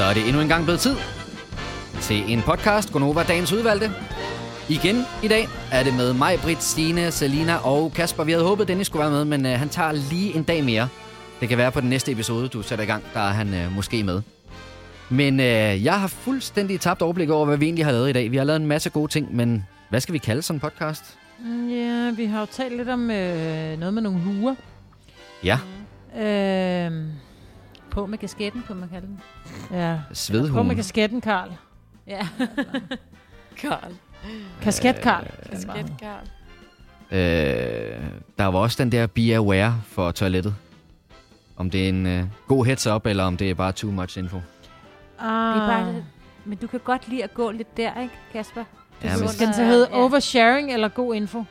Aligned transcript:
Så 0.00 0.04
er 0.06 0.14
det 0.14 0.26
endnu 0.28 0.42
en 0.42 0.48
gang 0.48 0.64
blevet 0.64 0.80
tid 0.80 0.96
til 2.00 2.32
en 2.32 2.42
podcast, 2.42 2.92
Gonova 2.92 3.22
Dagens 3.22 3.52
Udvalgte. 3.52 3.90
Igen 4.68 5.04
i 5.22 5.28
dag 5.28 5.48
er 5.72 5.82
det 5.82 5.94
med 5.94 6.12
mig, 6.12 6.38
Britt, 6.42 6.62
Stine, 6.62 7.10
Selina 7.10 7.56
og 7.56 7.92
Kasper. 7.92 8.24
Vi 8.24 8.32
havde 8.32 8.44
håbet, 8.44 8.64
at 8.64 8.68
Dennis 8.68 8.86
skulle 8.86 9.00
være 9.00 9.10
med, 9.10 9.24
men 9.24 9.46
øh, 9.46 9.52
han 9.52 9.68
tager 9.68 9.92
lige 9.92 10.36
en 10.36 10.42
dag 10.42 10.64
mere. 10.64 10.88
Det 11.40 11.48
kan 11.48 11.58
være 11.58 11.72
på 11.72 11.80
den 11.80 11.88
næste 11.90 12.12
episode, 12.12 12.48
du 12.48 12.62
sætter 12.62 12.82
i 12.84 12.86
gang, 12.86 13.04
der 13.14 13.20
er 13.20 13.32
han 13.32 13.54
øh, 13.54 13.72
måske 13.76 14.02
med. 14.04 14.22
Men 15.08 15.40
øh, 15.40 15.84
jeg 15.84 16.00
har 16.00 16.06
fuldstændig 16.08 16.80
tabt 16.80 17.02
overblik 17.02 17.30
over, 17.30 17.46
hvad 17.46 17.56
vi 17.56 17.64
egentlig 17.64 17.84
har 17.84 17.92
lavet 17.92 18.08
i 18.08 18.12
dag. 18.12 18.30
Vi 18.30 18.36
har 18.36 18.44
lavet 18.44 18.60
en 18.60 18.66
masse 18.66 18.90
gode 18.90 19.12
ting, 19.12 19.36
men 19.36 19.66
hvad 19.88 20.00
skal 20.00 20.12
vi 20.12 20.18
kalde 20.18 20.42
sådan 20.42 20.56
en 20.56 20.60
podcast? 20.60 21.02
Mm, 21.44 21.68
Ja, 21.70 22.10
vi 22.10 22.24
har 22.24 22.40
jo 22.40 22.46
talt 22.52 22.76
lidt 22.76 22.88
om 22.88 23.10
øh, 23.10 23.78
noget 23.78 23.94
med 23.94 24.02
nogle 24.02 24.18
huer. 24.18 24.54
Ja, 25.44 25.58
Øh, 26.18 26.92
På 27.90 28.06
med 28.06 28.18
kasketten, 28.18 28.62
kunne 28.66 28.80
man 28.80 28.88
kalde 28.88 29.06
den. 29.06 29.20
ja. 29.72 30.00
På 30.08 30.14
svedhugen. 30.14 30.66
med 30.68 30.76
kasketten, 30.76 31.20
Karl. 31.20 31.50
Ja. 32.06 32.28
Karl. 33.56 33.92
Kasket, 34.62 34.96
Karl. 35.02 35.24
Kasket, 35.50 35.92
Karl. 36.00 36.26
Øh, 37.12 38.02
der 38.38 38.44
var 38.46 38.58
også 38.58 38.82
den 38.84 38.92
der 38.92 39.06
be 39.06 39.34
aware 39.34 39.82
for 39.86 40.10
toilettet. 40.10 40.54
Om 41.56 41.70
det 41.70 41.84
er 41.84 41.88
en 41.88 42.06
øh, 42.06 42.24
god 42.48 42.66
heads 42.66 42.86
up, 42.86 43.06
eller 43.06 43.24
om 43.24 43.36
det 43.36 43.50
er 43.50 43.54
bare 43.54 43.72
too 43.72 43.90
much 43.90 44.18
info. 44.18 44.36
Ah, 45.18 45.54
Det 45.54 45.62
er 45.62 45.66
bare, 45.68 45.94
men 46.44 46.58
du 46.58 46.66
kan 46.66 46.80
godt 46.84 47.08
lide 47.08 47.24
at 47.24 47.34
gå 47.34 47.50
lidt 47.50 47.76
der, 47.76 48.00
ikke, 48.02 48.14
Kasper? 48.32 48.64
Ja, 49.04 49.16
men- 49.16 49.28
skal 49.28 49.46
den 49.46 49.54
så 49.54 49.64
hedde 49.64 49.88
Ja. 49.90 49.96
oversharing 49.96 50.72
eller 50.72 50.88
god 50.88 51.14
info? 51.14 51.44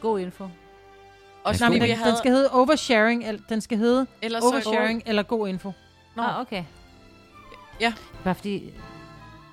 God 0.00 0.20
info. 0.20 0.48
Nej, 1.60 1.68
men 1.68 1.82
vi 1.82 1.88
den, 1.88 1.96
havde... 1.96 2.10
den 2.10 2.18
skal 2.18 2.30
hedde 2.32 2.50
oversharing, 2.50 3.24
eller 3.28 3.40
den 3.48 3.60
skal 3.60 3.78
hedde 3.78 4.06
Ellers 4.22 4.42
så... 4.42 4.48
oversharing 4.48 5.02
eller 5.06 5.22
god 5.22 5.48
info. 5.48 5.72
Nå, 6.16 6.22
ah, 6.22 6.40
okay. 6.40 6.62
Ja. 7.80 7.92
Bare 8.24 8.34
fordi... 8.34 8.70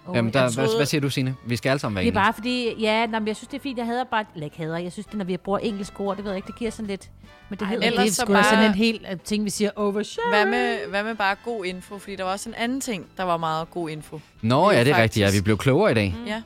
Oh, 0.08 0.16
Jamen, 0.16 0.34
der, 0.34 0.40
jeg 0.40 0.50
hvad, 0.50 0.64
troede- 0.66 0.78
hvad 0.78 0.86
siger 0.86 1.02
du, 1.02 1.10
Signe? 1.10 1.36
Vi 1.46 1.56
skal 1.56 1.70
alle 1.70 1.80
sammen 1.80 1.96
være 1.96 2.06
Det 2.06 2.10
er 2.12 2.14
bare 2.24 2.34
fordi, 2.34 2.74
ja, 2.82 3.06
nej, 3.06 3.20
men 3.20 3.28
jeg 3.28 3.36
synes, 3.36 3.48
det 3.48 3.58
er 3.58 3.62
fint. 3.62 3.78
Jeg 3.78 3.86
hader 3.86 4.04
bare, 4.04 4.26
eller 4.34 4.46
ikke 4.46 4.58
hader, 4.58 4.78
jeg 4.78 4.92
synes, 4.92 5.06
det, 5.06 5.16
når 5.16 5.26
vi 5.26 5.38
bruger 5.38 5.60
engelsk 5.60 6.00
ord, 6.00 6.16
det 6.16 6.24
ved 6.26 6.32
jeg 6.32 6.38
ikke, 6.38 6.48
det 6.48 6.56
giver 6.56 6.72
sådan 6.72 6.88
lidt, 6.88 7.10
men 7.50 7.60
det 7.60 7.66
Ej, 7.66 7.72
hedder 7.72 8.04
det 8.04 8.16
så 8.16 8.26
bare- 8.26 8.44
sådan 8.44 8.66
en 8.66 8.74
helt 8.74 9.06
øh, 9.12 9.20
ting, 9.20 9.46
vi 9.46 9.50
siger 9.50 9.70
oversharing. 9.76 10.36
Hvad 10.36 10.46
med, 10.46 10.78
hvad 10.90 11.04
med 11.04 11.16
bare 11.16 11.36
god 11.46 11.66
info? 11.66 11.98
Fordi 11.98 12.16
der 12.16 12.24
var 12.24 12.32
også 12.32 12.50
en 12.50 12.56
anden 12.56 12.82
ting, 12.82 13.06
der 13.18 13.24
var 13.24 13.38
meget 13.38 13.72
god 13.72 13.90
info. 13.90 14.20
Nå, 14.42 14.72
ja, 14.72 14.80
det 14.80 14.88
er 14.88 14.94
Faktisk. 14.94 15.04
rigtigt. 15.04 15.24
Ja, 15.26 15.32
vi 15.40 15.44
blev 15.44 15.58
klogere 15.58 15.92
i 15.92 15.96
dag. 15.96 16.16
Mm. 16.20 16.26
Ja. 16.28 16.42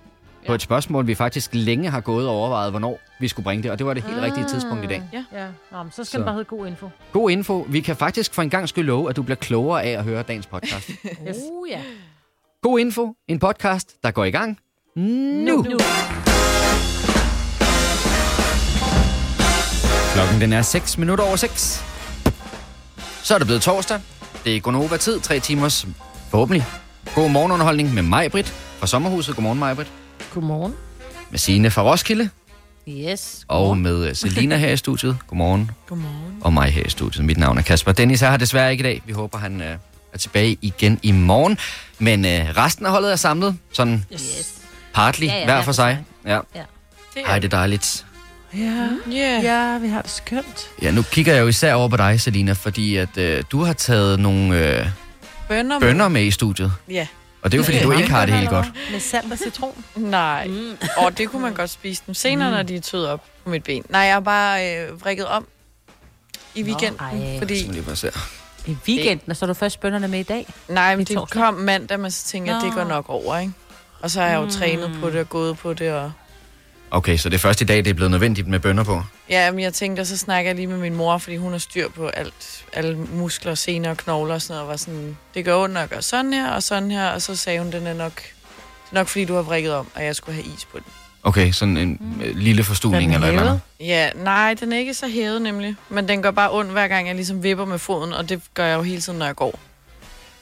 På 0.47 0.53
et 0.53 0.61
spørgsmål, 0.61 1.07
vi 1.07 1.15
faktisk 1.15 1.49
længe 1.53 1.89
har 1.89 1.99
gået 2.01 2.27
og 2.27 2.35
overvejet, 2.35 2.71
hvornår 2.71 2.99
vi 3.19 3.27
skulle 3.27 3.43
bringe 3.43 3.63
det. 3.63 3.71
Og 3.71 3.77
det 3.79 3.85
var 3.87 3.93
det 3.93 4.03
helt 4.03 4.21
rigtige 4.21 4.45
tidspunkt 4.47 4.83
i 4.83 4.87
dag. 4.87 5.03
Ja. 5.13 5.23
Ja, 5.33 5.47
Nå, 5.71 5.83
men 5.83 5.91
så 5.91 5.95
skal 5.95 6.05
Så. 6.05 6.17
den 6.17 6.25
bare 6.25 6.33
hedde 6.33 6.45
god 6.45 6.67
info. 6.67 6.89
God 7.11 7.31
info. 7.31 7.65
Vi 7.69 7.79
kan 7.81 7.95
faktisk 7.95 8.33
for 8.33 8.41
en 8.41 8.49
gang 8.49 8.69
skyld 8.69 8.85
love, 8.85 9.09
at 9.09 9.15
du 9.15 9.23
bliver 9.23 9.35
klogere 9.35 9.83
af 9.83 9.89
at 9.97 10.03
høre 10.03 10.23
dagens 10.23 10.45
podcast. 10.45 10.89
Yes. 11.27 11.37
Uh, 11.51 11.69
ja. 11.69 11.81
God 12.61 12.79
info. 12.79 13.15
En 13.27 13.39
podcast, 13.39 13.95
der 14.03 14.11
går 14.11 14.25
i 14.25 14.31
gang 14.31 14.59
nu. 14.95 15.03
Nu. 15.61 15.79
Klokken 20.13 20.41
den 20.41 20.53
er 20.53 20.61
6 20.61 20.97
minutter 20.97 21.23
over 21.23 21.35
6. 21.35 21.85
Så 23.23 23.33
er 23.33 23.37
det 23.37 23.47
blevet 23.47 23.61
torsdag. 23.61 23.99
Det 24.45 24.55
er 24.55 24.59
Gonova-tid. 24.59 25.19
Tre 25.19 25.39
timers 25.39 25.87
forhåbentlig 26.29 26.65
god 27.15 27.29
morgenunderholdning 27.29 27.93
med 27.93 28.03
mig, 28.03 28.31
Britt, 28.31 28.47
fra 28.47 28.87
Sommerhuset. 28.87 29.35
Godmorgen, 29.35 29.59
mig, 29.59 29.75
Britt. 29.75 29.91
Godmorgen. 30.33 30.73
Med 31.29 31.39
Signe 31.39 31.71
fra 31.71 31.81
Roskilde. 31.83 32.29
Yes. 32.89 33.45
Og 33.47 33.77
med 33.77 34.07
øh, 34.07 34.15
Selina 34.15 34.57
her 34.57 34.69
i 34.71 34.77
studiet. 34.77 35.17
Godmorgen. 35.27 35.71
Godmorgen. 35.87 36.37
Og 36.41 36.53
mig 36.53 36.69
her 36.71 36.83
i 36.85 36.89
studiet. 36.89 37.25
Mit 37.25 37.37
navn 37.37 37.57
er 37.57 37.61
Kasper. 37.61 37.91
Dennis 37.91 38.21
er 38.21 38.29
her 38.29 38.37
desværre 38.37 38.71
ikke 38.71 38.81
i 38.81 38.83
dag. 38.83 39.01
Vi 39.05 39.13
håber, 39.13 39.37
han 39.37 39.61
øh, 39.61 39.77
er 40.13 40.17
tilbage 40.17 40.57
igen 40.61 40.99
i 41.03 41.11
morgen. 41.11 41.57
Men 41.99 42.25
øh, 42.25 42.31
resten 42.57 42.85
af 42.85 42.91
holdet 42.91 43.11
er 43.11 43.15
samlet. 43.15 43.57
Sådan 43.73 44.05
Yes. 44.13 44.53
partly, 44.93 45.25
Ja, 45.25 45.37
ja, 45.39 45.45
hver 45.45 45.61
for 45.61 45.71
sig. 45.71 46.03
Ja. 46.25 46.39
Det 47.15 47.23
Ej, 47.25 47.39
det 47.39 47.53
er 47.53 47.57
dejligt. 47.57 48.05
Ja, 48.53 48.87
Yeah. 49.11 49.43
ja, 49.43 49.77
vi 49.77 49.87
har 49.87 50.01
det 50.01 50.11
skønt. 50.11 50.69
Ja, 50.81 50.91
nu 50.91 51.01
kigger 51.01 51.33
jeg 51.33 51.41
jo 51.41 51.47
især 51.47 51.73
over 51.73 51.87
på 51.87 51.97
dig, 51.97 52.21
Selina, 52.21 52.51
fordi 52.51 52.95
at 52.95 53.17
øh, 53.17 53.43
du 53.51 53.63
har 53.63 53.73
taget 53.73 54.19
nogle 54.19 54.57
øh, 54.79 54.87
Bønner. 55.47 55.79
bønner 55.79 56.07
med 56.07 56.23
i 56.23 56.31
studiet. 56.31 56.73
Ja. 56.89 57.07
Og 57.41 57.51
det 57.51 57.57
er 57.57 57.57
jo, 57.57 57.63
fordi 57.63 57.79
du 57.79 57.91
ikke 57.91 58.09
har 58.09 58.25
det 58.25 58.35
helt 58.35 58.49
godt. 58.49 58.67
Med 58.91 58.99
salt 58.99 59.31
og 59.31 59.37
citron. 59.37 59.85
Nej. 59.95 60.47
Mm. 60.47 60.77
Og 60.97 61.17
det 61.17 61.29
kunne 61.29 61.41
man 61.41 61.53
godt 61.53 61.69
spise 61.69 62.03
dem 62.07 62.13
senere, 62.13 62.49
mm. 62.49 62.55
når 62.55 62.63
de 62.63 62.75
er 62.75 62.81
tøet 62.81 63.07
op 63.07 63.25
på 63.43 63.49
mit 63.49 63.63
ben. 63.63 63.83
Nej, 63.89 64.01
jeg 64.01 64.13
har 64.13 64.19
bare 64.19 64.77
øh, 64.77 65.01
vrikket 65.01 65.25
om 65.25 65.47
i 66.55 66.63
weekenden. 66.63 66.99
ej. 66.99 67.37
fordi, 67.37 67.53
lige 67.53 67.83
bare 67.83 67.95
se. 67.95 68.11
I 68.65 68.77
weekenden, 68.87 69.31
og 69.31 69.35
så 69.37 69.45
er 69.45 69.47
du 69.47 69.53
først 69.53 69.79
bønderne 69.79 70.07
med 70.07 70.19
i 70.19 70.23
dag. 70.23 70.53
nej, 70.67 70.95
men 70.95 71.05
det 71.05 71.15
torsdag. 71.15 71.41
kom 71.41 71.53
mandag, 71.53 71.99
men 71.99 72.11
så 72.11 72.25
tænkte 72.25 72.51
jeg, 72.51 72.57
at 72.57 72.63
det 72.63 72.71
Nå. 72.75 72.83
går 72.83 72.89
nok 72.89 73.05
over, 73.09 73.37
ikke? 73.37 73.53
Og 74.01 74.11
så 74.11 74.21
har 74.21 74.27
jeg 74.27 74.37
jo 74.37 74.43
mm. 74.43 74.51
trænet 74.51 74.97
på 75.01 75.09
det 75.09 75.19
og 75.19 75.29
gået 75.29 75.57
på 75.57 75.73
det. 75.73 75.93
Og... 75.93 76.11
Okay, 76.91 77.17
så 77.17 77.29
det 77.29 77.35
er 77.35 77.39
først 77.39 77.61
i 77.61 77.63
dag, 77.63 77.77
det 77.77 77.87
er 77.87 77.93
blevet 77.93 78.11
nødvendigt 78.11 78.47
med 78.47 78.59
bønder 78.59 78.83
på. 78.83 79.03
Ja, 79.29 79.51
men 79.51 79.59
jeg 79.59 79.73
tænkte, 79.73 80.01
og 80.01 80.07
så 80.07 80.17
snakker 80.17 80.49
jeg 80.49 80.55
lige 80.55 80.67
med 80.67 80.77
min 80.77 80.95
mor, 80.95 81.17
fordi 81.17 81.37
hun 81.37 81.51
har 81.51 81.59
styr 81.59 81.89
på 81.89 82.07
alt, 82.07 82.65
alle 82.73 82.97
muskler, 82.97 83.55
sener 83.55 83.89
og 83.89 83.97
knogler 83.97 84.33
og 84.33 84.41
sådan 84.41 84.53
noget. 84.53 84.63
Og 84.63 84.69
var 84.69 84.77
sådan, 84.77 85.17
det 85.33 85.45
gør 85.45 85.55
ondt 85.55 85.77
at 85.77 85.89
gøre 85.89 86.01
sådan 86.01 86.33
her 86.33 86.51
og 86.51 86.63
sådan 86.63 86.91
her. 86.91 87.09
Og 87.09 87.21
så 87.21 87.35
sagde 87.35 87.59
hun, 87.59 87.71
den 87.71 87.87
er 87.87 87.93
nok, 87.93 88.15
det 88.15 88.91
er 88.91 88.95
nok 88.95 89.07
fordi, 89.07 89.25
du 89.25 89.35
har 89.35 89.41
vrikket 89.41 89.73
om, 89.73 89.87
og 89.95 90.05
jeg 90.05 90.15
skulle 90.15 90.35
have 90.35 90.55
is 90.55 90.65
på 90.65 90.77
den. 90.77 90.85
Okay, 91.23 91.51
sådan 91.51 91.77
en 91.77 91.97
mm. 91.99 92.21
lille 92.35 92.63
forstuning 92.63 93.11
er 93.11 93.15
eller 93.15 93.27
eller 93.27 93.41
andet. 93.41 93.61
Ja, 93.79 94.09
nej, 94.15 94.55
den 94.59 94.73
er 94.73 94.77
ikke 94.77 94.93
så 94.93 95.07
hævet 95.07 95.41
nemlig. 95.41 95.75
Men 95.89 96.07
den 96.07 96.21
gør 96.21 96.31
bare 96.31 96.51
ondt, 96.51 96.71
hver 96.71 96.87
gang 96.87 97.07
jeg 97.07 97.15
ligesom 97.15 97.43
vipper 97.43 97.65
med 97.65 97.79
foden, 97.79 98.13
og 98.13 98.29
det 98.29 98.41
gør 98.53 98.65
jeg 98.65 98.77
jo 98.77 98.81
hele 98.81 99.01
tiden, 99.01 99.19
når 99.19 99.25
jeg 99.25 99.35
går. 99.35 99.59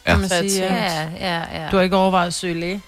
Ja. 0.06 0.12
Kan 0.12 0.20
man 0.20 0.30
sige. 0.30 0.64
Ja, 0.64 1.10
ja, 1.20 1.64
ja. 1.64 1.70
Du 1.72 1.76
har 1.76 1.84
ikke 1.84 1.96
overvejet 1.96 2.28
at 2.28 2.34
søge 2.34 2.54
læge? 2.54 2.82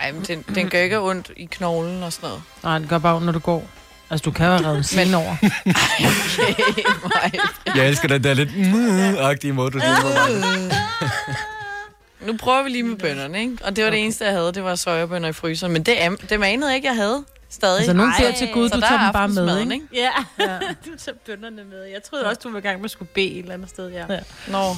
Ej, 0.00 0.12
men 0.12 0.22
den, 0.22 0.44
den 0.54 0.68
gør 0.70 0.78
ikke 0.78 1.00
ondt 1.00 1.30
i 1.36 1.44
knoglen 1.44 2.02
og 2.02 2.12
sådan 2.12 2.26
noget. 2.28 2.42
Nej, 2.62 2.78
det 2.78 2.88
gør 2.88 2.98
bare 2.98 3.14
ondt, 3.14 3.24
når 3.26 3.32
du 3.32 3.38
går. 3.38 3.66
Altså, 4.10 4.24
du 4.24 4.30
kan 4.30 4.46
jo 4.46 4.52
have 4.52 4.66
reddet 4.68 4.86
siden 4.86 5.14
over. 5.14 5.36
Okay, 6.38 6.82
mig. 7.02 7.32
Jeg 7.76 7.88
elsker 7.88 8.08
den 8.08 8.24
der 8.24 8.34
lidt 8.34 8.50
agtige 9.18 9.52
måde, 9.52 9.70
du 9.70 9.80
siger. 9.80 9.94
Nu 12.26 12.36
prøver 12.36 12.62
vi 12.62 12.68
lige 12.70 12.82
med 12.82 12.96
bønderne, 12.96 13.40
ikke? 13.40 13.56
Og 13.64 13.76
det 13.76 13.84
var 13.84 13.88
okay. 13.90 13.96
det 13.96 14.04
eneste, 14.04 14.24
jeg 14.24 14.32
havde, 14.32 14.52
det 14.52 14.64
var 14.64 14.74
sojabønner 14.74 15.28
i 15.28 15.32
fryseren. 15.32 15.72
Men 15.72 15.82
det, 15.82 15.92
am- 15.92 16.26
det 16.28 16.40
manede 16.40 16.68
jeg 16.68 16.76
ikke, 16.76 16.88
jeg 16.88 16.96
havde 16.96 17.24
stadig. 17.50 17.76
Altså, 17.78 17.92
nogen 17.92 18.10
Ej, 18.12 18.16
siger 18.18 18.32
til 18.32 18.48
Gud, 18.52 18.68
du 18.68 18.80
tager 18.80 18.92
er 18.98 19.04
dem 19.04 19.12
bare 19.12 19.28
med, 19.28 19.36
aftensmaden, 19.38 19.72
ikke? 19.72 19.86
Ja, 19.94 20.10
Ja. 20.40 20.58
du 20.86 20.90
tager 20.98 21.16
bønderne 21.26 21.64
med. 21.64 21.82
Jeg 21.92 22.02
troede 22.10 22.24
også, 22.26 22.40
du 22.44 22.50
var 22.52 22.58
i 22.58 22.62
gang 22.62 22.78
med 22.78 22.84
at 22.84 22.90
skulle 22.90 23.10
bede 23.14 23.26
et 23.32 23.38
eller 23.38 23.54
andet 23.54 23.68
sted, 23.70 23.90
ja. 23.90 24.04
Ja. 24.14 24.18
Nå, 24.48 24.76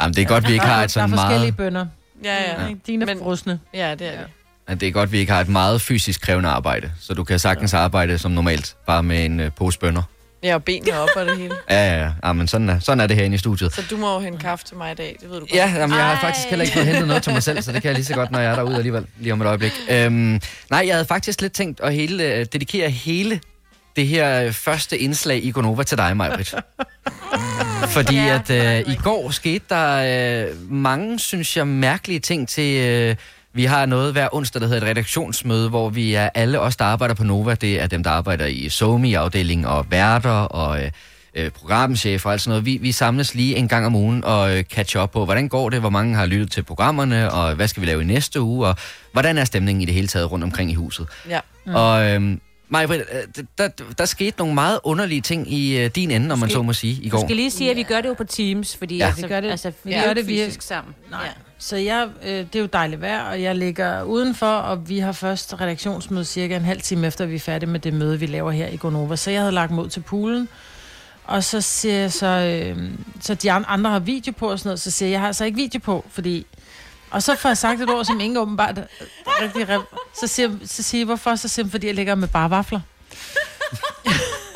Jamen, 0.00 0.14
det 0.14 0.22
er 0.22 0.26
godt, 0.26 0.48
vi 0.48 0.52
ikke 0.52 0.64
har 0.64 0.84
et 0.84 0.90
sådan 0.90 1.10
der 1.10 1.16
er 1.16 1.20
forskellige 1.20 1.40
meget... 1.40 1.56
bønder. 1.56 1.86
ja, 2.24 2.42
ja. 2.42 2.62
Ja. 2.66 2.74
Dine 2.86 3.02
er 3.02 3.06
Men- 3.06 3.18
frosne. 3.18 3.60
Ja, 3.74 3.94
det 3.94 4.06
er 4.06 4.10
det. 4.10 4.26
Ja, 4.68 4.74
Det 4.74 4.88
er 4.88 4.92
godt, 4.92 5.12
vi 5.12 5.18
ikke 5.18 5.32
har 5.32 5.40
et 5.40 5.48
meget 5.48 5.82
fysisk 5.82 6.20
krævende 6.20 6.48
arbejde. 6.48 6.92
Så 7.00 7.14
du 7.14 7.24
kan 7.24 7.38
sagtens 7.38 7.74
arbejde 7.74 8.18
som 8.18 8.30
normalt, 8.30 8.76
bare 8.86 9.02
med 9.02 9.24
en 9.24 9.40
uh, 9.40 9.46
pose 9.56 9.78
bønder. 9.78 10.02
Jeg 10.42 10.52
har 10.52 10.58
benene 10.58 10.98
op 11.00 11.08
og 11.16 11.26
det 11.26 11.38
hele. 11.38 11.54
Ja, 11.70 11.94
ja, 11.94 12.02
ja. 12.04 12.10
ja 12.24 12.32
men 12.32 12.48
sådan 12.48 12.68
er, 12.68 12.78
sådan 12.78 13.00
er 13.00 13.06
det 13.06 13.16
herinde 13.16 13.34
i 13.34 13.38
studiet. 13.38 13.74
Så 13.74 13.82
du 13.90 13.96
må 13.96 14.14
jo 14.14 14.20
hente 14.20 14.38
kaffe 14.38 14.64
til 14.64 14.76
mig 14.76 14.92
i 14.92 14.94
dag, 14.94 15.16
det 15.20 15.28
ved 15.30 15.34
du 15.34 15.40
godt. 15.40 15.52
Ja, 15.54 15.72
jamen, 15.76 15.96
jeg 15.96 16.04
har 16.04 16.14
Ej. 16.14 16.20
faktisk 16.20 16.48
heller 16.48 16.62
ikke 16.64 16.74
fået 16.74 16.86
hentet 16.86 17.06
noget 17.06 17.22
til 17.22 17.32
mig 17.32 17.42
selv, 17.42 17.62
så 17.62 17.72
det 17.72 17.82
kan 17.82 17.88
jeg 17.88 17.94
lige 17.94 18.04
så 18.04 18.14
godt, 18.14 18.30
når 18.30 18.38
jeg 18.38 18.50
er 18.50 18.54
derude 18.54 18.76
alligevel, 18.76 19.06
lige 19.18 19.32
om 19.32 19.40
et 19.40 19.46
øjeblik. 19.46 19.72
Øhm, 19.90 20.40
nej, 20.70 20.84
jeg 20.86 20.94
havde 20.94 21.04
faktisk 21.04 21.40
lidt 21.40 21.52
tænkt 21.52 21.80
at 21.80 21.94
hele, 21.94 22.24
øh, 22.34 22.46
dedikere 22.52 22.90
hele 22.90 23.40
det 23.96 24.06
her 24.06 24.42
øh, 24.44 24.52
første 24.52 24.98
indslag 24.98 25.44
i 25.44 25.50
Gonova 25.50 25.82
til 25.82 25.98
dig, 25.98 26.16
Majbrit. 26.16 26.54
Fordi 27.96 28.14
Ja, 28.16 28.40
at 28.48 28.86
øh, 28.86 28.92
i 28.94 28.96
går 29.02 29.30
skete 29.30 29.64
der 29.68 30.46
øh, 30.48 30.70
mange, 30.72 31.18
synes 31.18 31.56
jeg, 31.56 31.66
mærkelige 31.66 32.20
ting 32.20 32.48
til... 32.48 32.84
Øh, 32.86 33.16
vi 33.58 33.64
har 33.64 33.86
noget 33.86 34.12
hver 34.12 34.28
onsdag, 34.34 34.60
der 34.60 34.66
hedder 34.68 34.82
et 34.82 34.88
redaktionsmøde, 34.88 35.68
hvor 35.68 35.88
vi 35.90 36.14
er 36.14 36.28
alle 36.34 36.60
os, 36.60 36.76
der 36.76 36.84
arbejder 36.84 37.14
på 37.14 37.24
Nova. 37.24 37.54
Det 37.54 37.80
er 37.80 37.86
dem, 37.86 38.02
der 38.02 38.10
arbejder 38.10 38.46
i 38.46 38.68
SOMI-afdelingen 38.68 39.64
og 39.66 39.86
værter 39.90 40.30
og 40.30 40.82
øh, 40.82 40.90
øh, 41.34 41.50
programchef 41.50 42.26
og 42.26 42.32
alt 42.32 42.40
sådan 42.40 42.50
noget. 42.50 42.64
Vi, 42.66 42.76
vi 42.76 42.92
samles 42.92 43.34
lige 43.34 43.56
en 43.56 43.68
gang 43.68 43.86
om 43.86 43.94
ugen 43.94 44.24
og 44.24 44.56
øh, 44.58 44.64
catch 44.64 44.96
up 44.96 45.10
på, 45.10 45.24
hvordan 45.24 45.48
går 45.48 45.70
det, 45.70 45.80
hvor 45.80 45.90
mange 45.90 46.14
har 46.16 46.26
lyttet 46.26 46.50
til 46.50 46.62
programmerne, 46.62 47.32
og 47.32 47.54
hvad 47.54 47.68
skal 47.68 47.80
vi 47.80 47.86
lave 47.86 48.02
i 48.02 48.04
næste 48.04 48.40
uge, 48.40 48.66
og 48.66 48.76
hvordan 49.12 49.38
er 49.38 49.44
stemningen 49.44 49.82
i 49.82 49.84
det 49.84 49.94
hele 49.94 50.08
taget 50.08 50.32
rundt 50.32 50.44
omkring 50.44 50.70
i 50.70 50.74
huset. 50.74 51.06
Ja. 51.28 51.40
Mm. 51.66 51.74
Og 51.74 52.10
øh, 52.10 52.22
Maja, 52.68 52.86
der, 52.86 53.02
der, 53.58 53.68
der 53.98 54.04
skete 54.04 54.38
nogle 54.38 54.54
meget 54.54 54.80
underlige 54.84 55.20
ting 55.20 55.52
i 55.52 55.78
øh, 55.78 55.90
din 55.94 56.10
ende, 56.10 56.32
om 56.32 56.38
man 56.38 56.50
så 56.50 56.62
må 56.62 56.72
sige, 56.72 57.02
i 57.02 57.08
går. 57.08 57.24
skal 57.26 57.36
lige 57.36 57.50
sige, 57.50 57.70
at 57.70 57.76
vi 57.76 57.82
gør 57.82 58.00
det 58.00 58.08
jo 58.08 58.14
på 58.14 58.24
Teams, 58.24 58.76
fordi 58.76 58.96
Ja. 58.96 59.06
altså, 59.06 59.22
Vi 59.22 59.28
gør 59.28 59.40
det- 59.40 59.50
altså, 59.50 59.72
vi 59.84 59.94
vi 59.94 60.00
gør 60.06 60.14
det 60.14 60.24
fysisk 60.26 60.62
sammen. 60.62 60.94
Nej. 61.10 61.20
Ja. 61.24 61.30
Så 61.60 61.76
jeg, 61.76 62.08
øh, 62.22 62.28
det 62.30 62.56
er 62.56 62.60
jo 62.60 62.66
dejligt 62.66 63.00
vejr, 63.00 63.22
og 63.22 63.42
jeg 63.42 63.56
ligger 63.56 64.02
udenfor, 64.02 64.46
og 64.46 64.88
vi 64.88 64.98
har 64.98 65.12
først 65.12 65.60
redaktionsmøde 65.60 66.24
cirka 66.24 66.56
en 66.56 66.64
halv 66.64 66.80
time 66.80 67.06
efter, 67.06 67.26
vi 67.26 67.34
er 67.34 67.38
færdige 67.40 67.70
med 67.70 67.80
det 67.80 67.94
møde, 67.94 68.18
vi 68.20 68.26
laver 68.26 68.50
her 68.50 68.68
i 68.68 68.76
Gonova. 68.76 69.16
Så 69.16 69.30
jeg 69.30 69.40
havde 69.40 69.52
lagt 69.52 69.70
mod 69.70 69.88
til 69.88 70.00
poolen, 70.00 70.48
og 71.24 71.44
så 71.44 71.60
siger 71.60 71.94
jeg 71.94 72.12
så, 72.12 72.26
øh, 72.26 72.90
så 73.20 73.34
de 73.34 73.52
andre 73.52 73.90
har 73.90 73.98
video 73.98 74.32
på 74.32 74.50
og 74.50 74.58
sådan 74.58 74.68
noget, 74.68 74.80
så 74.80 74.90
siger 74.90 75.06
jeg, 75.06 75.12
jeg 75.12 75.20
har 75.20 75.26
altså 75.26 75.44
ikke 75.44 75.56
video 75.56 75.80
på, 75.80 76.04
fordi... 76.10 76.46
Og 77.10 77.22
så 77.22 77.34
får 77.36 77.48
jeg 77.48 77.56
sagt 77.58 77.80
et 77.80 77.90
ord, 77.90 78.04
som 78.04 78.20
ingen 78.20 78.36
åbenbart 78.36 78.80
rigtig... 79.26 79.68
Rep- 79.68 80.10
så 80.20 80.26
siger, 80.26 80.50
så 80.64 80.82
siger 80.82 81.00
jeg, 81.00 81.06
hvorfor? 81.06 81.34
Så 81.34 81.48
siger 81.48 81.66
jeg, 81.66 81.70
fordi 81.70 81.86
jeg 81.86 81.94
ligger 81.94 82.14
med 82.14 82.28
bare 82.28 82.50
vafler. 82.50 82.80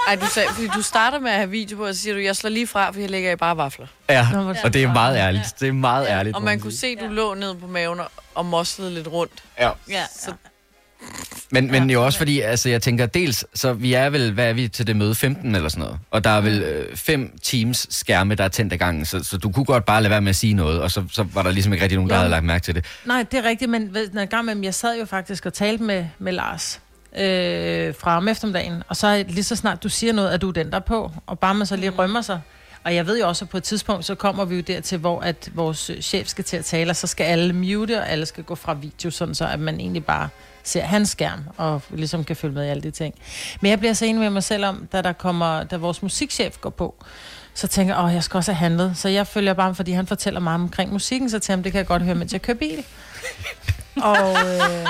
Ej, 0.09 0.17
du, 0.17 0.27
sagde, 0.27 0.49
fordi 0.55 0.67
du 0.67 0.83
starter 0.83 1.19
med 1.19 1.31
at 1.31 1.37
have 1.37 1.51
video 1.51 1.77
på, 1.77 1.87
og 1.87 1.95
så 1.95 2.01
siger 2.01 2.15
du, 2.15 2.21
jeg 2.21 2.37
slår 2.37 2.51
lige 2.51 2.67
fra, 2.67 2.91
for 2.91 3.01
jeg 3.01 3.11
lægger 3.11 3.33
i 3.33 3.37
bare 3.37 3.57
vafler. 3.57 3.87
Ja, 4.09 4.27
Nå, 4.33 4.55
og 4.65 4.73
det 4.73 4.83
er 4.83 4.93
meget 4.93 5.17
ærligt. 5.17 5.55
Det 5.61 5.69
er 5.69 5.73
meget 5.73 6.07
ærligt. 6.09 6.37
Og 6.37 6.43
man 6.43 6.61
kunne 6.61 6.73
se, 6.73 6.87
at 6.87 7.09
du 7.09 7.13
lå 7.15 7.35
ned 7.35 7.55
på 7.55 7.67
maven 7.67 8.01
og- 8.01 8.11
og 8.35 8.47
moslede 8.47 8.95
lidt 8.95 9.09
rundt. 9.09 9.33
Ja. 9.59 9.71
Ja, 9.91 10.03
Så 10.21 10.33
Men, 11.51 11.71
men 11.71 11.91
jo 11.91 12.05
også 12.05 12.19
fordi, 12.19 12.41
altså 12.41 12.69
jeg 12.69 12.83
tænker 12.83 13.07
dels, 13.07 13.45
så 13.55 13.73
vi 13.73 13.93
er 13.95 14.11
vel, 14.11 14.33
hvad 14.33 14.49
er 14.49 14.53
vi 14.53 14.69
til 14.69 14.87
det 14.87 14.97
møde, 14.97 15.15
15 15.15 15.55
eller 15.55 15.69
sådan 15.69 15.85
noget. 15.85 15.99
Og 16.11 16.25
der 16.25 16.31
er 16.31 16.41
vel 16.41 16.63
øh, 16.63 16.97
fem 16.97 17.39
teams 17.43 17.87
skærme, 17.91 18.35
der 18.35 18.45
er 18.45 18.49
tændt 18.49 18.73
ad 18.73 18.79
gangen, 18.79 19.05
så, 19.07 19.23
så 19.25 19.37
du 19.37 19.51
kunne 19.53 19.65
godt 19.65 19.85
bare 19.85 20.03
lade 20.03 20.11
være 20.11 20.21
med 20.21 20.29
at 20.31 20.37
sige 20.37 20.55
noget, 20.55 20.81
og 20.83 20.91
så, 20.91 21.05
så 21.13 21.23
var 21.35 21.43
der 21.43 21.51
ligesom 21.51 21.73
ikke 21.73 21.83
rigtig 21.83 21.97
nogen, 21.97 22.11
der 22.11 22.17
Jo. 22.17 22.19
havde 22.19 22.31
lagt 22.31 22.45
mærke 22.45 22.65
til 22.65 22.75
det. 22.75 22.85
Nej, 23.05 23.23
det 23.23 23.39
er 23.39 23.49
rigtigt, 23.49 23.71
men 23.71 23.95
ved- 23.95 24.11
når 24.13 24.21
jeg, 24.21 24.29
gang 24.29 24.45
med, 24.45 24.57
jeg 24.63 24.75
sad 24.75 24.99
jo 24.99 25.05
faktisk 25.05 25.47
og 25.47 25.55
talte 25.55 25.83
med, 25.85 26.07
med 26.19 26.33
Lars 26.33 26.81
øh, 27.19 27.95
fra 27.95 28.17
om 28.17 28.29
eftermiddagen, 28.29 28.83
og 28.89 28.97
så 28.97 29.25
lige 29.29 29.45
så 29.45 29.57
snart 29.57 29.83
du 29.83 29.89
siger 29.89 30.13
noget, 30.13 30.31
at 30.31 30.41
du 30.41 30.49
er 30.49 30.53
den, 30.53 30.71
der 30.71 30.77
er 30.77 30.81
på, 30.81 31.11
og 31.27 31.39
bare 31.39 31.55
man 31.55 31.67
så 31.67 31.77
lige 31.77 31.91
rømmer 31.91 32.21
sig. 32.21 32.41
Og 32.85 32.95
jeg 32.95 33.07
ved 33.07 33.21
jo 33.21 33.29
også, 33.29 33.45
at 33.45 33.49
på 33.49 33.57
et 33.57 33.63
tidspunkt, 33.63 34.05
så 34.05 34.15
kommer 34.15 34.45
vi 34.45 34.57
jo 34.57 34.61
dertil, 34.61 34.99
hvor 34.99 35.21
at 35.21 35.51
vores 35.55 35.91
chef 36.01 36.29
skal 36.29 36.45
til 36.45 36.57
at 36.57 36.65
tale, 36.65 36.91
og 36.91 36.97
så 36.97 37.07
skal 37.07 37.25
alle 37.25 37.53
mute, 37.53 37.99
og 37.99 38.11
alle 38.11 38.27
skal 38.27 38.45
gå 38.45 38.55
fra 38.55 38.75
video, 38.75 39.11
sådan 39.11 39.35
så 39.35 39.47
at 39.47 39.61
man 39.61 39.81
egentlig 39.81 40.05
bare 40.05 40.29
ser 40.65 40.83
hans 40.83 41.09
skærm, 41.09 41.41
og 41.57 41.83
ligesom 41.91 42.25
kan 42.25 42.37
følge 42.37 42.55
med 42.55 42.65
i 42.65 42.69
alle 42.69 42.83
de 42.83 42.91
ting. 42.91 43.15
Men 43.61 43.71
jeg 43.71 43.79
bliver 43.79 43.93
så 43.93 44.05
enig 44.05 44.21
med 44.21 44.31
mig 44.31 44.43
selv 44.43 44.65
om, 44.65 44.89
da, 44.93 45.03
der 45.03 45.13
kommer, 45.13 45.65
da 45.65 45.77
vores 45.77 46.03
musikchef 46.03 46.61
går 46.61 46.71
på, 46.71 47.05
så 47.55 47.67
tænker 47.67 47.95
jeg, 47.95 48.05
åh, 48.05 48.15
jeg 48.15 48.25
skal 48.25 48.39
også 48.39 48.53
have 48.53 48.59
handlet. 48.59 48.97
Så 48.97 49.09
jeg 49.09 49.27
følger 49.27 49.55
bare, 49.55 49.75
fordi 49.75 49.93
han 49.93 50.07
fortæller 50.07 50.41
mig 50.41 50.55
omkring 50.55 50.93
musikken, 50.93 51.31
så 51.31 51.39
til 51.39 51.53
ham, 51.53 51.63
det 51.63 51.73
kan 51.73 51.79
jeg 51.79 51.87
godt 51.87 52.03
høre, 52.03 52.15
mens 52.15 52.33
jeg 52.33 52.43
kører 52.43 52.57
bil. 52.59 52.85
og 54.11 54.17
øh, 54.31 54.87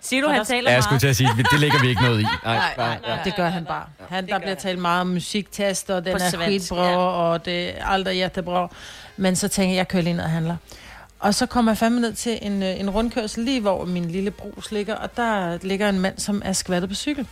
Siger 0.00 0.22
du, 0.22 0.28
Og 0.28 0.34
han 0.34 0.44
taler 0.44 0.60
Ja, 0.60 0.64
jeg 0.70 0.72
meget? 0.74 0.84
skulle 0.84 1.00
til 1.00 1.06
at 1.06 1.16
sige, 1.16 1.28
det 1.52 1.60
lægger 1.60 1.80
vi 1.80 1.88
ikke 1.88 2.02
noget 2.02 2.20
i. 2.20 2.22
Nej, 2.22 2.32
Nej, 2.44 2.74
nej. 2.76 2.98
nej. 3.06 3.22
det 3.24 3.36
gør 3.36 3.48
han 3.48 3.64
bare. 3.64 3.84
Han, 4.08 4.26
der 4.28 4.38
bliver 4.38 4.48
han. 4.54 4.56
talt 4.62 4.78
meget 4.78 5.00
om 5.00 5.06
musiktest, 5.06 5.90
og 5.90 6.04
den 6.04 6.16
er 6.16 6.28
skitbra, 6.30 6.88
ja. 6.88 6.96
og 6.96 7.44
det 7.44 7.80
er 7.80 7.84
aldrig 7.86 8.24
jättebra. 8.26 8.68
Men 9.16 9.36
så 9.36 9.48
tænker 9.48 9.70
jeg, 9.72 9.76
jeg 9.78 9.88
kører 9.88 10.02
lige 10.02 10.14
ned 10.14 10.24
og 10.24 10.30
handler. 10.30 10.56
Og 11.20 11.34
så 11.34 11.46
kommer 11.46 11.72
jeg 11.72 11.78
fandme 11.78 12.00
ned 12.00 12.12
til 12.12 12.38
en, 12.42 12.62
øh, 12.62 12.80
en 12.80 12.90
rundkørsel, 12.90 13.44
lige 13.44 13.60
hvor 13.60 13.84
min 13.84 14.10
lille 14.10 14.30
brus 14.30 14.72
ligger, 14.72 14.94
og 14.94 15.16
der 15.16 15.58
ligger 15.62 15.88
en 15.88 15.98
mand, 16.00 16.18
som 16.18 16.42
er 16.44 16.52
skvattet 16.52 16.90
på 16.90 16.94
cykel. 16.96 17.26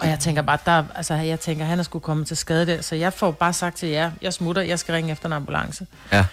Og 0.00 0.08
jeg 0.08 0.18
tænker 0.18 0.42
bare, 0.42 0.58
der, 0.66 0.84
altså, 0.94 1.14
jeg 1.14 1.40
tænker, 1.40 1.64
han 1.64 1.78
er 1.78 1.82
skulle 1.82 2.02
komme 2.02 2.24
til 2.24 2.36
skade 2.36 2.66
der, 2.66 2.82
så 2.82 2.94
jeg 2.96 3.12
får 3.12 3.30
bare 3.30 3.52
sagt 3.52 3.76
til 3.76 3.88
jer, 3.88 4.10
jeg 4.22 4.32
smutter, 4.32 4.62
jeg 4.62 4.78
skal 4.78 4.94
ringe 4.94 5.12
efter 5.12 5.26
en 5.26 5.32
ambulance. 5.32 5.86
Ja. 6.12 6.24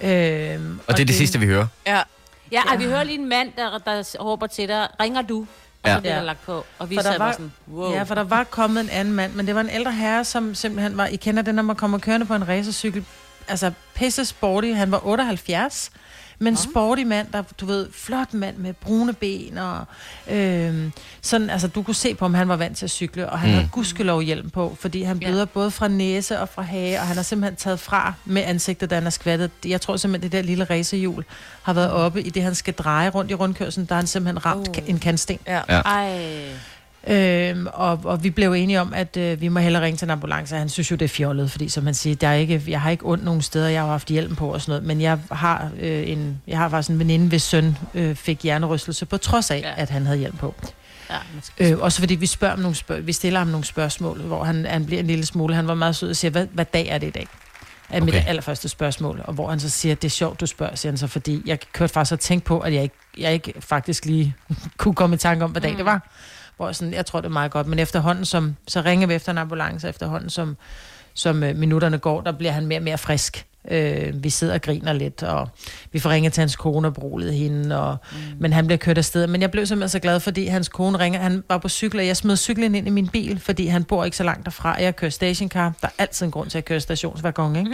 Øhm, 0.00 0.80
Og 0.86 0.96
det 0.96 1.02
er 1.02 1.06
det 1.06 1.14
sidste, 1.14 1.38
vi 1.38 1.46
hører. 1.46 1.66
ja, 1.86 2.00
Ja, 2.52 2.62
og 2.72 2.78
vi 2.78 2.84
hører 2.84 3.02
lige 3.04 3.18
en 3.18 3.28
mand, 3.28 3.52
der, 3.56 3.78
der 3.78 4.02
råber 4.20 4.46
til 4.46 4.68
dig, 4.68 4.88
ringer 5.00 5.22
du? 5.22 5.46
Og 5.82 5.88
Ja. 5.88 5.94
så 5.94 6.00
bliver 6.00 6.14
der 6.14 6.22
lagt 6.22 6.42
på. 6.46 6.64
Og 6.78 6.90
vi 6.90 6.94
For 6.96 7.02
der 7.02 7.10
sad 7.10 7.18
var- 7.18 7.32
sådan, 7.32 7.52
wow. 7.72 7.92
Ja, 7.92 8.02
for 8.02 8.14
der 8.14 8.24
var 8.24 8.44
kommet 8.44 8.80
en 8.80 8.90
anden 8.90 9.14
mand, 9.14 9.32
men 9.32 9.46
det 9.46 9.54
var 9.54 9.60
en 9.60 9.70
ældre 9.70 9.92
herre, 9.92 10.24
som 10.24 10.54
simpelthen 10.54 10.96
var... 10.96 11.06
I 11.06 11.16
kender 11.16 11.42
det, 11.42 11.54
når 11.54 11.62
man 11.62 11.76
kommer 11.76 11.98
kørende 11.98 12.26
på 12.26 12.34
en 12.34 12.48
racercykel. 12.48 13.04
Altså, 13.48 13.72
pisse 13.94 14.24
sporty. 14.24 14.68
Han 14.68 14.90
var 14.90 15.06
78. 15.06 15.90
Men 16.42 16.56
sporty 16.56 17.02
mand, 17.02 17.26
der, 17.32 17.42
du 17.60 17.66
ved, 17.66 17.86
flot 17.92 18.34
mand 18.34 18.56
med 18.56 18.72
brune 18.74 19.12
ben 19.12 19.58
og 19.58 19.84
øh, 20.30 20.90
sådan, 21.22 21.50
altså 21.50 21.68
du 21.68 21.82
kunne 21.82 21.94
se 21.94 22.14
på, 22.14 22.24
om 22.24 22.34
han 22.34 22.48
var 22.48 22.56
vant 22.56 22.76
til 22.76 22.84
at 22.86 22.90
cykle, 22.90 23.30
og 23.30 23.38
han 23.38 23.48
mm. 23.50 23.54
havde 23.54 23.68
gudskelov 23.72 24.22
hjelm 24.22 24.50
på, 24.50 24.76
fordi 24.80 25.02
han 25.02 25.18
Ja. 25.18 25.28
bløder 25.28 25.44
både 25.44 25.70
fra 25.70 25.88
næse 25.88 26.40
og 26.40 26.48
fra 26.48 26.62
hage, 26.62 27.00
og 27.00 27.06
han 27.06 27.16
har 27.16 27.22
simpelthen 27.22 27.56
taget 27.56 27.80
fra 27.80 28.12
med 28.24 28.42
ansigtet, 28.42 28.90
da 28.90 28.94
han 28.94 29.06
er 29.06 29.10
skvattet. 29.10 29.50
Jeg 29.64 29.80
tror 29.80 29.96
simpelthen, 29.96 30.32
det 30.32 30.38
der 30.38 30.42
lille 30.46 30.64
racerhjul 30.64 31.24
har 31.62 31.72
været 31.72 31.90
oppe 31.90 32.22
i 32.22 32.30
det, 32.30 32.42
han 32.42 32.54
skal 32.54 32.74
dreje 32.74 33.08
rundt 33.08 33.30
i 33.30 33.34
rundkørslen, 33.34 33.86
der 33.86 33.94
har 33.94 34.00
han 34.00 34.06
simpelthen 34.06 34.46
ramt 34.46 34.68
oh. 34.68 34.74
en 34.90 34.98
kantsten. 34.98 35.38
ja. 35.46 35.60
Ja. 35.68 35.80
Ej. 35.80 36.48
Øhm, 37.06 37.66
og, 37.72 38.00
og 38.04 38.24
vi 38.24 38.30
blev 38.30 38.52
enige 38.52 38.80
om, 38.80 38.92
at 38.94 39.16
øh, 39.16 39.40
vi 39.40 39.48
må 39.48 39.60
hellere 39.60 39.82
ringe 39.84 39.96
til 39.96 40.06
en 40.06 40.10
ambulance. 40.10 40.56
Han 40.56 40.68
synes 40.68 40.90
jo, 40.90 40.96
det 40.96 41.04
er 41.04 41.08
fjollet, 41.08 41.50
fordi 41.50 41.68
som 41.68 41.84
man 41.84 41.94
siger, 41.94 42.16
der 42.16 42.28
er 42.28 42.34
ikke, 42.34 42.62
jeg 42.68 42.80
har 42.80 42.90
ikke 42.90 43.06
ondt 43.06 43.24
nogen 43.24 43.42
steder, 43.42 43.68
jeg 43.68 43.82
har 43.82 43.88
haft 43.88 44.08
hjelm 44.08 44.36
på 44.36 44.52
og 44.52 44.60
sådan 44.60 44.70
noget, 44.70 44.84
men 44.84 45.00
jeg 45.00 45.18
har, 45.32 45.70
øh, 45.80 46.08
en, 46.10 46.40
jeg 46.46 46.58
har 46.58 46.68
faktisk 46.68 46.90
en 46.90 46.98
veninde, 46.98 47.28
hvis 47.28 47.42
søn 47.42 47.76
øh, 47.94 48.14
fik 48.16 48.42
hjernerystelse, 48.42 49.06
på 49.06 49.16
trods 49.16 49.50
af, 49.50 49.60
Ja. 49.64 49.72
at 49.82 49.90
han 49.90 50.06
havde 50.06 50.18
hjelm 50.18 50.36
på. 50.36 50.54
Ja. 51.10 51.70
Øh, 51.72 51.78
også 51.78 51.98
fordi 51.98 52.14
vi, 52.14 52.26
spørger 52.26 52.54
om 52.54 52.60
nogle 52.60 52.76
spørg- 52.76 53.06
vi 53.06 53.12
stiller 53.12 53.38
ham 53.38 53.48
nogle 53.48 53.64
spørgsmål, 53.64 54.20
hvor 54.20 54.44
han, 54.44 54.66
han 54.66 54.86
bliver 54.86 55.00
en 55.00 55.06
lille 55.06 55.26
smule, 55.26 55.54
han 55.54 55.66
var 55.68 55.74
meget 55.74 55.96
sød 55.96 56.10
og 56.10 56.16
siger, 56.16 56.30
hvad, 56.30 56.46
hvad 56.52 56.64
dag 56.64 56.86
er 56.88 56.98
det 56.98 57.06
i 57.06 57.10
dag? 57.10 57.26
Er 57.90 58.00
mit 58.00 58.14
Okay. 58.14 58.24
allerførste 58.28 58.68
spørgsmål, 58.68 59.20
og 59.24 59.34
hvor 59.34 59.50
han 59.50 59.60
så 59.60 59.68
siger, 59.70 59.94
det 59.94 60.04
er 60.04 60.10
sjovt, 60.10 60.40
du 60.40 60.46
spørger, 60.46 60.74
siger 60.76 60.92
han 60.92 60.98
så, 60.98 61.06
fordi 61.06 61.42
jeg 61.46 61.58
kørte 61.72 61.92
faktisk 61.92 62.12
og 62.12 62.20
tænkte 62.20 62.46
på, 62.46 62.58
at 62.60 62.74
jeg 62.74 62.82
ikke, 62.82 62.94
jeg 63.18 63.32
ikke 63.32 63.52
faktisk 63.60 64.04
lige 64.04 64.34
kunne 64.78 64.94
komme 64.94 65.14
i 65.14 65.18
tanke 65.18 65.44
om, 65.44 65.50
hvad 65.50 65.60
dag 65.62 65.70
Mm. 65.70 65.76
det 65.76 65.84
var. 65.86 66.08
Hvor 66.62 66.68
jeg 66.68 66.76
sådan, 66.76 66.94
jeg 66.94 67.06
tror, 67.06 67.20
det 67.20 67.28
er 67.28 67.32
meget 67.32 67.50
godt, 67.50 67.66
men 67.66 67.78
efterhånden, 67.78 68.24
som, 68.24 68.56
så 68.68 68.80
ringer 68.80 69.06
vi 69.06 69.14
efter 69.14 69.32
en 69.32 69.38
ambulance, 69.38 69.88
efterhånden, 69.88 70.30
som, 70.30 70.56
som 71.14 71.42
øh, 71.42 71.56
minutterne 71.56 71.98
går, 71.98 72.20
der 72.20 72.32
bliver 72.32 72.52
han 72.52 72.66
mere 72.66 72.78
og 72.78 72.82
mere 72.82 72.98
frisk. 72.98 73.46
Øh, 73.70 74.24
vi 74.24 74.30
sidder 74.30 74.54
og 74.54 74.62
griner 74.62 74.92
lidt, 74.92 75.22
og 75.22 75.48
vi 75.92 75.98
får 75.98 76.10
ringet 76.10 76.32
til 76.32 76.40
hans 76.40 76.56
kone 76.56 76.88
og 76.88 76.94
brulet 76.94 77.34
hende, 77.34 77.80
og, 77.80 77.96
mm. 78.12 78.18
men 78.38 78.52
han 78.52 78.66
bliver 78.66 78.78
kørt 78.78 78.98
afsted. 78.98 79.26
Men 79.26 79.40
jeg 79.40 79.50
blev 79.50 79.66
simpelthen 79.66 79.88
så 79.88 79.98
glad, 79.98 80.20
fordi 80.20 80.46
hans 80.46 80.68
kone 80.68 80.98
ringer. 80.98 81.20
Han 81.20 81.44
var 81.48 81.58
på 81.58 81.68
cykel, 81.68 82.00
og 82.00 82.06
jeg 82.06 82.16
smed 82.16 82.36
cyklen 82.36 82.74
ind 82.74 82.86
i 82.86 82.90
min 82.90 83.08
bil, 83.08 83.40
fordi 83.40 83.66
han 83.66 83.84
bor 83.84 84.04
ikke 84.04 84.16
så 84.16 84.24
langt 84.24 84.44
derfra. 84.44 84.76
Jeg 84.80 84.96
kører 84.96 85.10
stationcar. 85.10 85.72
Der 85.80 85.88
er 85.88 85.92
altid 85.98 86.26
en 86.26 86.32
grund 86.32 86.50
til 86.50 86.58
at 86.58 86.64
køre 86.64 86.80
stationsvaggon, 86.80 87.56
ikke? 87.56 87.70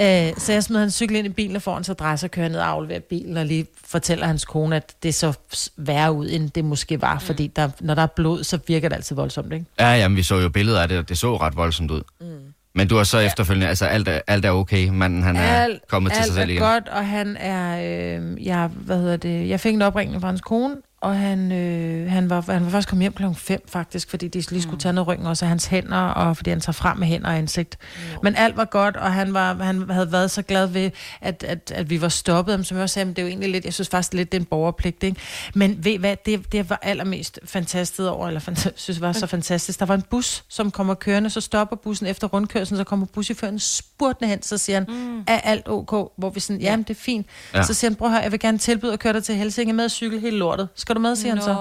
øh, 0.30 0.34
så 0.38 0.52
jeg 0.52 0.64
smed 0.64 0.80
hans 0.80 0.94
cykel 0.94 1.16
ind 1.16 1.26
i 1.26 1.30
bilen, 1.30 1.56
og 1.56 1.62
foran 1.62 1.84
så 1.84 1.92
drejer 1.92 2.16
sig 2.16 2.26
og 2.26 2.30
kører 2.30 2.48
ned 2.48 2.58
og 2.58 2.68
afleverer 2.68 3.00
bilen, 3.00 3.36
og 3.36 3.46
lige 3.46 3.66
fortæller 3.84 4.26
hans 4.26 4.44
kone, 4.44 4.76
at 4.76 4.94
det 5.02 5.14
så 5.14 5.32
værre 5.76 6.12
ud, 6.12 6.28
end 6.30 6.50
det 6.50 6.64
måske 6.64 7.02
var, 7.02 7.18
fordi 7.18 7.46
der, 7.46 7.68
når 7.80 7.94
der 7.94 8.02
er 8.02 8.06
blod, 8.06 8.44
så 8.44 8.58
virker 8.66 8.88
det 8.88 8.96
altid 8.96 9.16
voldsomt, 9.16 9.52
ikke? 9.52 9.66
Ja, 9.80 9.94
jamen, 9.94 10.16
vi 10.16 10.22
så 10.22 10.36
jo 10.36 10.48
billeder 10.48 10.82
af 10.82 10.88
det, 10.88 10.98
og 10.98 11.08
det 11.08 11.18
så 11.18 11.36
ret 11.36 11.56
voldsomt 11.56 11.90
ud. 11.90 12.02
Mm. 12.20 12.45
Men 12.76 12.88
du 12.88 12.96
har 12.96 13.04
så 13.04 13.18
efterfølgende, 13.18 13.68
altså 13.68 13.84
alt 13.84 14.08
er, 14.08 14.20
alt 14.26 14.44
er 14.44 14.50
okay, 14.50 14.88
manden 14.88 15.22
han 15.22 15.36
er 15.36 15.68
kommet 15.88 16.12
til 16.12 16.18
alt 16.18 16.26
sig 16.26 16.34
selv 16.34 16.48
er 16.48 16.52
igen. 16.52 16.62
godt, 16.62 16.88
og 16.88 17.06
han 17.06 17.36
er, 17.36 17.78
øh, 18.18 18.46
jeg, 18.46 18.66
hvad 18.66 18.98
hedder 18.98 19.16
det, 19.16 19.48
jeg 19.48 19.60
fik 19.60 19.74
en 19.74 19.82
opringning 19.82 20.20
fra 20.20 20.28
hans 20.28 20.40
kone, 20.40 20.74
og 21.06 21.18
han, 21.18 21.52
øh, 21.52 22.10
han, 22.10 22.30
var, 22.30 22.52
han 22.52 22.64
var 22.64 22.70
først 22.70 22.88
kommet 22.88 23.02
hjem 23.02 23.12
klokken 23.12 23.36
5 23.36 23.60
faktisk, 23.68 24.10
fordi 24.10 24.28
de 24.28 24.50
lige 24.50 24.62
skulle 24.62 24.78
tage 24.78 24.92
noget 24.92 25.08
ryggen 25.08 25.26
også 25.26 25.44
af 25.44 25.48
hans 25.48 25.66
hænder, 25.66 25.98
og 25.98 26.36
fordi 26.36 26.50
han 26.50 26.60
tager 26.60 26.72
frem 26.72 26.98
med 26.98 27.06
hænder 27.06 27.28
og 27.28 27.36
ansigt. 27.36 27.78
Men 28.22 28.36
alt 28.36 28.56
var 28.56 28.64
godt, 28.64 28.96
og 28.96 29.12
han, 29.12 29.34
var, 29.34 29.54
han 29.54 29.90
havde 29.90 30.12
været 30.12 30.30
så 30.30 30.42
glad 30.42 30.66
ved, 30.66 30.90
at, 31.20 31.44
at, 31.48 31.72
at 31.74 31.90
vi 31.90 32.00
var 32.00 32.08
stoppet 32.08 32.54
ham, 32.54 32.64
som 32.64 32.76
jeg 32.76 32.82
også 32.82 32.94
sagde, 32.94 33.06
men 33.06 33.14
det 33.14 33.22
er 33.22 33.26
jo 33.26 33.28
egentlig 33.28 33.50
lidt, 33.50 33.64
jeg 33.64 33.74
synes 33.74 33.88
faktisk 33.88 34.14
lidt, 34.14 34.32
det 34.32 34.38
er 34.38 34.40
en 34.40 34.46
borgerpligt, 34.46 35.02
ikke? 35.02 35.20
Men 35.54 35.84
ved 35.84 35.98
hvad, 35.98 36.16
det, 36.26 36.52
det 36.52 36.70
var 36.70 36.78
allermest 36.82 37.40
fantastisk 37.44 38.00
over, 38.00 38.26
eller 38.26 38.40
fant- 38.40 38.72
synes 38.84 39.00
var 39.00 39.12
så 39.12 39.26
fantastisk. 39.26 39.78
Der 39.78 39.86
var 39.86 39.94
en 39.94 40.02
bus, 40.02 40.44
som 40.48 40.70
kommer 40.70 40.94
kørende, 40.94 41.30
så 41.30 41.40
stopper 41.40 41.76
bussen 41.76 42.06
efter 42.06 42.26
rundkørslen, 42.26 42.78
så 42.78 42.84
kommer 42.84 43.06
buschaufføren 43.06 43.58
spurtende 43.58 44.28
hen, 44.28 44.42
så 44.42 44.58
siger 44.58 44.76
han, 44.76 44.86
mm. 44.88 45.24
er 45.26 45.40
alt 45.40 45.68
ok? 45.68 46.10
Hvor 46.18 46.30
vi 46.30 46.40
sådan, 46.40 46.60
jamen 46.60 46.82
det 46.82 46.90
er 46.90 47.00
fint. 47.00 47.26
Ja. 47.54 47.62
Så 47.62 47.74
siger 47.74 47.90
han, 47.90 47.96
prøv 47.96 48.08
høre, 48.08 48.20
jeg 48.20 48.32
vil 48.32 48.40
gerne 48.40 48.58
tilbyde 48.58 48.92
at 48.92 48.98
køre 48.98 49.12
dig 49.12 49.24
til 49.24 49.34
Helsinge 49.34 49.72
med 49.72 49.88
cykle 49.88 50.20
hele 50.20 50.36
lortet. 50.36 50.68
Skal 50.74 50.95
du 50.96 51.00
med, 51.00 51.16
siger 51.16 51.34
han 51.34 51.42
så. 51.42 51.54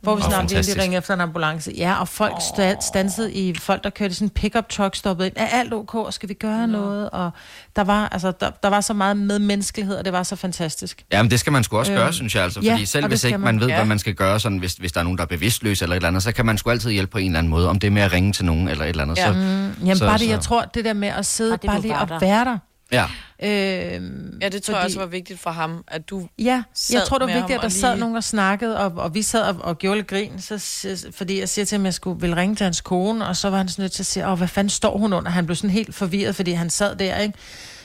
Hvor 0.00 0.14
vi 0.14 0.22
snart 0.22 0.30
lige 0.30 0.48
fantastisk. 0.48 0.78
ringer 0.78 0.98
efter 0.98 1.14
en 1.14 1.20
ambulance. 1.20 1.72
Ja, 1.76 1.94
og 2.00 2.08
folk 2.08 2.34
sta- 2.34 2.80
stansede 2.80 3.32
i, 3.32 3.54
folk 3.54 3.84
der 3.84 3.90
kørte 3.90 4.10
i 4.10 4.14
sådan 4.14 4.26
en 4.26 4.30
pickup 4.30 4.68
truck, 4.68 4.96
stoppede 4.96 5.26
ind. 5.28 5.36
Er 5.36 5.46
alt 5.46 5.72
ok? 5.74 5.94
Og 5.94 6.12
Skal 6.14 6.28
vi 6.28 6.34
gøre 6.34 6.66
noget? 6.66 7.10
Og 7.10 7.30
der 7.76 7.84
var, 7.84 8.08
altså, 8.08 8.32
der, 8.40 8.50
der 8.62 8.68
var 8.68 8.80
så 8.80 8.92
meget 8.94 9.16
medmenneskelighed, 9.16 9.96
og 9.96 10.04
det 10.04 10.12
var 10.12 10.22
så 10.22 10.36
fantastisk. 10.36 11.04
Jamen, 11.12 11.30
det 11.30 11.40
skal 11.40 11.52
man 11.52 11.64
sgu 11.64 11.78
også 11.78 11.92
gøre, 11.92 12.02
Øhm, 12.04 12.12
synes 12.12 12.34
jeg 12.34 12.44
altså. 12.44 12.60
ja, 12.60 12.72
Fordi 12.72 12.86
selv 12.86 13.04
og 13.04 13.10
det 13.10 13.18
hvis 13.18 13.24
ikke 13.24 13.38
man 13.38 13.54
man. 13.54 13.60
ved, 13.60 13.68
Ja. 13.68 13.74
hvad 13.76 13.84
man 13.84 13.98
skal 13.98 14.14
gøre, 14.14 14.40
sådan, 14.40 14.58
hvis, 14.58 14.74
hvis 14.74 14.92
der 14.92 15.00
er 15.00 15.04
nogen, 15.04 15.18
der 15.18 15.24
er 15.24 15.28
bevidstløs 15.28 15.82
eller 15.82 15.94
et 15.94 15.96
eller 15.96 16.08
andet, 16.08 16.22
så 16.22 16.32
kan 16.32 16.46
man 16.46 16.58
sgu 16.58 16.70
altid 16.70 16.90
hjælpe 16.90 17.10
på 17.10 17.18
en 17.18 17.26
eller 17.26 17.38
anden 17.38 17.50
måde. 17.50 17.68
Om 17.68 17.78
det 17.78 17.86
er 17.86 17.90
med 17.90 18.02
at 18.02 18.12
ringe 18.12 18.32
til 18.32 18.44
nogen 18.44 18.68
eller 18.68 18.84
et 18.84 18.88
eller 18.88 19.02
andet. 19.02 19.18
Ja. 19.18 19.26
Så, 19.26 19.32
Jamen 19.32 19.96
Så- 19.96 20.06
bare 20.06 20.18
det, 20.18 20.28
jeg 20.28 20.40
tror, 20.40 20.64
det 20.64 20.84
der 20.84 20.92
med 20.92 21.08
at 21.08 21.26
sidde, 21.26 21.52
Og 21.52 21.62
det, 21.62 21.70
bare 21.70 21.80
lige 21.80 21.96
at 21.96 22.08
der. 22.08 22.18
være 22.18 22.44
der. 22.44 22.58
Ja. 22.92 23.04
Øhm, 23.44 24.38
Ja, 24.42 24.48
det 24.48 24.62
tror 24.62 24.74
jeg 24.74 24.84
også 24.84 24.98
var 24.98 25.06
vigtigt 25.06 25.40
for 25.40 25.50
ham, 25.50 25.84
at 25.88 26.10
du... 26.10 26.28
Ja, 26.38 26.62
jeg 26.92 27.02
tror, 27.02 27.18
det 27.18 27.26
var 27.28 27.34
vigtigt, 27.34 27.54
at 27.54 27.60
der 27.60 27.66
og 27.66 27.72
sad 27.72 27.90
lige- 27.90 28.00
nogen 28.00 28.16
og 28.16 28.24
snakkede, 28.24 28.78
og, 28.78 28.92
og 28.96 29.14
vi 29.14 29.22
sad 29.22 29.42
og, 29.42 29.56
og 29.60 29.78
gjorde 29.78 29.96
lidt 29.96 30.06
grin, 30.06 30.40
så, 30.40 31.06
fordi 31.16 31.40
jeg 31.40 31.48
siger 31.48 31.64
til 31.64 31.76
ham, 31.76 31.82
at 31.82 31.86
jeg 31.86 31.94
skulle 31.94 32.20
vil 32.20 32.34
ringe 32.34 32.56
til 32.56 32.64
hans 32.64 32.80
kone, 32.80 33.26
og 33.26 33.36
så 33.36 33.50
var 33.50 33.56
han 33.56 33.68
sådan 33.68 33.82
nødt 33.82 33.92
til 33.92 34.02
at 34.02 34.06
sige, 34.06 34.26
åh, 34.28 34.38
hvad 34.38 34.48
fanden 34.48 34.68
står 34.70 34.98
hun 34.98 35.12
under? 35.12 35.30
Han 35.30 35.46
blev 35.46 35.56
sådan 35.56 35.70
helt 35.70 35.94
forvirret, 35.94 36.36
fordi 36.36 36.52
han 36.52 36.70
sad 36.70 36.96
der, 36.96 37.16
ikke? 37.18 37.34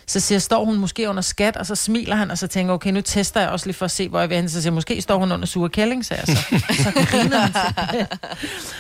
Så 0.10 0.20
siger 0.20 0.40
står 0.40 0.66
hun 0.66 0.78
måske 0.78 1.10
under 1.10 1.22
skat, 1.22 1.58
og 1.58 1.66
så 1.66 1.76
smiler 1.76 2.16
han, 2.16 2.32
og 2.32 2.38
så 2.38 2.48
tænker 2.48 2.74
okay, 2.74 2.92
nu 2.92 3.02
tester 3.02 3.40
jeg 3.42 3.50
også 3.50 3.66
lige 3.66 3.74
for 3.76 3.86
at 3.86 3.92
se, 3.92 4.10
hvor 4.10 4.20
jeg 4.20 4.30
vil 4.30 4.38
hen. 4.38 4.50
Så 4.50 4.62
siger 4.62 4.74
måske 4.74 5.02
står 5.02 5.18
hun 5.20 5.32
under 5.32 5.46
sure 5.46 5.70
kælling, 5.70 6.06
sagde 6.06 6.24
jeg 6.28 6.38
så. 6.38 6.44
Så 6.84 6.92
griner 7.12 7.38
han 7.40 7.54
til. 7.54 8.08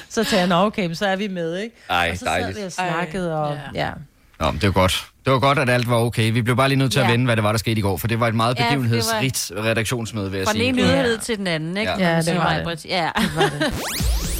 Så 0.09 0.23
tager 0.29 0.41
jeg, 0.41 0.47
nå 0.47 0.55
okay, 0.65 0.93
så 0.93 1.05
er 1.05 1.15
vi 1.15 1.27
med, 1.27 1.57
ikke? 1.57 1.75
Ej, 1.89 2.09
og 2.11 2.17
så 2.17 2.25
sad 2.25 2.31
dejligt. 2.31 2.59
vi 2.59 2.63
og 2.63 2.71
snakkede, 2.71 3.35
og 3.35 3.57
Ja. 3.75 3.85
ja. 3.85 3.91
Nå, 4.39 4.51
men 4.51 4.61
det 4.61 4.67
var 4.67 4.73
godt. 4.73 5.05
Det 5.25 5.33
var 5.33 5.39
godt, 5.39 5.59
at 5.59 5.69
alt 5.69 5.89
var 5.89 5.95
okay. 5.95 6.31
Vi 6.31 6.41
blev 6.41 6.55
bare 6.55 6.69
lige 6.69 6.77
nødt 6.79 6.91
til 6.91 6.99
at 6.99 7.05
Ja. 7.05 7.11
vende, 7.11 7.25
hvad 7.25 7.35
det 7.35 7.43
var, 7.43 7.51
der 7.51 7.59
skete 7.59 7.77
i 7.79 7.81
går, 7.81 7.97
for 7.97 8.07
det 8.07 8.19
var 8.19 8.27
et 8.27 8.35
meget 8.35 8.55
Ja, 8.59 8.63
det 8.63 8.69
var- 8.69 8.75
begivenhedsrigt 8.75 9.51
redaktionsmøde, 9.57 10.31
vil 10.31 10.37
jeg 10.37 10.47
Fra 10.47 10.53
den 10.53 10.59
sige. 10.59 10.69
ene 10.69 10.81
yderhed 10.81 11.17
til 11.17 11.37
den 11.37 11.47
anden, 11.47 11.77
ikke? 11.77 11.91
Ja. 11.91 11.97
Ja, 11.97 12.03
Kan 12.03 12.07
man 12.07 12.15
det 12.17 12.25
sige, 12.25 12.37
var 12.37 12.43
Maj-Brit. 12.43 12.83
det. 12.83 12.89
Ja. 12.89 13.09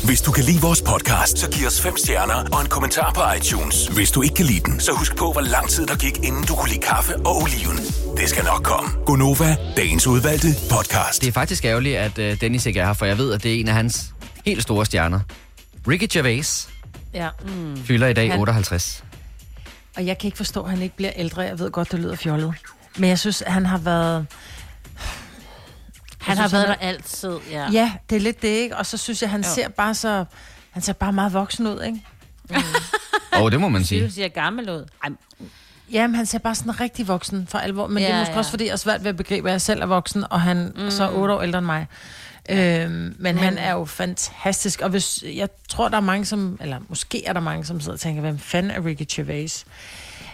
Hvis 0.05 0.21
du 0.21 0.31
kan 0.31 0.43
lide 0.43 0.61
vores 0.61 0.81
podcast, 0.81 1.37
så 1.37 1.49
giv 1.51 1.67
os 1.67 1.81
fem 1.81 1.97
stjerner 1.97 2.33
og 2.53 2.61
en 2.61 2.67
kommentar 2.67 3.11
på 3.13 3.21
iTunes. 3.37 3.87
Hvis 3.87 4.11
du 4.11 4.21
ikke 4.21 4.35
kan 4.35 4.45
lide 4.45 4.59
den, 4.59 4.79
så 4.79 4.91
husk 4.91 5.15
på, 5.17 5.31
hvor 5.31 5.41
lang 5.41 5.69
tid 5.69 5.85
der 5.87 5.95
gik, 5.95 6.17
inden 6.23 6.43
du 6.43 6.55
kunne 6.55 6.69
lide 6.69 6.81
kaffe 6.81 7.15
og 7.15 7.35
oliven. 7.41 7.77
Det 8.17 8.29
skal 8.29 8.43
nok 8.45 8.63
komme. 8.63 8.89
Gonova, 9.05 9.55
dagens 9.77 10.07
udvalgte 10.07 10.47
podcast. 10.71 11.21
Det 11.21 11.27
er 11.27 11.31
faktisk 11.31 11.65
ærgerligt, 11.65 11.97
at 11.97 12.17
uh, 12.17 12.41
Dennis 12.41 12.65
ikke 12.65 12.79
er 12.79 12.85
her, 12.85 12.93
for 12.93 13.05
jeg 13.05 13.17
ved, 13.17 13.33
at 13.33 13.43
det 13.43 13.55
er 13.55 13.59
en 13.59 13.67
af 13.67 13.73
hans 13.73 14.05
helt 14.45 14.61
store 14.63 14.85
stjerner. 14.85 15.19
Ricky 15.87 16.07
Gervais. 16.13 16.69
Ja. 17.13 17.27
Fylder 17.85 18.07
i 18.07 18.13
dag 18.13 18.29
Han- 18.31 18.39
58. 18.39 19.03
Og 19.97 20.05
jeg 20.05 20.17
kan 20.17 20.27
ikke 20.27 20.37
forstå, 20.37 20.63
at 20.63 20.69
han 20.69 20.81
ikke 20.81 20.95
bliver 20.95 21.11
ældre. 21.15 21.41
Jeg 21.41 21.59
ved 21.59 21.71
godt, 21.71 21.91
det 21.91 21.99
lyder 21.99 22.15
fjollet. 22.15 22.53
Men 22.97 23.09
jeg 23.09 23.19
synes, 23.19 23.41
at 23.41 23.53
han 23.53 23.65
har 23.65 23.77
været... 23.77 24.25
Han 26.21 26.35
Jeg 26.37 26.43
har 26.43 26.47
synes, 26.47 26.53
været 26.53 26.67
han 26.67 26.79
der 26.79 26.87
altid, 26.87 27.37
ja. 27.51 27.71
Ja, 27.71 27.91
det 28.09 28.15
er 28.15 28.19
lidt 28.19 28.41
det, 28.41 28.47
ikke? 28.47 28.77
Og 28.77 28.85
så 28.85 28.97
synes 28.97 29.21
jeg, 29.21 29.29
han 29.29 29.41
Jo. 29.41 29.49
ser 29.55 29.69
bare 29.69 29.93
så... 29.93 30.25
Han 30.71 30.81
ser 30.81 30.93
bare 30.93 31.13
meget 31.13 31.33
voksen 31.33 31.67
ud, 31.67 31.81
ikke? 31.83 32.03
Åh, 33.35 33.41
oh, 33.41 33.51
det 33.51 33.59
må 33.61 33.69
man 33.69 33.83
Sige. 33.83 34.05
Du 34.05 34.11
siger 34.11 34.27
gammel 34.27 34.69
ud. 34.69 34.85
Ej, 35.03 35.09
Jamen, 35.91 36.15
han 36.15 36.25
ser 36.25 36.39
bare 36.39 36.55
sådan 36.55 36.79
rigtig 36.79 37.07
voksen 37.07 37.47
for 37.47 37.57
alvor. 37.57 37.87
Men 37.87 38.03
ja, 38.03 38.07
det 38.07 38.15
er 38.15 38.19
måske 38.19 38.31
ja. 38.33 38.37
også, 38.37 38.51
fordi 38.51 38.65
jeg 38.65 38.71
er 38.71 38.75
svært 38.75 39.03
ved 39.03 39.09
at 39.09 39.17
begribe, 39.17 39.49
at 39.49 39.51
jeg 39.51 39.61
selv 39.61 39.81
er 39.81 39.85
voksen, 39.85 40.23
og 40.29 40.41
han 40.41 40.73
mm. 40.75 40.91
så 40.91 41.03
er 41.03 41.09
otte 41.11 41.33
år 41.33 41.41
ældre 41.41 41.57
end 41.57 41.65
mig. 41.65 41.87
Øhm, 42.49 42.91
men, 42.91 43.15
men 43.19 43.37
han 43.37 43.57
er 43.57 43.71
jo 43.71 43.85
fantastisk. 43.85 44.81
Og 44.81 44.89
hvis, 44.89 45.23
jeg 45.35 45.49
tror, 45.69 45.89
der 45.89 45.97
er 45.97 46.01
mange, 46.01 46.25
som... 46.25 46.57
Eller 46.61 46.79
måske 46.89 47.25
er 47.25 47.33
der 47.33 47.39
mange, 47.39 47.65
som 47.65 47.79
sidder 47.81 47.93
og 47.93 47.99
tænker, 47.99 48.21
hvem 48.21 48.39
fanden 48.39 48.71
er 48.71 48.85
Ricky 48.85 49.03
Gervais? 49.11 49.65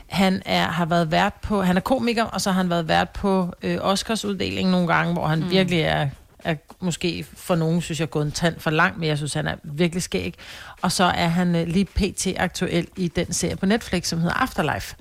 Han 0.08 0.42
er, 0.46 0.68
har 0.68 0.86
været 0.86 1.12
vært 1.12 1.34
på... 1.34 1.62
Han 1.62 1.78
er 1.78 1.82
komiker, 1.82 2.24
og 2.24 2.42
så 2.42 2.52
har 2.52 2.62
han 2.62 2.70
været 2.70 2.88
vært 2.88 3.10
på 3.10 3.54
øh, 3.62 3.78
Oscars 3.82 4.26
uddeling 4.26 4.70
nogle 4.70 4.88
gange, 4.88 5.14
hvor 5.14 5.28
han 5.28 5.40
mm. 5.40 5.50
virkelig 5.50 5.80
er, 5.82 6.08
er 6.44 6.56
måske 6.80 7.26
for 7.38 7.56
nogen, 7.56 7.82
synes 7.82 8.00
jeg, 8.00 8.10
gået 8.10 8.26
en 8.26 8.32
tand 8.32 8.60
for 8.60 8.70
langt, 8.70 8.98
men 9.00 9.08
jeg 9.10 9.18
synes, 9.18 9.34
han 9.34 9.48
er 9.48 9.56
virkelig 9.64 10.04
skæg. 10.04 10.34
Og 10.82 10.92
så 10.92 11.04
er 11.04 11.28
han 11.28 11.56
øh, 11.56 11.68
lige 11.68 11.86
pt. 11.86 12.28
aktuel 12.38 12.88
i 12.98 13.08
den 13.08 13.34
serie 13.34 13.56
på 13.56 13.66
Netflix, 13.66 14.08
som 14.08 14.20
hedder 14.20 14.34
Afterlife. 14.36 14.96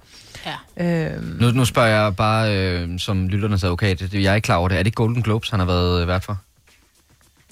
ja. 0.77 0.85
Øhm, 1.15 1.37
Nu, 1.41 1.51
nu 1.51 1.65
spørger 1.65 1.89
jeg 2.03 2.17
bare 2.17 2.57
øh, 2.57 2.99
som 2.99 3.29
lytternes 3.29 3.65
advokat. 3.65 4.01
Det- 4.01 4.15
Jeg 4.15 4.31
er 4.31 4.35
ikke 4.35 4.47
klar 4.47 4.57
over 4.57 4.69
det. 4.69 4.79
Er 4.79 4.83
det 4.83 4.95
Golden 4.95 5.23
Globes, 5.23 5.51
han 5.51 5.59
har 5.61 5.67
været 5.67 6.03
øh, 6.03 6.09
vært 6.09 6.25
for? 6.25 6.39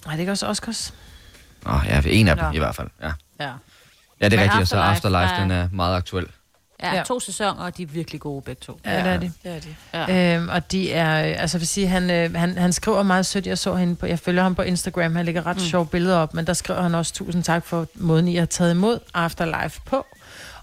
Nej, 0.06 0.16
det 0.16 0.26
er 0.26 0.30
også 0.30 0.46
Oscars? 0.46 0.94
Åh, 1.66 1.74
oh, 1.74 1.86
ja, 1.86 2.02
en 2.06 2.28
af 2.28 2.36
dem 2.36 2.44
Nå. 2.44 2.52
i 2.52 2.58
hvert 2.58 2.74
fald. 2.76 2.88
Ja, 3.02 3.12
ja. 3.40 3.52
ja 4.20 4.28
det 4.28 4.32
er 4.32 4.36
Men 4.36 4.38
rigtigt. 4.38 4.60
Og 4.60 4.68
så 4.68 4.76
Afterlife, 4.76 5.18
Afterlife, 5.18 5.42
den 5.42 5.50
er 5.50 5.68
meget 5.72 5.96
aktuel. 5.96 6.26
Ja, 6.82 6.94
Ja. 6.96 7.02
to 7.02 7.20
sæsoner, 7.20 7.62
og 7.62 7.76
de 7.76 7.82
er 7.82 7.86
virkelig 7.86 8.20
gode 8.20 8.42
begge 8.42 8.60
to. 8.60 8.80
Ja, 8.84 8.96
det 8.96 9.06
er 9.06 9.16
det. 9.18 9.32
Det 9.42 9.56
er 9.56 9.60
de. 9.60 10.12
Ja. 10.12 10.36
Øhm, 10.36 10.48
og 10.48 10.72
de 10.72 10.92
er, 10.92 11.14
altså 11.40 11.56
jeg 11.56 11.60
vil 11.60 11.68
sige, 11.68 11.88
han, 11.88 12.10
øh, 12.10 12.34
han, 12.34 12.58
han 12.58 12.72
skriver 12.72 13.02
meget 13.02 13.26
sødt, 13.26 13.46
jeg 13.46 13.58
så 13.58 13.74
hende 13.74 13.96
på, 13.96 14.06
jeg 14.06 14.18
følger 14.18 14.42
ham 14.42 14.54
på 14.54 14.62
Instagram, 14.62 15.16
han 15.16 15.24
lægger 15.24 15.46
ret 15.46 15.56
mm. 15.56 15.62
sjove 15.62 15.86
billeder 15.86 16.16
op, 16.16 16.34
men 16.34 16.46
der 16.46 16.52
skriver 16.52 16.82
han 16.82 16.94
også, 16.94 17.14
tusind 17.14 17.44
tak 17.44 17.66
for 17.66 17.86
måden, 17.94 18.28
I 18.28 18.36
har 18.36 18.46
taget 18.46 18.70
imod 18.70 18.98
Afterlife 19.14 19.80
på, 19.86 20.06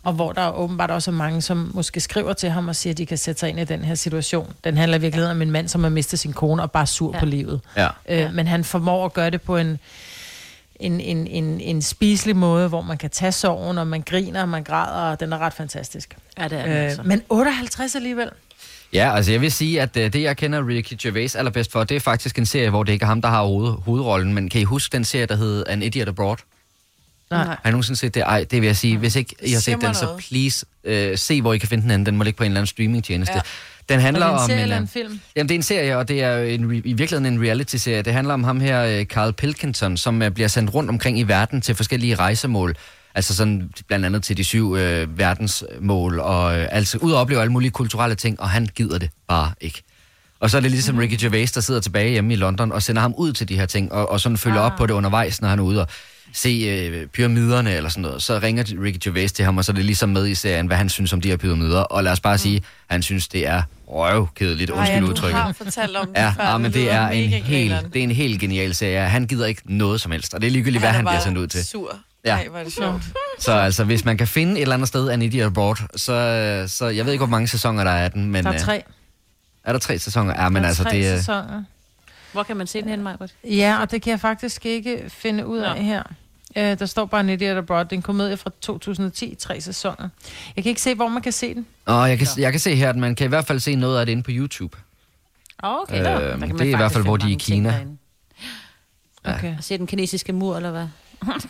og 0.03 0.13
hvor 0.13 0.31
der 0.31 0.51
åbenbart 0.51 0.91
også 0.91 1.11
er 1.11 1.15
mange, 1.15 1.41
som 1.41 1.71
måske 1.73 1.99
skriver 1.99 2.33
til 2.33 2.49
ham 2.49 2.67
og 2.67 2.75
siger, 2.75 2.93
at 2.93 2.97
de 2.97 3.05
kan 3.05 3.17
sætte 3.17 3.39
sig 3.39 3.49
ind 3.49 3.59
i 3.59 3.63
den 3.63 3.83
her 3.83 3.95
situation. 3.95 4.53
Den 4.63 4.77
handler 4.77 4.97
virkelig 4.97 5.31
om 5.31 5.41
en 5.41 5.51
mand, 5.51 5.67
som 5.67 5.83
har 5.83 5.89
mistet 5.89 6.19
sin 6.19 6.33
kone 6.33 6.61
og 6.61 6.71
bare 6.71 6.81
er 6.81 6.85
sur 6.85 7.13
Ja. 7.13 7.19
på 7.19 7.25
livet. 7.25 7.61
Ja. 7.77 7.87
Øh, 8.09 8.33
men 8.33 8.47
han 8.47 8.63
formår 8.63 9.05
at 9.05 9.13
gøre 9.13 9.29
det 9.29 9.41
på 9.41 9.57
en, 9.57 9.79
en, 10.79 11.01
en, 11.01 11.27
en, 11.27 11.61
en 11.61 11.81
spiselig 11.81 12.35
måde, 12.35 12.67
hvor 12.67 12.81
man 12.81 12.97
kan 12.97 13.09
tage 13.09 13.31
sorgen, 13.31 13.77
og 13.77 13.87
man 13.87 14.01
griner, 14.01 14.41
og 14.41 14.49
man 14.49 14.63
græder, 14.63 15.11
og 15.11 15.19
den 15.19 15.33
er 15.33 15.37
ret 15.37 15.53
fantastisk. 15.53 16.17
Ja, 16.37 16.43
det 16.47 16.59
er 16.59 16.63
altså. 16.63 17.01
Øh, 17.01 17.07
men 17.07 17.21
58 17.29 17.95
alligevel. 17.95 18.29
Ja, 18.93 19.15
altså 19.15 19.31
jeg 19.31 19.41
vil 19.41 19.51
sige, 19.51 19.81
at 19.81 19.97
øh, 19.97 20.13
det 20.13 20.21
jeg 20.21 20.37
kender 20.37 20.67
Ricky 20.67 20.93
Gervais 21.01 21.35
allerbedst 21.35 21.71
for, 21.71 21.83
det 21.83 21.95
er 21.95 21.99
faktisk 21.99 22.37
en 22.37 22.45
serie, 22.45 22.69
hvor 22.69 22.83
det 22.83 22.93
ikke 22.93 23.03
er 23.03 23.07
ham, 23.07 23.21
der 23.21 23.29
har 23.29 23.43
hoved, 23.43 23.73
hovedrollen. 23.85 24.33
Men 24.33 24.49
kan 24.49 24.61
I 24.61 24.63
huske 24.63 24.93
den 24.93 25.03
serie, 25.03 25.25
der 25.25 25.35
hed 25.35 25.63
An 25.67 25.81
Idiot 25.83 26.07
Abroad? 26.07 26.37
Nej. 27.31 27.45
Har 27.45 27.59
I 27.65 27.69
nogensinde 27.71 27.99
set 27.99 28.13
det? 28.13 28.21
Ej, 28.21 28.45
det 28.51 28.61
vil 28.61 28.67
jeg 28.67 28.77
sige. 28.77 28.97
Hvis 28.97 29.15
ikke 29.15 29.35
I 29.43 29.51
har 29.51 29.59
set 29.59 29.81
den, 29.81 29.93
så 29.93 30.21
please 30.29 30.65
øh, 30.83 31.17
se, 31.17 31.41
hvor 31.41 31.53
I 31.53 31.57
kan 31.57 31.69
finde 31.69 31.83
den 31.83 31.91
anden. 31.91 32.05
Den 32.05 32.17
må 32.17 32.23
ligge 32.23 32.37
på 32.37 32.43
en 32.43 32.51
eller 32.51 32.59
anden 32.59 32.67
streamingtjeneste. 32.67 33.33
Ja. 33.35 33.41
Den 33.89 33.99
handler 33.99 34.25
Er 34.25 34.29
det 34.29 34.37
en 34.37 34.41
om 34.43 34.47
serie 34.49 34.61
eller 34.61 34.75
øh, 34.75 34.81
en 34.81 34.87
film? 34.87 35.19
Jamen, 35.35 35.49
det 35.49 35.55
er 35.55 35.59
en 35.59 35.63
serie, 35.63 35.97
og 35.97 36.07
det 36.07 36.23
er 36.23 36.37
en, 36.37 36.71
i 36.85 36.93
virkeligheden 36.93 37.33
en 37.33 37.41
reality-serie. 37.47 38.01
Det 38.01 38.13
handler 38.13 38.33
om 38.33 38.43
ham 38.43 38.59
her, 38.59 38.81
øh, 38.83 39.05
Carl 39.05 39.33
Pilkington, 39.33 39.97
som 39.97 40.21
øh, 40.21 40.31
bliver 40.31 40.47
sendt 40.47 40.73
rundt 40.73 40.89
omkring 40.89 41.19
i 41.19 41.23
verden 41.23 41.61
til 41.61 41.75
forskellige 41.75 42.15
rejsemål. 42.15 42.75
Altså 43.15 43.35
sådan 43.35 43.69
blandt 43.87 44.05
andet 44.05 44.23
til 44.23 44.37
de 44.37 44.43
syv 44.43 44.75
øh, 44.75 45.17
verdensmål, 45.17 46.19
og 46.19 46.59
øh, 46.59 46.67
altså 46.71 46.97
ud 46.97 47.11
og 47.11 47.19
opleve 47.19 47.41
alle 47.41 47.51
mulige 47.51 47.71
kulturelle 47.71 48.15
ting, 48.15 48.39
og 48.39 48.49
han 48.49 48.67
gider 48.75 48.97
det 48.99 49.09
bare 49.27 49.51
ikke. 49.61 49.83
Og 50.39 50.49
så 50.49 50.57
er 50.57 50.61
det 50.61 50.71
ligesom 50.71 50.95
Mhm. 50.95 51.01
Ricky 51.01 51.23
Gervais, 51.23 51.51
der 51.51 51.61
sidder 51.61 51.81
tilbage 51.81 52.09
hjemme 52.11 52.33
i 52.33 52.35
London 52.35 52.71
og 52.71 52.83
sender 52.83 53.01
ham 53.01 53.13
ud 53.17 53.33
til 53.33 53.49
de 53.49 53.55
her 53.55 53.65
ting, 53.65 53.91
og, 53.91 54.09
og 54.09 54.19
sådan 54.19 54.37
følger 54.37 54.59
ah. 54.59 54.65
op 54.71 54.77
på 54.77 54.85
det 54.85 54.93
undervejs, 54.93 55.41
når 55.41 55.49
han 55.49 55.59
er 55.59 55.63
ude 55.63 55.81
og 55.81 55.87
se 56.33 56.49
øh, 56.49 57.07
pyramiderne 57.07 57.73
eller 57.73 57.89
sådan 57.89 58.01
noget. 58.01 58.23
Så 58.23 58.39
ringer 58.39 58.63
Ricky 58.83 58.97
Gervais 59.03 59.31
til 59.31 59.45
ham, 59.45 59.57
og 59.57 59.65
så 59.65 59.71
er 59.71 59.75
det 59.75 59.85
ligesom 59.85 60.09
med 60.09 60.27
i 60.27 60.35
serien, 60.35 60.67
hvad 60.67 60.77
han 60.77 60.89
synes 60.89 61.13
om 61.13 61.21
de 61.21 61.29
her 61.29 61.37
pyramider. 61.37 61.79
Og 61.79 62.03
lad 62.03 62.11
os 62.11 62.19
bare 62.19 62.37
sige, 62.37 62.61
han 62.89 63.01
synes, 63.01 63.27
det 63.27 63.47
er 63.47 63.61
røvkedeligt, 63.87 64.71
Ej, 64.71 64.77
undskyld 64.77 65.03
ja, 65.03 65.09
udtrykket. 65.09 65.37
Du 65.37 65.41
har 65.41 65.53
fortalt 65.53 65.95
om 65.97 66.07
det 66.07 66.15
Ja, 66.21 66.29
før. 66.37 66.43
ja 66.43 66.57
men 66.57 66.73
det 66.73 66.91
er, 66.91 67.07
en 67.07 67.29
helt, 67.29 67.75
det 67.93 67.99
er 67.99 68.03
en 68.03 68.11
helt 68.11 68.39
genial 68.41 68.75
serie. 68.75 68.99
Han 69.09 69.25
gider 69.27 69.45
ikke 69.45 69.61
noget 69.65 70.01
som 70.01 70.11
helst, 70.11 70.33
og 70.33 70.41
det 70.41 70.47
er 70.47 70.51
ligegyldigt, 70.51 70.81
hvad 70.81 70.89
er 70.89 70.93
han 70.93 71.05
bliver 71.05 71.19
sendt 71.19 71.37
ud 71.37 71.47
til. 71.47 71.65
sur. 71.65 71.95
Ja. 72.25 72.35
Nej, 72.35 72.47
hvor 72.47 72.59
er 72.59 72.63
det 72.63 72.73
sjovt. 72.73 73.01
Så 73.39 73.51
altså, 73.51 73.83
hvis 73.83 74.05
man 74.05 74.17
kan 74.17 74.27
finde 74.27 74.51
et 74.53 74.61
eller 74.61 74.75
andet 74.75 74.87
sted 74.87 75.09
An 75.09 75.21
Idiot 75.21 75.45
Abroad, 75.45 75.75
så, 75.95 76.63
så 76.67 76.87
jeg 76.87 77.05
ved 77.05 77.11
ikke, 77.13 77.25
hvor 77.25 77.31
mange 77.31 77.47
sæsoner 77.47 77.83
der 77.83 77.91
er 77.91 78.03
af 78.03 78.11
den, 78.11 78.31
men 78.31 78.43
Der 78.43 78.49
er 78.49 78.53
øh, 78.53 78.59
tre. 78.59 78.83
er 79.65 79.71
der 79.71 79.79
tre 79.79 79.99
sæsoner? 79.99 80.43
Ja, 80.43 80.49
men 80.49 80.55
der 80.55 80.61
er 80.61 80.67
altså, 80.67 80.83
tre 80.83 80.91
det 80.91 81.07
er... 81.07 81.17
sæsoner. 81.17 81.63
Hvor 82.31 82.43
kan 82.43 82.57
man 82.57 82.67
se 82.67 82.81
den 82.81 82.89
hen, 82.89 83.03
Majbert? 83.03 83.33
Ja, 83.43 83.77
og 83.81 83.91
det 83.91 84.01
kan 84.01 84.11
jeg 84.11 84.19
faktisk 84.19 84.65
ikke 84.65 85.03
finde 85.07 85.47
ud 85.47 85.57
af 85.57 85.75
Nå. 85.75 85.81
her. 85.81 86.03
Øh, 86.55 86.79
der 86.79 86.85
står 86.85 87.05
bare 87.05 87.21
en 87.21 87.29
Idiot 87.29 87.57
Abroad. 87.57 87.85
Det 87.85 87.91
er 87.91 87.95
en 87.95 88.01
komedie 88.01 88.37
fra 88.37 88.51
2010, 88.61 89.35
tre 89.39 89.61
sæsoner. 89.61 90.09
Jeg 90.55 90.63
kan 90.63 90.69
ikke 90.69 90.81
se, 90.81 90.95
hvor 90.95 91.07
man 91.07 91.21
kan 91.21 91.31
se 91.31 91.53
den. 91.53 91.65
Åh, 91.87 92.09
jeg 92.09 92.17
kan, 92.17 92.27
jeg 92.37 92.51
kan 92.51 92.59
se 92.59 92.75
her, 92.75 92.89
at 92.89 92.95
man 92.95 93.15
kan 93.15 93.25
i 93.25 93.27
hvert 93.27 93.45
fald 93.45 93.59
se 93.59 93.75
noget 93.75 93.99
af 93.99 94.05
det 94.05 94.11
inde 94.11 94.23
på 94.23 94.31
YouTube. 94.33 94.77
Okay, 95.59 95.99
Øh, 95.99 96.05
der 96.05 96.19
det 96.19 96.29
kan 96.39 96.39
man 96.39 96.59
er 96.59 96.63
i 96.63 96.75
hvert 96.75 96.91
fald, 96.91 97.03
hvor 97.03 97.17
de 97.17 97.25
er 97.27 97.31
i 97.31 97.37
Kina. 97.39 97.69
derinde. 97.69 97.97
Okay. 99.23 99.57
Og 99.57 99.63
se 99.63 99.77
den 99.77 99.87
kinesiske 99.87 100.33
mur, 100.33 100.55
eller 100.55 100.71
hvad? 100.71 100.87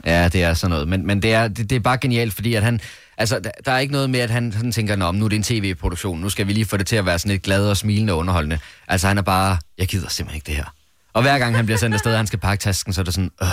Ja, 0.05 0.27
det 0.27 0.43
er 0.43 0.53
sådan 0.53 0.69
noget. 0.71 0.87
Men, 0.87 1.07
men 1.07 1.21
det, 1.21 1.33
er, 1.33 1.47
det, 1.47 1.69
det 1.69 1.75
er 1.75 1.79
bare 1.79 1.97
genialt, 1.97 2.33
fordi 2.33 2.53
at 2.53 2.63
han... 2.63 2.79
Altså, 3.17 3.39
der, 3.39 3.51
der 3.65 3.71
er 3.71 3.79
ikke 3.79 3.91
noget 3.91 4.09
med, 4.09 4.19
at 4.19 4.29
han 4.29 4.51
sådan 4.51 4.71
tænker, 4.71 4.95
Nå, 4.95 5.11
nu 5.11 5.25
er 5.25 5.29
det 5.29 5.35
en 5.35 5.43
tv-produktion, 5.43 6.19
nu 6.19 6.29
skal 6.29 6.47
vi 6.47 6.53
lige 6.53 6.65
få 6.65 6.77
det 6.77 6.87
til 6.87 6.95
at 6.95 7.05
være 7.05 7.19
sådan 7.19 7.31
lidt 7.31 7.41
glad 7.43 7.69
og 7.69 7.77
smilende 7.77 8.13
og 8.13 8.19
underholdende. 8.19 8.59
Altså, 8.87 9.07
han 9.07 9.17
er 9.17 9.21
bare, 9.21 9.57
jeg 9.77 9.87
gider 9.87 10.09
simpelthen 10.09 10.37
ikke 10.37 10.45
det 10.45 10.55
her. 10.55 10.73
Og 11.13 11.21
hver 11.21 11.39
gang 11.39 11.55
han 11.55 11.65
bliver 11.65 11.77
sendt 11.77 11.93
afsted, 11.93 12.11
og 12.11 12.19
han 12.19 12.27
skal 12.27 12.39
pakke 12.39 12.61
tasken, 12.61 12.93
så 12.93 13.01
er 13.01 13.05
det 13.05 13.13
sådan, 13.13 13.31
øh. 13.41 13.47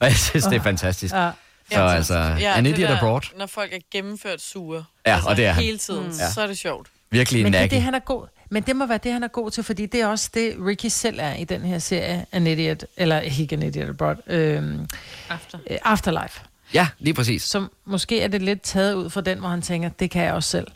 Og 0.00 0.06
jeg 0.06 0.16
synes, 0.16 0.44
det 0.44 0.56
er 0.56 0.62
fantastisk. 0.62 1.14
Ja. 1.14 1.30
Så 1.72 1.80
altså, 1.80 2.14
An 2.14 2.64
det 2.64 2.70
Idiot 2.70 2.90
der, 2.90 2.96
Abroad, 2.96 3.20
Når 3.38 3.46
folk 3.46 3.72
er 3.72 3.78
gennemført 3.92 4.40
sure. 4.40 4.84
Ja, 5.06 5.14
altså, 5.14 5.28
og 5.28 5.36
det 5.36 5.46
er 5.46 5.52
han. 5.52 5.64
Hele 5.64 5.78
tiden, 5.78 6.04
mm. 6.06 6.12
så 6.34 6.40
er 6.42 6.46
det 6.46 6.58
sjovt. 6.58 6.88
virkelig 7.10 7.42
Men 7.42 7.52
det 7.52 7.60
er 7.60 7.66
det, 7.66 7.82
han 7.82 7.94
er 7.94 7.98
god. 7.98 8.26
Men 8.50 8.62
det 8.62 8.76
må 8.76 8.86
være 8.86 8.98
det, 8.98 9.12
han 9.12 9.22
er 9.22 9.28
god 9.28 9.50
til, 9.50 9.64
fordi 9.64 9.86
det 9.86 10.00
er 10.00 10.06
også 10.06 10.30
det, 10.34 10.56
Ricky 10.66 10.86
selv 10.86 11.18
er 11.20 11.34
i 11.34 11.44
den 11.44 11.60
her 11.60 11.78
serie, 11.78 12.26
An 12.32 12.46
Idiot, 12.46 12.84
eller 12.96 13.20
ikke 13.20 13.56
An 13.56 13.62
Idiot 13.62 13.88
Abroad, 13.88 14.16
øhm, 14.26 14.86
After. 15.30 15.58
øh, 15.70 15.78
Afterlife. 15.84 16.40
Ja, 16.74 16.88
lige 16.98 17.14
præcis. 17.14 17.42
Som 17.42 17.70
måske 17.84 18.20
er 18.20 18.28
det 18.28 18.42
lidt 18.42 18.62
taget 18.62 18.94
ud 18.94 19.10
fra 19.10 19.20
den, 19.20 19.38
hvor 19.38 19.48
han 19.48 19.62
tænker, 19.62 19.88
det 19.88 20.10
kan 20.10 20.22
jeg 20.24 20.32
også 20.32 20.48
selv. 20.48 20.66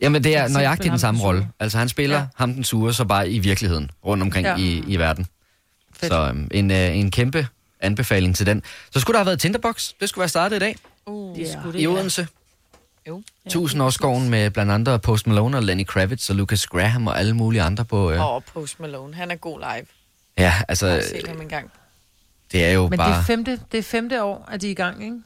Jamen, 0.00 0.24
det 0.24 0.36
er 0.36 0.48
nøjagtigt 0.48 0.90
den 0.90 0.98
samme 0.98 1.20
rolle. 1.20 1.48
Altså, 1.60 1.78
han 1.78 1.88
spiller 1.88 2.16
ja. 2.16 2.22
Ja. 2.22 2.28
ham 2.36 2.54
den 2.54 2.64
sure, 2.64 2.94
så 2.94 3.04
bare 3.04 3.30
i 3.30 3.38
virkeligheden, 3.38 3.90
rundt 4.06 4.22
omkring 4.22 4.46
ja. 4.46 4.56
Ja. 4.56 4.62
i, 4.62 4.84
i 4.86 4.96
verden. 4.96 5.26
Fedt. 5.96 6.12
Så 6.12 6.28
øhm, 6.28 6.48
en, 6.50 6.70
øh, 6.70 6.96
en 6.96 7.10
kæmpe 7.10 7.46
anbefaling 7.80 8.36
til 8.36 8.46
den. 8.46 8.62
Så 8.90 9.00
skulle 9.00 9.14
der 9.14 9.18
have 9.18 9.26
været 9.26 9.40
Tinderbox. 9.40 9.90
Det 10.00 10.08
skulle 10.08 10.22
være 10.22 10.28
startet 10.28 10.56
i 10.56 10.58
dag 10.58 10.76
Uh. 11.06 11.36
Det 11.36 11.48
skulle 11.52 11.72
det, 11.72 11.78
i 11.78 11.82
ja. 11.82 11.88
Odense. 11.88 12.28
Jo. 13.08 13.22
Tusindårsskoven 13.48 14.28
med 14.30 14.50
blandt 14.50 14.72
andre 14.72 14.98
Post 14.98 15.26
Malone 15.26 15.56
og 15.56 15.62
Lenny 15.62 15.86
Kravitz 15.86 16.30
og 16.30 16.36
Lucas 16.36 16.66
Graham 16.66 17.06
og 17.06 17.18
alle 17.18 17.34
mulige 17.34 17.62
andre 17.62 17.84
på... 17.84 18.10
Øh. 18.10 18.26
Og 18.26 18.44
Post 18.44 18.80
Malone, 18.80 19.14
han 19.14 19.30
er 19.30 19.34
god 19.34 19.58
live. 19.58 19.86
Ja, 20.38 20.42
Jeg 20.42 20.64
altså, 20.68 20.88
har 20.88 21.00
set 21.00 21.26
ham 21.28 21.40
en 21.40 21.48
gang. 21.48 21.70
Det 22.54 22.64
er 22.64 22.70
jo 22.72 22.88
Men 22.88 22.96
bare... 22.96 23.10
det 23.10 23.18
er, 23.18 23.22
femte, 23.22 23.58
det 23.72 23.78
er 23.78 23.82
femte 23.82 24.22
år, 24.22 24.48
at 24.52 24.60
de 24.60 24.66
er 24.66 24.70
i 24.70 24.74
gang, 24.74 25.04
ikke? 25.04 25.16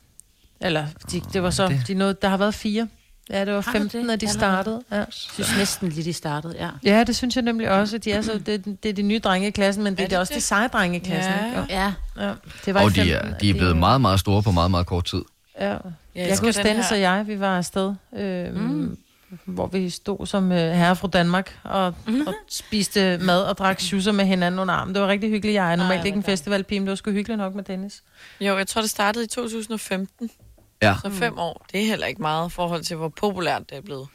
Eller, 0.61 0.87
de, 1.12 1.20
det 1.32 1.42
var 1.42 1.50
så, 1.50 1.68
det- 1.68 1.82
de 1.88 1.94
nåede, 1.94 2.16
der 2.23 2.28
har 2.28 2.37
været 2.37 2.54
fire. 2.54 2.88
Ja, 3.30 3.44
det 3.44 3.54
var 3.54 3.61
Har 3.61 3.73
der 3.73 3.78
15, 3.78 4.04
det? 4.06 4.12
at 4.12 4.20
de 4.20 4.28
startede. 4.28 4.82
Ja. 4.90 4.97
Jeg 4.97 5.06
synes 5.11 5.56
næsten 5.58 5.88
lige, 5.88 6.04
de 6.04 6.12
startede, 6.12 6.54
ja. 6.58 6.68
ja, 6.85 7.04
det 7.04 7.16
synes 7.16 7.37
jeg 7.37 7.42
nemlig 7.44 7.70
også. 7.70 7.99
De 7.99 8.12
er 8.12 8.23
så, 8.23 8.40
det, 8.47 8.64
det 8.82 8.88
er 8.88 8.92
de 8.92 9.02
nye 9.02 9.18
drenge 9.18 9.49
i 9.49 9.50
klassen, 9.50 9.85
men 9.85 9.92
det 9.92 10.00
er, 10.00 10.04
det 10.04 10.11
det 10.11 10.18
også 10.18 10.35
det? 10.35 10.40
de 10.42 10.47
seje 10.47 10.68
drenge 10.68 10.97
i 10.97 11.00
klassen. 11.00 11.32
Ja. 11.32 11.47
ikke? 11.62 11.75
Ja, 11.75 11.92
Ja, 12.20 12.32
det 12.64 12.75
var 12.75 12.80
Og 12.82 12.87
i 12.90 12.92
de 12.92 12.94
15, 12.94 13.14
er, 13.32 13.38
de 13.38 13.50
er 13.50 13.54
blevet 13.54 13.70
øh, 13.70 13.76
meget, 13.76 14.00
meget 14.00 14.20
store 14.20 14.42
på 14.42 14.50
meget, 14.50 14.70
meget 14.70 14.87
kort 14.87 15.04
tid. 15.04 15.23
Ja. 15.61 15.66
Jeg 15.66 15.78
Jeg 16.14 16.28
kan 16.28 16.47
huske, 16.47 16.58
den 16.58 16.66
Dennis 16.66 16.88
her. 16.88 16.97
og 16.97 17.00
jeg, 17.02 17.26
vi 17.26 17.40
var 17.40 17.56
afsted, 17.58 17.94
øh, 18.16 18.54
mm. 18.54 18.99
Hvor 19.44 19.66
vi 19.66 19.90
stod 19.90 20.26
som 20.26 20.52
øh, 20.52 20.58
herre 20.58 20.97
fra 20.97 21.08
Danmark 21.08 21.58
og, 21.64 21.94
mm. 22.06 22.26
og 22.26 22.35
spiste 22.49 23.18
mad 23.18 23.42
og 23.42 23.58
drak 23.58 23.80
schusser 23.80 24.12
med 24.12 24.25
hinanden 24.25 24.61
under 24.61 24.75
armen. 24.75 24.94
Det 24.94 25.02
var 25.02 25.08
rigtig 25.08 25.30
hyggeligt. 25.30 25.54
Jeg 25.54 25.73
er 25.73 25.76
normalt 25.76 26.00
Ej, 26.00 26.06
ikke 26.06 26.16
en 26.16 26.23
festivalpige, 26.23 26.80
men 26.80 26.87
det 26.87 26.90
var 26.90 26.97
sgu 26.97 27.11
hyggeligt 27.11 27.38
nok 27.38 27.54
med 27.54 27.64
Dennis. 27.64 28.02
Jo, 28.40 28.58
jeg 28.58 28.66
tror, 28.66 28.80
det 28.80 28.90
startede 28.90 29.25
i 29.25 29.28
2015. 29.28 30.30
Ja. 30.82 30.94
Så 31.02 31.11
fem 31.11 31.38
år, 31.38 31.66
det 31.73 31.80
er 31.80 31.87
heller 31.87 32.06
ikke 32.06 32.23
meget 32.23 32.50
i 32.50 32.52
forhold 32.52 32.82
til, 32.82 32.97
hvor 32.97 33.08
populært 33.08 33.70
det 33.70 33.78
er 33.78 33.82
blevet. 33.82 34.08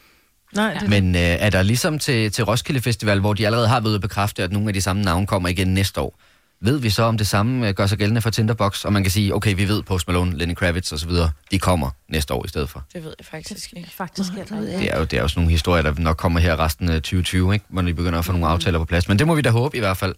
Nej, 0.55 0.77
det, 0.79 0.89
Men 0.89 1.15
øh, 1.15 1.21
er 1.21 1.49
der 1.49 1.61
ligesom 1.61 1.99
til, 1.99 2.31
til 2.31 2.43
Roskilde 2.43 2.81
Festival, 2.81 3.19
hvor 3.19 3.33
de 3.33 3.45
allerede 3.45 3.67
har 3.67 3.79
været 3.79 3.89
ude 3.89 3.95
at 3.95 4.01
bekræfte, 4.01 4.43
at 4.43 4.51
nogle 4.51 4.67
af 4.67 4.73
de 4.73 4.81
samme 4.81 5.01
navne 5.01 5.27
kommer 5.27 5.49
igen 5.49 5.73
næste 5.73 6.01
år? 6.01 6.19
Ved 6.65 6.77
vi 6.79 6.89
så, 6.89 7.03
om 7.03 7.17
det 7.17 7.27
samme 7.27 7.67
øh, 7.67 7.73
gør 7.73 7.87
sig 7.87 7.97
gældende 7.97 8.21
for 8.21 8.29
Tinderbox? 8.29 8.85
Og 8.85 8.93
man 8.93 9.03
kan 9.03 9.11
sige, 9.11 9.35
okay, 9.35 9.55
vi 9.55 9.67
ved 9.67 9.83
Post 9.83 10.07
Malone, 10.07 10.37
Lenny 10.37 10.53
Kravitz 10.55 10.91
osv., 10.91 11.11
de 11.51 11.59
kommer 11.59 11.89
næste 12.09 12.33
år 12.33 12.45
i 12.45 12.47
stedet 12.47 12.69
for. 12.69 12.83
Det 12.93 13.03
ved 13.03 13.13
jeg 13.19 13.25
faktisk 13.25 13.73
ikke. 13.77 13.89
faktisk 13.95 14.33
er 14.33 14.43
det. 14.43 14.51
Det 14.79 14.91
er 14.93 14.97
jo, 14.97 15.03
det 15.03 15.17
er 15.17 15.21
jo 15.21 15.27
sådan 15.27 15.39
nogle 15.41 15.51
historier, 15.51 15.83
der 15.83 15.93
nok 16.01 16.17
kommer 16.17 16.39
her 16.39 16.59
resten 16.59 16.89
af 16.89 16.95
2020, 16.95 17.53
ikke? 17.53 17.65
hvor 17.69 17.81
vi 17.81 17.93
begynder 17.93 18.19
at 18.19 18.25
få 18.25 18.31
nogle 18.31 18.47
aftaler 18.47 18.79
på 18.79 18.85
plads. 18.85 19.07
Men 19.07 19.19
det 19.19 19.27
må 19.27 19.35
vi 19.35 19.41
da 19.41 19.49
håbe 19.49 19.77
i 19.77 19.79
hvert 19.79 19.97
fald, 19.97 20.15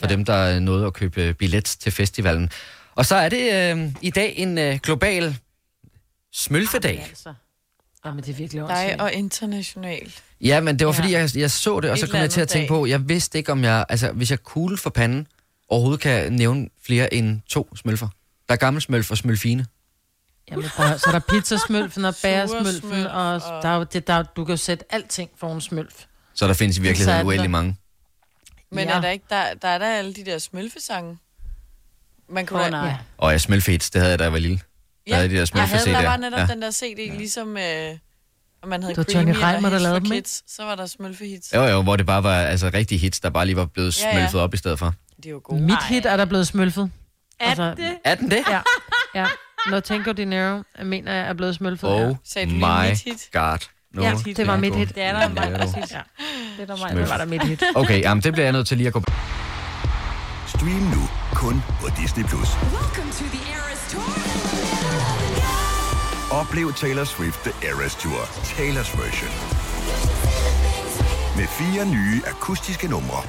for 0.00 0.06
ja. 0.06 0.12
dem, 0.12 0.24
der 0.24 0.34
er 0.34 0.60
nået 0.60 0.86
at 0.86 0.92
købe 0.92 1.34
billet 1.34 1.64
til 1.64 1.92
festivalen. 1.92 2.50
Og 2.94 3.06
så 3.06 3.14
er 3.16 3.28
det 3.28 3.52
øh, 3.76 3.92
i 4.02 4.10
dag 4.10 4.34
en 4.36 4.58
øh, 4.58 4.78
global 4.82 5.36
Smølfedag. 6.32 7.06
Altså. 7.08 7.34
Jamen, 8.04 8.22
det 8.24 8.28
er 8.30 8.34
virkelig 8.36 8.60
Dig 8.60 8.62
åndssvagt. 8.70 9.00
og 9.00 9.12
international. 9.12 10.14
Ja, 10.40 10.60
men 10.60 10.78
det 10.78 10.86
var 10.86 10.92
Ja. 10.92 10.98
fordi, 10.98 11.12
jeg, 11.12 11.30
jeg 11.36 11.50
så 11.50 11.80
det, 11.80 11.90
og 11.90 11.98
så 11.98 12.06
kom 12.06 12.20
jeg 12.20 12.30
til 12.30 12.40
at 12.40 12.48
tænke 12.48 12.62
dag. 12.62 12.68
på, 12.68 12.86
jeg 12.86 13.08
vidste 13.08 13.38
ikke, 13.38 13.52
om 13.52 13.64
jeg, 13.64 13.84
altså 13.88 14.12
hvis 14.12 14.30
jeg 14.30 14.42
kugle 14.42 14.76
for 14.76 14.90
panden, 14.90 15.26
overhovedet 15.68 16.00
kan 16.00 16.32
nævne 16.32 16.68
flere 16.82 17.14
end 17.14 17.40
to 17.48 17.76
smølfer. 17.76 18.08
Der 18.48 18.54
er 18.54 18.58
gammel 18.58 18.82
smølf 18.82 19.10
og 19.10 19.16
smølfine. 19.16 19.66
Jamen, 20.50 20.64
der, 20.76 20.96
så 20.96 21.04
er 21.06 21.12
der 21.12 21.20
pizzasmølfen 21.28 22.04
og 22.04 22.14
bæresmølfen, 22.22 23.06
og, 23.06 23.34
og- 23.34 23.40
der, 23.62 23.68
er 23.68 23.84
det, 23.84 24.06
der, 24.06 24.22
du 24.22 24.44
kan 24.44 24.52
jo 24.52 24.56
sætte 24.56 24.84
alting 24.94 25.30
for 25.36 25.52
en 25.54 25.60
smølf. 25.60 26.04
Så 26.34 26.46
der 26.48 26.54
findes 26.54 26.78
i 26.78 26.82
virkeligheden 26.82 27.18
den 27.18 27.26
uendelig 27.26 27.50
mange. 27.50 27.76
Men 28.70 28.88
Ja. 28.88 28.94
er 28.96 29.00
der 29.00 29.08
ikke, 29.10 29.24
der, 29.30 29.54
der 29.54 29.68
er 29.68 29.78
der 29.78 29.86
alle 29.86 30.14
de 30.14 30.24
der 30.24 30.38
smølfesange? 30.38 31.18
Man 32.28 32.46
kunne 32.46 32.62
da- 32.62 32.70
nej. 32.70 32.86
Ja. 32.88 32.96
Og 33.18 33.32
jeg 33.32 33.40
smølfehits, 33.40 33.90
det 33.90 34.00
havde 34.00 34.10
jeg, 34.10 34.18
da 34.18 34.24
jeg 34.24 34.32
var 34.32 34.38
lille. 34.38 34.60
Der 35.08 35.14
havde 35.16 35.28
de 35.28 35.34
der 35.34 35.46
jeg 35.54 35.68
havde, 35.68 36.06
var 36.06 36.16
netop 36.16 36.38
Ja. 36.38 36.44
ja. 36.44 36.52
den 36.52 36.62
der 36.62 36.70
CD, 36.70 37.16
ligesom 37.18 37.56
øh, 37.56 37.98
man 38.66 38.82
havde 38.82 38.94
Det 38.94 39.14
var 39.14 39.20
Johnny 39.20 39.34
Creamy 39.34 39.54
Reimer, 39.54 39.66
eller 39.68 39.78
der 39.78 39.82
lavede 39.82 40.00
dem, 40.04 40.12
ikke? 40.12 40.24
Kids, 40.24 40.42
så 40.56 40.62
var 40.64 40.74
der 40.74 40.86
smølfehits. 40.86 41.52
Jo, 41.54 41.62
jo, 41.64 41.82
hvor 41.82 41.96
det 41.96 42.06
bare 42.06 42.22
var 42.22 42.34
altså, 42.34 42.70
rigtige 42.74 42.98
hits, 42.98 43.20
der 43.20 43.30
bare 43.30 43.46
lige 43.46 43.56
var 43.56 43.64
blevet 43.64 44.02
Ja, 44.02 44.08
ja. 44.08 44.12
smølfet 44.14 44.40
op 44.40 44.54
i 44.54 44.56
stedet 44.56 44.78
for. 44.78 44.94
Det 45.16 45.26
er 45.26 45.30
jo 45.30 45.40
gode. 45.44 45.60
Mit 45.62 45.84
hit 45.88 46.06
er 46.06 46.16
der 46.16 46.24
blevet 46.24 46.46
smølfet. 46.46 46.90
Altså, 47.40 47.62
Er 47.62 47.74
det? 47.74 47.90
Er 48.04 48.14
den 48.14 48.30
det? 48.30 48.38
Ja, 48.50 48.60
ja. 49.14 49.26
Når 49.70 49.80
Tango 49.80 50.12
Dinero, 50.12 50.62
jeg 50.78 50.86
mener 50.86 51.12
jeg, 51.12 51.28
er 51.28 51.32
blevet 51.32 51.54
smølfet. 51.54 51.90
Oh 51.90 52.14
ja. 52.36 52.46
My 52.46 52.88
mit 52.88 52.98
hit? 53.04 53.28
god. 53.32 53.58
No, 53.94 54.02
Ja, 54.02 54.14
det 54.36 54.46
var 54.46 54.56
mit 54.56 54.74
hit. 54.76 54.94
Det 54.94 55.02
er 55.02 55.12
der 55.20 55.28
mig, 55.28 55.50
Ja. 55.50 55.56
præcis. 55.58 55.92
Ja. 55.94 56.00
Det 56.56 56.70
er 56.70 56.74
der 56.74 56.94
mig. 56.94 57.08
Var 57.08 57.16
der 57.16 57.24
mit 57.24 57.42
hit. 57.42 57.62
Okay, 57.74 58.00
jamen, 58.00 58.22
det 58.22 58.32
bliver 58.32 58.46
jeg 58.46 58.52
nødt 58.52 58.66
til 58.68 58.76
lige 58.76 58.86
at 58.86 58.92
gå 58.92 59.02
Stream 60.46 60.70
nu 60.94 61.08
kun 61.34 61.62
på 61.80 61.88
Disney+. 62.00 62.24
Plus. 62.24 62.48
Oplev 66.30 66.72
Taylor 66.74 67.04
Swift 67.04 67.42
The 67.44 67.68
Eras 67.68 67.94
Tour, 67.94 68.20
Taylor's 68.44 68.90
version. 69.02 69.30
Med 71.36 71.46
fire 71.46 71.86
nye 71.86 72.22
akustiske 72.26 72.88
numre. 72.88 73.22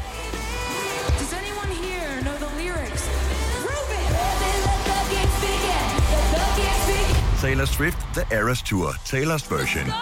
Does 1.20 1.34
anyone 1.34 1.72
here 1.84 2.22
know 2.22 2.36
the 2.46 2.64
lyrics? 2.64 3.04
Taylor 7.42 7.66
Swift 7.66 7.98
The 8.14 8.38
Eras 8.38 8.62
Tour, 8.62 8.90
Taylor's 8.90 9.56
version. 9.56 9.94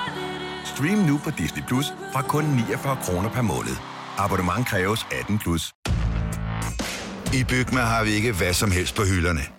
Stream 0.66 0.98
nu 0.98 1.18
på 1.18 1.30
Disney 1.38 1.64
Plus 1.68 1.86
fra 2.14 2.22
kun 2.22 2.44
49 2.46 2.98
kroner 3.04 3.30
per 3.30 3.42
måned. 3.42 3.76
Abonnement 4.18 4.68
kræves 4.68 5.08
18 5.12 5.40
plus. 5.40 5.74
I 7.34 7.44
Bygma 7.44 7.82
har 7.82 8.04
vi 8.04 8.12
ikke 8.12 8.32
hvad 8.32 8.54
som 8.54 8.72
helst 8.72 8.96
på 8.96 9.04
hylderne. 9.04 9.57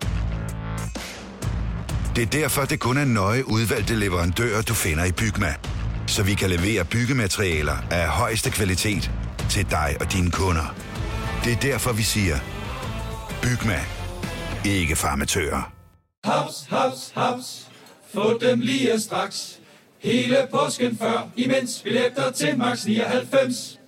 Det 2.19 2.27
er 2.27 2.31
derfor, 2.41 2.65
det 2.65 2.81
kun 2.81 2.97
er 2.99 3.05
nøje 3.05 3.49
udvalgte 3.49 3.95
leverandører, 3.95 4.63
du 4.63 4.75
finder 4.75 5.05
i 5.05 5.13
Bygma. 5.13 5.55
Så 6.07 6.23
vi 6.23 6.35
kan 6.35 6.51
levere 6.51 6.85
byggematerialer 6.85 7.77
af 7.91 8.09
højeste 8.09 8.51
kvalitet 8.51 9.11
til 9.51 9.71
dig 9.71 9.97
og 10.01 10.13
dine 10.13 10.31
kunder. 10.31 10.75
Det 11.45 11.53
er 11.53 11.57
derfor, 11.57 11.93
vi 11.93 12.03
siger, 12.03 12.37
Bygma. 13.43 13.81
Ikke 14.65 14.97
farmatører. 14.97 15.73
Haps, 16.25 16.67
haps, 16.71 17.13
haps. 17.15 17.69
Få 18.15 18.39
dem 18.39 18.61
lige 18.61 19.01
straks. 19.01 19.59
Hele 19.99 20.37
påsken 20.51 20.99
før, 20.99 21.29
imens 21.37 21.81
billetter 21.85 22.31
til 22.31 22.59
max 22.59 22.85
99. 22.85 23.79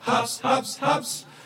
Haps, 0.00 0.40
haps, 0.44 0.78
haps. 0.82 1.26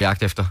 Jagt 0.00 0.22
efter. 0.22 0.44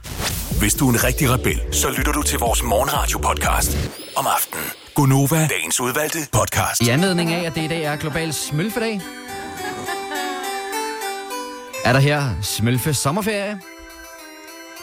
Hvis 0.59 0.73
du 0.73 0.89
er 0.89 0.93
en 0.93 1.03
rigtig 1.03 1.29
rebel, 1.29 1.61
så 1.71 1.89
lytter 1.97 2.11
du 2.11 2.21
til 2.21 2.39
vores 2.39 2.63
morgenradio-podcast 2.63 3.77
om 4.15 4.27
aftenen. 4.27 4.65
Gunova, 4.95 5.47
dagens 5.47 5.79
udvalgte 5.79 6.19
podcast. 6.31 6.81
I 6.81 6.89
anledning 6.89 7.33
af, 7.33 7.45
at 7.45 7.55
det 7.55 7.61
i 7.63 7.67
dag 7.67 7.83
er 7.83 7.95
global 7.95 8.33
smølfedag, 8.33 9.01
er 11.85 11.93
der 11.93 11.99
her 11.99 12.29
smølfe 12.41 12.93
sommerferie. 12.93 13.59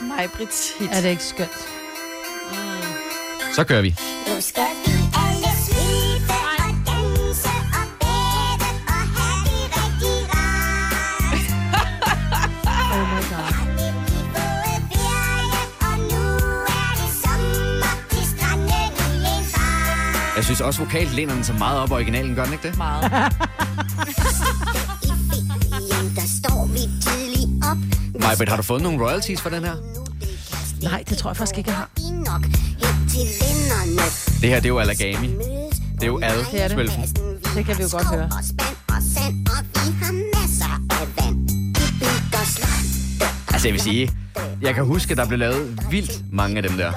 Mig, 0.01 0.29
Brits 0.37 0.73
hit. 0.79 0.89
Er 0.93 1.01
det 1.01 1.09
ikke 1.09 1.25
skønt? 1.25 1.69
Så 3.55 3.65
kører 3.65 3.83
vi. 3.83 3.97
Nu 4.29 4.41
Jeg 20.43 20.47
synes 20.47 20.61
også, 20.61 20.85
vokalt 20.85 21.15
læner 21.15 21.35
den 21.35 21.45
så 21.45 21.53
meget 21.53 21.79
op 21.81 21.89
i 21.89 21.93
originalen, 21.93 22.35
gør 22.35 22.45
den 22.45 22.53
ikke 22.53 22.69
det? 22.69 22.77
Meget. 22.79 23.03
Der 26.17 26.27
står 26.43 26.67
vi 26.73 26.79
tidligt 26.79 27.65
op. 27.65 27.77
Majbet, 28.21 28.49
har 28.49 28.57
du 28.57 28.63
fået 28.63 28.83
nogle 28.83 29.05
royalties 29.05 29.41
for 29.41 29.51
den 29.51 29.65
her? 29.65 29.75
Nej, 30.83 31.05
det 31.09 31.19
tror 31.19 31.31
jeg 31.31 31.37
faktisk 31.37 31.59
ikke, 31.59 31.71
jeg 31.71 31.77
har. 31.77 31.89
Det 34.41 34.49
her, 34.49 34.57
det 34.57 34.65
er 34.65 34.69
jo 34.69 34.79
Alagami. 34.79 35.29
Det 35.95 36.03
er 36.03 36.07
jo 36.07 36.19
Det 36.19 36.27
er 36.29 36.35
det. 36.53 36.61
ad-smølfen. 36.61 37.03
Det 37.57 37.65
kan 37.67 37.79
vi 37.79 37.83
jo 37.83 37.89
godt 37.93 38.07
høre. 38.07 38.31
Altså, 43.53 43.69
jeg 43.69 43.73
vil 43.73 43.81
sige, 43.81 44.11
jeg 44.63 44.75
kan 44.75 44.85
huske, 44.85 45.11
at 45.11 45.17
der 45.17 45.27
blev 45.27 45.39
lavet 45.39 45.79
vildt 45.91 46.23
mange 46.33 46.57
af 46.57 46.63
dem 46.63 46.73
der. 46.77 46.93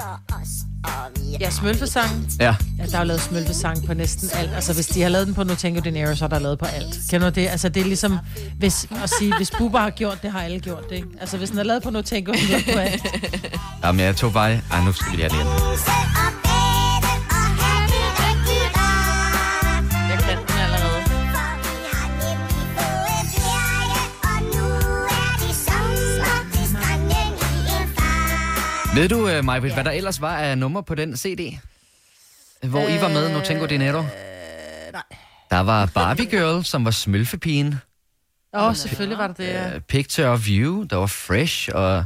Ja, 1.40 1.50
smølfesang. 1.50 2.28
Ja. 2.40 2.54
Ja, 2.78 2.86
der 2.86 2.96
er 2.96 2.98
jo 2.98 3.06
lavet 3.06 3.20
smølfesang 3.20 3.86
på 3.86 3.94
næsten 3.94 4.30
alt. 4.34 4.50
Altså, 4.54 4.74
hvis 4.74 4.86
de 4.86 5.02
har 5.02 5.08
lavet 5.08 5.26
den 5.26 5.34
på 5.34 5.44
No 5.44 5.54
Tango 5.54 5.80
Dinero, 5.80 6.14
så 6.14 6.24
er 6.24 6.28
der 6.28 6.38
lavet 6.38 6.58
på 6.58 6.64
alt. 6.64 6.98
Kender 7.10 7.30
du 7.30 7.40
det? 7.40 7.48
Altså, 7.48 7.68
det 7.68 7.80
er 7.80 7.84
ligesom 7.84 8.18
hvis, 8.58 8.86
at 9.02 9.10
sige, 9.18 9.36
hvis 9.36 9.50
Bubba 9.58 9.78
har 9.78 9.90
gjort 9.90 10.22
det, 10.22 10.32
har 10.32 10.40
alle 10.42 10.60
gjort 10.60 10.90
det, 10.90 10.96
ikke? 10.96 11.08
Altså, 11.20 11.36
hvis 11.36 11.50
den 11.50 11.58
er 11.58 11.62
lavet 11.62 11.82
på 11.82 11.90
No 11.90 12.02
Tango, 12.02 12.32
så 12.34 12.56
er 12.56 12.72
på 12.72 12.78
alt. 12.78 13.02
Jamen, 13.84 14.00
jeg 14.00 14.16
tog 14.16 14.32
bare... 14.32 14.60
Ej, 14.72 14.84
nu 14.84 14.92
skal 14.92 15.12
vi 15.16 15.22
have 15.22 15.28
det 15.28 15.36
igen. 15.36 15.95
Ved 28.96 29.08
du, 29.08 29.38
uh, 29.38 29.44
Majbet, 29.44 29.74
hvad 29.74 29.84
der 29.84 29.90
ellers 29.90 30.20
var 30.20 30.36
af 30.36 30.58
nummer 30.58 30.80
på 30.80 30.94
den 30.94 31.16
CD? 31.16 31.58
Hvor 32.62 32.88
I 32.88 33.00
var 33.00 33.08
med, 33.08 33.32
No 33.32 33.40
Tango 33.40 33.66
Dinero? 33.66 34.02
nej. 34.92 35.02
Der 35.50 35.60
var 35.60 35.86
Barbie 35.86 36.26
Girl, 36.26 36.64
som 36.64 36.84
var 36.84 36.90
smølfepigen. 36.90 37.74
Åh, 38.54 38.62
oh, 38.64 38.76
selvfølgelig 38.76 39.18
var 39.18 39.26
det 39.26 39.36
det. 39.36 39.46
ja. 39.46 39.74
Uh, 39.76 39.80
Picture 39.80 40.28
of 40.28 40.40
You, 40.48 40.82
der 40.90 40.96
var 40.96 41.06
Fresh, 41.06 41.68
og 41.74 42.04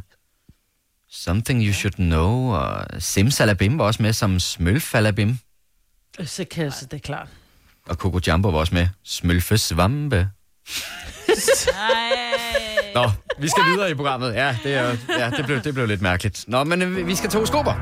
Something 1.11 1.63
You 1.65 1.73
Should 1.73 1.95
Know, 1.95 2.55
og 2.55 2.87
Simsalabim 2.99 3.79
var 3.79 3.85
også 3.85 4.03
med 4.03 4.13
som 4.13 4.41
Smølfalabim. 4.41 5.39
Så 6.25 6.45
kan 6.51 6.65
jeg, 6.65 6.73
så 6.73 6.87
det 6.87 6.97
er 6.97 7.01
klart. 7.01 7.29
Og 7.87 7.97
Coco 7.97 8.21
Jumbo 8.27 8.49
var 8.49 8.59
også 8.59 8.75
med 8.75 8.89
Smølfesvampe. 9.05 10.29
Nå, 12.95 13.11
vi 13.39 13.49
skal 13.49 13.65
videre 13.65 13.91
i 13.91 13.95
programmet. 13.95 14.35
Ja, 14.35 14.57
det, 14.63 14.75
er, 14.75 14.97
ja, 15.19 15.31
det, 15.31 15.45
blev, 15.47 15.63
det 15.63 15.75
blev 15.75 15.87
lidt 15.87 16.03
mærkeligt. 16.03 16.45
Nå, 16.49 16.65
men 16.65 16.83
øh, 16.83 17.07
vi 17.07 17.15
skal 17.15 17.31
to 17.31 17.47
skober. 17.47 17.75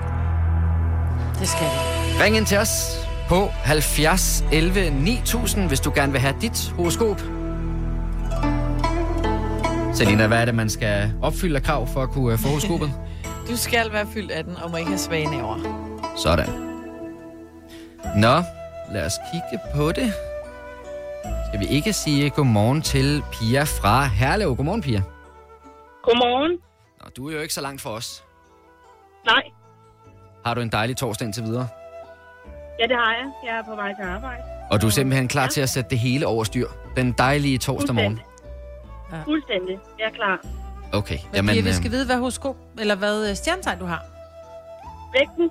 Det 1.41 1.49
skal 1.49 1.67
vi. 1.67 2.23
Ring 2.23 2.37
ind 2.37 2.47
til 2.47 2.59
os 2.59 3.07
på 3.29 3.49
70 3.65 4.45
11 4.53 4.91
9000, 4.91 5.69
hvis 5.69 5.81
du 5.81 5.93
gerne 5.95 6.13
vil 6.13 6.21
have 6.21 6.35
dit 6.41 6.73
horoskop. 6.77 7.21
Selina, 9.95 10.27
hvad 10.27 10.39
er 10.39 10.45
det, 10.45 10.55
man 10.55 10.71
skal 10.71 11.13
opfylde 11.23 11.57
af 11.57 11.63
krav 11.63 11.89
for 11.93 12.03
at 12.03 12.11
kunne 12.11 12.35
uh, 12.35 12.39
få 12.41 12.49
horoskopet? 12.49 12.93
Du 13.51 13.57
skal 13.57 13.93
være 13.93 14.07
fyldt 14.15 14.31
af 14.31 14.45
den, 14.45 14.57
og 14.57 14.71
må 14.71 14.77
ikke 14.77 14.89
have 14.89 14.99
svage 14.99 15.31
næver. 15.31 15.57
Sådan. 16.17 16.49
Nå, 18.17 18.43
lad 18.93 19.07
os 19.07 19.13
kigge 19.33 19.65
på 19.75 19.93
det. 19.93 20.13
Skal 21.49 21.61
vi 21.61 21.67
ikke 21.67 21.93
sige 21.93 22.31
godmorgen 22.31 22.83
til 22.83 23.23
Pia 23.33 23.63
fra 23.63 24.05
Herlev? 24.05 24.57
Godmorgen, 24.57 24.83
Pia. 24.83 25.03
Godmorgen. 26.03 26.53
Nå, 27.01 27.11
du 27.17 27.29
er 27.29 27.35
jo 27.35 27.41
ikke 27.41 27.55
så 27.55 27.61
langt 27.61 27.81
for 27.83 27.91
os. 27.91 28.25
Nej, 29.27 29.43
Har 30.45 30.55
du 30.55 30.61
en 30.61 30.69
dejlig 30.73 30.97
torsdag 30.97 31.25
indtil 31.27 31.45
videre? 31.45 31.69
ja, 32.81 32.87
det 32.87 32.97
har 32.97 33.13
jeg. 33.13 33.31
Jeg 33.47 33.59
er 33.59 33.63
på 33.65 33.75
vej 33.75 33.95
til 33.95 34.03
arbejde. 34.03 34.43
Og 34.71 34.81
du 34.83 34.87
er 34.87 34.91
simpelthen 34.91 35.29
klar 35.29 35.47
til 35.47 35.61
at 35.61 35.69
sætte 35.69 35.91
det 35.91 35.99
hele 35.99 36.27
over 36.27 36.45
styr. 36.45 36.69
Den 36.97 37.13
dejlige 37.13 37.59
torsdag 37.59 37.95
morgen. 37.95 38.21
Ja. 39.13 39.23
Fuldstændig. 39.23 39.79
Jeg 39.99 40.05
er 40.07 40.11
klar. 40.11 40.41
Okay, 40.93 41.19
Men 41.25 41.35
Jamen, 41.35 41.55
vi 41.55 41.69
øh, 41.69 41.75
skal 41.75 41.91
vide, 41.91 42.07
hvad 42.07 42.17
horoskop, 42.17 42.57
eller 42.79 42.95
hvad 42.95 43.31
øh, 43.31 43.37
stjernetegn 43.37 43.79
du 43.79 43.85
har. 43.87 44.03
Vægten. 45.13 45.51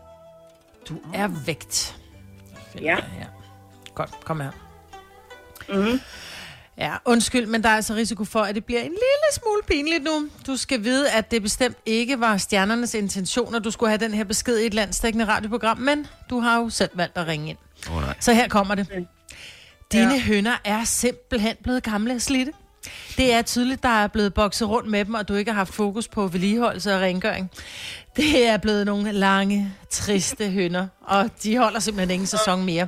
Du 0.89 0.95
er 1.13 1.27
vægt. 1.45 1.97
Ja. 2.81 2.97
Godt, 3.95 4.11
kom 4.25 4.39
her. 4.39 4.51
Mm-hmm. 5.69 5.99
Ja, 6.77 6.93
undskyld, 7.05 7.45
men 7.45 7.63
der 7.63 7.69
er 7.69 7.75
altså 7.75 7.93
risiko 7.93 8.23
for, 8.23 8.39
at 8.39 8.55
det 8.55 8.65
bliver 8.65 8.81
en 8.81 8.89
lille 8.89 9.31
smule 9.31 9.61
pinligt 9.67 10.03
nu. 10.03 10.29
Du 10.47 10.57
skal 10.57 10.83
vide, 10.83 11.11
at 11.11 11.31
det 11.31 11.41
bestemt 11.41 11.77
ikke 11.85 12.19
var 12.19 12.37
stjernernes 12.37 12.93
intention, 12.93 13.55
at 13.55 13.63
du 13.63 13.71
skulle 13.71 13.89
have 13.89 13.97
den 13.97 14.13
her 14.13 14.23
besked 14.23 14.57
i 14.57 14.65
et 14.65 14.73
landstækkende 14.73 15.25
radioprogram, 15.27 15.77
men 15.77 16.07
du 16.29 16.39
har 16.39 16.59
jo 16.59 16.69
selv 16.69 16.91
valgt 16.93 17.17
at 17.17 17.27
ringe 17.27 17.49
ind. 17.49 17.57
Åh, 17.91 18.01
nej. 18.01 18.15
Så 18.19 18.33
her 18.33 18.47
kommer 18.47 18.75
det. 18.75 18.87
Dine 19.91 20.13
ja. 20.13 20.19
hønder 20.19 20.61
er 20.65 20.83
simpelthen 20.83 21.55
blevet 21.63 21.83
gamle 21.83 22.13
og 22.13 22.21
slidte. 22.21 22.51
Det 23.17 23.33
er 23.33 23.41
tydeligt, 23.41 23.83
der 23.83 23.89
er 23.89 24.07
blevet 24.07 24.33
bokset 24.33 24.69
rundt 24.69 24.89
med 24.89 25.05
dem, 25.05 25.13
og 25.13 25.27
du 25.27 25.33
ikke 25.33 25.51
har 25.51 25.57
haft 25.57 25.73
fokus 25.73 26.07
på 26.07 26.27
vedligeholdelse 26.27 26.95
og 26.95 27.01
rengøring. 27.01 27.51
Det 28.15 28.47
er 28.47 28.57
blevet 28.57 28.85
nogle 28.85 29.11
lange, 29.11 29.73
triste 29.89 30.49
hønder, 30.49 30.87
og 31.01 31.29
de 31.43 31.57
holder 31.57 31.79
simpelthen 31.79 32.11
ingen 32.11 32.27
sæson 32.27 32.65
mere. 32.65 32.87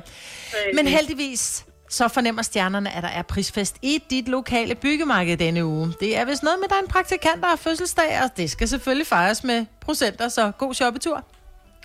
Men 0.74 0.86
heldigvis 0.86 1.64
så 1.90 2.08
fornemmer 2.08 2.42
stjernerne, 2.42 2.90
at 2.96 3.02
der 3.02 3.08
er 3.08 3.22
prisfest 3.22 3.76
i 3.82 4.02
dit 4.10 4.28
lokale 4.28 4.74
byggemarked 4.74 5.36
denne 5.36 5.64
uge. 5.64 5.92
Det 6.00 6.16
er 6.18 6.24
vist 6.24 6.42
noget 6.42 6.58
med, 6.58 6.64
at 6.64 6.70
der 6.70 6.76
er 6.76 6.80
en 6.82 6.88
praktikant, 6.88 7.40
der 7.42 7.48
har 7.48 7.56
fødselsdag, 7.56 8.22
og 8.24 8.36
det 8.36 8.50
skal 8.50 8.68
selvfølgelig 8.68 9.06
fejres 9.06 9.44
med 9.44 9.66
procenter, 9.80 10.28
så 10.28 10.50
god 10.58 10.74
shoppetur. 10.74 11.24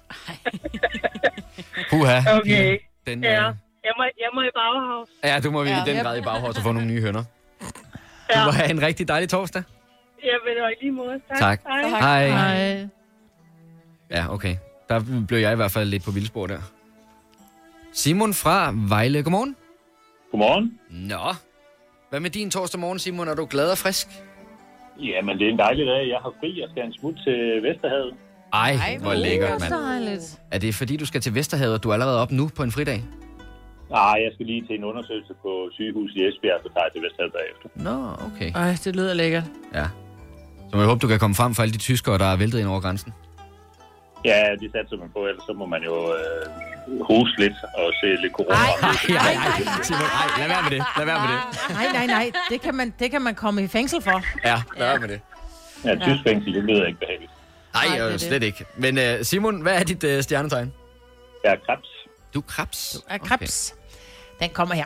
Puha. 1.90 2.20
Okay. 2.38 2.78
Den, 3.08 3.24
Ja. 3.24 3.30
øh, 3.50 3.56
Jeg 3.84 3.94
må, 3.98 4.04
jeg 4.04 4.30
må 4.34 4.42
i 4.42 4.50
Bauhaus. 4.56 5.10
ja, 5.24 5.40
du 5.40 5.52
må 5.52 5.64
vi 5.64 5.70
i 5.70 5.72
Ja. 5.72 5.84
den 5.86 6.04
grad 6.04 6.18
i 6.18 6.22
baghårs 6.22 6.58
og 6.58 6.64
få 6.64 6.72
nogle 6.72 6.88
nye 6.88 7.02
hønder. 7.02 7.24
Du 8.36 8.40
må 8.46 8.52
have 8.52 8.70
en 8.70 8.82
rigtig 8.82 9.08
dejlig 9.08 9.30
torsdag. 9.30 9.64
Jeg 10.24 10.38
vil 10.46 10.64
og 10.64 10.72
i 10.72 10.76
lige 10.82 10.92
måde. 10.92 11.20
Tak. 11.30 11.40
Tak. 11.40 11.62
Hej. 11.68 11.90
Hej. 11.90 12.28
Hej. 12.30 12.88
Ja, 14.12 14.34
okay. 14.34 14.56
Der 14.90 15.24
blev 15.28 15.40
jeg 15.40 15.52
i 15.54 15.56
hvert 15.56 15.72
fald 15.72 15.90
lidt 15.90 16.04
på 16.04 16.12
vildspor 16.12 16.48
der. 16.48 16.60
Simon 17.94 18.34
fra 18.34 18.74
Vejle, 18.76 19.24
godmorgen. 19.24 19.56
Godmorgen. 20.36 20.68
Nå. 20.90 21.26
Hvad 22.10 22.20
med 22.20 22.30
din 22.30 22.52
torsdag 22.52 22.80
morgen, 22.80 23.00
Simon? 23.00 23.28
Er 23.28 23.36
du 23.36 23.46
glad 23.50 23.72
og 23.72 23.78
frisk? 23.78 24.08
Jamen, 25.00 25.34
det 25.40 25.48
er 25.48 25.52
en 25.52 25.60
dejlig 25.60 25.86
dag. 25.88 26.02
Jeg 26.14 26.20
har 26.26 26.32
fri. 26.40 26.50
Jeg 26.62 26.68
skal 26.72 26.86
en 26.86 26.94
smut 27.00 27.16
til 27.26 27.38
Vesterhavet. 27.68 28.14
Ej, 28.54 28.72
Ej 28.72 28.98
hvor 28.98 29.14
lækkert, 29.14 29.60
mand. 29.62 29.74
Dejligt. 29.74 30.42
Er 30.52 30.60
det 30.60 30.76
fordi, 30.76 30.98
du 30.98 31.06
skal 31.06 31.22
til 31.22 31.36
Vesterhavet, 31.36 31.74
og 31.74 31.84
du 31.84 31.90
er 31.90 31.94
allerede 31.94 32.22
op 32.22 32.32
nu 32.32 32.50
på 32.58 32.64
en 32.64 32.72
fridag? 32.72 33.04
Nej, 33.90 34.16
jeg 34.26 34.32
skal 34.34 34.46
lige 34.46 34.62
til 34.68 34.76
en 34.76 34.84
undersøgelse 34.84 35.34
på 35.42 35.70
sygehus 35.72 36.12
i 36.16 36.20
Esbjerg, 36.28 36.60
så 36.64 36.70
tager 36.74 36.86
jeg 36.88 36.92
til 36.96 37.02
Vesterhavet 37.06 37.34
bagefter. 37.40 37.68
Nå, 37.88 37.98
okay. 38.28 38.50
Ej, 38.62 38.76
det 38.84 38.96
lyder 38.96 39.14
lækkert. 39.14 39.44
Ja. 39.74 39.86
Så 40.70 40.78
jeg 40.78 40.86
håber, 40.86 41.00
du 41.00 41.08
kan 41.08 41.20
komme 41.20 41.36
frem 41.36 41.54
for 41.56 41.62
alle 41.64 41.74
de 41.74 41.78
tyskere, 41.90 42.18
der 42.18 42.26
er 42.26 42.38
væltet 42.38 42.60
ind 42.60 42.68
over 42.68 42.82
grænsen. 42.82 43.14
Ja, 44.30 44.40
de 44.62 44.68
satser 44.76 44.98
man 44.98 45.10
på, 45.16 45.20
ellers 45.30 45.44
så 45.50 45.54
må 45.54 45.66
man 45.66 45.82
jo 45.84 45.96
øh, 46.18 46.46
hoste 47.10 47.38
lidt 47.44 47.58
og 47.80 47.88
se 48.02 48.08
lidt 48.24 48.34
corona. 48.34 48.56
Ej, 48.56 48.70
ej, 49.10 49.34
ej, 49.34 49.84
Simon, 49.84 50.02
ej, 50.22 50.28
lad 50.40 50.48
være 50.48 50.64
med 50.64 50.72
det. 50.76 50.84
Lad 50.98 51.06
være 51.06 51.20
med 51.24 51.30
det. 51.34 51.40
Nej, 51.70 51.88
nej, 51.94 52.06
nej. 52.06 52.32
Det 52.50 52.62
kan, 52.62 52.76
man, 52.76 52.94
det 53.00 53.12
kan 53.12 53.22
man 53.22 53.36
komme 53.36 53.64
i 53.64 53.68
fængsel 53.68 54.02
for. 54.02 54.22
Ja, 54.46 54.62
lad 54.78 54.88
være 54.88 55.00
med 55.00 55.08
det. 55.08 55.22
Ja, 55.86 55.96
tysk 55.96 56.24
fængsel, 56.28 56.54
det 56.54 56.64
lyder 56.64 56.86
ikke 56.86 57.00
behageligt. 57.00 57.32
Nej, 57.74 57.88
Nej, 57.88 57.96
det 57.96 58.02
er 58.02 58.08
øh, 58.08 58.14
det. 58.14 58.22
slet 58.22 58.44
ikke. 58.44 58.66
Men 58.78 58.98
uh, 58.98 59.04
Simon, 59.22 59.62
hvad 59.62 59.74
er 59.80 59.84
dit 59.84 60.04
uh, 60.04 60.22
stjernetegn? 60.22 60.74
Jeg 61.44 61.52
er 61.52 61.58
krebs. 61.66 61.88
Du 62.34 62.40
er 62.40 62.44
krebs? 62.48 62.98
Er 63.10 63.18
krebs. 63.18 63.76
Den 64.40 64.50
kommer 64.50 64.76
her. 64.76 64.86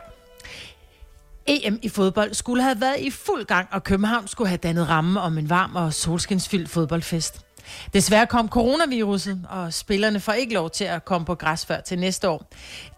EM 1.47 1.79
i 1.81 1.89
fodbold 1.89 2.33
skulle 2.33 2.63
have 2.63 2.81
været 2.81 2.99
i 2.99 3.11
fuld 3.11 3.45
gang, 3.45 3.67
og 3.71 3.83
København 3.83 4.27
skulle 4.27 4.47
have 4.47 4.57
dannet 4.57 4.89
ramme 4.89 5.21
om 5.21 5.37
en 5.37 5.49
varm 5.49 5.75
og 5.75 5.93
solskinsfyldt 5.93 6.69
fodboldfest. 6.69 7.45
Desværre 7.93 8.27
kom 8.27 8.49
coronaviruset, 8.49 9.45
og 9.49 9.73
spillerne 9.73 10.19
får 10.19 10.33
ikke 10.33 10.53
lov 10.53 10.69
til 10.69 10.83
at 10.83 11.05
komme 11.05 11.25
på 11.25 11.35
græs 11.35 11.65
før 11.65 11.79
til 11.79 11.99
næste 11.99 12.29
år. 12.29 12.49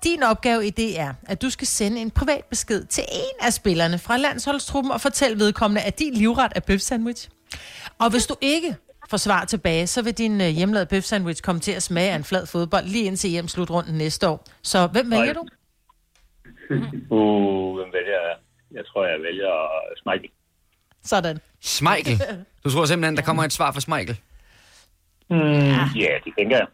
Din 0.04 0.24
opgave 0.24 0.68
i 0.68 0.70
det 0.70 1.00
er, 1.00 1.14
at 1.28 1.42
du 1.42 1.50
skal 1.50 1.68
sende 1.68 2.02
en 2.02 2.12
privat 2.12 2.46
besked 2.46 2.86
til 2.86 3.04
en 3.12 3.46
af 3.46 3.54
spillerne 3.54 3.98
fra 3.98 4.18
landsholdstruppen 4.18 4.92
og 4.92 5.02
fortælle 5.02 5.40
vedkommende, 5.40 5.82
at 5.82 6.00
din 6.00 6.14
livret 6.14 6.52
er 6.56 6.60
bøf 6.60 6.80
sandwich. 6.80 7.30
Og 8.00 8.10
hvis 8.10 8.26
du 8.28 8.36
ikke 8.42 8.76
får 9.10 9.18
svar 9.18 9.46
tilbage, 9.46 9.88
så 9.88 10.02
vil 10.02 10.14
din 10.14 10.42
øh, 10.42 10.48
hjemlavede 10.48 10.86
bøf 10.86 11.04
sandwich 11.04 11.42
komme 11.42 11.62
til 11.62 11.72
at 11.72 11.84
smage 11.84 12.12
af 12.12 12.16
en 12.16 12.24
flad 12.24 12.46
fodbold 12.46 12.86
lige 12.86 13.06
indtil 13.06 13.30
hjem 13.30 13.48
slutrunden 13.48 13.96
næste 13.98 14.28
år. 14.30 14.46
Så 14.62 14.88
hvem 14.88 15.12
vælger 15.12 15.34
du? 15.34 15.44
Uh, 17.10 17.76
hvem 17.76 17.94
vælger 17.94 18.20
jeg? 18.28 18.36
Jeg 18.72 18.86
tror, 18.86 19.06
jeg 19.06 19.20
vælger 19.22 19.54
Smeichel. 20.04 20.30
Sådan. 21.04 21.40
Smeichel. 21.62 22.22
Du 22.64 22.70
tror 22.70 22.86
simpelthen, 22.86 23.18
der 23.18 23.24
kommer 23.24 23.44
et 23.44 23.54
svar 23.54 23.72
fra 23.72 23.80
Smeichel? 23.80 24.20
Mm, 25.32 25.98
ja, 26.04 26.12
det 26.26 26.32
tænker 26.39 26.58
jeg. 26.58 26.67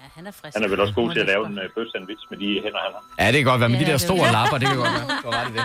Ja, 0.00 0.06
han 0.16 0.26
er 0.26 0.30
frisk. 0.30 0.54
Han 0.56 0.64
er 0.64 0.68
vel 0.68 0.80
også 0.80 0.94
god 0.94 1.12
til 1.12 1.20
at 1.20 1.26
lave 1.26 1.46
en 1.46 1.52
uh, 1.58 1.64
bøf 1.74 1.86
sandwich 1.94 2.22
med 2.30 2.38
de 2.38 2.46
hænder, 2.64 2.80
han 2.86 2.92
har. 2.96 3.24
Ja, 3.24 3.26
det 3.32 3.34
kan 3.34 3.44
godt 3.44 3.60
være 3.60 3.68
med 3.68 3.78
Ja, 3.78 3.84
de 3.86 3.90
der 3.90 3.96
store 3.98 4.26
er- 4.28 4.32
lapper. 4.32 4.58
Det 4.58 4.68
kan 4.68 4.76
godt 4.76 4.88
være. 4.92 5.18
Du 5.24 5.30
ret 5.30 5.50
i 5.50 5.52
det. 5.52 5.64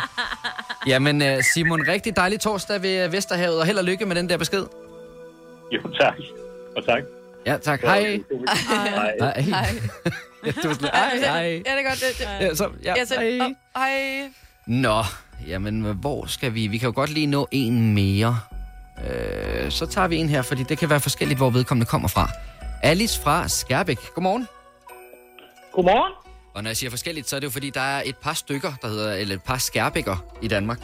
Jamen, 0.87 1.21
øh, 1.21 1.43
Simon, 1.53 1.81
rigtig 1.87 2.15
dejlig 2.15 2.39
torsdag 2.39 2.81
ved 2.83 3.05
øh, 3.05 3.11
Vesterhavet, 3.13 3.59
og 3.59 3.65
held 3.65 3.77
og 3.77 3.83
lykke 3.83 4.05
med 4.05 4.15
den 4.15 4.29
der 4.29 4.37
besked. 4.37 4.65
Jo, 5.71 5.79
tak. 5.99 6.13
Og 6.77 6.85
tak. 6.85 7.03
Ja, 7.45 7.57
tak. 7.57 7.81
Hej. 7.81 7.99
Hej. 7.99 9.41
Hej. 9.41 9.65
Ja, 10.45 10.51
du 10.51 10.67
var 10.67 10.73
sådan, 10.73 10.89
hej, 10.93 11.17
hej. 11.17 11.43
Ja, 11.43 11.57
det 11.57 11.85
er 11.85 11.89
godt. 11.89 11.99
Det, 11.99 12.17
det. 12.39 12.45
Ja, 12.47 12.55
så, 12.55 12.69
ja, 12.83 12.93
Jeg 12.97 13.07
selv, 13.07 13.21
hej. 13.21 13.39
oh, 13.47 13.81
hej. 13.81 14.29
Nå, 14.67 15.03
jamen, 15.47 15.81
hvor 15.81 16.25
skal 16.25 16.53
vi? 16.53 16.67
Vi 16.67 16.77
kan 16.77 16.87
jo 16.89 16.93
godt 16.95 17.09
lige 17.09 17.27
nå 17.27 17.47
en 17.51 17.93
mere. 17.93 18.39
Øh, 18.97 19.71
så 19.71 19.85
tager 19.85 20.07
vi 20.07 20.17
en 20.17 20.29
her, 20.29 20.41
fordi 20.41 20.63
det 20.63 20.77
kan 20.77 20.89
være 20.89 20.99
forskelligt, 20.99 21.39
hvor 21.39 21.49
vedkommende 21.49 21.85
kommer 21.85 22.07
fra. 22.07 22.27
Alice 22.83 23.21
fra 23.21 23.47
Skærbæk. 23.47 24.13
Godmorgen. 24.15 24.47
Godmorgen. 25.71 26.13
Og 26.53 26.63
når 26.63 26.69
jeg 26.69 26.77
siger 26.77 26.89
forskelligt, 26.89 27.29
så 27.29 27.35
er 27.35 27.39
det 27.39 27.47
jo 27.47 27.51
fordi, 27.51 27.69
der 27.69 27.81
er 27.81 28.01
et 28.05 28.17
par 28.17 28.33
stykker, 28.33 28.71
der 28.81 28.87
hedder, 28.87 29.13
eller 29.13 29.35
et 29.35 29.43
par 29.43 29.57
skærbækker 29.57 30.25
i 30.41 30.47
Danmark. 30.47 30.79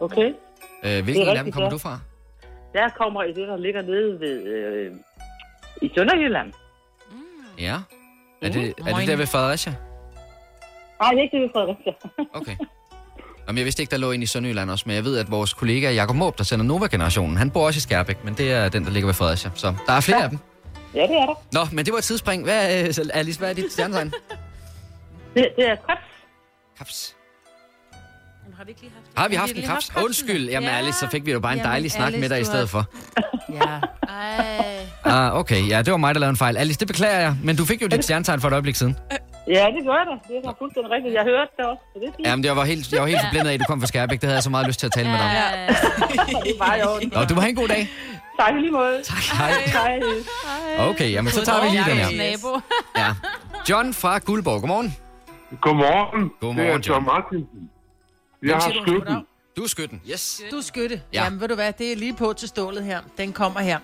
Okay. 0.00 0.32
Øh, 0.84 1.04
hvilken 1.04 1.28
af 1.28 1.44
dem 1.44 1.52
kommer 1.52 1.66
ja. 1.66 1.70
du 1.70 1.78
fra? 1.78 1.98
Jeg 2.74 2.90
kommer 2.96 3.22
i 3.22 3.28
det, 3.28 3.48
der 3.48 3.56
ligger 3.56 3.82
nede 3.82 4.20
ved, 4.20 4.42
øh, 4.42 4.92
i 5.82 5.90
Sønderjylland. 5.96 6.52
Ja. 7.58 7.76
Er 8.42 8.48
det, 8.48 8.74
er 8.86 8.96
det 8.98 9.08
der 9.08 9.16
ved 9.16 9.26
Fredericia? 9.26 9.74
Nej, 11.00 11.10
det 11.10 11.18
er 11.18 11.22
ikke 11.22 11.36
det, 11.36 11.42
vi 11.42 11.48
Fredericia. 11.52 11.92
Okay. 12.32 12.56
Jamen, 13.46 13.58
jeg 13.58 13.64
vidste 13.64 13.82
ikke, 13.82 13.90
der 13.90 13.96
lå 13.96 14.10
en 14.10 14.22
i 14.22 14.26
Sønderjylland 14.26 14.70
også, 14.70 14.84
men 14.86 14.96
jeg 14.96 15.04
ved, 15.04 15.18
at 15.18 15.30
vores 15.30 15.52
kollega 15.54 15.92
Jakob 15.92 16.16
Måb, 16.16 16.38
der 16.38 16.44
sender 16.44 16.64
Nova-generationen, 16.64 17.36
han 17.36 17.50
bor 17.50 17.66
også 17.66 17.78
i 17.78 17.80
Skærbæk, 17.80 18.24
men 18.24 18.34
det 18.34 18.52
er 18.52 18.68
den, 18.68 18.84
der 18.84 18.90
ligger 18.90 19.06
ved 19.06 19.14
Fredericia. 19.14 19.50
Så 19.54 19.74
der 19.86 19.92
er 19.92 20.00
flere 20.00 20.18
ja. 20.18 20.24
af 20.24 20.30
dem. 20.30 20.38
Ja, 20.94 21.02
det 21.02 21.10
er 21.16 21.26
der. 21.26 21.34
Nå, 21.52 21.66
men 21.72 21.84
det 21.84 21.92
var 21.92 21.98
et 21.98 22.04
tidsspring. 22.04 22.42
Hvad, 22.44 22.86
er- 22.86 22.92
så 22.92 23.10
Alice, 23.14 23.38
hvad 23.38 23.50
er 23.50 23.54
dit 23.54 23.72
stjernetegn? 23.72 24.10
Det, 25.34 25.48
det 25.56 25.68
er 25.68 25.76
krebs. 25.76 26.00
Kaps. 26.78 27.14
Har 28.58 28.64
vi 28.64 28.70
ikke 28.70 28.80
lige 28.80 28.92
haft 28.94 29.18
Har 29.18 29.28
vi 29.28 29.34
Har 29.34 29.40
haft 29.40 29.54
vi 29.54 29.60
en 29.62 29.68
haft 29.68 29.88
kapsen? 29.92 30.04
Undskyld. 30.04 30.48
Jamen, 30.48 30.68
Ja. 30.68 30.76
Alice, 30.76 30.98
så 30.98 31.08
fik 31.10 31.26
vi 31.26 31.32
jo 31.32 31.40
bare 31.40 31.52
en 31.52 31.58
Jamen, 31.58 31.70
dejlig 31.70 31.90
snak 31.92 32.06
Alice, 32.06 32.20
med 32.20 32.28
dig 32.28 32.40
i 32.40 32.44
stedet 32.44 32.70
for. 32.70 32.84
Ja. 33.52 33.80
Ej. 34.08 34.76
Ah, 35.04 35.34
okay. 35.38 35.68
Ja, 35.68 35.82
det 35.82 35.90
var 35.90 35.96
mig, 35.96 36.14
der 36.14 36.20
lavede 36.20 36.30
en 36.30 36.36
fejl. 36.36 36.56
Alice, 36.56 36.80
det 36.80 36.88
beklager 36.88 37.18
jeg, 37.20 37.36
men 37.42 37.56
du 37.56 37.64
fik 37.64 37.82
jo 37.82 37.86
dit 37.86 38.04
stjernetegn 38.04 38.40
for 38.40 38.48
et 38.48 38.52
øjeblik 38.52 38.74
siden. 38.74 38.96
Ja, 39.48 39.66
det 39.76 39.84
gør 39.86 40.00
det. 40.10 40.16
Det 40.28 40.36
er 40.48 40.54
fuldstændig 40.58 40.90
rigtigt. 40.92 41.14
Jeg 41.14 41.22
hørte 41.22 41.50
det 41.56 41.64
også. 41.66 41.82
Så 41.92 41.98
det 42.00 42.08
er 42.08 42.12
fint. 42.16 42.26
Jamen, 42.28 42.44
jeg 42.44 42.56
var 42.56 42.64
helt, 42.64 42.92
jeg 42.92 43.00
var 43.02 43.06
helt 43.08 43.20
forblændet 43.24 43.50
af, 43.50 43.54
at 43.54 43.60
du 43.60 43.64
kom 43.68 43.80
fra 43.80 43.86
Skærbæk. 43.86 44.20
Det 44.20 44.26
havde 44.26 44.34
jeg 44.34 44.42
så 44.42 44.50
meget 44.50 44.66
lyst 44.66 44.78
til 44.80 44.86
at 44.86 44.92
tale 44.92 45.08
med 45.08 45.18
dig 45.18 45.26
om. 45.26 45.32
Ja. 45.32 45.66
det 46.48 46.54
var 46.58 46.74
jo. 46.82 47.08
Nå, 47.12 47.24
du 47.24 47.34
må 47.34 47.40
have 47.40 47.50
en 47.50 47.56
god 47.56 47.68
dag. 47.68 47.88
Tak 48.40 48.54
lige 48.60 48.70
måde. 48.70 49.02
Tak, 49.04 49.22
hej. 49.38 49.52
Hej. 49.66 50.00
Okay, 50.88 51.12
jamen 51.12 51.32
så 51.32 51.44
tager 51.44 51.60
vi 51.62 51.68
lige 51.68 51.84
den 51.84 51.96
her. 51.96 52.16
Nabo. 52.16 52.60
Ja. 53.02 53.08
John 53.70 53.94
fra 53.94 54.18
Guldborg, 54.18 54.60
godmorgen. 54.60 54.96
Godmorgen. 55.60 56.30
Godmorgen, 56.40 56.58
det 56.58 56.66
er 56.68 56.72
John 56.72 56.82
John. 56.88 57.04
Martinsen. 57.04 57.70
Jeg 58.42 58.54
har 58.56 58.72
skytten. 58.86 59.16
Du 59.56 59.62
er 59.62 59.68
skytten, 59.68 60.02
yes. 60.12 60.42
Du 60.50 60.56
er 60.56 60.62
skytte. 60.62 60.94
Ja. 61.12 61.18
Ja. 61.18 61.24
Jamen, 61.24 61.40
ved 61.40 61.48
du 61.48 61.54
hvad, 61.54 61.72
det 61.72 61.92
er 61.92 61.96
lige 61.96 62.16
på 62.16 62.32
til 62.32 62.48
stålet 62.48 62.84
her. 62.84 63.00
Den 63.18 63.32
kommer 63.32 63.60
her. 63.60 63.78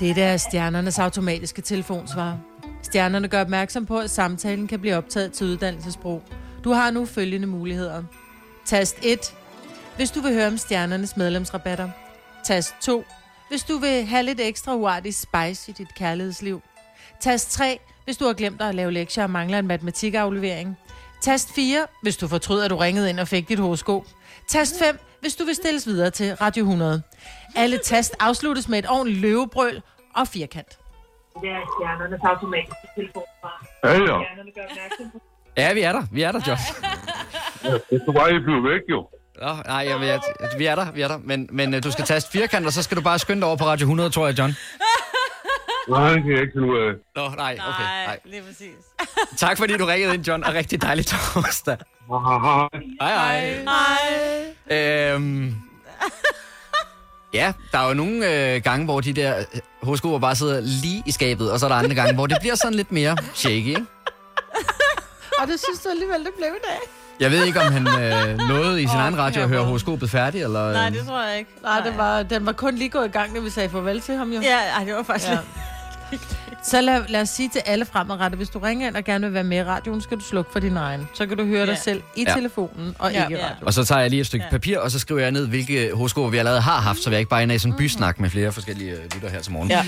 Det 0.00 0.18
er 0.18 0.36
stjernernes 0.36 0.98
automatiske 0.98 1.62
telefonsvar. 1.62 2.38
Stjernerne 2.82 3.28
gør 3.28 3.40
opmærksom 3.40 3.86
på, 3.86 3.98
at 3.98 4.10
samtalen 4.10 4.66
kan 4.66 4.80
blive 4.80 4.96
optaget 4.96 5.32
til 5.32 5.46
uddannelsesbrug. 5.46 6.22
Du 6.64 6.72
har 6.72 6.90
nu 6.90 7.04
følgende 7.04 7.46
muligheder. 7.46 8.02
Tast 8.64 8.96
1, 9.02 9.34
hvis 9.96 10.10
du 10.10 10.20
vil 10.20 10.32
høre 10.32 10.46
om 10.46 10.58
stjernernes 10.58 11.16
medlemsrabatter. 11.16 11.88
Tast 12.44 12.74
2, 12.82 13.04
hvis 13.48 13.62
du 13.62 13.78
vil 13.78 14.04
have 14.04 14.22
lidt 14.22 14.40
ekstra 14.40 14.74
uartig 14.74 15.14
spice 15.14 15.70
i 15.70 15.74
dit 15.78 15.94
kærlighedsliv. 15.94 16.62
Tast 17.20 17.50
3, 17.52 17.78
hvis 18.04 18.16
du 18.16 18.24
har 18.24 18.32
glemt 18.32 18.62
at 18.62 18.74
lave 18.74 18.92
lektier 18.92 19.24
og 19.24 19.30
mangler 19.30 19.58
en 19.58 19.66
matematikaflevering. 19.66 20.76
Tast 21.22 21.54
4, 21.54 21.86
hvis 22.02 22.16
du 22.16 22.28
fortryder, 22.28 22.64
at 22.64 22.70
du 22.70 22.76
ringede 22.76 23.10
ind 23.10 23.20
og 23.20 23.28
fik 23.28 23.48
dit 23.48 23.58
horoskop. 23.58 24.04
Tast 24.48 24.78
5, 24.78 24.98
hvis 25.20 25.36
du 25.36 25.44
vil 25.44 25.54
stilles 25.54 25.86
videre 25.86 26.10
til 26.10 26.34
Radio 26.34 26.64
100. 26.64 27.02
Alle 27.56 27.78
tast 27.84 28.14
afsluttes 28.20 28.68
med 28.68 28.78
et 28.78 28.90
ordentligt 28.90 29.20
løvebrøl 29.20 29.82
og 30.14 30.28
firkant. 30.28 30.78
Det 31.42 31.50
er 31.58 31.62
stjernernes 31.74 32.20
automatiske 32.30 32.86
telefonsvar. 32.96 33.54
Ja, 33.84 33.90
ja. 33.92 33.96
Stjernerne 33.96 34.50
gør 34.56 34.62
opmærksom 34.70 35.06
på. 35.12 35.18
Ja, 35.56 35.72
vi 35.74 35.80
er 35.80 35.92
der. 35.92 36.02
Vi 36.12 36.22
er 36.22 36.32
der, 36.32 36.40
John. 36.46 36.60
ja. 37.64 37.72
Det 37.90 38.02
kunne 38.04 38.14
bare 38.14 38.28
ikke 38.30 38.44
blive 38.44 38.62
væk, 38.70 38.82
jo. 38.90 39.08
Nå, 39.42 39.52
nej, 39.66 39.82
jeg, 39.90 40.00
jeg, 40.00 40.20
vi 40.58 40.66
er 40.66 40.74
der, 40.74 40.92
vi 40.92 41.00
er 41.02 41.08
der. 41.08 41.18
Men, 41.18 41.48
men 41.52 41.74
øh, 41.74 41.82
du 41.84 41.90
skal 41.92 42.04
taste 42.04 42.30
firkant, 42.30 42.66
og 42.66 42.72
så 42.72 42.82
skal 42.82 42.96
du 42.96 43.02
bare 43.02 43.18
skynde 43.18 43.40
dig 43.40 43.48
over 43.48 43.56
på 43.56 43.64
Radio 43.64 43.84
100, 43.84 44.10
tror 44.10 44.26
jeg, 44.26 44.38
John. 44.38 44.52
Nej, 45.88 46.12
det 46.12 46.22
kan 46.22 46.32
jeg 46.32 46.40
ikke 46.40 46.52
finde 46.54 46.68
ud 46.72 46.78
af. 46.78 46.92
Nå, 47.16 47.28
nej, 47.36 47.58
okay. 47.68 47.82
Nej. 48.06 48.18
lige 48.24 48.42
præcis. 48.42 48.74
Tak 49.36 49.58
fordi 49.58 49.76
du 49.76 49.84
ringede 49.84 50.14
ind, 50.14 50.26
John, 50.28 50.44
og 50.44 50.54
rigtig 50.54 50.82
dejlig 50.82 51.06
torsdag. 51.06 51.76
Hej, 53.00 53.14
hej. 53.14 53.64
Hej. 54.70 55.14
Øhm, 55.14 55.54
ja, 57.34 57.52
der 57.72 57.78
er 57.78 57.88
jo 57.88 57.94
nogle 57.94 58.54
øh, 58.54 58.62
gange, 58.62 58.84
hvor 58.84 59.00
de 59.00 59.12
der 59.12 59.38
øh, 59.38 59.44
horoskoper 59.82 60.18
bare 60.18 60.36
sidder 60.36 60.60
lige 60.60 61.02
i 61.06 61.10
skabet, 61.12 61.52
og 61.52 61.60
så 61.60 61.66
er 61.66 61.68
der 61.70 61.76
andre 61.76 61.94
gange, 61.94 62.14
hvor 62.14 62.26
det 62.26 62.36
bliver 62.40 62.54
sådan 62.54 62.74
lidt 62.74 62.92
mere 62.92 63.16
shaky, 63.34 63.66
ikke? 63.66 63.84
Og 65.40 65.46
det 65.48 65.60
synes 65.64 65.80
du 65.84 65.88
alligevel, 65.90 66.18
det 66.24 66.32
blev 66.36 66.48
i 66.48 66.64
dag. 66.68 66.78
Jeg 67.20 67.30
ved 67.30 67.44
ikke, 67.44 67.60
om 67.60 67.72
han 67.72 67.86
øh, 67.88 68.38
nåede 68.48 68.82
i 68.82 68.86
sin 68.86 68.96
Åh, 68.96 69.02
egen 69.02 69.18
radio 69.18 69.42
at 69.42 69.48
høre 69.48 69.64
horoskopet 69.64 70.10
færdigt, 70.10 70.44
eller... 70.44 70.72
Nej, 70.72 70.86
øh, 70.88 70.94
det 70.94 71.06
tror 71.06 71.22
jeg 71.28 71.38
ikke. 71.38 71.50
Nej, 71.62 71.80
det 71.80 71.96
var, 71.96 72.22
den 72.22 72.46
var 72.46 72.52
kun 72.52 72.74
lige 72.74 72.88
gået 72.90 73.04
i 73.06 73.10
gang, 73.10 73.34
da 73.34 73.40
vi 73.40 73.50
sagde 73.50 73.68
farvel 73.68 74.00
til 74.00 74.14
ham 74.16 74.32
jo. 74.32 74.40
Ja, 74.40 74.58
ej, 74.76 74.84
det 74.84 74.94
var 74.94 75.02
faktisk 75.02 75.30
Ja. 75.30 75.38
Så 76.70 76.80
lad, 76.80 77.02
lad 77.08 77.20
os 77.20 77.28
sige 77.28 77.48
til 77.52 77.62
alle 77.66 77.84
fremadrettet, 77.84 78.38
hvis 78.38 78.48
du 78.48 78.58
ringer 78.58 78.86
ind 78.86 78.96
og 78.96 79.04
gerne 79.04 79.26
vil 79.26 79.34
være 79.34 79.44
med 79.44 79.56
i 79.58 79.62
radioen, 79.64 80.00
skal 80.00 80.16
du 80.18 80.24
slukke 80.24 80.52
for 80.52 80.60
din 80.60 80.76
egen. 80.76 81.08
Så 81.14 81.26
kan 81.26 81.36
du 81.36 81.44
høre 81.46 81.66
dig 81.66 81.72
Ja. 81.72 81.78
selv 81.80 82.02
i 82.16 82.24
Ja. 82.28 82.34
telefonen 82.34 82.94
og 82.98 83.12
Ja. 83.12 83.22
ikke 83.24 83.34
i 83.34 83.38
Ja. 83.38 83.44
radioen. 83.44 83.64
Og 83.66 83.72
så 83.74 83.84
tager 83.84 84.00
jeg 84.00 84.10
lige 84.10 84.20
et 84.20 84.26
stykke 84.26 84.46
papir, 84.50 84.78
og 84.78 84.90
så 84.90 84.98
skriver 84.98 85.20
jeg 85.20 85.30
ned, 85.30 85.46
hvilke 85.48 85.90
horoskoper 85.94 86.30
vi 86.30 86.38
allerede 86.38 86.60
har 86.60 86.80
haft, 86.80 86.98
så 87.02 87.10
vi 87.10 87.16
ikke 87.16 87.28
bare 87.28 87.42
ender 87.42 87.54
i 87.54 87.58
sådan 87.58 87.72
en 87.72 87.78
bysnak 87.78 88.20
med 88.20 88.30
flere 88.30 88.52
forskellige 88.52 88.90
øh, 88.92 88.98
lytter 89.14 89.28
her 89.30 89.40
til 89.40 89.52
morgen. 89.52 89.68
Ja. 89.70 89.84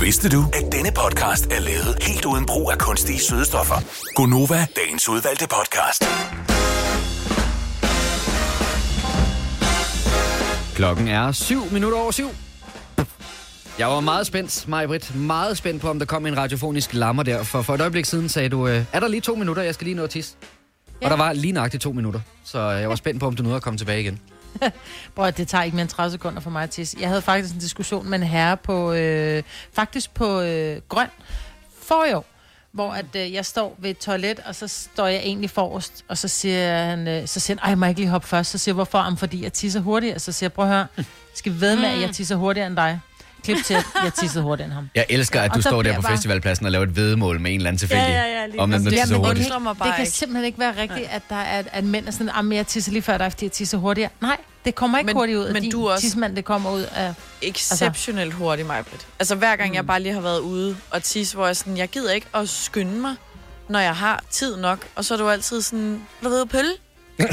Vidste 0.00 0.28
du, 0.28 0.44
at 0.52 0.72
denne 0.72 0.90
podcast 0.92 1.46
er 1.46 1.60
lavet 1.60 1.96
helt 2.02 2.24
uden 2.24 2.46
brug 2.46 2.70
af 2.72 2.78
kunstige 2.78 3.20
sødestoffer? 3.20 3.74
Gonova, 4.14 4.66
dagens 4.76 5.08
udvalgte 5.08 5.46
podcast. 5.48 6.04
Klokken 10.74 11.08
er 11.08 11.32
7 11.32 11.72
minutter 11.72 11.98
over 11.98 12.10
7. 12.10 12.30
Jeg 13.78 13.88
var 13.88 14.00
meget 14.00 14.26
spændt, 14.26 14.68
Majbrit. 14.68 15.14
Meget 15.14 15.56
spændt 15.56 15.82
på, 15.82 15.90
om 15.90 15.98
der 15.98 16.06
kom 16.06 16.26
en 16.26 16.36
radiofonisk 16.36 16.94
lammer 16.94 17.22
der. 17.22 17.42
For 17.42 17.62
for 17.62 17.74
et 17.74 17.80
øjeblik 17.80 18.04
siden 18.04 18.28
sagde 18.28 18.48
du, 18.48 18.68
øh, 18.68 18.84
er 18.92 19.00
der 19.00 19.08
lige 19.08 19.20
to 19.20 19.34
minutter, 19.34 19.62
jeg 19.62 19.74
skal 19.74 19.84
lige 19.84 19.94
nå 19.94 20.04
at 20.04 20.10
tisse. 20.10 20.34
Ja. 21.02 21.06
Og 21.06 21.10
der 21.10 21.16
var 21.16 21.32
lige 21.32 21.52
nøjagtigt 21.52 21.82
to 21.82 21.92
minutter. 21.92 22.20
Så 22.44 22.58
øh, 22.58 22.80
jeg 22.80 22.88
var 22.88 22.94
spændt 22.94 23.20
på, 23.20 23.26
om 23.26 23.36
du 23.36 23.42
nåede 23.42 23.56
at 23.56 23.62
komme 23.62 23.78
tilbage 23.78 24.00
igen. 24.00 24.20
Bror, 25.14 25.30
det 25.30 25.48
tager 25.48 25.64
ikke 25.64 25.74
mere 25.74 25.82
end 25.82 25.90
30 25.90 26.10
sekunder 26.10 26.40
for 26.40 26.50
mig 26.50 26.62
at 26.62 26.70
tisse. 26.70 26.96
Jeg 27.00 27.08
havde 27.08 27.22
faktisk 27.22 27.54
en 27.54 27.60
diskussion 27.60 28.10
med 28.10 28.18
en 28.18 28.24
herre 28.24 28.56
på, 28.56 28.92
øh, 28.92 29.42
faktisk 29.72 30.14
på 30.14 30.40
øh, 30.40 30.80
Grøn 30.88 31.08
for 31.82 32.04
i 32.04 32.12
år, 32.12 32.26
hvor 32.72 32.92
at, 32.92 33.16
øh, 33.16 33.32
jeg 33.32 33.46
står 33.46 33.76
ved 33.78 33.90
et 33.90 33.98
toilet, 33.98 34.40
og 34.46 34.54
så 34.54 34.68
står 34.68 35.06
jeg 35.06 35.20
egentlig 35.20 35.50
forrest, 35.50 36.04
og 36.08 36.18
så 36.18 36.28
siger 36.28 36.84
han, 36.84 37.08
øh, 37.08 37.28
så 37.28 37.40
siger 37.40 37.56
han, 37.56 37.64
ej, 37.64 37.70
jeg 37.70 37.78
må 37.78 37.86
ikke 37.86 38.00
lige 38.00 38.10
hoppe 38.10 38.28
først. 38.28 38.50
Så 38.50 38.58
siger 38.58 38.72
jeg, 38.72 38.74
hvorfor? 38.74 38.98
Jamen, 38.98 39.16
fordi 39.16 39.42
jeg 39.42 39.52
tisser 39.52 39.80
hurtigere. 39.80 40.18
Så 40.18 40.32
siger 40.32 40.46
jeg, 40.46 40.52
prøv 40.52 40.64
at 40.64 40.70
høre, 40.70 40.86
skal 41.34 41.52
vi 41.52 41.60
ved 41.60 41.76
med, 41.76 41.84
at 41.84 42.00
jeg 42.00 42.10
tisser 42.10 42.36
hurtigere 42.36 42.66
end 42.66 42.76
dig? 42.76 43.00
Klip 43.54 43.64
til, 43.64 43.74
at 43.74 43.84
jeg 44.04 44.14
tissede 44.14 44.44
hurtigere 44.44 44.66
end 44.66 44.74
ham. 44.74 44.90
Jeg 44.94 45.06
elsker, 45.08 45.40
at 45.40 45.54
du 45.54 45.62
står 45.62 45.82
der 45.82 45.94
på 45.96 46.02
bare- 46.02 46.12
festvalpladsen 46.16 46.66
og 46.66 46.72
laver 46.72 46.84
et 46.84 46.96
vedmål 46.96 47.40
med 47.40 47.50
en 47.50 47.56
eller 47.56 47.68
anden 47.68 47.78
tilfældig. 47.78 48.04
Ja, 48.08 48.22
ja, 48.24 48.46
ja, 48.54 48.62
om 48.62 48.70
den, 48.70 48.84
der 48.84 48.90
tisser 48.90 49.06
det 49.06 49.16
hurtigt. 49.26 49.48
det 49.54 49.78
bare 49.78 49.92
kan 49.92 50.00
ikke. 50.04 50.12
simpelthen 50.12 50.44
ikke 50.44 50.58
være 50.58 50.74
rigtigt, 50.76 51.08
at, 51.10 51.22
der 51.28 51.36
er, 51.36 51.62
at 51.72 51.84
mænd 51.84 52.06
er 52.06 52.10
sådan, 52.10 52.50
at 52.52 52.56
jeg 52.56 52.66
tisser 52.66 52.92
lige 52.92 53.02
før 53.02 53.18
dig, 53.18 53.32
fordi 53.32 53.44
jeg 53.44 53.52
tisser 53.52 53.78
hurtigere. 53.78 54.10
Nej, 54.20 54.36
det 54.64 54.74
kommer 54.74 54.98
ikke 54.98 55.06
Men- 55.06 55.16
hurtigt 55.16 55.38
ud 55.38 55.44
af 55.44 55.52
men 55.52 55.62
din 55.62 55.70
du 55.72 55.86
er 55.86 55.92
også- 55.92 56.30
det 56.36 56.44
kommer 56.44 56.70
ud 56.70 56.82
af... 56.94 57.14
Exceptionelt 57.42 58.34
hurtigt, 58.34 58.68
Majbrit. 58.68 59.06
Altså 59.18 59.34
hver 59.34 59.56
gang 59.56 59.74
jeg 59.74 59.86
bare 59.86 60.00
lige 60.00 60.12
har 60.14 60.20
været 60.20 60.38
ude 60.40 60.76
og 60.90 61.02
tisse, 61.02 61.34
hvor 61.36 61.46
jeg 61.46 61.56
sådan, 61.56 61.76
jeg 61.76 61.88
gider 61.88 62.12
ikke 62.12 62.26
at 62.34 62.48
skynde 62.48 63.00
mig, 63.00 63.14
når 63.68 63.78
jeg 63.78 63.94
har 63.96 64.22
tid 64.30 64.56
nok. 64.56 64.78
Og 64.96 65.04
så 65.04 65.14
er 65.14 65.18
du 65.18 65.28
altid 65.28 65.62
sådan, 65.62 66.02
du 66.24 66.28
ved, 66.28 66.46
pølle. 66.46 66.70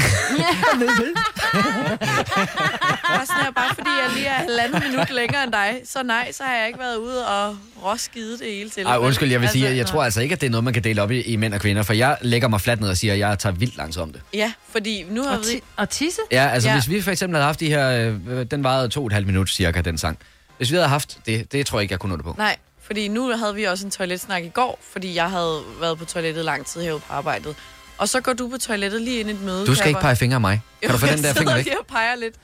bare, 3.06 3.26
sådan 3.26 3.44
her, 3.44 3.50
bare 3.50 3.74
fordi 3.74 3.90
jeg 4.02 4.10
lige 4.14 4.26
er 4.26 4.32
halvandet 4.32 4.82
minut 4.90 5.10
længere 5.10 5.44
end 5.44 5.52
dig, 5.52 5.80
så 5.84 6.02
nej, 6.02 6.32
så 6.32 6.42
har 6.44 6.54
jeg 6.54 6.66
ikke 6.66 6.78
været 6.78 6.96
ude 6.96 7.26
og 7.26 7.56
råskide 7.84 8.38
det 8.38 8.46
hele 8.46 8.70
til. 8.70 8.86
Ej, 8.86 8.96
undskyld, 8.96 9.30
jeg 9.30 9.40
vil 9.40 9.48
sige, 9.48 9.68
at 9.68 9.76
jeg 9.76 9.84
nå. 9.84 9.88
tror 9.88 10.04
altså 10.04 10.20
ikke, 10.20 10.32
at 10.32 10.40
det 10.40 10.46
er 10.46 10.50
noget, 10.50 10.64
man 10.64 10.72
kan 10.72 10.84
dele 10.84 11.02
op 11.02 11.10
i, 11.10 11.20
i 11.20 11.36
mænd 11.36 11.54
og 11.54 11.60
kvinder, 11.60 11.82
for 11.82 11.92
jeg 11.92 12.16
lægger 12.22 12.48
mig 12.48 12.60
fladt 12.60 12.80
ned 12.80 12.88
og 12.88 12.96
siger, 12.96 13.12
at 13.12 13.18
jeg 13.18 13.38
tager 13.38 13.54
vildt 13.54 13.76
langt 13.76 13.98
om 13.98 14.12
det. 14.12 14.20
Ja, 14.34 14.52
fordi 14.68 15.04
nu 15.10 15.22
har 15.22 15.38
vi... 15.38 15.62
og 15.76 15.90
tisse? 15.90 16.20
Ja, 16.32 16.48
altså 16.48 16.68
ja. 16.68 16.74
hvis 16.74 16.90
vi 16.90 17.02
for 17.02 17.10
eksempel 17.10 17.36
havde 17.36 17.46
haft 17.46 17.60
de 17.60 17.68
her, 17.68 18.12
øh, 18.28 18.46
den 18.50 18.64
varede 18.64 18.88
to 18.88 19.00
og 19.00 19.06
et 19.06 19.12
halvt 19.12 19.26
minut 19.26 19.50
cirka, 19.50 19.80
den 19.80 19.98
sang. 19.98 20.18
Hvis 20.56 20.70
vi 20.70 20.76
havde 20.76 20.88
haft 20.88 21.18
det, 21.26 21.52
det 21.52 21.66
tror 21.66 21.78
jeg 21.78 21.82
ikke, 21.82 21.92
jeg 21.92 22.00
kunne 22.00 22.10
nå 22.10 22.16
det 22.16 22.24
på. 22.24 22.34
Nej, 22.38 22.56
fordi 22.82 23.08
nu 23.08 23.36
havde 23.36 23.54
vi 23.54 23.64
også 23.64 23.84
en 23.84 23.90
toiletsnak 23.90 24.44
i 24.44 24.48
går, 24.48 24.78
fordi 24.92 25.14
jeg 25.14 25.30
havde 25.30 25.60
været 25.80 25.98
på 25.98 26.04
toilettet 26.04 26.44
lang 26.44 26.66
tid 26.66 26.80
herude 26.80 27.00
på 27.00 27.12
arbejdet. 27.12 27.56
Og 27.98 28.08
så 28.08 28.20
går 28.20 28.32
du 28.32 28.48
på 28.48 28.58
toilettet 28.58 29.02
lige 29.02 29.20
ind 29.20 29.28
i 29.28 29.32
et 29.32 29.40
møde. 29.42 29.66
Du 29.66 29.74
skal 29.74 29.88
ikke 29.88 30.00
pege 30.00 30.16
fingre 30.16 30.34
af 30.34 30.40
mig. 30.40 30.60
Kan 30.82 30.90
du 30.90 30.98
få 30.98 31.06
den 31.06 31.22
der 31.22 31.32
finger 31.40 31.54
væk? 31.54 31.56
Jeg 31.56 31.64
sidder 31.64 31.76
lige 31.76 31.80
og 31.80 31.86
peger 31.86 32.14
lidt. 32.14 32.34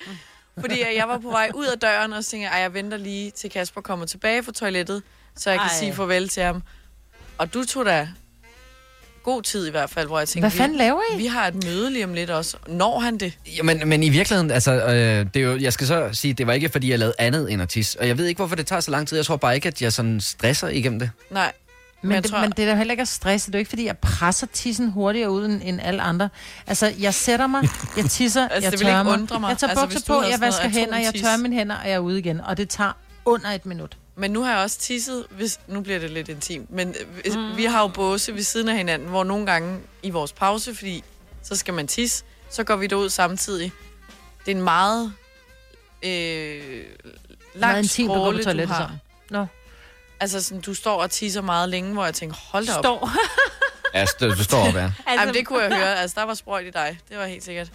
Fordi 0.60 0.80
at 0.80 0.96
jeg 0.96 1.08
var 1.08 1.18
på 1.18 1.30
vej 1.30 1.50
ud 1.54 1.66
af 1.66 1.78
døren, 1.78 2.12
og 2.12 2.24
tænkte 2.24 2.44
jeg, 2.48 2.54
"Ej, 2.56 2.60
jeg 2.62 2.74
venter 2.74 2.96
lige 2.96 3.30
til 3.30 3.50
Kasper 3.50 3.80
kommer 3.80 4.06
tilbage 4.06 4.42
fra 4.42 4.52
toilettet, 4.52 5.02
så 5.36 5.50
jeg 5.50 5.58
kan 5.58 5.68
Ej. 5.68 5.74
sige 5.78 5.94
farvel 5.94 6.28
til 6.28 6.42
ham. 6.42 6.62
Og 7.38 7.54
du 7.54 7.64
tog 7.64 7.84
da 7.86 8.08
god 9.22 9.42
tid 9.42 9.66
i 9.66 9.70
hvert 9.70 9.90
fald, 9.90 10.06
hvor 10.06 10.18
jeg 10.18 10.28
tænkte, 10.28 10.48
Hvad 10.48 10.50
fanden 10.58 10.78
vi, 10.78 10.82
laver 10.82 11.00
I? 11.14 11.16
Vi 11.16 11.26
har 11.26 11.46
et 11.48 11.64
møde 11.64 11.90
lige 11.92 12.04
om 12.04 12.14
lidt 12.14 12.30
også. 12.30 12.56
Når 12.68 12.98
han 12.98 13.18
det? 13.18 13.38
Jamen, 13.56 13.88
men 13.88 14.02
i 14.02 14.08
virkeligheden, 14.08 14.50
altså, 14.50 14.72
øh, 14.72 15.26
det 15.34 15.36
er 15.36 15.40
jo, 15.40 15.58
jeg 15.58 15.72
skal 15.72 15.86
så 15.86 16.08
sige, 16.12 16.34
det 16.34 16.46
var 16.46 16.52
ikke, 16.52 16.68
fordi 16.68 16.90
jeg 16.90 16.98
lavede 16.98 17.14
andet 17.18 17.52
end 17.52 17.62
at 17.62 17.68
tisse. 17.68 18.00
Og 18.00 18.08
jeg 18.08 18.18
ved 18.18 18.26
ikke, 18.26 18.38
hvorfor 18.38 18.56
det 18.56 18.66
tager 18.66 18.80
så 18.80 18.90
lang 18.90 19.08
tid. 19.08 19.18
Jeg 19.18 19.26
tror 19.26 19.36
bare 19.36 19.54
ikke, 19.54 19.68
at 19.68 19.82
jeg 19.82 19.92
sådan 19.92 20.20
stresser 20.20 20.68
igennem 20.68 20.98
det. 20.98 21.10
Nej. 21.30 21.52
Men, 22.02 22.12
jeg 22.12 22.22
det, 22.22 22.30
tror- 22.30 22.40
men 22.40 22.50
det 22.50 22.58
er 22.58 22.66
da 22.66 22.74
heller 22.74 22.92
ikke 22.92 23.00
at 23.00 23.08
stresse. 23.08 23.46
Det 23.46 23.54
er 23.54 23.58
jo 23.58 23.60
ikke, 23.60 23.68
fordi 23.68 23.86
jeg 23.86 23.98
presser 23.98 24.46
tissen 24.46 24.90
hurtigere 24.90 25.30
ud 25.30 25.44
end, 25.44 25.60
end 25.64 25.80
alle 25.82 26.02
andre. 26.02 26.28
Altså, 26.66 26.92
jeg 26.98 27.14
sætter 27.14 27.46
mig, 27.46 27.68
jeg 27.96 28.04
tisser, 28.04 28.48
Altså, 28.48 28.70
jeg 28.70 28.78
tørrer 28.78 29.02
mig. 29.02 29.40
mig. 29.40 29.48
Jeg 29.48 29.58
tager 29.58 29.70
Altså, 29.70 29.84
bukser 29.84 30.00
du 30.00 30.20
på, 30.20 30.22
jeg 30.22 30.40
vasker 30.40 30.68
hænder, 30.68 30.98
jeg 30.98 31.14
tørrer 31.14 31.36
mine 31.36 31.56
hænder, 31.56 31.76
og 31.76 31.88
jeg 31.88 31.94
er 31.94 31.98
ude 31.98 32.18
igen. 32.18 32.40
Og 32.40 32.56
det 32.56 32.68
tager 32.68 32.92
under 33.24 33.48
et 33.50 33.66
minut. 33.66 33.96
Men 34.16 34.30
nu 34.30 34.42
har 34.42 34.52
jeg 34.52 34.60
også 34.60 34.78
tisset, 34.78 35.24
hvis, 35.30 35.60
nu 35.68 35.80
bliver 35.80 35.98
det 35.98 36.10
lidt 36.10 36.28
intimt, 36.28 36.70
men 36.70 36.94
hvis, 37.22 37.34
mm. 37.34 37.56
vi 37.56 37.64
har 37.64 37.80
jo 37.82 37.88
båse 37.88 38.34
ved 38.34 38.42
siden 38.42 38.68
af 38.68 38.76
hinanden, 38.76 39.08
hvor 39.08 39.24
nogle 39.24 39.46
gange 39.46 39.78
i 40.02 40.10
vores 40.10 40.32
pause, 40.32 40.74
fordi 40.74 41.04
så 41.42 41.56
skal 41.56 41.74
man 41.74 41.86
tisse, 41.86 42.24
så 42.50 42.64
går 42.64 42.76
vi 42.76 42.86
derud 42.86 43.08
samtidig. 43.08 43.72
Det 44.46 44.52
er 44.52 44.56
en 44.56 44.62
meget 44.62 45.12
øh, 46.02 46.84
lang 47.54 47.72
Meget 47.72 47.84
på 47.84 47.88
skråle, 47.88 48.44
du 48.44 48.66
har. 48.72 48.96
Nå. 49.30 49.46
Altså, 50.22 50.42
sådan, 50.42 50.60
du 50.60 50.74
står 50.74 51.02
og 51.02 51.10
tisser 51.10 51.40
meget 51.42 51.68
længe, 51.68 51.92
hvor 51.92 52.04
jeg 52.04 52.14
tænker, 52.14 52.36
hold 52.52 52.66
da 52.66 52.72
op. 52.72 52.84
Står. 52.84 53.10
Ja, 53.94 54.04
st- 54.04 54.18
du 54.38 54.44
står 54.44 54.68
op, 54.68 54.74
ja. 54.74 54.80
Altså, 54.82 54.94
Jamen, 55.20 55.34
det 55.34 55.46
kunne 55.46 55.62
jeg 55.62 55.76
høre. 55.76 55.98
Altså, 56.00 56.20
der 56.20 56.26
var 56.26 56.34
sprøjt 56.34 56.66
i 56.66 56.70
dig. 56.70 56.98
Det 57.08 57.18
var 57.18 57.26
helt 57.26 57.44
sikkert. 57.44 57.70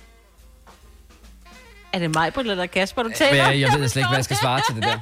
Er 1.93 1.99
det 1.99 2.13
mig, 2.15 2.31
eller 2.37 2.65
Kasper, 2.65 3.03
du 3.03 3.09
taler? 3.15 3.31
Men 3.31 3.59
jeg, 3.61 3.71
jeg 3.71 3.79
ved 3.79 3.89
slet 3.89 3.99
ikke, 4.01 4.07
hvad 4.07 4.17
jeg 4.17 4.23
skal 4.25 4.37
svare 4.37 4.61
til 4.67 4.75
det 4.75 4.83
der. 4.83 4.99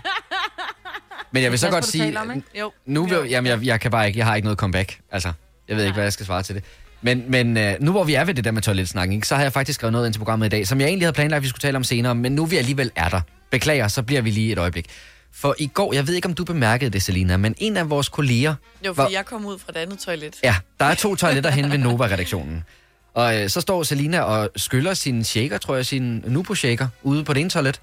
Men 1.31 1.43
jeg 1.43 1.51
vil 1.51 1.59
så 1.59 1.65
Kasper, 1.65 1.75
godt 1.75 1.85
sige, 1.85 2.19
om? 2.19 2.43
Jo. 2.59 2.71
nu 2.85 3.05
vil, 3.05 3.29
jamen, 3.29 3.49
jeg, 3.49 3.65
jeg 3.65 3.79
kan 3.81 3.91
bare 3.91 4.07
ikke, 4.07 4.19
jeg 4.19 4.25
har 4.25 4.35
ikke 4.35 4.45
noget 4.45 4.59
comeback. 4.59 4.99
Altså, 5.11 5.31
jeg 5.67 5.77
ved 5.77 5.83
ikke, 5.83 5.93
hvad 5.93 6.03
jeg 6.03 6.13
skal 6.13 6.25
svare 6.25 6.43
til 6.43 6.55
det. 6.55 6.63
Men, 7.01 7.23
men 7.31 7.57
øh, 7.57 7.75
nu 7.79 7.91
hvor 7.91 8.03
vi 8.03 8.13
er 8.13 8.23
ved 8.23 8.33
det 8.33 8.43
der 8.43 8.51
med 8.51 8.61
toiletsnakken, 8.61 9.23
så 9.23 9.35
har 9.35 9.41
jeg 9.41 9.53
faktisk 9.53 9.79
skrevet 9.79 9.91
noget 9.91 10.05
ind 10.05 10.13
til 10.13 10.19
programmet 10.19 10.45
i 10.45 10.49
dag, 10.49 10.67
som 10.67 10.79
jeg 10.81 10.87
egentlig 10.87 11.05
havde 11.05 11.13
planlagt, 11.15 11.37
at 11.37 11.43
vi 11.43 11.47
skulle 11.47 11.61
tale 11.61 11.77
om 11.77 11.83
senere, 11.83 12.15
men 12.15 12.31
nu 12.35 12.45
vi 12.45 12.57
alligevel 12.57 12.91
er 12.95 13.09
der. 13.09 13.21
Beklager, 13.51 13.87
så 13.87 14.03
bliver 14.03 14.21
vi 14.21 14.29
lige 14.31 14.51
et 14.51 14.57
øjeblik. 14.59 14.85
For 15.35 15.55
i 15.57 15.67
går, 15.67 15.93
jeg 15.93 16.07
ved 16.07 16.13
ikke, 16.13 16.27
om 16.27 16.33
du 16.33 16.43
bemærkede 16.43 16.89
det, 16.89 17.03
Selina, 17.03 17.37
men 17.37 17.55
en 17.57 17.77
af 17.77 17.89
vores 17.89 18.09
kolleger... 18.09 18.55
Jo, 18.85 18.93
fordi 18.93 19.13
jeg 19.13 19.25
kom 19.25 19.45
ud 19.45 19.59
fra 19.59 19.71
et 19.75 19.77
andet 19.77 19.99
toilet. 19.99 20.35
Ja, 20.43 20.55
der 20.79 20.85
er 20.85 20.95
to 20.95 21.15
toiletter 21.15 21.49
hen 21.49 21.71
ved 21.71 21.77
Nova-redaktionen. 21.77 22.63
Og 23.13 23.41
øh, 23.41 23.49
så 23.49 23.61
står 23.61 23.83
Selina 23.83 24.21
og 24.21 24.49
skyller 24.55 24.93
sin 24.93 25.23
shaker, 25.23 25.57
tror 25.57 25.75
jeg, 25.75 25.85
sin 25.85 26.23
Nupo-shaker, 26.27 26.87
ude 27.03 27.23
på 27.23 27.33
det 27.33 27.41
ene 27.41 27.49
toilet. 27.49 27.81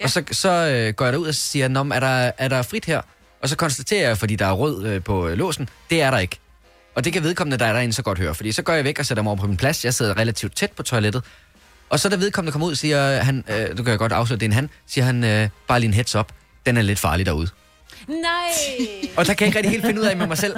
Ja. 0.00 0.04
Og 0.04 0.10
så, 0.10 0.24
så 0.32 0.48
øh, 0.48 0.94
går 0.94 1.04
jeg 1.04 1.12
derud 1.12 1.26
og 1.26 1.34
siger, 1.34 1.68
Nå, 1.68 1.82
men 1.82 1.92
er 1.92 2.00
der, 2.00 2.30
er 2.38 2.48
der 2.48 2.62
frit 2.62 2.84
her? 2.84 3.00
Og 3.42 3.48
så 3.48 3.56
konstaterer 3.56 4.08
jeg, 4.08 4.18
fordi 4.18 4.36
der 4.36 4.46
er 4.46 4.52
rød 4.52 4.86
øh, 4.86 5.02
på 5.02 5.28
øh, 5.28 5.38
låsen, 5.38 5.68
det 5.90 6.02
er 6.02 6.10
der 6.10 6.18
ikke. 6.18 6.38
Og 6.94 7.04
det 7.04 7.12
kan 7.12 7.22
vedkommende, 7.22 7.58
der 7.58 7.66
er 7.66 7.72
derinde, 7.72 7.94
så 7.94 8.02
godt 8.02 8.18
høre. 8.18 8.34
Fordi 8.34 8.52
så 8.52 8.62
går 8.62 8.72
jeg 8.72 8.84
væk 8.84 8.98
og 8.98 9.06
sætter 9.06 9.22
mig 9.22 9.30
over 9.30 9.40
på 9.40 9.46
min 9.46 9.56
plads. 9.56 9.84
Jeg 9.84 9.94
sidder 9.94 10.16
relativt 10.16 10.56
tæt 10.56 10.72
på 10.72 10.82
toilettet. 10.82 11.24
Og 11.88 12.00
så 12.00 12.08
da 12.08 12.16
vedkommende 12.16 12.52
kommer 12.52 12.66
ud, 12.66 12.74
siger 12.74 13.22
han, 13.22 13.44
øh, 13.48 13.76
du 13.76 13.82
kan 13.82 13.90
jeg 13.90 13.98
godt 13.98 14.12
afsløre, 14.12 14.38
det 14.38 14.46
er 14.46 14.48
en 14.48 14.52
han, 14.52 14.70
siger 14.86 15.04
han, 15.04 15.24
øh, 15.24 15.48
bare 15.68 15.80
lige 15.80 15.88
en 15.88 15.94
heads 15.94 16.14
up, 16.14 16.32
den 16.66 16.76
er 16.76 16.82
lidt 16.82 16.98
farlig 16.98 17.26
derude. 17.26 17.48
Nej. 18.08 18.18
Og 19.16 19.26
der 19.26 19.34
kan 19.34 19.44
jeg 19.44 19.46
ikke 19.48 19.58
rigtig 19.58 19.70
helt 19.70 19.84
finde 19.86 20.00
ud 20.00 20.06
af 20.06 20.16
med 20.16 20.26
mig 20.26 20.38
selv, 20.38 20.56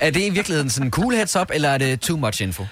er 0.00 0.10
det 0.10 0.22
i 0.22 0.30
virkeligheden 0.30 0.70
sådan 0.70 0.86
en 0.86 0.90
cool 0.90 1.14
heads 1.14 1.36
up, 1.36 1.50
eller 1.54 1.68
er 1.68 1.78
det 1.78 2.00
too 2.00 2.16
much 2.16 2.42
info? 2.42 2.66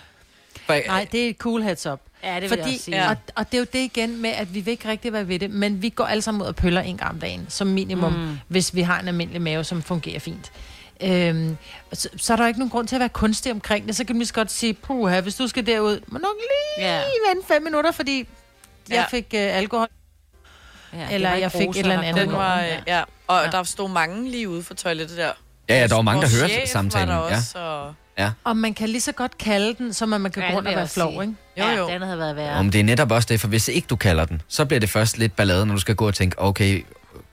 For, 0.67 0.87
Nej, 0.87 1.07
det 1.13 1.25
er 1.25 1.29
et 1.29 1.37
cool 1.37 1.63
heads 1.63 1.87
up. 1.87 2.01
Ja, 2.25 2.35
det 2.35 2.43
vil 2.43 2.49
Fordi, 2.49 2.61
jeg 2.63 2.69
også 2.73 2.85
sige. 2.85 3.03
Og, 3.09 3.17
og 3.35 3.47
det 3.53 3.55
er 3.55 3.59
jo 3.59 3.67
det 3.73 3.79
igen 3.79 4.23
med, 4.23 4.31
at 4.31 4.55
vi 4.55 4.61
vil 4.61 4.71
ikke 4.71 4.89
rigtig 4.89 5.13
være 5.13 5.29
ved 5.29 5.39
det, 5.39 5.51
men 5.51 5.83
vi 5.83 5.89
går 5.89 6.05
alle 6.05 6.23
sammen 6.23 6.43
ud 6.43 6.47
og 6.47 6.57
pøller 6.57 6.81
en 6.81 6.97
gang 6.97 7.11
om 7.11 7.21
dagen, 7.21 7.47
som 7.49 7.67
minimum, 7.67 8.13
Mm. 8.13 8.39
hvis 8.49 8.75
vi 8.75 8.83
har 8.83 9.01
en 9.01 9.09
almindelig 9.09 9.43
mave, 9.43 9.65
som 9.65 9.83
fungerer 9.83 10.19
fint. 10.19 10.53
Øhm, 11.01 11.57
så, 11.93 12.09
så 12.17 12.33
er 12.33 12.37
der 12.37 12.47
ikke 12.47 12.59
nogen 12.61 12.71
grund 12.71 12.89
til 12.89 12.97
at 12.97 13.01
være 13.01 13.09
kunstig 13.09 13.53
omkring 13.53 13.87
det. 13.87 13.97
Så 13.97 14.05
kan 14.05 14.15
man 14.17 14.19
lige 14.19 14.27
så 14.29 14.35
godt 14.35 14.51
sige, 14.53 14.75
puha, 14.75 15.21
hvis 15.21 15.35
du 15.35 15.49
skal 15.49 15.67
derud, 15.67 16.01
må 16.07 16.19
nok 16.19 16.35
lige 16.41 16.89
Ja. 16.89 17.03
vente 17.35 17.49
fem 17.49 17.63
minutter, 17.63 17.91
fordi 17.91 18.19
jeg 18.19 18.27
Ja. 18.97 19.05
fik 19.11 19.27
øh, 19.35 19.57
alkohol. 19.57 19.89
Ja, 20.93 21.09
Eller 21.11 21.29
jeg 21.29 21.39
ikke 21.39 21.51
fik 21.59 21.69
et 21.69 21.77
eller 21.77 22.01
andet. 22.01 22.23
Den 22.23 22.33
var, 22.33 22.61
Ja. 22.61 22.77
ja. 22.87 23.03
Og 23.27 23.45
ja. 23.45 23.51
der 23.51 23.63
stod 23.63 23.89
mange 23.91 24.31
lige 24.31 24.49
ude 24.49 24.63
for 24.63 24.75
toilettet 24.75 25.17
der. 25.19 25.31
Ja, 25.69 25.81
ja, 25.81 25.87
der 25.87 25.95
var 25.95 26.03
mange, 26.03 26.23
der 26.23 26.29
hørte 26.41 26.53
chef 26.55 26.69
samtalen, 26.69 27.09
Var 27.09 27.15
der 27.23 27.29
ja. 27.31 27.37
også, 27.37 27.59
og 27.59 27.95
Ja. 28.19 28.31
Og 28.45 28.57
man 28.57 28.75
kan 28.75 28.89
lige 28.89 29.01
så 29.01 29.13
godt 29.13 29.39
kalde 29.39 29.75
den, 29.79 29.93
som 29.93 30.13
at 30.13 30.21
man 30.21 30.31
kan 30.33 30.43
Ja, 30.43 30.49
gå 30.51 30.57
rundt 30.57 30.69
og 30.69 30.75
være 30.77 30.89
flov, 30.89 31.23
ikke? 31.23 31.35
Jo, 31.59 31.65
jo. 31.65 31.71
Ja, 31.71 31.81
det 31.83 31.89
andet 31.89 32.07
havde 32.07 32.19
været 32.19 32.37
værre. 32.37 32.55
Om 32.57 32.71
det 32.71 32.81
er 32.81 32.85
netop 32.85 33.11
også 33.11 33.27
det, 33.31 33.41
for 33.41 33.49
hvis 33.49 33.69
ikke 33.69 33.87
du 33.87 33.97
kalder 33.97 34.25
den, 34.25 34.43
så 34.49 34.65
bliver 34.65 34.81
det 34.81 34.89
først 34.91 35.19
lidt 35.19 35.37
ballade, 35.37 35.67
når 35.67 35.75
du 35.75 35.81
skal 35.81 35.95
gå 35.95 36.07
og 36.07 36.15
tænke, 36.15 36.39
okay, 36.39 36.85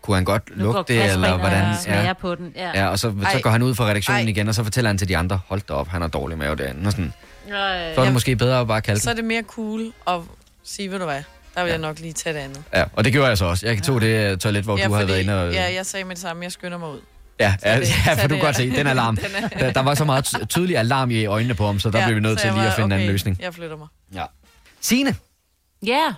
kunne 0.02 0.16
han 0.16 0.26
godt 0.26 0.44
Nu 0.56 0.64
lugte 0.64 0.94
det, 0.94 1.04
eller 1.12 1.38
hvordan? 1.38 1.76
smager 1.84 2.14
på 2.14 2.36
den, 2.36 2.54
ja. 2.56 2.72
ja 2.76 2.88
og 2.88 3.00
så, 3.00 3.14
så 3.32 3.40
går 3.42 3.50
han 3.50 3.62
ud 3.62 3.76
fra 3.76 3.86
redaktionen 3.86 4.22
Ej. 4.24 4.30
igen, 4.30 4.48
og 4.48 4.56
så 4.56 4.64
fortæller 4.64 4.90
han 4.90 4.98
til 4.98 5.08
de 5.10 5.18
andre, 5.18 5.40
hold 5.48 5.62
da 5.62 5.74
op, 5.74 5.88
han 5.88 6.02
har 6.02 6.08
dårlig 6.08 6.38
mave 6.38 6.56
derinde. 6.56 6.88
Og 6.88 6.92
sådan. 6.92 7.14
Øh, 7.48 7.54
Så 7.96 8.02
er 8.02 8.04
det 8.04 8.14
måske 8.14 8.36
bedre 8.36 8.60
at 8.60 8.68
bare 8.68 8.82
kalde 8.82 9.00
Så 9.02 9.10
er 9.10 9.14
den. 9.14 9.18
det 9.24 9.28
mere 9.28 9.42
cool 9.48 9.92
at 10.08 10.20
sige, 10.64 10.92
ved 10.92 11.00
du 11.00 11.06
hvad, 11.06 11.22
der 11.56 11.64
vil 11.64 11.70
jeg 11.70 11.80
nok 11.80 12.00
lige 12.00 12.14
tage 12.14 12.34
det 12.34 12.40
andet. 12.40 12.64
Ja, 12.74 12.86
og 12.94 13.04
det 13.04 13.12
gjorde 13.14 13.28
jeg 13.28 13.38
så 13.38 13.46
også. 13.46 13.68
Jeg 13.68 13.84
tog 13.84 14.02
det 14.02 14.32
øh, 14.32 14.38
toilet, 14.38 14.64
hvor 14.64 14.78
ja, 14.78 14.86
du 14.88 14.94
havde 14.94 15.04
fordi- 15.08 15.12
været 15.12 15.22
inde 15.24 15.42
og... 15.48 15.54
Ja, 15.54 15.74
jeg 15.74 15.86
sagde 15.86 16.04
med 16.06 16.16
det 16.16 16.22
samme, 16.22 16.44
jeg 16.44 16.52
skynder 16.52 16.78
mig 16.78 16.90
ud. 16.90 17.00
Ja, 17.40 17.56
ja, 17.64 17.80
det- 17.80 17.90
ja 18.08 18.14
for 18.14 18.28
du 18.28 18.36
kan 18.36 18.44
godt 18.44 18.56
se, 18.56 18.70
den 18.70 18.88
alarm. 18.96 19.16
Den 19.18 19.26
er- 19.36 19.48
der, 19.48 19.72
der 19.74 19.82
var 19.82 19.96
så 19.96 20.06
meget 20.06 20.26
ty- 20.26 20.46
tydelig 20.50 20.78
alarm 20.78 21.12
i 21.12 21.26
øjnene 21.26 21.54
på 21.54 21.66
ham, 21.66 21.80
så 21.80 21.90
der 21.90 22.00
Ja, 22.00 22.06
blev 22.06 22.16
vi 22.16 22.22
nødt 22.22 22.40
til 22.40 22.48
jeg 22.48 22.54
lige 22.56 22.64
at 22.64 22.70
var, 22.70 22.76
finde 22.76 22.86
en 22.86 22.92
anden 22.92 23.06
okay, 23.08 23.12
løsning. 23.12 23.38
Jeg 23.42 23.54
flytter 23.54 23.78
mig. 23.78 23.88
Ja. 24.14 24.26
Signe, 24.82 25.16
Ja. 25.86 26.14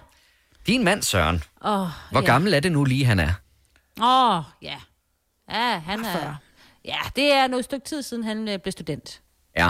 din 0.68 0.84
mand 0.84 1.04
Søren, 1.04 1.44
Åh, 1.66 1.88
hvor 2.12 2.22
ja. 2.22 2.26
gammel 2.26 2.54
er 2.54 2.60
det 2.60 2.72
nu 2.72 2.84
lige, 2.84 3.06
han 3.06 3.20
er? 3.20 3.32
Åh, 4.02 4.38
oh, 4.38 4.44
ja. 4.62 4.76
Ja, 5.52 5.80
han 5.80 6.06
er... 6.06 6.36
Ja, 6.86 6.98
det 7.16 7.34
er 7.34 7.48
noget 7.48 7.66
stykke 7.66 7.86
tid 7.86 8.02
siden, 8.04 8.24
han 8.24 8.48
øh, 8.48 8.60
blev 8.60 8.72
student. 8.72 9.22
Ja. 9.58 9.70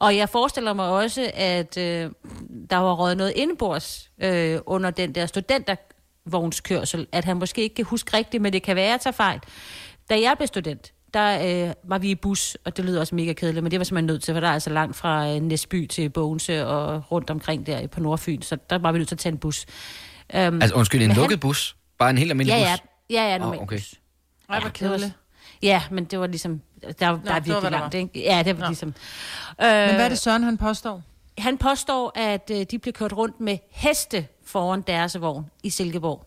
Og 0.00 0.16
jeg 0.16 0.28
forestiller 0.28 0.72
mig 0.72 0.88
også, 0.88 1.30
at 1.34 1.76
øh, 1.78 2.10
der 2.70 2.76
var 2.76 2.94
røget 2.94 3.16
noget 3.16 3.32
indenbords 3.36 4.10
øh, 4.22 4.58
under 4.66 4.90
den 4.90 5.14
der 5.14 5.26
studentervognskørsel, 5.26 7.06
at 7.12 7.24
han 7.24 7.36
måske 7.36 7.62
ikke 7.62 7.74
kan 7.74 7.84
huske 7.84 8.16
rigtigt, 8.16 8.42
men 8.42 8.52
det 8.52 8.62
kan 8.62 8.76
være, 8.76 8.84
at 8.86 8.90
jeg 8.90 9.00
tager 9.00 9.12
fejl. 9.12 9.40
Da 10.10 10.20
jeg 10.20 10.34
blev 10.36 10.46
student, 10.46 10.92
der 11.14 11.66
øh, 11.68 11.74
var 11.84 11.98
vi 11.98 12.10
i 12.10 12.14
bus, 12.14 12.56
og 12.64 12.76
det 12.76 12.84
lyder 12.84 13.00
også 13.00 13.14
mega 13.14 13.32
kedeligt, 13.32 13.62
men 13.62 13.70
det 13.70 13.80
var 13.80 13.84
simpelthen 13.84 14.06
nødt 14.06 14.22
til, 14.22 14.34
for 14.34 14.40
der 14.40 14.48
er 14.48 14.52
altså 14.52 14.70
langt 14.70 14.96
fra 14.96 15.28
øh, 15.28 15.40
Næsby 15.42 15.86
til 15.86 16.08
Bogense 16.10 16.66
og 16.66 17.12
rundt 17.12 17.30
omkring 17.30 17.66
der 17.66 17.86
på 17.86 18.00
Nordfyn, 18.00 18.42
så 18.42 18.56
der 18.70 18.78
var 18.78 18.92
vi 18.92 18.98
nødt 18.98 19.08
til 19.08 19.14
at 19.14 19.18
tage 19.18 19.32
en 19.32 19.38
bus. 19.38 19.66
Um, 20.34 20.38
Altså 20.38 20.74
undskyld, 20.74 21.02
en 21.02 21.12
lukket 21.12 21.40
bus? 21.40 21.76
Bare 21.98 22.10
en 22.10 22.18
helt 22.18 22.30
almindelig 22.30 22.58
ja, 22.60 22.76
bus? 22.76 22.86
ja, 23.10 23.22
ja, 23.22 23.28
ja, 23.28 23.34
Åh, 23.34 23.40
normal 23.40 23.60
okay. 23.60 23.76
bus. 23.76 23.94
Ej, 23.94 23.98
hvor 24.46 24.54
det 24.56 24.64
var- 24.64 24.88
kedeligt. 24.88 25.12
Ja, 25.62 25.82
men 25.90 26.04
det 26.04 26.20
var 26.20 26.26
ligesom... 26.26 26.62
Der, 26.82 26.92
der 26.98 27.06
er 27.06 27.14
det 27.14 27.26
var, 27.26 27.34
virkelig 27.34 27.54
hvad 27.60 27.70
der 27.70 27.78
langt, 27.78 27.94
var. 27.94 28.00
ikke? 28.00 28.20
Ja, 28.22 28.42
det 28.42 28.56
var 28.56 28.62
Nå. 28.64 28.68
ligesom... 28.68 28.88
Men 29.58 29.94
hvad 29.94 30.04
er 30.04 30.08
det, 30.08 30.18
Søren 30.18 30.42
han 30.42 30.58
påstår? 30.58 31.02
Han 31.38 31.58
påstår, 31.58 32.12
at 32.14 32.50
øh, 32.54 32.66
de 32.70 32.78
blev 32.78 32.92
kørt 32.92 33.12
rundt 33.12 33.40
med 33.40 33.58
heste 33.70 34.26
foran 34.46 34.80
deres 34.86 35.20
vogn 35.20 35.46
i 35.62 35.70
Silkeborg. 35.70 36.26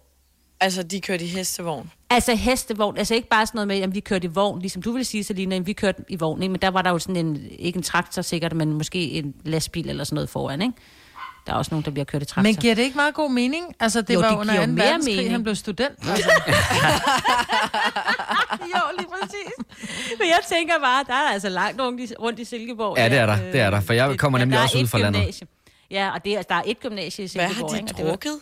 Altså, 0.60 0.84
de 0.84 1.02
kørte 1.02 1.26
i 1.26 1.28
hestevogn. 1.28 1.92
Altså 2.10 2.36
hestevogn, 2.36 2.98
altså 2.98 3.16
ikke 3.16 3.28
bare 3.28 3.46
sådan 3.46 3.58
noget 3.58 3.68
med, 3.68 3.80
at 3.80 3.96
vi 3.96 4.00
kørte 4.00 4.26
i 4.26 4.28
vogn, 4.28 4.60
ligesom 4.60 4.82
du 4.82 4.92
ville 4.92 5.06
sige, 5.06 5.24
Selina, 5.24 5.56
at 5.56 5.68
vi 5.68 5.74
kørte 5.74 6.04
i 6.10 6.16
vogn, 6.16 6.42
ikke? 6.44 6.52
men 6.52 6.62
der 6.62 6.68
var 6.68 6.82
der 6.82 6.90
jo 6.90 7.00
sådan 7.00 7.16
en, 7.16 7.46
ikke 7.60 7.78
en 7.78 7.84
traktor 7.84 8.22
sikkert, 8.22 8.54
men 8.54 8.74
måske 8.74 9.00
en 9.12 9.34
lastbil 9.46 9.90
eller 9.90 10.04
sådan 10.04 10.16
noget 10.16 10.30
foran, 10.30 10.62
ikke? 10.62 10.74
Der 11.48 11.54
er 11.54 11.58
også 11.58 11.72
nogen, 11.72 11.86
der 11.86 11.92
bliver 11.92 12.06
kørt 12.06 12.22
i 12.22 12.26
traktor. 12.26 12.42
Men 12.44 12.56
giver 12.56 12.76
det 12.76 12.82
ikke 12.82 12.96
meget 12.96 13.14
god 13.14 13.32
mening? 13.32 13.76
Altså, 13.80 14.02
det 14.02 14.14
Jo, 14.14 14.20
var 14.20 14.30
det 14.30 14.38
under 14.38 14.54
giver 14.54 14.66
2. 14.66 14.72
mere 14.72 14.86
verdenskrig, 14.86 15.16
mening. 15.16 15.32
han 15.32 15.44
blev 15.44 15.56
student. 15.56 16.10
Altså. 16.10 16.32
jo, 18.74 18.80
lige 18.98 19.08
præcis. 19.26 19.88
Men 20.20 20.28
jeg 20.28 20.40
tænker 20.50 20.74
bare, 20.80 21.04
der 21.08 21.14
er 21.14 21.34
altså 21.34 21.50
langt 21.50 21.82
rundt 21.82 22.02
i, 22.02 22.14
rundt 22.20 22.40
i 22.40 22.44
Silkeborg. 22.46 22.98
Ja, 22.98 23.10
det 23.10 23.18
er 23.18 23.26
der, 23.26 23.34
Øh, 23.48 23.52
det 23.54 23.62
er 23.62 23.70
der, 23.70 23.82
for 23.82 23.94
jeg 23.94 24.18
kommer 24.20 24.40
nemlig 24.40 24.62
også 24.62 24.78
ud 24.78 24.88
fra 24.88 24.98
landet. 25.00 25.44
Ja, 25.92 26.10
og 26.14 26.26
det 26.26 26.38
er, 26.38 26.42
der 26.42 26.56
er 26.56 26.62
et 26.66 26.80
gymnasie 26.80 27.26
i 27.26 27.30
Hvad 27.36 27.48
Silkeborg. 27.48 27.72
har 27.72 27.78
de 27.82 27.92
ikke? 27.92 28.10
Drukket? 28.10 28.40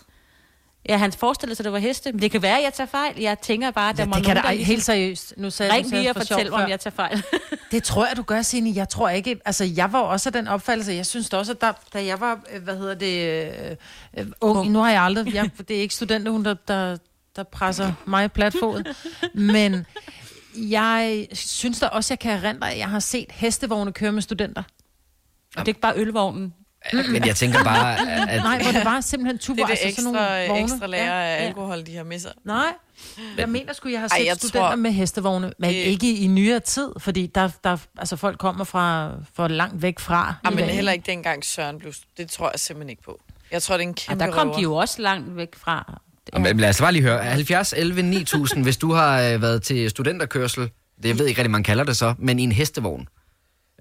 Ja, 0.89 0.97
han 0.97 1.11
forestillede 1.11 1.55
sig, 1.55 1.63
at 1.63 1.65
det 1.65 1.73
var 1.73 1.79
heste. 1.79 2.11
Men 2.11 2.21
det 2.21 2.31
kan 2.31 2.41
være, 2.41 2.57
at 2.57 2.63
jeg 2.63 2.73
tager 2.73 2.87
fejl. 2.87 3.19
Jeg 3.19 3.39
tænker 3.39 3.71
bare, 3.71 3.89
at 3.89 3.97
der 3.97 4.03
Ja, 4.03 4.07
må 4.07 4.15
det 4.15 4.25
kan 4.25 4.35
nogen, 4.35 4.43
der 4.43 4.49
ej, 4.59 4.63
helt 4.63 4.83
seriøst. 4.83 5.33
Nu 5.37 5.49
sagde 5.49 5.73
Ring 5.73 5.89
lige 5.89 6.09
og 6.09 6.15
for 6.15 6.19
fortæl 6.27 6.49
mig, 6.51 6.63
om 6.63 6.69
jeg 6.69 6.79
tager 6.79 6.95
fejl. 6.95 7.23
Det 7.71 7.83
tror 7.83 8.05
jeg, 8.07 8.17
du 8.17 8.21
gør, 8.23 8.41
Signe. 8.41 8.71
Jeg 8.75 8.89
tror 8.89 9.09
ikke... 9.09 9.39
Altså, 9.45 9.63
jeg 9.65 9.93
var 9.93 9.99
også 9.99 10.29
af 10.29 10.33
den 10.33 10.47
opfattelse. 10.47 10.93
Jeg 10.93 11.05
synes 11.05 11.29
også, 11.29 11.51
at 11.51 11.61
der, 11.61 11.71
da 11.93 12.05
jeg 12.05 12.19
var, 12.19 12.39
øh, 12.53 12.63
hvad 12.63 12.77
hedder 12.77 12.93
det, 12.95 13.45
øh, 14.17 14.25
øh, 14.25 14.31
ung, 14.41 14.71
nu 14.71 14.79
har 14.79 14.91
jeg 14.91 15.01
aldrig... 15.01 15.33
Jeg, 15.33 15.49
det 15.67 15.77
er 15.77 15.81
ikke 15.81 15.95
studenterhund, 15.95 16.45
der, 16.45 16.55
der, 16.67 16.97
der 17.35 17.43
presser 17.43 17.93
mig 18.05 18.25
i 18.25 18.27
platfod. 18.27 18.93
Men 19.33 19.85
jeg 20.55 21.27
synes 21.33 21.79
da 21.79 21.85
også, 21.87 22.13
jeg 22.13 22.19
kan 22.19 22.31
erindre, 22.31 22.71
at 22.71 22.77
jeg 22.77 22.89
har 22.89 22.99
set 22.99 23.31
hestevogne 23.31 23.91
køre 23.93 24.11
med 24.11 24.21
studenter. 24.21 24.63
Det 25.51 25.61
er 25.61 25.67
ikke 25.67 25.79
bare 25.79 25.93
ølvognen. 25.95 26.53
Men 26.93 27.25
jeg 27.25 27.35
tænker 27.35 27.63
bare, 27.63 27.99
at... 28.29 28.41
Nej, 28.43 28.63
hvor 28.63 28.71
det 28.71 28.85
var 28.85 29.01
simpelthen 29.01 29.35
Det 29.37 29.41
tuber, 29.41 29.63
er 29.63 29.67
det 29.67 29.77
altså 29.83 30.01
sådan 30.01 30.13
nogle 30.13 30.37
ekstra, 30.41 30.53
vogne. 30.53 30.63
ekstra 30.73 30.87
lager 30.87 31.05
Ja, 31.05 31.11
af 31.35 31.41
ja. 31.41 31.47
alkohol, 31.47 31.85
de 31.85 31.95
har 31.95 32.03
med 32.03 32.19
sig. 32.19 32.31
Nej, 32.45 32.73
jeg 33.37 33.49
mener 33.49 33.73
sgu, 33.73 33.89
jeg 33.89 33.99
har 33.99 34.07
Ej, 34.07 34.17
set 34.19 34.25
jeg 34.25 34.35
studenter 34.37 34.69
tror- 34.69 34.75
med 34.75 34.91
hestevogne, 34.91 35.53
men 35.59 35.69
Det- 35.69 35.75
ikke 35.75 36.15
i 36.15 36.27
nyere 36.27 36.59
tid, 36.59 36.89
fordi 36.99 37.25
der, 37.27 37.49
der, 37.63 37.77
altså 37.97 38.15
folk 38.15 38.37
kommer 38.39 38.63
fra 38.63 39.11
for 39.33 39.47
langt 39.47 39.81
væk 39.81 39.99
fra. 39.99 40.35
Ja, 40.43 40.49
i 40.49 40.55
men 40.55 40.63
dag. 40.65 40.75
heller 40.75 40.91
ikke 40.91 41.05
dengang 41.11 41.45
Søren 41.45 41.79
blev... 41.79 41.93
Det 42.17 42.29
tror 42.31 42.49
jeg 42.53 42.59
simpelthen 42.59 42.89
ikke 42.89 43.03
på. 43.03 43.19
Jeg 43.51 43.61
tror, 43.61 43.77
det 43.77 43.83
er 43.83 43.87
en 43.87 43.89
Og 43.89 43.95
kæmpe 43.95 44.23
der 44.25 44.31
kom 44.31 44.47
røver. 44.47 44.57
de 44.57 44.61
jo 44.63 44.75
også 44.75 45.01
langt 45.01 45.35
væk 45.35 45.55
fra. 45.55 46.01
Men 46.39 46.57
lad 46.57 46.69
os 46.69 46.81
bare 46.81 46.91
lige 46.91 47.03
høre. 47.03 47.23
70, 47.23 47.73
11, 47.77 48.01
9000, 48.03 48.63
hvis 48.63 48.77
du 48.77 48.93
har 48.93 49.21
øh, 49.21 49.41
været 49.41 49.61
til 49.63 49.89
studenterkørsel, 49.89 50.61
det 51.03 51.09
jeg 51.09 51.19
ved 51.19 51.25
ikke 51.27 51.41
rigtig, 51.41 51.51
man 51.51 51.63
kalder 51.63 51.83
det 51.83 51.97
så, 51.97 52.13
men 52.17 52.39
i 52.39 52.43
en 52.43 52.51
hestevogn. 52.51 53.07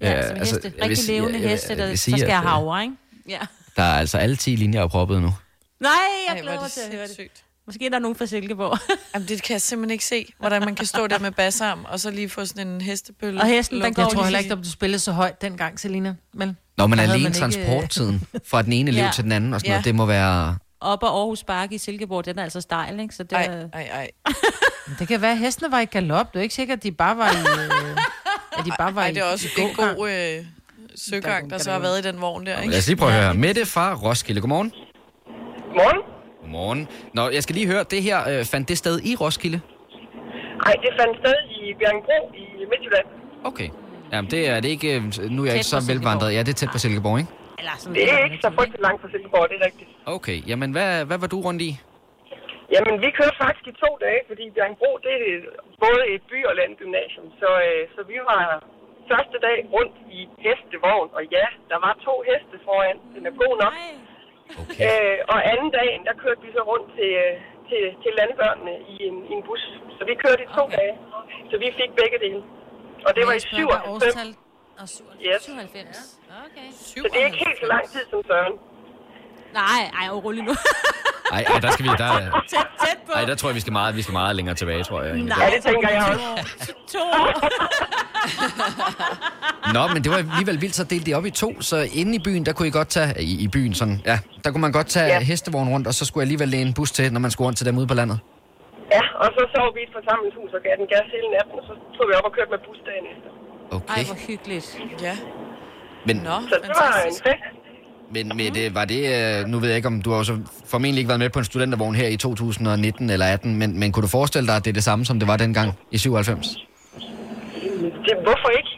Ja, 0.01 0.17
Øh, 0.17 0.23
som 0.27 0.35
altså, 0.37 0.55
heste. 0.55 0.73
jeg 0.77 0.83
Rigtig 0.83 0.97
sige- 0.97 1.19
levende 1.19 1.33
jeg- 1.39 1.41
jeg- 1.43 1.49
heste, 1.51 1.69
jeg 1.69 1.77
der 1.77 1.95
så 1.95 2.01
skal 2.11 2.13
at, 2.21 2.29
have 2.31 2.41
øh, 2.43 2.47
havre, 2.49 2.83
ikke? 2.83 2.95
Ja. 3.29 3.39
Der 3.75 3.83
er 3.83 3.93
altså 3.99 4.17
alle 4.17 4.35
10 4.35 4.55
linjer 4.55 4.81
oproppet 4.81 5.21
nu. 5.21 5.33
Nej, 5.79 5.91
jeg 6.27 6.33
Ej, 6.33 6.37
er 6.37 6.41
glæder 6.41 6.55
mig 6.59 6.63
det 6.65 6.71
til 6.71 6.81
at 6.81 6.91
høre 6.91 7.01
det. 7.07 7.15
sindssygt. 7.15 7.43
Måske 7.67 7.85
er 7.85 7.89
der 7.89 7.99
nogen 7.99 8.15
fra 8.15 8.25
Silkeborg. 8.25 8.77
Jamen, 9.15 9.27
det 9.27 9.43
kan 9.43 9.53
jeg 9.53 9.61
simpelthen 9.61 9.91
ikke 9.91 10.05
se, 10.05 10.25
hvordan 10.39 10.61
man 10.65 10.75
kan 10.75 10.85
stå 10.85 11.07
der 11.07 11.19
med 11.19 11.31
bassarm, 11.31 11.85
og 11.89 11.99
så 11.99 12.11
lige 12.11 12.29
få 12.29 12.45
sådan 12.45 12.67
en 12.67 12.81
hestepølle. 12.81 13.41
Og 13.41 13.47
hesten, 13.47 13.81
den 13.81 13.93
går 13.93 14.01
Jeg 14.01 14.09
tror 14.09 14.13
lige 14.13 14.23
heller 14.23 14.39
til- 14.39 14.43
ikke, 14.45 14.49
der 14.55 14.61
blev 14.61 14.71
spillet 14.71 15.01
så 15.01 15.11
højt 15.11 15.41
dengang, 15.41 15.79
Selina. 15.79 16.15
Men 16.33 16.57
Når 16.77 16.87
man 16.87 16.97
Der 16.97 17.03
havde 17.03 17.13
alene 17.13 17.29
man 17.29 17.51
ikke, 17.51 17.59
øh, 17.61 17.65
transporttiden 17.67 18.23
fra 18.45 18.61
den 18.61 18.73
ene 18.73 18.89
elev 18.91 19.03
Ja. 19.03 19.11
til 19.15 19.23
den 19.23 19.31
anden 19.31 19.53
og 19.53 19.59
sådan 19.59 19.67
Ja. 19.69 19.73
noget, 19.73 19.85
det 19.85 19.95
må 19.95 20.05
være... 20.05 20.57
Op 20.81 21.03
ad 21.03 21.09
Aarhus 21.09 21.43
Bakke 21.43 21.75
i 21.75 21.77
Silkeborg, 21.77 22.25
den 22.25 22.39
er 22.39 22.43
altså 22.43 22.61
stejl, 22.61 22.99
ikke? 22.99 23.15
Så 23.15 23.23
det 23.23 23.33
Ej, 23.33 23.43
er... 23.43 23.69
ej, 23.73 23.89
ej. 23.93 24.09
det 24.99 25.07
kan 25.07 25.21
være, 25.21 25.31
at 25.31 25.37
hestene 25.37 25.71
var 25.71 25.79
i 25.79 25.85
galop. 25.85 26.33
Det 26.33 26.39
er 26.39 26.43
ikke 26.43 26.55
sikkert, 26.55 26.77
at 26.77 26.83
de 26.83 26.91
bare 26.91 27.17
var 27.17 27.29
i... 27.31 27.35
Øh, 27.35 27.97
at 28.59 28.65
de 28.65 28.71
bare 28.77 28.95
var 28.95 29.01
Ej, 29.01 29.07
i, 29.07 29.13
det 29.13 29.21
er 29.21 29.31
også 29.31 29.47
i 29.57 29.61
en 29.61 29.75
god 29.75 30.09
øh, 30.09 30.45
søgang, 30.95 31.49
der 31.49 31.57
så 31.57 31.71
har 31.71 31.79
været 31.79 32.05
i 32.05 32.07
den 32.11 32.21
vogn 32.21 32.45
der, 32.45 32.57
ikke? 32.59 32.71
Lad 32.71 32.77
os 32.79 32.87
lige 32.87 32.97
prøve 32.97 33.11
at 33.11 33.23
høre. 33.23 33.33
Mette 33.33 33.65
fra 33.65 33.93
Roskilde, 33.93 34.41
godmorgen. 34.41 34.71
Morgen. 35.75 36.01
Godmorgen. 36.41 36.87
Nå, 37.13 37.29
jeg 37.29 37.43
skal 37.43 37.55
lige 37.55 37.67
høre, 37.67 37.83
det 37.83 38.03
her 38.03 38.29
øh, 38.39 38.45
fandt 38.45 38.69
det 38.69 38.77
sted 38.77 38.99
i 39.03 39.15
Roskilde? 39.15 39.59
Nej, 40.65 40.73
det 40.73 40.89
fandt 40.99 41.17
sted 41.19 41.33
i 41.49 41.73
Bjerringbro 41.79 42.35
i 42.35 42.65
Midtjylland. 42.69 43.05
Okay. 43.43 43.69
Jamen, 44.11 44.31
det 44.31 44.49
er 44.49 44.59
det 44.59 44.69
ikke... 44.69 44.95
øh, 44.95 45.03
Nu 45.03 45.41
er 45.41 45.45
jeg 45.45 45.51
Tæt 45.51 45.55
ikke 45.55 45.65
så 45.65 45.83
velvandret. 45.87 46.33
Ja, 46.33 46.39
det 46.39 46.49
er 46.49 46.53
tæt 46.53 46.69
på 46.71 46.77
Silkeborg, 46.77 47.19
ikke? 47.19 47.31
Eller 47.61 47.73
sådan 47.81 47.95
Det 47.97 48.05
er 48.13 48.19
ikke 48.27 48.39
så 48.45 48.51
frygtelig 48.57 48.81
langt 48.87 48.99
fra 49.01 49.09
Silkeborg, 49.13 49.45
det 49.51 49.57
er 49.59 49.65
rigtigt. 49.69 49.89
Okay. 50.17 50.37
Jamen, 50.49 50.69
hvad, 50.75 50.91
hvad 51.09 51.17
var 51.23 51.29
du 51.33 51.37
rundt 51.47 51.61
i? 51.69 51.71
Jamen, 52.75 52.95
vi 53.03 53.09
kørte 53.19 53.37
faktisk 53.43 53.65
i 53.71 53.73
to 53.83 53.91
dage, 54.05 54.21
fordi 54.29 54.43
Bjerringbro, 54.55 54.91
det 55.05 55.13
er 55.21 55.37
både 55.85 56.01
et 56.13 56.23
by- 56.29 56.47
og 56.51 56.55
landgymnasium. 56.61 57.27
Så, 57.41 57.49
øh, 57.67 57.81
så 57.95 58.01
vi 58.11 58.17
var 58.31 58.43
første 59.11 59.37
dag 59.47 59.57
rundt 59.75 59.95
i 60.17 60.19
hestevogn, 60.43 61.09
og 61.17 61.23
ja, 61.35 61.45
der 61.71 61.79
var 61.85 61.93
to 62.07 62.15
heste 62.29 62.55
foran. 62.67 62.97
Den 63.15 63.23
er 63.29 63.33
god 63.43 63.53
nok. 63.63 63.73
Okay. 64.61 64.79
Øh, 64.85 65.17
og 65.33 65.39
anden 65.53 65.71
dagen, 65.79 66.01
der 66.07 66.13
kørte 66.23 66.41
vi 66.45 66.49
så 66.57 66.61
rundt 66.71 66.87
til, 66.97 67.11
øh, 67.25 67.33
til, 67.69 67.83
til 68.03 68.11
landbørnene 68.19 68.75
i 68.93 68.95
en, 69.07 69.17
i 69.29 69.31
en 69.37 69.43
bus. 69.47 69.63
Så 69.97 70.01
vi 70.09 70.13
kørte 70.23 70.41
i 70.45 70.49
to 70.57 70.63
okay. 70.65 70.77
dage. 70.77 70.93
Så 71.49 71.55
vi 71.63 71.67
fik 71.79 71.91
begge 72.01 72.17
dele. 72.25 72.41
Og 73.07 73.11
det 73.15 73.23
var 73.29 73.35
i 73.39 73.39
97. 73.39 74.50
Yes. 75.27 75.43
97. 75.43 76.17
Okay. 76.45 76.67
Så 76.71 77.09
det 77.13 77.21
er 77.21 77.25
ikke 77.25 77.37
helt 77.37 77.59
så 77.63 77.67
lang 77.73 77.83
tid 77.93 78.03
som 78.09 78.19
Søren. 78.27 78.53
Nej, 79.53 79.81
ej, 80.01 80.07
rolig 80.25 80.43
nu. 80.43 80.53
Ej, 81.37 81.43
ej, 81.53 81.59
der 81.59 81.71
skal 81.71 81.83
vi... 81.85 81.89
Der, 81.89 82.11
tæt, 82.47 82.67
tæt 82.83 82.97
på. 83.05 83.11
ej, 83.15 83.25
der 83.25 83.35
tror 83.35 83.49
jeg, 83.49 83.55
vi 83.55 83.59
skal 83.65 83.73
meget, 83.73 83.95
vi 83.95 84.01
skal 84.01 84.13
meget 84.13 84.35
længere 84.35 84.55
tilbage, 84.55 84.83
tror 84.83 85.01
jeg. 85.01 85.11
egentlig. 85.15 85.35
Ja, 85.39 85.45
det 85.55 85.63
tænker 85.63 85.89
jeg 85.89 86.03
også. 86.11 86.73
To. 86.93 87.03
Nå, 89.75 89.83
men 89.93 89.99
det 90.03 90.09
var 90.11 90.17
alligevel 90.17 90.57
vildt, 90.63 90.75
så 90.75 90.83
delte 90.83 91.05
de 91.09 91.13
op 91.19 91.25
i 91.25 91.29
to. 91.43 91.61
Så 91.69 91.77
inde 92.01 92.11
i 92.15 92.21
byen, 92.27 92.45
der 92.45 92.53
kunne 92.53 92.67
I 92.67 92.71
godt 92.71 92.89
tage... 92.97 93.09
I, 93.21 93.33
i 93.45 93.47
byen, 93.47 93.73
sådan... 93.73 94.01
Ja, 94.05 94.17
der 94.43 94.49
kunne 94.51 94.61
man 94.67 94.71
godt 94.71 94.87
tage 94.87 95.05
ja. 95.13 95.19
hestevognen 95.19 95.73
rundt, 95.73 95.87
og 95.87 95.93
så 95.93 96.03
skulle 96.05 96.21
jeg 96.21 96.25
alligevel 96.27 96.49
læne 96.55 96.67
en 96.67 96.73
bus 96.73 96.91
til, 96.91 97.13
når 97.13 97.19
man 97.25 97.31
skulle 97.31 97.45
rundt 97.47 97.57
til 97.57 97.65
dem 97.67 97.77
ude 97.77 97.87
på 97.87 97.93
landet. 97.93 98.19
Ja, 98.95 99.03
og 99.23 99.29
så 99.35 99.41
sov 99.55 99.67
vi 99.75 99.79
i 99.79 99.83
et 99.83 99.93
forsamlingshus 99.97 100.51
og 100.57 100.61
gav 100.65 100.73
den 100.81 100.87
gas 100.93 101.07
hele 101.15 101.29
natten, 101.35 101.55
og 101.61 101.65
så 101.69 101.73
tog 101.95 102.05
vi 102.09 102.13
op 102.19 102.25
og 102.29 102.33
kørte 102.37 102.51
med 102.55 102.59
bus 102.67 102.79
dagen 102.89 103.05
efter. 103.13 103.29
Okay. 103.77 103.93
Ej, 103.97 104.03
hvor 104.09 104.17
hyggeligt. 104.27 104.67
Ja. 105.07 105.15
Men, 106.07 106.15
Nå, 106.29 106.35
Så 106.51 106.55
det 106.63 106.69
var 106.81 107.01
en 107.07 107.13
fest. 107.27 107.43
men 108.15 108.25
med 108.39 108.49
det, 108.59 108.65
var 108.75 108.85
det... 108.93 109.01
øh, 109.17 109.45
Nu 109.51 109.55
ved 109.61 109.67
jeg 109.71 109.77
ikke, 109.79 109.87
om 109.93 110.01
du 110.05 110.09
har 110.11 110.17
jo 110.17 110.23
så 110.31 110.35
formentlig 110.73 110.99
ikke 111.01 111.11
været 111.13 111.23
med 111.25 111.29
på 111.35 111.39
en 111.39 111.45
studentervogn 111.51 111.95
her 112.01 112.07
i 112.07 112.17
2019 112.17 113.09
eller 113.09 113.25
18, 113.25 113.55
men, 113.61 113.69
men 113.79 113.87
kunne 113.91 114.03
du 114.07 114.11
forestille 114.19 114.47
dig, 114.49 114.55
at 114.59 114.63
det 114.65 114.71
er 114.73 114.77
det 114.81 114.87
samme, 114.91 115.03
som 115.09 115.15
det 115.21 115.27
var 115.31 115.37
dengang 115.45 115.69
i 115.95 115.97
97? 115.97 116.47
Det, 118.05 118.13
hvorfor 118.27 118.49
ikke? 118.59 118.73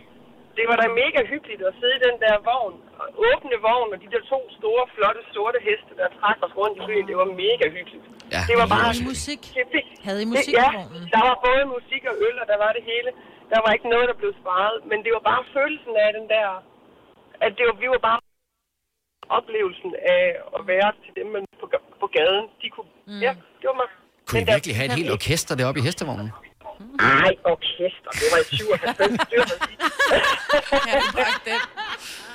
Det 0.58 0.66
var 0.72 0.78
da 0.84 0.88
mega 1.04 1.20
hyggeligt 1.34 1.62
at 1.70 1.74
sidde 1.80 1.96
i 2.00 2.02
den 2.08 2.16
der 2.26 2.36
vogn. 2.50 2.76
Og 3.02 3.08
åbne 3.30 3.56
vogn, 3.68 3.90
og 3.94 3.98
de 4.04 4.08
der 4.14 4.22
to 4.34 4.40
store, 4.60 4.84
flotte, 4.96 5.22
sorte 5.36 5.60
heste, 5.68 5.92
der 6.02 6.08
trak 6.20 6.38
os 6.46 6.54
rundt 6.60 6.76
i 6.80 6.82
byen. 6.90 7.06
Det 7.10 7.16
var 7.22 7.28
mega 7.46 7.66
hyggeligt. 7.78 8.06
Ja, 8.36 8.42
det 8.50 8.56
var 8.62 8.68
bare... 8.74 8.84
Havde 8.88 9.04
I 9.04 9.10
musik? 9.14 9.42
Det 9.58 9.66
fik, 9.76 9.88
Havde 10.08 10.20
I 10.24 10.26
det, 10.26 10.32
musik 10.34 10.54
ja, 10.62 10.68
i 10.72 10.76
vognen? 10.80 11.04
der 11.16 11.22
var 11.30 11.36
både 11.48 11.62
musik 11.76 12.02
og 12.12 12.16
øl, 12.28 12.36
og 12.42 12.46
der 12.52 12.58
var 12.66 12.72
det 12.78 12.84
hele. 12.92 13.10
Der 13.52 13.60
var 13.66 13.72
ikke 13.78 13.90
noget, 13.94 14.06
der 14.12 14.18
blev 14.22 14.32
sparet. 14.42 14.78
Men 14.90 14.98
det 15.06 15.12
var 15.18 15.24
bare 15.32 15.42
følelsen 15.58 15.94
af 16.06 16.10
den 16.18 16.26
der 16.36 16.48
at 17.46 17.52
det 17.58 17.64
var, 17.70 17.76
vi 17.84 17.88
var 17.94 18.02
bare 18.10 18.20
oplevelsen 19.38 19.92
af 20.16 20.24
at 20.58 20.62
være 20.72 20.90
til 21.04 21.12
dem 21.20 21.28
man 21.36 21.44
på, 21.62 21.66
på 22.02 22.08
gaden. 22.18 22.46
De 22.62 22.68
kunne, 22.74 22.90
mm. 23.08 23.22
ja, 23.26 23.32
det 23.60 23.66
var 23.72 23.78
mig. 23.82 23.90
Kunne 24.28 24.42
I 24.42 24.46
virkelig 24.54 24.76
have 24.80 24.88
et 24.92 24.96
helt 25.00 25.12
orkester 25.18 25.54
deroppe 25.60 25.80
i 25.82 25.84
hestevognen? 25.88 26.30
Ej, 27.00 27.34
orkester. 27.56 28.10
Det 28.22 28.28
var 28.34 28.40
i 28.44 28.46
97. 28.56 29.12
Det 29.32 29.38
var 29.42 29.48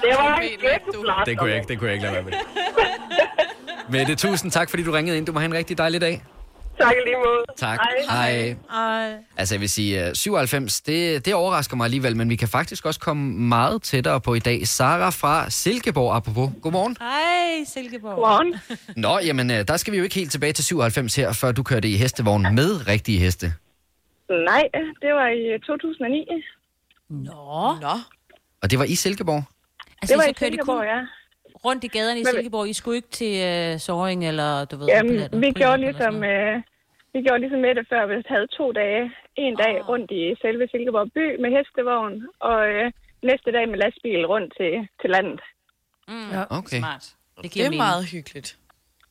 det 0.03 0.13
var 0.21 0.35
en 0.37 0.59
ghetto 0.65 0.99
Det 1.29 1.39
kunne 1.39 1.51
jeg 1.51 1.59
ikke, 1.59 1.69
det 1.69 1.79
kunne 1.79 1.89
jeg 1.91 1.95
ikke 1.97 2.07
lade 2.07 2.15
være 2.19 2.27
med. 2.29 2.33
Mette, 3.89 4.15
tusind 4.27 4.51
tak, 4.53 4.71
fordi 4.71 4.83
du 4.83 4.93
ringede 4.93 5.17
ind. 5.19 5.27
Du 5.27 5.33
må 5.33 5.39
have 5.39 5.51
en 5.53 5.55
rigtig 5.55 5.79
dejlig 5.79 6.01
dag. 6.01 6.23
Tak 6.81 6.95
lige 7.07 7.17
måde. 7.17 7.45
Tak. 7.57 7.79
Hej. 8.11 8.55
Hej. 8.71 9.03
Ej. 9.03 9.15
Altså, 9.37 9.55
jeg 9.55 9.61
vil 9.61 9.69
sige, 9.69 10.09
øh, 10.09 10.15
97, 10.15 10.81
det, 10.81 11.25
det 11.25 11.35
overrasker 11.35 11.77
mig 11.77 11.85
alligevel, 11.85 12.17
men 12.17 12.31
vi 12.31 12.37
kan 12.37 12.49
faktisk 12.49 12.87
også 12.87 13.01
komme 13.01 13.33
meget 13.49 13.83
tættere 13.83 14.21
på 14.21 14.35
i 14.35 14.39
dag. 14.39 14.67
Sara 14.67 15.11
fra 15.11 15.51
Silkeborg, 15.51 16.17
apropos. 16.17 16.51
Godmorgen. 16.63 16.97
Hej, 17.01 17.65
Silkeborg. 17.65 18.15
Godmorgen. 18.15 18.55
Nå, 19.05 19.19
jamen, 19.19 19.51
øh, 19.51 19.69
der 19.69 19.77
skal 19.77 19.93
vi 19.93 19.97
jo 19.99 20.05
ikke 20.05 20.15
helt 20.15 20.31
tilbage 20.33 20.53
til 20.53 20.65
97 20.65 21.17
her, 21.17 21.33
før 21.33 21.53
du 21.53 21.63
kørte 21.63 21.89
i 21.89 21.97
hestevogn 21.97 22.43
med 22.55 22.89
rigtige 22.89 23.19
heste. 23.19 23.53
Nej, 24.31 24.69
det 25.03 25.13
var 25.15 25.29
i 25.29 25.43
øh, 25.55 25.61
2009. 25.61 26.27
Nå. 27.09 27.77
Nå. 27.81 27.95
Og 28.63 28.71
det 28.71 28.79
var 28.79 28.85
i 28.85 28.95
Silkeborg? 28.95 29.43
Altså, 30.03 30.15
Det 30.15 30.19
var 30.19 30.25
I 30.25 30.31
i 30.31 30.35
så 30.35 30.39
kørte 30.41 30.53
I 30.53 30.57
Silkeborg, 30.57 30.77
kun 30.79 30.87
ja. 30.87 31.01
Rundt 31.65 31.85
i 31.85 31.89
gaderne 31.97 32.21
i 32.21 32.25
Men- 32.25 32.33
Silkeborg. 32.35 32.67
I 32.69 32.73
skulle 32.81 32.97
ikke 33.01 33.13
til 33.21 33.35
uh, 33.75 33.81
Soring 33.87 34.21
eller, 34.31 34.51
du 34.71 34.75
ved, 34.77 34.87
Jamen, 34.87 35.11
på 35.17 35.21
landet, 35.21 35.41
vi 35.45 35.49
gjorde 35.61 35.79
ligesom, 35.87 36.15
øh, 36.33 36.55
vi 37.15 37.19
gjorde 37.27 37.41
ligesom 37.45 37.61
med 37.67 37.73
det 37.79 37.85
før. 37.93 38.03
Vi 38.11 38.15
havde 38.35 38.47
to 38.59 38.67
dage, 38.81 39.03
en 39.47 39.55
dag 39.65 39.75
rundt 39.91 40.11
i 40.21 40.23
selve 40.43 40.65
Silkeborg 40.73 41.09
by 41.17 41.27
med 41.43 41.51
hestevogn, 41.57 42.15
og 42.49 42.59
øh, 42.75 42.87
næste 43.31 43.49
dag 43.57 43.65
med 43.73 43.79
lastbil 43.85 44.23
rundt 44.33 44.51
til, 44.59 44.73
til 45.01 45.11
landet. 45.17 45.41
Mm, 46.09 46.31
Ja. 46.35 46.43
Okay. 46.59 46.79
Smart. 46.85 47.05
Det, 47.37 47.43
Det 47.45 47.51
giver 47.53 47.67
er 47.67 47.71
mening. 47.71 47.83
meget 47.87 48.05
hyggeligt. 48.15 48.49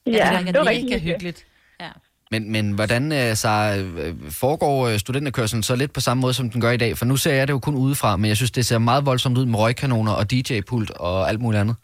Ja, 0.06 0.12
det, 0.38 0.48
det 0.48 0.54
var 0.56 0.62
er 0.66 0.70
rigtig 0.70 0.86
mega 0.86 0.96
hyggeligt. 0.98 1.14
hyggeligt. 1.14 1.46
Ja. 1.86 1.90
Men, 2.32 2.52
men 2.52 2.72
hvordan 2.72 3.12
øh, 3.12 3.36
så, 3.44 3.50
øh, 3.50 4.32
foregår 4.32 4.88
øh, 4.88 4.98
studenterkørselen 4.98 5.64
så 5.64 5.76
lidt 5.76 5.94
på 5.94 6.00
samme 6.00 6.22
måde, 6.22 6.34
som 6.34 6.50
den 6.50 6.62
gør 6.62 6.72
i 6.72 6.78
dag? 6.78 6.98
For 6.98 7.06
nu 7.06 7.16
ser 7.18 7.34
jeg 7.34 7.48
det 7.48 7.54
jo 7.54 7.60
kun 7.60 7.76
udefra, 7.76 8.18
men 8.18 8.28
jeg 8.28 8.38
synes, 8.38 8.52
det 8.52 8.66
ser 8.66 8.78
meget 8.78 9.06
voldsomt 9.06 9.38
ud 9.38 9.46
med 9.46 9.60
røgkanoner 9.60 10.12
og 10.12 10.32
DJ-pult 10.32 10.92
og 10.92 11.30
alt 11.30 11.40
muligt 11.42 11.62
andet. 11.62 11.76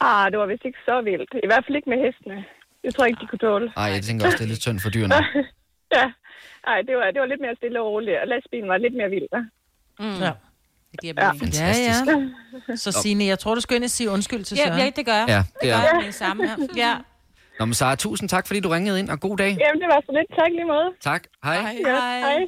Ah, 0.00 0.30
det 0.30 0.38
var 0.38 0.46
vist 0.46 0.64
ikke 0.64 0.78
så 0.88 1.00
vildt. 1.08 1.30
I 1.46 1.48
hvert 1.50 1.64
fald 1.66 1.76
ikke 1.76 1.90
med 1.90 1.98
hestene. 2.06 2.44
Det 2.84 2.94
tror 2.94 3.04
jeg 3.04 3.10
ikke, 3.10 3.20
de 3.22 3.26
kunne 3.30 3.38
tåle. 3.48 3.66
Ej, 3.76 3.88
jeg 3.96 4.02
tænker 4.02 4.26
også, 4.26 4.38
det 4.38 4.44
er 4.44 4.52
lidt 4.54 4.62
synd 4.62 4.80
for 4.80 4.90
dyrene. 4.90 5.14
ja, 5.96 6.04
Ej, 6.70 6.78
det 6.88 6.94
var, 6.96 7.06
det 7.14 7.20
var 7.20 7.26
lidt 7.32 7.40
mere 7.40 7.56
stille 7.60 7.80
og 7.80 7.86
roligt, 7.86 8.16
og 8.22 8.26
lastbilen 8.32 8.68
var 8.68 8.76
lidt 8.84 8.94
mere 9.00 9.10
vild. 9.16 9.28
hva'? 9.34 9.44
Mm. 10.04 10.18
Ja. 10.24 10.32
Det 10.92 11.00
giver 11.00 11.14
Ja. 11.18 11.32
mening. 11.32 11.54
Ja, 11.54 11.72
ja. 11.88 12.76
Så 12.76 12.92
Signe, 12.92 13.24
jeg 13.24 13.38
tror, 13.38 13.54
du 13.54 13.60
skal 13.60 13.76
ind 13.76 13.84
og 13.84 13.90
sige 13.90 14.10
undskyld 14.10 14.44
til 14.44 14.56
Ja, 14.58 14.64
Søren. 14.66 14.78
ja, 14.80 14.90
det 14.96 15.06
gør 15.06 15.12
jeg. 15.22 15.26
Ja, 15.28 15.38
det 15.38 15.46
det 15.62 15.68
gør 15.70 15.76
er. 15.76 15.82
jeg 15.82 15.92
med 15.96 16.04
det 16.06 16.14
samme. 16.14 16.42
Ja. 16.44 16.54
ja. 16.86 16.94
Nå, 17.58 17.64
men 17.64 17.74
Sara, 17.74 17.94
tusind 17.96 18.28
tak, 18.28 18.46
fordi 18.46 18.60
du 18.60 18.68
ringede 18.68 18.98
ind, 19.00 19.08
og 19.10 19.20
god 19.20 19.36
dag. 19.36 19.52
Jamen, 19.64 19.80
det 19.82 19.88
var 19.94 20.00
så 20.06 20.12
lidt. 20.18 20.28
Tak 20.38 20.50
lige 20.50 20.64
måde. 20.64 20.88
Tak. 21.00 21.22
Hej. 21.44 21.54
Ja, 21.86 22.00
hej. 22.26 22.46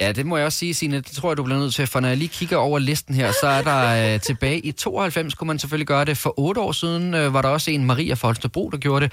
Ja, 0.00 0.12
det 0.12 0.26
må 0.26 0.36
jeg 0.36 0.46
også 0.46 0.58
sige, 0.58 0.74
Signe. 0.74 0.96
Det 0.96 1.06
tror 1.06 1.30
jeg, 1.30 1.36
du 1.36 1.42
bliver 1.42 1.58
nødt 1.58 1.74
til, 1.74 1.86
for 1.86 2.00
når 2.00 2.08
jeg 2.08 2.16
lige 2.16 2.28
kigger 2.28 2.56
over 2.56 2.78
listen 2.78 3.14
her, 3.14 3.32
så 3.32 3.46
er 3.46 3.62
der 3.62 4.14
øh, 4.14 4.20
tilbage 4.20 4.58
i 4.58 4.72
92, 4.72 5.34
kunne 5.34 5.48
man 5.48 5.58
selvfølgelig 5.58 5.86
gøre 5.86 6.04
det. 6.04 6.16
For 6.16 6.34
otte 6.36 6.60
år 6.60 6.72
siden 6.72 7.14
øh, 7.14 7.34
var 7.34 7.42
der 7.42 7.48
også 7.48 7.70
en, 7.70 7.84
Maria 7.84 8.14
Folsterbro, 8.14 8.70
der 8.70 8.78
gjorde 8.78 9.04
det. 9.04 9.12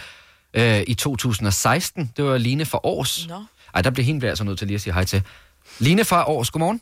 Øh, 0.54 0.84
I 0.88 0.94
2016, 0.94 2.12
det 2.18 2.26
var 2.26 2.38
Line 2.38 2.66
for 2.66 2.86
Års. 2.86 3.28
Nå. 3.28 3.44
Ej, 3.74 3.82
der 3.82 3.90
bliver 3.90 4.06
hende 4.06 4.20
bliver 4.20 4.30
jeg 4.30 4.38
så 4.38 4.44
nødt 4.44 4.58
til 4.58 4.68
lige 4.68 4.76
at 4.76 4.82
sige 4.82 4.94
hej 4.94 5.04
til. 5.04 5.24
Line 5.80 6.06
fra 6.06 6.30
Års, 6.30 6.52
godmorgen. 6.52 6.82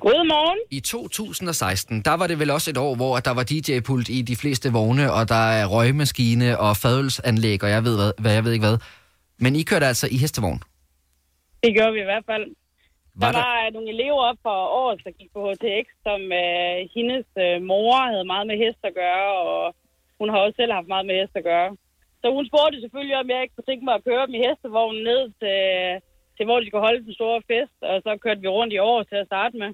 Godmorgen. 0.00 0.58
I 0.70 0.80
2016, 0.80 2.00
der 2.02 2.14
var 2.14 2.26
det 2.26 2.38
vel 2.38 2.50
også 2.50 2.70
et 2.70 2.76
år, 2.76 2.94
hvor 2.94 3.18
der 3.18 3.30
var 3.30 3.42
DJ-pult 3.42 4.08
i 4.08 4.22
de 4.22 4.36
fleste 4.36 4.72
vogne, 4.72 5.12
og 5.12 5.28
der 5.28 5.50
er 5.50 5.66
røgmaskine 5.66 6.58
og 6.58 6.76
fadelsanlæg, 6.76 7.62
og 7.62 7.70
jeg 7.70 7.84
ved, 7.84 7.96
hvad, 7.96 8.12
hvad 8.18 8.32
jeg 8.32 8.44
ved 8.44 8.52
ikke 8.52 8.66
hvad. 8.66 8.78
Men 9.38 9.56
I 9.56 9.62
kørte 9.62 9.86
altså 9.86 10.08
i 10.10 10.16
hestevogn. 10.16 10.62
Det 11.62 11.74
gjorde 11.74 11.92
vi 11.92 12.00
i 12.00 12.04
hvert 12.04 12.24
fald. 12.30 12.44
Var 13.22 13.26
der 13.32 13.38
der- 13.38 13.46
var 13.48 13.58
øh, 13.66 13.72
nogle 13.76 13.88
elever 13.94 14.22
op 14.30 14.38
for 14.46 14.56
året, 14.82 14.98
der 15.06 15.12
gik 15.20 15.30
på 15.36 15.40
HTX, 15.50 15.86
som 16.06 16.20
øh, 16.42 16.76
hendes 16.96 17.26
øh, 17.44 17.56
mor 17.70 17.96
havde 18.12 18.26
meget 18.32 18.46
med 18.50 18.56
hest 18.64 18.80
at 18.90 18.94
gøre, 19.04 19.30
og 19.50 19.62
hun 20.20 20.28
har 20.32 20.38
også 20.44 20.56
selv 20.60 20.72
haft 20.78 20.88
meget 20.92 21.06
med 21.08 21.16
hest 21.20 21.34
at 21.40 21.44
gøre. 21.52 21.70
Så 22.22 22.26
hun 22.36 22.44
spurgte 22.50 22.80
selvfølgelig, 22.84 23.16
om 23.22 23.28
jeg 23.32 23.40
ikke 23.42 23.54
kunne 23.54 23.68
tænke 23.70 23.84
mig 23.86 23.94
at 23.98 24.04
køre 24.08 24.26
dem 24.26 24.34
i 24.38 24.42
hestevognen 24.46 25.02
ned 25.10 25.22
til, 25.42 25.58
til 26.36 26.44
hvor 26.46 26.58
de 26.60 26.66
skulle 26.66 26.86
holde 26.88 27.04
den 27.06 27.14
store 27.20 27.38
fest, 27.50 27.76
og 27.90 27.96
så 28.06 28.10
kørte 28.24 28.40
vi 28.44 28.48
rundt 28.58 28.72
i 28.74 28.78
år 28.90 29.00
til 29.10 29.16
at 29.22 29.28
starte 29.32 29.54
med. 29.62 29.70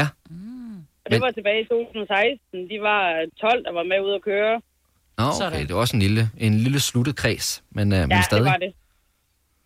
Ja. 0.00 0.06
Og 1.02 1.06
det 1.10 1.18
Men- 1.18 1.22
var 1.26 1.30
tilbage 1.38 1.60
i 1.62 1.64
2016. 1.64 2.70
De 2.72 2.76
var 2.88 3.26
12, 3.40 3.64
der 3.66 3.72
var 3.78 3.82
med 3.92 4.00
ud 4.06 4.12
at 4.18 4.22
køre. 4.30 4.54
Nå, 5.18 5.24
okay, 5.46 5.62
det 5.66 5.74
var 5.74 5.80
også 5.80 5.96
en 5.96 6.02
lille, 6.06 6.22
en 6.46 6.54
lille 6.66 6.80
sluttet 6.80 7.16
kreds, 7.22 7.64
men, 7.70 7.92
øh, 7.92 7.98
men 8.00 8.10
Ja, 8.10 8.22
stadig. 8.22 8.44
det 8.44 8.50
var 8.52 8.56
det. 8.66 8.72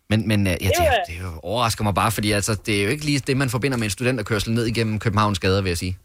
Men, 0.09 0.27
men 0.27 0.39
øh, 0.47 0.53
ja, 0.53 0.55
Det 0.55 0.61
det, 0.67 1.15
var- 1.23 1.23
jo 1.23 1.39
overrasker 1.43 1.83
mig 1.83 1.95
bare, 2.01 2.11
fordi 2.11 2.31
altså, 2.31 2.53
det 2.65 2.73
er 2.79 2.83
jo 2.85 2.89
ikke 2.89 3.05
lige 3.05 3.19
det, 3.19 3.37
man 3.37 3.49
forbinder 3.49 3.77
med 3.77 3.83
en 3.89 3.89
studenterkørsel 3.97 4.53
ned 4.53 4.65
igennem 4.65 4.99
Københavns 4.99 5.39
gader, 5.39 5.61
vil 5.61 5.69
jeg 5.69 5.77
sige. 5.77 5.97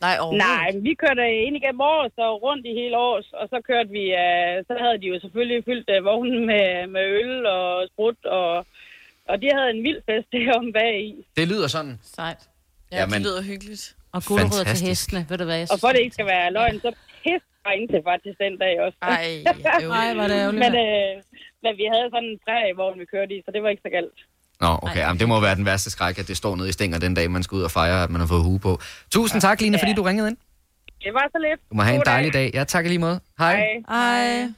Nej, 0.00 0.16
Nej, 0.48 0.66
vi 0.86 0.92
kørte 1.02 1.24
ind 1.46 1.56
igennem 1.60 1.80
året, 1.80 2.12
så 2.18 2.24
rundt 2.46 2.64
i 2.70 2.72
hele 2.80 2.96
års, 3.08 3.26
og 3.40 3.44
så 3.52 3.58
kørte 3.70 3.90
vi, 3.98 4.04
øh, 4.24 4.54
så 4.68 4.74
havde 4.82 4.96
de 5.02 5.06
jo 5.12 5.16
selvfølgelig 5.24 5.60
fyldt 5.68 5.88
øh, 5.96 6.04
vognen 6.04 6.46
med, 6.50 6.66
med 6.94 7.04
øl 7.22 7.46
og 7.46 7.68
sprut, 7.92 8.20
og, 8.40 8.50
og 9.30 9.34
de 9.42 9.46
havde 9.56 9.70
en 9.76 9.82
vild 9.86 10.00
fest 10.08 10.28
derom 10.36 10.66
bag 10.78 10.92
i. 11.10 11.14
Det 11.36 11.48
lyder 11.52 11.68
sådan. 11.76 11.94
Sejt. 12.16 12.40
Ja, 12.92 12.96
Jamen, 13.00 13.14
det 13.14 13.22
lyder 13.26 13.42
hyggeligt. 13.42 13.84
Og 14.14 14.20
gulerødder 14.28 14.50
til 14.50 14.58
Fantastisk. 14.66 14.88
hestene, 14.90 15.20
ved 15.28 15.38
du 15.38 15.44
hvad? 15.44 15.58
Jeg 15.58 15.68
Og 15.74 15.78
for 15.80 15.88
det 15.94 16.00
ikke 16.04 16.14
skal 16.18 16.26
være 16.36 16.52
løgn, 16.58 16.76
så 16.84 16.90
pisse 17.22 17.48
var 17.64 17.72
indtil 17.80 18.00
faktisk 18.10 18.36
den 18.44 18.54
dag 18.64 18.74
også. 18.86 18.98
Ej, 19.02 19.08
Ej, 20.02 20.14
hvor 20.14 20.22
er 20.26 20.28
det 20.32 20.38
ærgerligt. 20.44 20.62
men, 20.64 20.74
øh, 20.86 21.12
men 21.64 21.72
vi 21.80 21.84
havde 21.92 22.06
sådan 22.14 22.28
en 22.32 22.38
træ, 22.44 22.60
hvor 22.78 22.88
vi 23.00 23.04
kørte 23.14 23.32
i, 23.36 23.38
så 23.44 23.50
det 23.54 23.60
var 23.62 23.68
ikke 23.68 23.84
så 23.86 23.92
galt. 23.98 24.18
Nå, 24.60 24.70
okay. 24.82 24.96
Jamen, 25.04 25.20
det 25.20 25.28
må 25.28 25.40
være 25.40 25.54
den 25.54 25.66
værste 25.70 25.90
skræk, 25.90 26.18
at 26.18 26.28
det 26.28 26.36
står 26.36 26.56
nede 26.56 26.68
i 26.68 26.72
stænger 26.72 26.98
den 26.98 27.14
dag, 27.14 27.30
man 27.30 27.42
skal 27.42 27.56
ud 27.56 27.62
og 27.62 27.70
fejre, 27.70 28.02
at 28.02 28.10
man 28.10 28.20
har 28.20 28.28
fået 28.28 28.42
hue 28.42 28.58
på. 28.58 28.72
Tusind 29.10 29.40
tak, 29.40 29.60
Line, 29.60 29.78
fordi 29.78 29.92
du 29.92 30.02
ringede 30.02 30.28
ind. 30.28 30.36
Det 31.04 31.12
var 31.14 31.28
så 31.32 31.38
lidt. 31.48 31.60
Du 31.70 31.74
må 31.74 31.82
have 31.82 31.94
en 31.94 32.00
God 32.00 32.04
dejlig 32.04 32.32
dag. 32.32 32.50
Ja, 32.54 32.64
tak 32.64 32.86
lige 32.86 32.98
måde. 32.98 33.20
Hej. 33.38 33.62
Ej. 33.88 34.48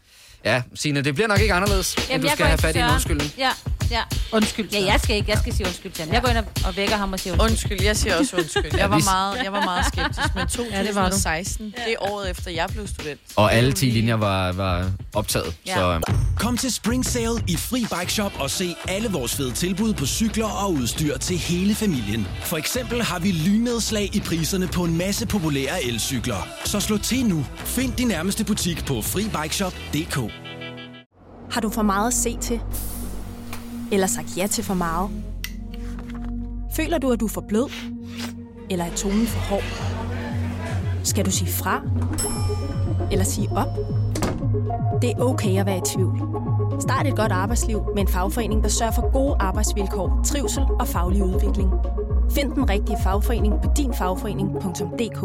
Ja, 0.45 0.63
Signe, 0.75 1.03
det 1.05 1.15
bliver 1.15 1.29
nok 1.29 1.41
ikke 1.41 1.55
anderledes, 1.55 1.97
Jamen, 1.97 2.15
end 2.15 2.23
du 2.23 2.27
jeg 2.29 2.33
skal 2.33 2.47
have 2.47 2.59
fat 2.59 2.77
i 2.77 2.79
en 2.79 2.91
undskyldning. 2.95 3.31
Ja, 3.39 3.51
ja. 3.91 4.03
Undskyld. 4.33 4.69
Ja, 4.73 4.85
jeg 4.85 5.01
skal 5.01 5.17
ikke. 5.17 5.31
Jeg 5.31 5.39
skal 5.39 5.53
sige 5.55 5.67
undskyld 5.67 5.93
til 5.93 6.05
ham. 6.05 6.15
Jeg 6.15 6.23
går 6.23 6.29
ind 6.29 6.39
og, 6.39 6.45
og 6.67 6.77
vækker 6.77 6.97
ham 6.97 7.13
og 7.13 7.21
siger 7.21 7.33
undskyld. 7.33 7.51
Undskyld, 7.51 7.83
jeg 7.87 7.97
siger 7.97 8.17
også 8.17 8.37
undskyld. 8.37 8.77
Jeg 8.77 8.91
var 8.91 8.99
meget, 9.05 9.45
jeg 9.45 9.53
var 9.53 9.65
meget 9.65 9.87
skeptisk, 9.87 10.35
men 10.35 10.47
Ja, 10.71 10.79
det. 10.83 10.89
2016, 10.89 11.67
det 11.67 11.93
er 11.93 11.97
året 12.13 12.31
efter, 12.31 12.51
jeg 12.51 12.69
blev 12.73 12.87
student. 12.87 13.21
Og 13.37 13.55
alle 13.55 13.73
10 13.73 13.87
linjer 13.87 14.15
var, 14.15 14.53
var 14.53 14.91
optaget. 15.15 15.57
Ja. 15.67 15.75
Så, 15.75 15.93
øh, 15.95 16.01
Kom 16.39 16.57
til 16.57 16.73
Spring 16.73 17.07
Sale 17.07 17.45
i 17.49 17.57
Fri 17.57 17.87
Bike 18.01 18.13
Shop 18.13 18.33
og 18.39 18.51
se 18.51 18.75
alle 18.89 19.09
vores 19.11 19.35
fede 19.35 19.53
tilbud 19.53 19.95
på 19.95 20.07
cykler 20.07 20.47
og 20.47 20.73
udstyr 20.73 21.19
til 21.19 21.39
hele 21.39 21.75
familien. 21.75 22.27
For 22.43 22.57
eksempel 22.57 23.03
har 23.03 23.19
vi 23.19 23.33
lynedslag 23.33 24.11
i 24.17 24.21
priserne 24.21 24.69
på 24.69 24.85
en 24.85 24.99
masse 24.99 25.27
populære 25.27 25.85
elcykler. 25.85 26.49
Så 26.65 26.81
slå 26.81 26.99
til 26.99 27.27
nu. 27.27 27.47
Find 27.57 27.93
din 27.93 28.09
nærmeste 28.09 28.45
butik 28.45 28.85
på 28.87 29.03
FriBikeShop.dk. 29.03 30.33
Har 31.53 31.61
du 31.61 31.71
for 31.71 31.83
meget 31.83 32.07
at 32.09 32.15
se 32.15 32.37
til? 32.41 32.61
Eller 33.93 34.07
sagt 34.07 34.37
ja 34.37 34.47
til 34.47 34.65
for 34.65 34.75
meget? 34.75 35.11
Føler 36.77 36.99
du, 36.99 37.13
at 37.13 37.21
du 37.21 37.25
er 37.25 37.31
for 37.31 37.41
blød? 37.49 37.71
Eller 38.71 38.85
er 38.85 38.95
tonen 38.95 39.27
for 39.27 39.41
hård? 39.41 39.63
Skal 41.05 41.25
du 41.25 41.31
sige 41.31 41.51
fra? 41.53 41.83
Eller 43.13 43.25
sige 43.25 43.49
op? 43.51 43.69
Det 45.03 45.11
er 45.11 45.21
okay 45.21 45.61
at 45.61 45.67
være 45.67 45.79
i 45.79 45.83
tvivl. 45.95 46.21
Start 46.81 47.07
et 47.07 47.17
godt 47.17 47.33
arbejdsliv 47.33 47.83
med 47.95 48.03
en 48.03 48.09
fagforening, 48.09 48.63
der 48.63 48.69
sørger 48.69 48.93
for 48.93 49.13
gode 49.13 49.37
arbejdsvilkår, 49.41 50.21
trivsel 50.25 50.63
og 50.81 50.89
faglig 50.89 51.23
udvikling. 51.23 51.71
Find 52.35 52.53
den 52.53 52.71
rigtige 52.71 52.97
fagforening 53.03 53.55
på 53.65 53.71
dinfagforening.dk. 53.77 55.21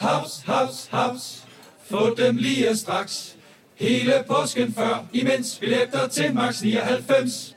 Haps, 0.00 0.42
haps, 0.46 0.88
haps. 0.90 1.46
Få 1.90 2.14
dem 2.14 2.36
lige 2.36 2.76
straks. 2.76 3.36
Hele 3.74 4.12
påsken 4.28 4.72
før, 4.72 5.04
imens 5.12 5.58
billetter 5.60 6.08
til 6.08 6.34
max 6.34 6.62
99. 6.62 7.56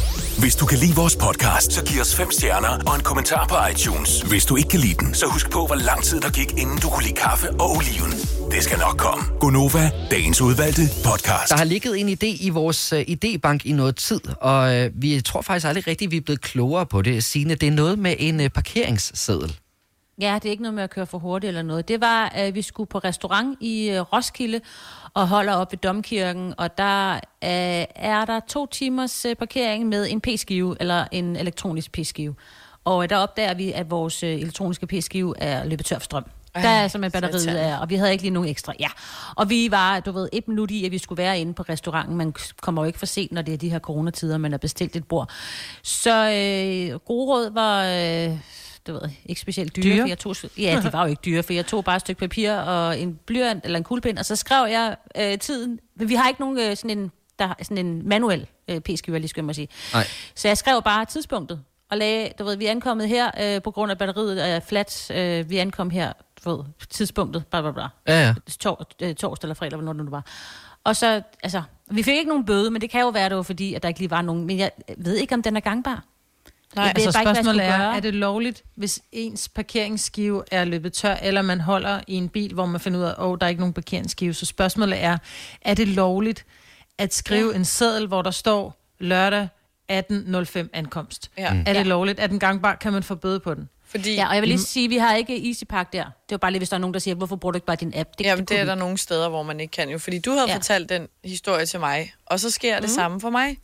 Hvis 0.41 0.55
du 0.55 0.65
kan 0.65 0.77
lide 0.77 0.95
vores 0.95 1.15
podcast, 1.15 1.71
så 1.73 1.85
giv 1.85 2.01
os 2.01 2.15
fem 2.15 2.31
stjerner 2.31 2.83
og 2.87 2.95
en 2.95 3.01
kommentar 3.01 3.47
på 3.47 3.55
iTunes. 3.71 4.21
Hvis 4.21 4.45
du 4.45 4.55
ikke 4.55 4.69
kan 4.69 4.79
lide 4.79 4.93
den, 4.93 5.13
så 5.13 5.25
husk 5.25 5.51
på, 5.51 5.65
hvor 5.65 5.75
lang 5.75 6.03
tid 6.03 6.21
der 6.21 6.29
gik, 6.29 6.51
inden 6.57 6.77
du 6.77 6.89
kunne 6.89 7.03
lide 7.03 7.15
kaffe 7.15 7.49
og 7.51 7.69
oliven. 7.75 8.11
Det 8.51 8.63
skal 8.63 8.79
nok 8.79 8.97
komme. 8.97 9.23
Gonova, 9.39 9.91
dagens 10.11 10.41
udvalgte 10.41 10.81
podcast. 11.05 11.49
Der 11.49 11.57
har 11.57 11.63
ligget 11.63 11.99
en 11.99 12.09
idé 12.09 12.45
i 12.45 12.49
vores 12.49 12.93
uh, 12.93 12.99
idébank 12.99 13.59
i 13.63 13.71
noget 13.71 13.95
tid, 13.95 14.21
og 14.41 14.75
uh, 14.75 15.01
vi 15.03 15.21
tror 15.21 15.41
faktisk 15.41 15.67
aldrig 15.67 15.87
rigtigt, 15.87 16.11
vi 16.11 16.17
er 16.17 16.21
blevet 16.21 16.41
klogere 16.41 16.85
på 16.85 17.01
det. 17.01 17.23
Signe, 17.23 17.55
det 17.55 17.67
er 17.67 17.71
noget 17.71 17.99
med 17.99 18.15
en 18.19 18.39
uh, 18.39 18.47
parkeringsseddel. 18.47 19.55
Ja, 20.21 20.35
det 20.35 20.45
er 20.45 20.49
ikke 20.51 20.63
noget 20.63 20.73
med 20.73 20.83
at 20.83 20.89
køre 20.89 21.05
for 21.05 21.17
hurtigt 21.17 21.47
eller 21.47 21.61
noget. 21.61 21.87
Det 21.87 22.01
var, 22.01 22.25
at 22.25 22.55
vi 22.55 22.61
skulle 22.61 22.87
på 22.87 22.97
restaurant 22.97 23.57
i 23.61 23.89
øh, 23.89 24.01
Roskilde 24.01 24.61
og 25.13 25.27
holder 25.27 25.53
op 25.53 25.71
ved 25.71 25.77
Domkirken, 25.77 26.53
og 26.57 26.77
der 26.77 27.13
øh, 27.13 27.85
er 27.95 28.25
der 28.25 28.39
to 28.47 28.65
timers 28.65 29.25
øh, 29.25 29.35
parkering 29.35 29.87
med 29.87 30.07
en 30.09 30.21
p-skive, 30.21 30.75
eller 30.79 31.05
en 31.11 31.35
elektronisk 31.35 31.91
p-skive. 31.91 32.35
Og 32.85 33.03
øh, 33.03 33.09
der 33.09 33.17
opdager 33.17 33.53
vi, 33.53 33.71
at 33.71 33.91
vores 33.91 34.23
øh, 34.23 34.29
elektroniske 34.29 34.87
p-skive 34.87 35.35
er 35.39 35.65
løbet 35.65 35.85
tør 35.85 35.95
for 35.99 36.03
strøm. 36.03 36.25
Ej, 36.55 36.61
Der 36.61 36.69
er 36.69 36.87
simpelthen 36.87 37.21
batteriet 37.21 37.41
satan. 37.41 37.57
er, 37.71 37.77
og 37.77 37.89
vi 37.89 37.95
havde 37.95 38.11
ikke 38.11 38.23
lige 38.23 38.33
nogen 38.33 38.49
ekstra. 38.49 38.73
Ja, 38.79 38.87
og 39.35 39.49
vi 39.49 39.71
var, 39.71 39.99
du 39.99 40.11
ved, 40.11 40.29
et 40.33 40.47
minut 40.47 40.71
i, 40.71 40.85
at 40.85 40.91
vi 40.91 40.97
skulle 40.97 41.23
være 41.23 41.39
inde 41.39 41.53
på 41.53 41.63
restauranten. 41.63 42.17
Man 42.17 42.33
kommer 42.61 42.81
jo 42.81 42.85
ikke 42.85 42.99
for 42.99 43.05
sent, 43.05 43.31
når 43.31 43.41
det 43.41 43.53
er 43.53 43.57
de 43.57 43.69
her 43.69 43.79
coronatider, 43.79 44.37
man 44.37 44.51
har 44.51 44.57
bestilt 44.57 44.95
et 44.95 45.07
bord. 45.07 45.29
Så 45.83 46.11
øh, 46.29 46.99
gode 46.99 47.27
råd 47.27 47.53
var, 47.53 47.85
øh, 47.85 48.37
du 48.87 48.93
ved, 48.93 49.01
ikke 49.25 49.41
specielt 49.41 49.75
dyre. 49.75 49.83
Dyre? 49.83 50.01
For 50.01 50.07
jeg 50.07 50.19
tog, 50.19 50.35
ja, 50.57 50.81
de 50.83 50.93
var 50.93 51.03
jo 51.03 51.09
ikke 51.09 51.21
dyre, 51.25 51.43
for 51.43 51.53
jeg 51.53 51.65
tog 51.65 51.83
bare 51.83 51.95
et 51.95 52.01
stykke 52.01 52.19
papir 52.19 52.53
og 52.53 52.99
en 52.99 53.19
blyant 53.25 53.65
eller 53.65 53.77
en 53.77 53.83
kuglepind, 53.83 54.17
og 54.17 54.25
så 54.25 54.35
skrev 54.35 54.67
jeg 54.69 54.95
øh, 55.17 55.37
tiden. 55.37 55.79
Men 55.95 56.09
vi 56.09 56.15
har 56.15 56.27
ikke 56.27 56.41
nogen 56.41 56.59
øh, 56.59 56.77
sådan 56.77 56.97
en, 56.97 57.11
der, 57.39 57.53
sådan 57.61 57.85
en 57.85 58.09
manuel 58.09 58.47
øh, 58.67 58.79
p-skiver, 58.79 59.17
lige 59.17 59.27
skal 59.27 59.45
jeg 59.45 59.55
sige. 59.55 59.67
Nej. 59.93 60.07
Så 60.35 60.47
jeg 60.47 60.57
skrev 60.57 60.81
bare 60.81 61.05
tidspunktet, 61.05 61.61
og 61.91 61.97
lagde, 61.97 62.29
du 62.39 62.43
ved, 62.43 62.55
vi 62.55 62.65
er 62.65 62.71
ankommet 62.71 63.07
her 63.07 63.31
øh, 63.41 63.61
på 63.61 63.71
grund 63.71 63.91
af 63.91 63.97
batteriet 63.97 64.47
er 64.47 64.59
flat. 64.59 65.11
Øh, 65.13 65.49
vi 65.49 65.57
ankom 65.57 65.89
her, 65.89 66.13
du 66.45 66.55
ved, 66.55 66.65
tidspunktet, 66.89 67.45
bla 67.47 67.61
bla 67.61 67.71
bla. 67.71 67.87
Ja, 68.07 68.27
ja. 68.27 68.33
Tor, 68.59 68.87
øh, 69.01 69.15
torsdag 69.15 69.45
eller 69.45 69.55
fredag, 69.55 69.77
hvornår 69.77 69.93
det 69.93 70.05
nu 70.05 70.11
var. 70.11 70.25
Og 70.83 70.95
så, 70.95 71.21
altså, 71.43 71.61
vi 71.91 72.03
fik 72.03 72.17
ikke 72.17 72.29
nogen 72.29 72.45
bøde, 72.45 72.71
men 72.71 72.81
det 72.81 72.89
kan 72.89 73.01
jo 73.01 73.09
være, 73.09 73.29
det 73.29 73.37
var 73.37 73.43
fordi, 73.43 73.73
at 73.73 73.83
der 73.83 73.89
ikke 73.89 73.99
lige 73.99 74.11
var 74.11 74.21
nogen. 74.21 74.45
Men 74.45 74.57
jeg 74.57 74.71
ved 74.97 75.15
ikke, 75.15 75.35
om 75.35 75.41
den 75.41 75.55
er 75.55 75.59
gangbar. 75.59 76.03
Nej, 76.75 76.83
Jeg 76.85 76.93
altså 76.95 77.11
bare 77.13 77.21
ikke, 77.23 77.27
spørgsmålet 77.35 77.61
skulle 77.61 77.63
er, 77.63 77.77
gøre. 77.77 77.95
er 77.95 77.99
det 77.99 78.13
lovligt, 78.13 78.63
hvis 78.75 78.99
ens 79.11 79.49
parkeringsskive 79.49 80.43
er 80.51 80.63
løbet 80.65 80.93
tør, 80.93 81.13
eller 81.13 81.41
man 81.41 81.61
holder 81.61 81.99
i 82.07 82.13
en 82.15 82.29
bil, 82.29 82.53
hvor 82.53 82.65
man 82.65 82.81
finder 82.81 82.99
ud 82.99 83.03
af, 83.03 83.09
at 83.09 83.15
oh, 83.17 83.37
der 83.39 83.45
er 83.45 83.49
ikke 83.49 83.61
nogen 83.61 83.73
parkeringsskive. 83.73 84.33
Så 84.33 84.45
spørgsmålet 84.45 85.03
er, 85.03 85.17
er 85.61 85.73
det 85.73 85.87
lovligt 85.87 86.45
at 86.97 87.13
skrive 87.13 87.49
ja. 87.51 87.55
en 87.55 87.65
seddel, 87.65 88.07
hvor 88.07 88.21
der 88.21 88.31
står 88.31 88.81
lørdag 88.99 89.47
18.05 89.91 90.67
ankomst? 90.73 91.31
Ja. 91.37 91.53
Er 91.65 91.73
det 91.73 91.87
lovligt? 91.87 92.19
Er 92.19 92.27
den 92.27 92.39
gangbar? 92.39 92.75
Kan 92.75 92.93
man 92.93 93.03
få 93.03 93.15
bøde 93.15 93.39
på 93.39 93.53
den? 93.53 93.69
Fordi, 93.85 94.13
Ja, 94.15 94.27
og 94.27 94.33
jeg 94.35 94.41
vil 94.41 94.47
lige 94.49 94.59
sige, 94.59 94.83
at 94.85 94.89
vi 94.89 94.97
har 94.97 95.15
ikke 95.15 95.49
EasyPark 95.49 95.93
der. 95.93 96.03
Det 96.03 96.11
var 96.31 96.37
bare 96.37 96.51
lige, 96.51 96.59
hvis 96.59 96.69
der 96.69 96.75
er 96.75 96.79
nogen, 96.79 96.93
der 96.93 96.99
siger, 96.99 97.15
hvorfor 97.15 97.35
bruger 97.35 97.51
du 97.51 97.57
ikke 97.57 97.65
bare 97.65 97.75
din 97.75 97.93
app? 97.95 98.09
Det, 98.17 98.25
Jamen, 98.25 98.39
det 98.39 98.47
kunne 98.47 98.59
er 98.59 98.65
der 98.65 98.73
ikke. 98.73 98.79
nogle 98.79 98.97
steder, 98.97 99.29
hvor 99.29 99.43
man 99.43 99.59
ikke 99.59 99.71
kan 99.71 99.89
jo. 99.89 99.97
Fordi 99.97 100.19
du 100.19 100.31
havde 100.31 100.49
Ja. 100.49 100.55
fortalt 100.55 100.89
den 100.89 101.07
historie 101.23 101.65
til 101.65 101.79
mig, 101.79 102.13
og 102.25 102.39
så 102.39 102.49
sker 102.49 102.73
det 102.75 102.83
Mhm. 102.83 102.95
samme 102.95 103.21
for 103.21 103.29
mig. 103.29 103.57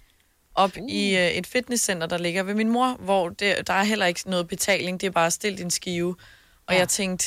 Op 0.58 0.72
uh. 0.82 0.90
i 0.92 1.14
uh, 1.16 1.22
et 1.22 1.48
fitnesscenter, 1.48 2.08
der 2.08 2.18
ligger 2.18 2.44
ved 2.44 2.54
min 2.54 2.70
mor, 2.70 2.96
hvor 3.00 3.30
det, 3.30 3.56
der 3.68 3.74
er 3.74 3.84
heller 3.84 4.06
ikke 4.06 4.30
noget 4.30 4.48
betaling, 4.48 5.02
det 5.02 5.08
er 5.08 5.12
bare 5.12 5.32
stil 5.32 5.58
din 5.58 5.72
skive. 5.72 6.16
Og 6.68 6.74
Ja. 6.74 6.80
jeg 6.80 6.90
tænkte, 6.90 7.26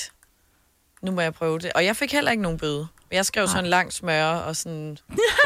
nu 1.03 1.11
må 1.13 1.21
jeg 1.21 1.35
prøve 1.35 1.59
det. 1.59 1.73
Og 1.75 1.85
jeg 1.85 1.97
fik 1.97 2.13
heller 2.13 2.31
ikke 2.31 2.43
nogen 2.43 2.59
bøde. 2.59 2.87
Jeg 3.13 3.27
skrev 3.27 3.47
sådan 3.49 3.65
en 3.65 3.71
lang 3.71 3.93
smøre 3.93 4.43
og 4.43 4.57
sådan 4.57 4.99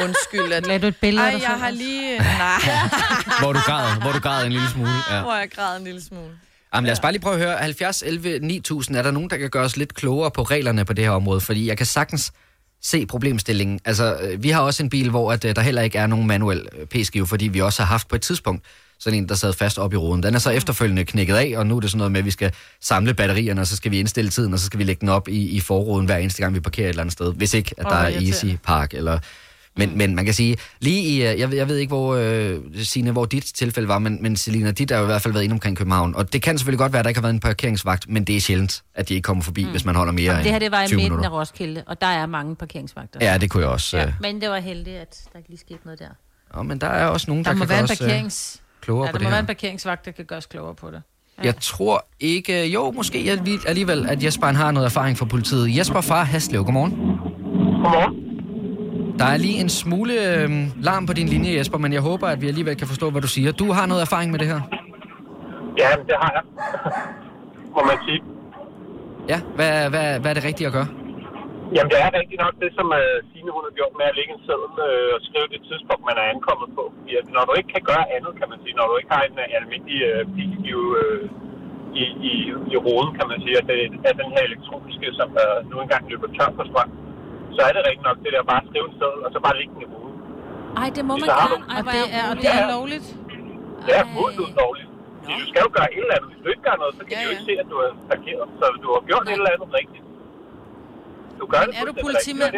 undskyld. 0.02 0.52
At, 0.52 0.66
Lagde 0.66 0.78
du 0.82 0.86
et 0.86 0.96
billede 0.96 1.26
af 1.26 1.40
jeg 1.40 1.48
har 1.48 1.66
også? 1.66 1.78
lige... 1.78 2.18
Nej, 2.44 2.58
Hvor 3.40 3.52
du 3.52 3.58
græd, 3.58 4.00
hvor 4.02 4.12
du 4.12 4.18
græd 4.18 4.46
en 4.46 4.52
lille 4.52 4.70
smule. 4.70 4.90
Ja. 5.10 5.22
hvor 5.22 5.34
jeg 5.34 5.50
græd 5.50 5.76
en 5.78 5.84
lille 5.84 6.02
smule. 6.02 6.38
Jamen, 6.74 6.86
lad 6.86 6.92
os 6.92 7.00
bare 7.00 7.12
lige 7.12 7.22
prøve 7.22 7.34
at 7.34 7.40
høre. 7.40 7.56
70 7.56 8.02
11 8.02 8.38
9000, 8.38 8.96
er 8.96 9.02
der 9.02 9.10
nogen, 9.10 9.30
der 9.30 9.36
kan 9.36 9.50
gøre 9.50 9.64
os 9.64 9.76
lidt 9.76 9.94
klogere 9.94 10.30
på 10.30 10.42
reglerne 10.42 10.84
på 10.84 10.92
det 10.92 11.04
her 11.04 11.10
område? 11.10 11.40
Fordi 11.40 11.68
jeg 11.68 11.76
kan 11.76 11.86
sagtens 11.86 12.32
se 12.84 13.06
problemstillingen. 13.06 13.80
Altså, 13.84 14.16
øh, 14.22 14.42
vi 14.42 14.50
har 14.50 14.60
også 14.60 14.82
en 14.82 14.90
bil, 14.90 15.10
hvor 15.10 15.32
at, 15.32 15.44
øh, 15.44 15.56
der 15.56 15.62
heller 15.62 15.82
ikke 15.82 15.98
er 15.98 16.06
nogen 16.06 16.26
manuel 16.26 16.68
øh, 16.78 16.86
p-skive, 16.86 17.26
fordi 17.26 17.48
vi 17.48 17.60
også 17.60 17.82
har 17.82 17.86
haft 17.86 18.08
på 18.08 18.16
et 18.16 18.22
tidspunkt 18.22 18.64
sådan 18.98 19.18
en, 19.18 19.28
der 19.28 19.34
sad 19.34 19.52
fast 19.52 19.78
op 19.78 19.92
i 19.92 19.96
ruden. 19.96 20.22
Den 20.22 20.34
er 20.34 20.38
så 20.38 20.50
efterfølgende 20.50 21.04
knækket 21.04 21.34
af, 21.34 21.54
og 21.56 21.66
nu 21.66 21.76
er 21.76 21.80
det 21.80 21.90
sådan 21.90 21.98
noget 21.98 22.12
med, 22.12 22.18
at 22.18 22.24
vi 22.24 22.30
skal 22.30 22.52
samle 22.80 23.14
batterierne, 23.14 23.60
og 23.60 23.66
så 23.66 23.76
skal 23.76 23.90
vi 23.90 23.98
indstille 23.98 24.30
tiden, 24.30 24.52
og 24.52 24.58
så 24.58 24.66
skal 24.66 24.78
vi 24.78 24.84
lægge 24.84 25.00
den 25.00 25.08
op 25.08 25.28
i, 25.28 25.48
i 25.48 25.60
forruden 25.60 26.06
hver 26.06 26.16
eneste 26.16 26.42
gang, 26.42 26.54
vi 26.54 26.60
parkerer 26.60 26.86
et 26.86 26.88
eller 26.88 27.02
andet 27.02 27.12
sted. 27.12 27.32
Hvis 27.34 27.54
ikke, 27.54 27.74
at 27.78 27.84
der 27.84 27.98
Åh, 27.98 28.12
er. 28.12 28.20
Easy 28.20 28.46
Park, 28.62 28.94
eller... 28.94 29.18
Men, 29.76 29.98
men 29.98 30.14
man 30.14 30.24
kan 30.24 30.34
sige, 30.34 30.56
lige 30.80 31.00
i, 31.02 31.16
øh, 31.26 31.40
jeg 31.40 31.50
ved, 31.50 31.56
jeg 31.58 31.68
ved 31.68 31.76
ikke, 31.76 31.88
hvor, 31.90 32.14
øh, 32.14 32.58
Signe, 32.82 33.10
hvor 33.12 33.24
dit 33.24 33.44
tilfælde 33.44 33.88
var, 33.88 33.98
men, 33.98 34.22
men 34.22 34.36
Selina, 34.36 34.70
dit 34.70 34.90
har 34.90 34.98
jo 34.98 35.04
i 35.04 35.06
hvert 35.06 35.22
fald 35.22 35.32
været 35.34 35.44
inde 35.44 35.52
omkring 35.52 35.76
København. 35.76 36.14
Og 36.14 36.32
det 36.32 36.42
kan 36.42 36.58
selvfølgelig 36.58 36.78
godt 36.78 36.92
være, 36.92 37.00
at 37.00 37.04
der 37.04 37.08
ikke 37.08 37.18
har 37.18 37.22
været 37.22 37.34
en 37.34 37.40
parkeringsvagt, 37.40 38.08
men 38.08 38.24
det 38.24 38.36
er 38.36 38.40
sjældent, 38.40 38.82
at 38.94 39.08
de 39.08 39.14
ikke 39.14 39.24
kommer 39.26 39.42
forbi, 39.44 39.64
mm. 39.64 39.70
hvis 39.70 39.84
man 39.84 39.94
holder 39.94 40.12
mere 40.12 40.24
Jamen, 40.32 40.44
det 40.44 40.50
her 40.50 40.56
end 40.56 40.62
det 40.64 40.72
var 40.72 40.82
i 40.82 40.86
20 40.86 40.96
midten 40.96 41.12
minutter. 41.12 41.30
af 41.30 41.40
Roskilde, 41.40 41.84
og 41.86 42.00
der 42.00 42.06
er 42.06 42.26
mange 42.26 42.56
parkeringsvagter. 42.56 43.18
Ja, 43.32 43.38
det 43.38 43.50
kunne 43.50 43.62
jeg 43.62 43.70
også. 43.70 43.96
Ja, 43.96 44.02
Ja. 44.02 44.12
men 44.20 44.40
det 44.40 44.50
var 44.50 44.58
heldigt, 44.60 44.96
at 44.96 45.20
der 45.32 45.38
ikke 45.38 45.48
lige 45.50 45.60
skete 45.60 45.80
noget 45.84 45.98
der. 45.98 46.58
Øh, 46.60 46.66
men 46.66 46.78
der 46.80 46.86
er 46.86 47.06
også 47.06 47.24
nogen, 47.30 47.44
der, 47.44 47.50
Der 47.50 47.56
må 47.58 47.64
kan 47.64 47.68
være 47.68 47.78
gøre 47.78 47.84
en 47.84 47.90
os 47.90 48.00
øh, 48.00 48.06
parkerings... 48.06 48.60
klogere 48.80 49.06
Ja, 49.06 49.12
på 49.12 49.12
der 49.12 49.18
det 49.18 49.24
må 49.26 49.30
være 49.30 49.40
en 49.40 49.46
parkeringsvagt, 49.46 50.04
der 50.04 50.10
kan 50.10 50.24
gøre 50.24 50.36
os 50.38 50.46
klogere 50.46 50.74
på 50.74 50.90
det. 50.90 51.02
Jeg 51.44 51.54
tror 51.60 52.06
ikke... 52.20 52.66
Jo, 52.66 52.90
måske 52.90 53.18
alli- 53.18 53.68
alligevel, 53.68 54.06
at 54.08 54.24
Jesper 54.24 54.46
han 54.46 54.56
har 54.56 54.70
noget 54.70 54.86
erfaring 54.86 55.18
fra 55.18 55.26
politiet. 55.26 55.76
Jesper 55.76 56.00
fra 56.00 56.22
Haslev, 56.22 56.64
godmorgen. 56.64 56.90
Godmorgen. 56.90 58.33
Der 59.18 59.26
er 59.34 59.36
lige 59.46 59.58
en 59.64 59.68
smule 59.82 60.14
øh, 60.28 60.48
larm 60.88 61.06
på 61.06 61.12
din 61.18 61.28
linje, 61.34 61.50
Jesper, 61.58 61.78
men 61.84 61.92
jeg 61.92 62.02
håber, 62.10 62.26
at 62.34 62.38
vi 62.42 62.46
alligevel 62.52 62.76
kan 62.76 62.88
forstå, 62.92 63.06
hvad 63.12 63.22
du 63.26 63.30
siger. 63.36 63.50
Du 63.62 63.66
har 63.76 63.86
noget 63.90 64.02
erfaring 64.06 64.30
med 64.32 64.38
det 64.42 64.48
her. 64.52 64.60
Ja, 65.82 65.90
det 66.08 66.16
har 66.22 66.30
jeg. 66.36 66.44
Må 67.76 67.80
man 67.90 67.98
sige. 68.06 68.20
Ja, 69.32 69.38
hvad, 69.56 69.72
hvad, 69.92 70.06
hvad 70.20 70.30
er 70.32 70.36
det 70.38 70.44
rigtige 70.50 70.66
at 70.70 70.74
gøre? 70.78 70.88
Jamen, 71.74 71.90
det 71.92 71.98
er 72.06 72.10
rigtigt 72.20 72.40
nok 72.44 72.54
det, 72.62 72.70
som 72.78 72.86
uh, 73.00 73.16
Signe 73.28 73.50
hun 73.56 73.64
har 73.68 73.74
gjort 73.78 73.94
med 74.00 74.06
at 74.10 74.16
lægge 74.18 74.32
en 74.36 74.42
seddel 74.46 74.74
øh, 74.88 75.08
og 75.16 75.20
skrive 75.26 75.48
det 75.54 75.60
tidspunkt, 75.70 76.02
man 76.10 76.16
er 76.22 76.26
ankommet 76.34 76.68
på. 76.78 76.84
Ja, 77.12 77.18
når 77.36 77.44
du 77.48 77.52
ikke 77.58 77.70
kan 77.76 77.84
gøre 77.90 78.04
andet, 78.16 78.32
kan 78.40 78.48
man 78.52 78.58
sige, 78.62 78.74
når 78.78 78.86
du 78.90 78.94
ikke 79.00 79.12
har 79.16 79.22
en 79.28 79.36
uh, 79.44 79.58
almindelig 79.58 79.98
uh, 80.10 80.22
pilskive 80.34 80.86
uh, 81.04 81.22
i, 82.02 82.04
i, 82.30 82.34
i 82.74 82.76
roden, 82.86 83.10
kan 83.18 83.26
man 83.32 83.38
sige, 83.44 83.56
at 83.60 83.66
det 83.70 83.78
er 84.10 84.14
den 84.22 84.30
her 84.34 84.42
elektroniske, 84.48 85.06
som 85.18 85.28
uh, 85.44 85.58
nu 85.70 85.74
engang 85.84 86.02
løber 86.10 86.28
tør 86.36 86.50
for 86.58 86.64
strøm, 86.70 86.90
så 87.56 87.60
er 87.68 87.72
det 87.76 87.82
rigtigt 87.88 88.06
nok 88.08 88.18
det 88.24 88.30
der 88.36 88.42
bare 88.52 88.60
at 88.62 88.66
skrive 88.70 88.86
en 88.90 88.94
seddel, 89.00 89.20
og 89.26 89.30
så 89.34 89.38
bare 89.46 89.54
lægge 89.60 89.72
den 89.74 89.82
i 89.86 89.88
roden. 89.92 90.14
Ej, 90.80 90.88
det 90.96 91.02
må 91.08 91.12
man 91.22 91.28
gerne. 91.40 91.56
Ej, 91.74 91.80
Og 91.80 91.84
det 91.94 92.02
er, 92.18 92.24
og 92.30 92.34
det 92.42 92.48
er 92.58 92.62
lovligt? 92.76 93.06
Det 93.86 93.92
er 94.00 94.04
fuldt 94.16 94.38
ud 94.44 94.50
lovligt. 94.62 94.90
Fordi 95.22 95.34
Du 95.42 95.46
skal 95.50 95.60
jo 95.66 95.70
gøre 95.78 95.88
et 95.96 96.02
eller 96.04 96.14
andet. 96.16 96.28
Hvis 96.32 96.40
du 96.44 96.48
ikke 96.54 96.64
gør 96.68 96.76
noget, 96.82 96.92
så 96.98 97.02
kan 97.06 97.12
Ja, 97.16 97.20
ja, 97.20 97.22
de 97.22 97.26
jo 97.28 97.32
ja. 97.32 97.34
ikke 97.36 97.46
se, 97.50 97.54
at 97.62 97.68
du 97.72 97.76
er 97.86 97.90
parkeret. 98.12 98.46
Så 98.60 98.64
du 98.84 98.88
har 98.94 99.02
gjort 99.10 99.24
et 99.30 99.36
eller 99.40 99.50
andet 99.54 99.70
rigtigt. 99.80 100.04
Du 101.40 101.44
gør 101.52 101.60
Men 101.64 101.70
det 101.74 101.80
er 101.82 101.86
du 101.90 101.94
politimand? 102.06 102.52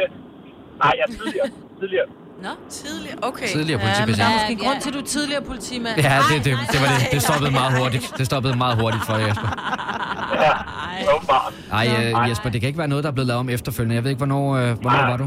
Nej, 0.83 0.93
jeg 0.99 1.05
er 1.09 1.13
tidligere. 1.19 1.49
tidligere. 1.81 2.09
Nå? 2.43 2.49
Tidligere, 2.71 3.17
okay. 3.23 3.47
Tidligere 3.47 3.81
Ja, 3.81 3.87
men 3.87 3.95
der 3.95 3.95
politibetjent. 4.05 4.29
er 4.29 4.33
måske 4.35 4.53
en 4.53 4.59
Ja, 4.59 4.65
grund 4.65 4.77
ja. 4.77 4.81
til, 4.81 4.89
at 4.91 4.95
du 4.95 5.01
er 5.01 5.05
tidligere 5.17 5.43
politimand. 5.51 5.95
Ja, 6.01 6.19
det, 6.31 6.45
det, 6.45 6.53
det, 6.73 6.79
var 6.83 6.89
det. 7.01 7.09
Det 7.13 7.23
stoppede 7.23 7.51
meget 7.61 7.73
hurtigt. 7.81 8.05
Det 8.19 8.27
stoppede 8.27 8.57
meget 8.65 8.77
hurtigt 8.81 9.05
for 9.09 9.15
Jesper. 9.27 9.49
Ja, 10.45 10.53
åbenbart. 11.17 11.53
Ej, 11.73 11.87
øh, 12.25 12.31
Jesper, 12.31 12.49
det 12.51 12.61
kan 12.61 12.69
ikke 12.69 12.79
være 12.79 12.89
noget, 12.89 13.05
der 13.05 13.11
er 13.11 13.15
blevet 13.15 13.27
lavet 13.27 13.41
om 13.41 13.49
efterfølgende. 13.49 13.95
Jeg 13.95 14.03
ved 14.05 14.11
ikke, 14.11 14.19
hvornår, 14.25 14.45
øh, 14.57 14.71
hvornår 14.81 15.01
Nej. 15.03 15.11
var 15.11 15.17
du? 15.17 15.27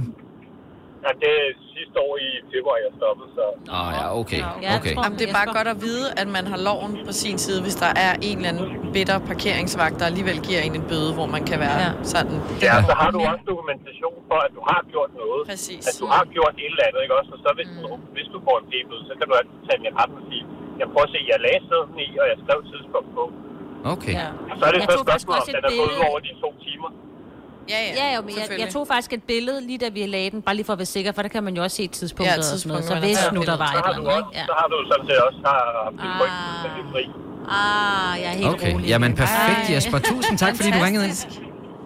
Ja, 1.05 1.11
det 1.21 1.31
er 1.41 1.47
sidste 1.89 1.99
år 2.07 2.13
i 2.27 2.29
februar, 2.53 2.77
jeg 2.85 2.91
stoppede, 2.99 3.29
så... 3.37 3.43
Åh, 3.75 3.81
oh, 3.85 3.89
ja, 3.99 4.05
okay. 4.21 4.41
Okay. 4.79 4.93
tror- 4.95 5.03
Jamen, 5.03 5.17
det 5.19 5.25
er 5.29 5.35
bare 5.39 5.49
godt 5.59 5.69
at 5.75 5.79
vide, 5.87 6.05
at 6.21 6.27
man 6.37 6.45
har 6.51 6.59
loven 6.69 6.91
på 7.07 7.13
sin 7.23 7.37
side, 7.45 7.59
hvis 7.65 7.77
der 7.83 7.91
er 8.05 8.11
en 8.29 8.35
eller 8.39 8.49
anden 8.53 8.67
bitter 8.95 9.17
parkeringsvagt, 9.31 9.95
der 10.01 10.05
alligevel 10.11 10.37
giver 10.47 10.61
en 10.67 10.73
en 10.79 10.85
bøde, 10.91 11.11
hvor 11.17 11.27
man 11.35 11.43
kan 11.49 11.57
være 11.65 11.77
Ja. 11.85 11.91
sådan. 12.13 12.37
Ja, 12.67 12.75
så 12.89 12.93
har 13.01 13.09
du 13.15 13.19
også 13.31 13.43
dokumentation 13.53 14.15
for, 14.29 14.37
at 14.47 14.51
du 14.57 14.61
har 14.71 14.81
gjort 14.93 15.11
noget. 15.23 15.41
Præcis. 15.51 15.83
At 15.89 15.95
du 16.01 16.05
har 16.15 16.23
gjort 16.35 16.53
et 16.63 16.69
eller 16.73 16.83
andet, 16.87 16.99
ikke 17.05 17.15
også? 17.19 17.31
Og 17.35 17.39
så 17.45 17.49
hvis, 17.59 17.69
du, 17.83 17.89
hvis 18.15 18.27
du 18.33 18.37
får 18.47 18.55
en 18.61 18.65
p-bøde, 18.71 19.03
så 19.09 19.13
kan 19.19 19.25
du 19.29 19.33
altid 19.39 19.57
tage 19.67 19.77
den 19.79 19.85
i 19.89 19.93
retten 19.99 20.15
og 20.21 20.25
sige, 20.31 20.43
jeg 20.81 20.87
prøver 20.93 21.07
at 21.09 21.13
se, 21.15 21.19
jeg 21.31 21.37
lagde 21.45 21.61
sæden 21.69 21.95
i, 22.05 22.09
og 22.21 22.25
jeg 22.31 22.37
skrev 22.43 22.59
tidspunkt 22.71 23.09
på. 23.17 23.23
Okay. 23.93 24.13
Ja. 24.21 24.27
Og 24.51 24.55
så 24.59 24.63
er 24.67 24.71
det 24.75 24.79
Jeg 24.83 24.87
så 24.91 24.97
et 25.01 25.05
spørgsmål, 25.07 25.35
om 25.43 25.47
den 25.57 25.63
er 25.69 25.73
gået 25.81 25.97
over 26.09 26.19
de 26.27 26.31
to 26.43 26.49
timer. 26.67 26.89
Ja, 27.69 27.79
ja, 27.87 27.91
Ja, 28.09 28.15
jo, 28.15 28.21
men 28.21 28.31
jeg, 28.37 28.59
jeg 28.59 28.69
tog 28.69 28.87
faktisk 28.87 29.13
et 29.13 29.23
billede, 29.23 29.61
lige 29.67 29.77
da 29.77 29.89
vi 29.89 30.05
lagde 30.05 30.29
den, 30.31 30.41
bare 30.41 30.55
lige 30.55 30.65
for 30.65 30.73
at 30.73 30.79
være 30.79 30.85
sikker, 30.85 31.11
for 31.11 31.21
der 31.21 31.29
kan 31.29 31.43
man 31.43 31.55
jo 31.55 31.63
også 31.63 31.77
se 31.77 31.87
tidspunktet 31.87 32.33
Ja, 32.33 32.37
og 32.37 32.43
sådan 32.43 32.67
noget. 32.69 32.83
tidspunktet, 32.83 33.17
Så 33.17 33.29
hvis 33.29 33.31
nu 33.37 33.41
der 33.51 33.57
var 33.57 33.67
Så 33.67 33.77
et 33.77 33.83
har, 33.85 33.91
eller 33.91 34.03
du 34.03 34.09
andet, 34.09 34.23
også, 34.23 34.29
ikke? 34.29 34.39
Ja. 34.39 34.45
så 34.45 34.53
har 34.59 34.67
du 34.67 34.77
sådan 34.91 35.05
set 35.09 35.19
også 35.27 35.39
har 35.45 35.59
haft 35.83 35.95
det 35.95 36.81
Ah. 36.81 36.91
fri. 36.93 37.03
Ah, 37.51 38.21
jeg 38.21 38.27
er 38.33 38.37
helt 38.37 38.47
Okay, 38.47 38.73
rolig. 38.73 38.87
jamen 38.87 39.15
perfekt, 39.15 39.69
Ej. 39.69 39.73
Jesper. 39.75 39.99
Tusind 39.99 40.37
tak, 40.37 40.55
fordi 40.55 40.71
du 40.71 40.79
ringede 40.85 41.05
ind. 41.05 41.13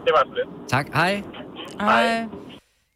Det 0.06 0.12
var 0.18 0.24
så 0.30 0.34
lidt. 0.36 0.70
Tak, 0.70 0.86
hej. 0.94 1.24
Ej. 1.80 2.26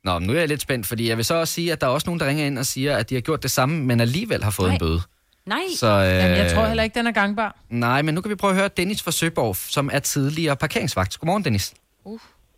Nå, 0.03 0.19
nu 0.19 0.33
er 0.33 0.37
jeg 0.39 0.47
lidt 0.47 0.61
spændt, 0.61 0.87
fordi 0.87 1.09
jeg 1.09 1.17
vil 1.17 1.25
så 1.25 1.35
også 1.35 1.53
sige, 1.53 1.71
at 1.71 1.81
der 1.81 1.87
er 1.87 1.91
også 1.91 2.07
nogen, 2.07 2.19
der 2.19 2.27
ringer 2.27 2.45
ind 2.45 2.59
og 2.59 2.65
siger, 2.65 2.97
at 2.97 3.09
de 3.09 3.15
har 3.15 3.21
gjort 3.21 3.43
det 3.43 3.51
samme, 3.51 3.83
men 3.85 3.99
alligevel 3.99 4.43
har 4.43 4.51
fået 4.51 4.67
Nej. 4.67 4.73
en 4.75 4.79
bøde. 4.79 5.01
Nej. 5.45 5.59
Så, 5.77 5.87
øh, 5.87 5.93
Jamen, 6.07 6.37
jeg 6.37 6.51
tror 6.55 6.65
heller 6.65 6.83
ikke, 6.83 6.99
den 6.99 7.07
er 7.07 7.11
gangbar. 7.11 7.55
Nej, 7.69 8.01
men 8.01 8.15
nu 8.15 8.21
kan 8.21 8.29
vi 8.29 8.35
prøve 8.35 8.51
at 8.51 8.57
høre 8.57 8.67
Dennis 8.77 9.03
fra 9.03 9.11
Søborg, 9.11 9.55
som 9.55 9.89
er 9.93 9.99
tidligere 9.99 10.55
parkeringsvagt. 10.55 11.19
Godmorgen, 11.19 11.43
Dennis. 11.43 11.73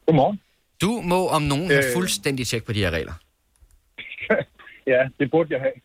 Godmorgen. 0.10 0.38
Du 0.82 0.92
må 1.12 1.20
om 1.38 1.42
nogen 1.42 1.68
have 1.76 1.86
Øh. 1.86 1.94
fuldstændig 1.98 2.48
tjek 2.48 2.64
på 2.66 2.74
de 2.74 2.80
her 2.84 2.92
regler. 2.98 3.14
Ja, 4.94 5.02
det 5.20 5.32
burde 5.32 5.50
jeg 5.54 5.62
have. 5.68 5.78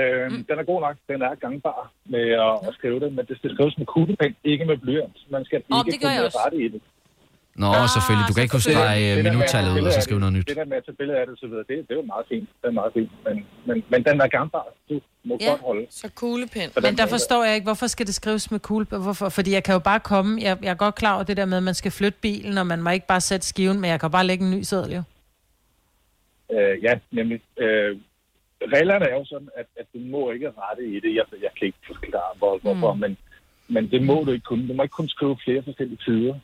Øhm, 0.00 0.32
mm. 0.32 0.44
Den 0.48 0.58
er 0.58 0.62
god 0.72 0.80
nok. 0.80 0.96
Den 1.08 1.22
er 1.22 1.34
gangbar 1.34 1.92
med 2.04 2.26
at, 2.46 2.68
at 2.68 2.74
skrive 2.78 3.00
det, 3.00 3.12
men 3.16 3.24
det 3.26 3.36
skal 3.38 3.50
skrives 3.54 3.78
med 3.78 3.86
kuglepen, 3.86 4.36
ikke 4.44 4.64
med 4.64 4.76
blyant. 4.84 5.16
Man 5.30 5.44
skal 5.44 5.62
Åh, 5.72 5.78
ikke 5.78 5.90
det 5.92 6.00
kunne 6.02 6.28
rette 6.44 6.58
i 6.64 6.68
det. 6.68 6.80
Nå, 7.56 7.72
selvfølgelig. 7.94 8.28
Du 8.28 8.34
kan 8.34 8.42
ikke 8.42 8.52
kunne 8.52 8.68
strege 8.72 9.16
øh, 9.18 9.24
minuttallet 9.24 9.70
ud 9.80 9.86
og 9.86 9.92
så 9.92 10.00
skrive 10.00 10.20
noget 10.20 10.32
det- 10.34 10.38
nyt. 10.40 10.48
Det 10.48 10.56
der 10.56 10.64
med 10.64 10.76
at 10.76 10.84
tage 10.84 10.96
billeder 10.96 11.20
af 11.20 11.26
det, 11.26 11.38
så 11.40 11.46
videre, 11.46 11.64
det, 11.68 11.76
det 11.88 11.90
er 11.90 11.94
jo 11.94 12.02
meget 12.02 12.26
fint. 12.28 12.48
Det 12.62 12.68
er 12.68 12.76
meget 12.80 12.92
fint. 12.92 13.10
Men, 13.24 13.46
men, 13.66 13.84
men 13.90 14.04
den 14.04 14.20
er 14.20 14.26
gangbar. 14.26 14.66
Du 14.90 15.00
må 15.24 15.38
Ja, 15.40 15.50
godt 15.50 15.60
holde. 15.60 15.86
så 15.90 16.08
kuglepen. 16.14 16.70
Men 16.82 16.98
der 16.98 17.06
forstår 17.06 17.44
jeg 17.44 17.54
ikke, 17.54 17.64
hvorfor 17.64 17.86
skal 17.86 18.06
det 18.06 18.14
skrives 18.14 18.50
med 18.50 18.60
kugle? 18.60 18.86
Hvorfor? 18.86 19.28
Fordi 19.28 19.50
jeg 19.52 19.64
kan 19.64 19.72
jo 19.72 19.78
bare 19.78 20.00
komme, 20.00 20.40
jeg, 20.42 20.58
jeg 20.62 20.70
er 20.70 20.74
godt 20.74 20.94
klar 20.94 21.14
over 21.14 21.22
det 21.22 21.36
der 21.36 21.44
med, 21.44 21.56
at 21.56 21.62
man 21.62 21.74
skal 21.74 21.90
flytte 21.90 22.18
bilen, 22.20 22.58
og 22.58 22.66
man 22.66 22.82
må 22.82 22.90
ikke 22.90 23.06
bare 23.06 23.20
sætte 23.20 23.46
skiven, 23.46 23.80
men 23.80 23.90
jeg 23.90 24.00
kan 24.00 24.10
bare 24.10 24.26
lægge 24.26 24.44
en 24.44 24.50
ny 24.50 24.62
seddel 24.62 24.92
jo. 24.94 25.02
Øh, 26.52 26.82
ja, 26.82 26.92
nemlig. 27.10 27.40
Øh, 27.58 27.96
reglerne 28.76 29.04
er 29.04 29.14
jo 29.18 29.24
sådan, 29.24 29.48
at, 29.56 29.66
at 29.80 29.86
du 29.94 29.98
må 29.98 30.30
ikke 30.30 30.48
rette 30.58 30.84
i 30.86 30.94
det. 31.00 31.14
Jeg, 31.14 31.24
jeg 31.42 31.50
kan 31.58 31.66
ikke 31.66 31.78
forklare, 31.86 32.32
hvor, 32.38 32.58
hvorfor, 32.58 32.92
Mm. 32.94 33.00
men, 33.00 33.16
men 33.68 33.90
det 33.90 34.02
må 34.02 34.24
du 34.26 34.30
ikke 34.32 34.44
kunne. 34.44 34.68
Du 34.68 34.72
må 34.74 34.82
ikke 34.82 34.92
kunne 34.92 35.08
skrive 35.10 35.36
flere 35.44 35.62
forskellige 35.62 35.98
tider. 36.06 36.34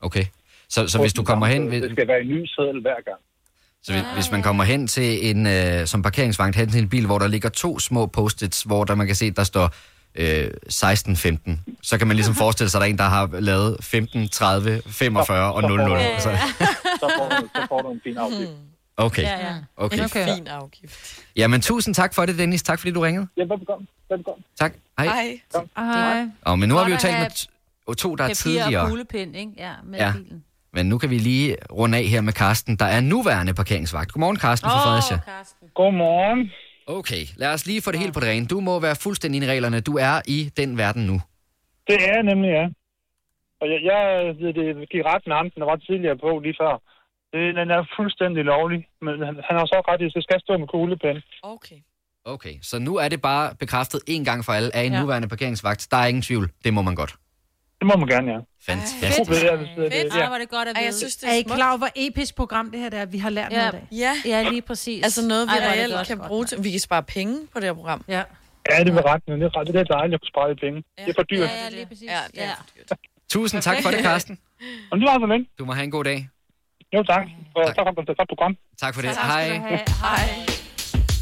Okay. 0.00 0.24
Så, 0.68 0.88
så 0.88 0.98
hvis 0.98 1.12
du 1.12 1.22
kommer 1.22 1.46
hen... 1.46 1.70
Det 1.70 1.90
skal 1.92 2.08
være 2.08 2.20
en 2.20 2.28
ny 2.28 2.46
seddel 2.46 2.80
hver 2.80 3.04
gang. 3.04 3.18
Så 3.82 3.92
hvis, 3.92 4.02
hvis 4.14 4.30
man 4.30 4.42
kommer 4.42 4.64
hen 4.64 4.86
til 4.86 5.30
en, 5.30 5.46
øh, 5.46 5.86
som 5.86 6.02
parkeringsvagt, 6.02 6.56
hen 6.56 6.68
til 6.70 6.82
en 6.82 6.88
bil, 6.88 7.06
hvor 7.06 7.18
der 7.18 7.26
ligger 7.28 7.48
to 7.48 7.78
små 7.78 8.06
post-its, 8.06 8.62
hvor 8.62 8.84
der, 8.84 8.94
man 8.94 9.06
kan 9.06 9.16
se, 9.16 9.30
der 9.30 9.44
står 9.44 9.74
øh, 10.14 10.50
16-15, 10.72 11.78
så 11.82 11.98
kan 11.98 12.06
man 12.06 12.16
ligesom 12.16 12.34
forestille 12.44 12.70
sig, 12.70 12.78
at 12.78 12.80
der 12.80 12.86
er 12.86 12.90
en, 12.90 12.98
der 12.98 13.04
har 13.04 13.40
lavet 13.40 13.76
15, 13.80 14.28
30, 14.28 14.82
45 14.86 15.52
og 15.52 15.62
00. 15.62 15.90
Så, 16.18 16.22
Så 17.00 17.12
får 17.18 17.28
du, 17.40 17.48
så 17.54 17.66
får 17.68 17.82
du 17.82 17.90
en 17.92 18.00
fin 18.04 18.16
afgift. 18.18 18.50
okay. 18.96 19.22
Ja, 19.22 19.46
ja. 19.46 19.54
Okay. 19.76 19.98
En 19.98 20.04
okay. 20.04 20.34
fin 20.34 20.46
afgift. 20.46 21.20
Jamen, 21.36 21.60
tusind 21.60 21.94
tak 21.94 22.14
for 22.14 22.26
det, 22.26 22.38
Dennis. 22.38 22.62
Tak 22.62 22.78
fordi 22.78 22.92
du 22.92 23.00
ringede. 23.00 23.26
Ja, 23.36 23.42
velbekomme. 23.42 23.86
velbekomme. 24.10 24.44
Tak. 24.58 24.72
Hej. 24.98 25.06
Hej. 25.06 25.40
Hej. 25.76 26.26
Og, 26.42 26.58
men 26.58 26.68
nu 26.68 26.74
har 26.74 26.84
vi 26.84 26.90
jo 26.90 26.96
talt 26.96 27.18
med 27.18 27.46
t- 27.92 27.94
to, 27.94 28.14
der 28.16 28.24
er 28.24 28.28
Papir 28.28 28.34
tidligere. 28.34 28.82
og 28.82 28.88
kuglepind, 28.88 29.36
ikke? 29.36 29.52
Ja, 29.56 29.72
med 29.84 29.98
Ja. 29.98 30.12
bilen. 30.16 30.44
Men 30.72 30.86
nu 30.86 30.98
kan 30.98 31.10
vi 31.10 31.18
lige 31.18 31.56
runde 31.72 31.98
af 31.98 32.04
her 32.04 32.20
med 32.20 32.32
Karsten, 32.32 32.76
der 32.76 32.84
er 32.84 33.00
nuværende 33.00 33.54
parkeringsvagt. 33.54 34.12
Godmorgen, 34.12 34.36
Karsten 34.36 34.70
fra 34.70 34.76
Åh, 34.78 34.82
Fredericia. 34.86 35.18
Godmorgen. 35.74 36.50
Okay, 36.86 37.22
lad 37.36 37.52
os 37.54 37.66
lige 37.66 37.82
få 37.82 37.90
det 37.92 38.00
helt 38.00 38.14
på 38.14 38.20
det 38.20 38.28
rene. 38.28 38.46
Du 38.46 38.60
må 38.60 38.80
være 38.80 38.96
fuldstændig 38.96 39.36
inde 39.36 39.46
i 39.46 39.50
reglerne. 39.50 39.80
Du 39.80 39.96
er 39.96 40.14
i 40.26 40.50
den 40.56 40.78
verden 40.78 41.06
nu. 41.06 41.20
Det 41.88 41.96
er 42.08 42.12
jeg 42.14 42.22
nemlig, 42.22 42.50
ja. 42.50 42.66
Og 43.60 43.66
jeg, 43.72 43.80
jeg 43.90 44.00
ved 44.40 44.52
det, 44.58 44.88
gik 44.92 45.04
ret 45.10 45.22
med 45.26 45.34
ham, 45.36 45.50
den 45.50 45.62
var 45.70 45.76
tidligere 45.76 46.18
på 46.24 46.30
lige 46.44 46.56
før. 46.62 46.74
Det, 47.32 47.42
den 47.60 47.68
er 47.76 47.82
fuldstændig 47.96 48.44
lovlig, 48.44 48.80
men 49.02 49.14
han, 49.26 49.34
han 49.48 49.54
har 49.58 49.66
så 49.66 49.78
ret 49.88 50.00
i, 50.00 50.04
at 50.04 50.12
det 50.16 50.22
skal 50.24 50.40
stå 50.40 50.52
med 50.58 50.68
kuglepen. 50.74 51.16
Okay. 51.42 51.76
Okay, 52.24 52.54
så 52.62 52.78
nu 52.78 52.96
er 52.96 53.08
det 53.08 53.20
bare 53.22 53.54
bekræftet 53.60 54.00
en 54.06 54.24
gang 54.24 54.44
for 54.44 54.52
alle 54.52 54.76
af 54.76 54.82
en 54.82 54.92
Ja. 54.92 54.96
ja. 54.98 55.02
nuværende 55.02 55.28
parkeringsvagt. 55.28 55.88
Der 55.90 55.96
er 55.96 56.06
ingen 56.06 56.22
tvivl. 56.22 56.50
Det 56.64 56.74
må 56.74 56.82
man 56.82 56.94
godt. 56.94 57.14
Det 57.80 57.86
må 57.86 57.96
man 57.96 58.08
gerne, 58.08 58.32
ja. 58.32 58.38
Fantastisk. 58.68 59.30
Fedt. 59.30 59.42
Ja, 59.44 59.56
hvis 59.56 59.68
det- 59.76 59.92
Fedt. 59.92 60.14
ja. 60.14 60.20
Ej, 60.20 60.26
hvor 60.26 60.34
er 60.34 60.38
det 60.44 60.48
godt 60.48 60.68
at 60.68 60.74
Ej, 60.76 60.80
vide. 60.80 60.86
jeg 60.86 60.94
synes, 60.94 61.16
det 61.16 61.28
er, 61.28 61.32
er 61.32 61.36
I 61.36 61.42
klar 61.42 61.68
over, 61.68 61.78
hvor 61.78 61.88
episk 61.96 62.36
program 62.36 62.70
det 62.70 62.80
her 62.80 62.88
det 62.88 62.98
er? 62.98 63.06
Vi 63.06 63.18
har 63.18 63.30
lært 63.30 63.52
Ja. 63.52 63.56
noget 63.58 63.74
af. 63.74 63.82
Ja. 63.92 64.12
ja, 64.24 64.38
lige 64.50 64.62
præcis. 64.62 65.04
Altså 65.04 65.28
noget, 65.28 65.46
vi 65.48 65.52
Ej, 65.52 65.56
er 65.58 65.70
det 65.70 65.78
reelt 65.78 65.94
godt. 65.94 66.06
kan 66.06 66.18
bruge 66.28 66.44
til. 66.44 66.64
Vi 66.64 66.70
kan 66.70 66.80
spare 66.80 67.02
penge 67.02 67.34
på 67.52 67.60
det 67.60 67.64
her 67.64 67.72
program. 67.74 68.04
Ja. 68.08 68.22
Ja, 68.70 68.84
det 68.84 68.94
var 68.94 69.04
ret, 69.12 69.22
det 69.26 69.42
er, 69.42 69.56
ret, 69.58 69.66
det 69.66 69.76
er 69.76 69.84
dejligt 69.84 70.14
at 70.14 70.20
kunne 70.20 70.32
spare 70.34 70.48
lidt 70.50 70.60
penge. 70.60 70.78
Det 70.98 71.08
er 71.08 71.12
for 71.16 71.22
dyrt. 71.22 71.40
Ja, 71.50 71.62
ja, 71.64 71.68
lige 71.70 71.86
præcis. 71.86 72.10
Ja, 72.10 72.18
det 72.34 72.42
er 72.42 72.44
ja. 72.44 72.50
for 72.52 72.64
dyrt. 72.76 72.98
Tusind 73.30 73.62
tak 73.62 73.76
for 73.82 73.90
det, 73.90 73.98
Karsten. 73.98 74.38
Og 74.90 74.98
det 74.98 75.06
var 75.06 75.18
så 75.20 75.26
længe. 75.26 75.46
Du 75.58 75.64
må 75.64 75.72
have 75.72 75.84
en 75.84 75.90
god 75.90 76.04
dag. 76.04 76.28
Jo, 76.94 77.02
tak. 77.02 77.24
Og 77.54 77.66
tak 77.66 77.86
for 77.94 78.00
et 78.12 78.16
godt 78.16 78.28
program. 78.28 78.56
Tak 78.80 78.94
for 78.94 79.02
det. 79.02 79.10
Tak 79.14 79.24
have. 79.24 79.78
Hej. 80.02 80.59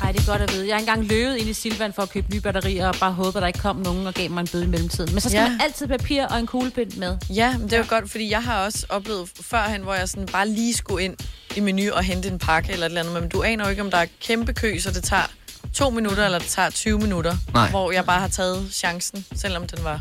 Ej, 0.03 0.13
det 0.13 0.21
er 0.21 0.27
godt 0.27 0.43
at 0.43 0.53
vide. 0.53 0.67
Jeg 0.69 0.75
har 0.75 0.81
engang 0.81 1.05
løbet 1.05 1.37
ind 1.37 1.49
i 1.49 1.53
Silvan 1.53 1.93
for 1.93 2.03
at 2.03 2.11
købe 2.11 2.31
nye 2.33 2.41
batterier, 2.41 2.89
og 2.89 2.95
bare 3.01 3.13
håbet, 3.13 3.37
at 3.37 3.41
der 3.43 3.47
ikke 3.47 3.59
kom 3.59 3.77
nogen 3.77 4.07
og 4.07 4.15
gav 4.15 4.31
mig 4.31 4.41
en 4.41 4.49
bøde 4.53 4.65
i 4.65 4.67
mellemtiden. 4.67 5.13
Men 5.15 5.21
så 5.21 5.29
skal 5.29 5.39
Ja. 5.39 5.43
ja. 5.45 5.51
man 5.51 5.61
altid 5.61 5.87
papir 5.89 6.25
og 6.27 6.39
en 6.39 6.47
kuglepind 6.47 6.93
med. 6.93 7.17
Ja, 7.31 7.53
men 7.59 7.63
det 7.63 7.73
er 7.73 7.79
jo 7.79 7.85
godt, 7.89 8.11
fordi 8.11 8.31
jeg 8.31 8.43
har 8.43 8.65
også 8.65 8.87
oplevet 8.89 9.31
førhen, 9.41 9.83
hvor 9.83 9.95
jeg 9.95 10.09
sådan 10.09 10.27
bare 10.27 10.49
lige 10.49 10.75
skulle 10.75 11.05
ind 11.05 11.17
i 11.57 11.61
menu 11.61 11.93
og 11.93 12.03
hente 12.05 12.29
en 12.29 12.39
pakke 12.39 12.73
eller 12.73 12.87
et 12.87 12.91
eller 12.91 13.01
andet, 13.01 13.23
men 13.23 13.29
du 13.31 13.43
aner 13.43 13.65
jo 13.65 13.71
ikke, 13.71 13.83
om 13.83 13.91
der 13.91 13.99
er 13.99 14.07
kæmpe 14.23 14.53
kø, 14.55 14.79
så 14.79 14.91
det 14.91 15.05
tager 15.05 15.31
to 15.75 15.91
minutter, 15.91 16.25
eller 16.25 16.39
det 16.39 16.49
tager 16.49 16.71
20 16.71 16.99
minutter, 16.99 17.37
Nej. 17.55 17.71
hvor 17.71 17.93
jeg 17.93 18.05
bare 18.05 18.21
har 18.21 18.29
taget 18.29 18.69
chancen, 18.73 19.25
selvom 19.37 19.67
den 19.67 19.85
var 19.85 20.01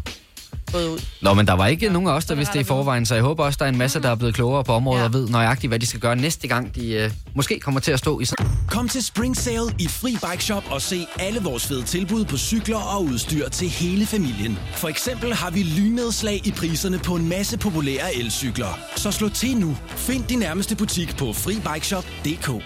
gået 0.78 0.93
ud. 0.93 0.99
Nå, 1.21 1.34
men 1.34 1.47
der 1.47 1.53
var 1.53 1.67
ikke 1.67 1.89
nogen 1.89 2.07
af 2.07 2.11
os, 2.11 2.25
der 2.25 2.36
vidste 2.36 2.53
det 2.53 2.59
i 2.59 2.63
forvejen, 2.63 3.05
så 3.05 3.15
jeg 3.15 3.23
håber 3.23 3.43
også, 3.43 3.57
der 3.59 3.65
er 3.65 3.69
en 3.69 3.78
masse, 3.78 4.01
der 4.01 4.09
er 4.09 4.15
blevet 4.15 4.36
klogere 4.36 4.63
på 4.63 4.73
området 4.73 4.99
ja. 4.99 5.05
og 5.05 5.13
ved 5.13 5.30
nøjagtigt, 5.30 5.71
hvad 5.71 5.80
de 5.80 5.86
skal 5.86 5.99
gøre 5.99 6.15
næste 6.15 6.47
gang, 6.47 6.75
de 6.75 6.93
øh, 6.93 7.11
måske 7.36 7.59
kommer 7.59 7.80
til 7.80 7.91
at 7.91 7.99
stå 7.99 8.19
i 8.19 8.25
sådan... 8.25 8.47
Kom 8.67 8.89
til 8.89 9.03
Spring 9.03 9.38
Sale 9.38 9.75
i 9.80 9.88
Fri 9.88 10.11
Bike 10.11 10.43
Shop 10.43 10.63
og 10.71 10.82
se 10.82 11.07
alle 11.19 11.39
vores 11.41 11.67
fede 11.67 11.84
tilbud 11.84 12.25
på 12.25 12.38
cykler 12.38 12.78
og 12.78 13.03
udstyr 13.03 13.49
til 13.49 13.69
hele 13.69 14.05
familien. 14.05 14.59
For 14.75 14.88
eksempel 14.88 15.34
har 15.34 15.51
vi 15.51 15.63
lynedslag 15.63 16.47
i 16.47 16.51
priserne 16.51 16.99
på 16.99 17.15
en 17.15 17.30
masse 17.30 17.57
populære 17.57 18.15
elcykler. 18.15 18.80
Så 18.95 19.11
slå 19.11 19.30
til 19.30 19.57
nu. 19.57 19.78
Find 19.88 20.23
din 20.23 20.39
nærmeste 20.39 20.75
butik 20.75 21.17
på 21.17 21.34
FriBikeShop.dk 21.34 22.63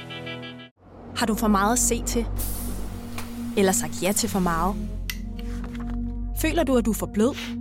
Har 1.17 1.25
du 1.25 1.35
for 1.35 1.47
meget 1.47 1.73
at 1.73 1.79
se 1.79 2.03
til? 2.07 2.25
Eller 3.57 3.71
sagt 3.71 4.03
ja 4.03 4.11
til 4.11 4.29
for 4.29 4.39
meget? 4.39 4.75
Føler 6.41 6.63
du, 6.63 6.77
at 6.77 6.85
du 6.85 6.91
er 6.91 6.95
for 6.95 7.09
blød? 7.13 7.60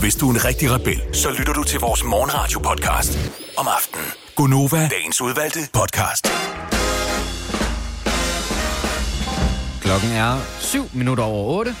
Hvis 0.00 0.14
du 0.16 0.30
er 0.30 0.34
en 0.34 0.44
rigtig 0.44 0.70
rebel, 0.70 1.02
så 1.12 1.28
lytter 1.38 1.52
du 1.52 1.62
til 1.62 1.80
vores 1.80 2.04
morgenradio-podcast 2.04 3.18
om 3.56 3.66
aftenen. 3.76 4.06
Gunova, 4.36 4.88
dagens 4.88 5.20
udvalgte 5.20 5.60
podcast. 5.72 6.26
Klokken 9.80 10.10
er 10.10 10.40
7 10.60 10.84
minutter 10.94 11.24
over 11.24 11.58
8. 11.58 11.74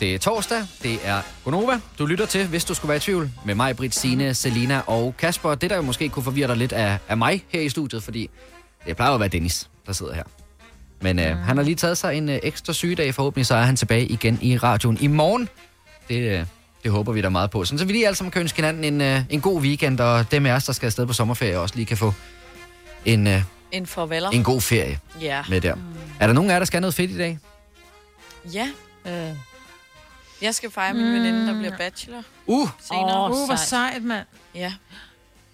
Det 0.00 0.14
er 0.14 0.18
torsdag, 0.18 0.58
det 0.82 0.98
er 1.04 1.22
Gonova. 1.44 1.80
Du 1.98 2.06
lytter 2.06 2.26
til, 2.26 2.46
hvis 2.46 2.64
du 2.64 2.74
skulle 2.74 2.88
være 2.88 2.96
i 2.96 3.00
tvivl, 3.00 3.30
med 3.44 3.54
mig, 3.54 3.76
Britt, 3.76 3.94
Signe, 3.94 4.34
Selina 4.34 4.82
og 4.86 5.14
Kasper. 5.18 5.54
Det, 5.54 5.70
der 5.70 5.76
jo 5.76 5.82
måske 5.82 6.08
kunne 6.08 6.22
forvirre 6.22 6.48
dig 6.48 6.56
lidt 6.56 6.72
af, 6.72 6.98
af 7.08 7.16
mig 7.16 7.44
her 7.48 7.60
i 7.60 7.68
studiet, 7.68 8.02
fordi 8.02 8.30
det 8.86 8.96
plejer 8.96 9.12
at 9.12 9.20
være 9.20 9.28
Dennis, 9.28 9.70
der 9.86 9.92
sidder 9.92 10.14
her. 10.14 10.24
Men 11.00 11.18
øh, 11.18 11.36
han 11.38 11.56
har 11.56 11.64
lige 11.64 11.74
taget 11.74 11.98
sig 11.98 12.16
en 12.16 12.28
øh, 12.28 12.38
ekstra 12.42 12.72
sygedag. 12.72 13.14
Forhåbentlig 13.14 13.46
så 13.46 13.54
er 13.54 13.62
han 13.62 13.76
tilbage 13.76 14.06
igen 14.06 14.38
i 14.42 14.56
radioen 14.58 14.98
i 15.00 15.06
morgen. 15.06 15.48
Det, 16.08 16.38
øh, 16.38 16.46
det 16.84 16.90
håber 16.92 17.12
vi 17.12 17.20
da 17.20 17.28
meget 17.28 17.50
på. 17.50 17.64
Sådan, 17.64 17.78
så 17.78 17.84
vi 17.84 17.92
lige 17.92 18.06
alle 18.06 18.16
sammen 18.16 18.30
kan 18.30 18.40
ønske 18.42 18.56
hinanden 18.56 18.84
en, 18.84 19.00
øh, 19.00 19.22
en 19.30 19.40
god 19.40 19.60
weekend, 19.60 20.00
og 20.00 20.30
dem 20.30 20.46
af 20.46 20.52
os, 20.52 20.64
der 20.64 20.72
skal 20.72 20.86
afsted 20.86 21.06
på 21.06 21.12
sommerferie, 21.12 21.58
også 21.58 21.74
lige 21.76 21.86
kan 21.86 21.96
få 21.96 22.14
en, 23.04 23.26
øh, 23.26 23.42
En 23.72 23.86
farveler. 23.86 24.30
en 24.30 24.44
god 24.44 24.60
ferie 24.60 24.98
Ja. 25.20 25.42
med 25.48 25.60
der. 25.60 25.74
Er 26.20 26.26
der 26.26 26.34
nogen 26.34 26.50
af 26.50 26.54
jer, 26.54 26.58
der 26.60 26.66
skal 26.66 26.76
have 26.76 26.80
noget 26.80 26.94
fedt 26.94 27.10
i 27.10 27.18
dag? 27.18 27.38
Ja. 28.52 28.68
Øh. 29.06 29.36
Jeg 30.42 30.54
skal 30.54 30.70
fejre 30.70 30.94
min 30.94 31.12
veninde, 31.12 31.46
der 31.46 31.58
bliver 31.58 31.76
bachelor. 31.76 32.22
Uh! 32.46 32.68
Senere. 32.88 33.24
Åh, 33.24 33.30
uh, 33.30 33.46
hvor 33.46 33.56
sejt, 33.56 34.02
mand. 34.04 34.26
Ja. 34.54 34.72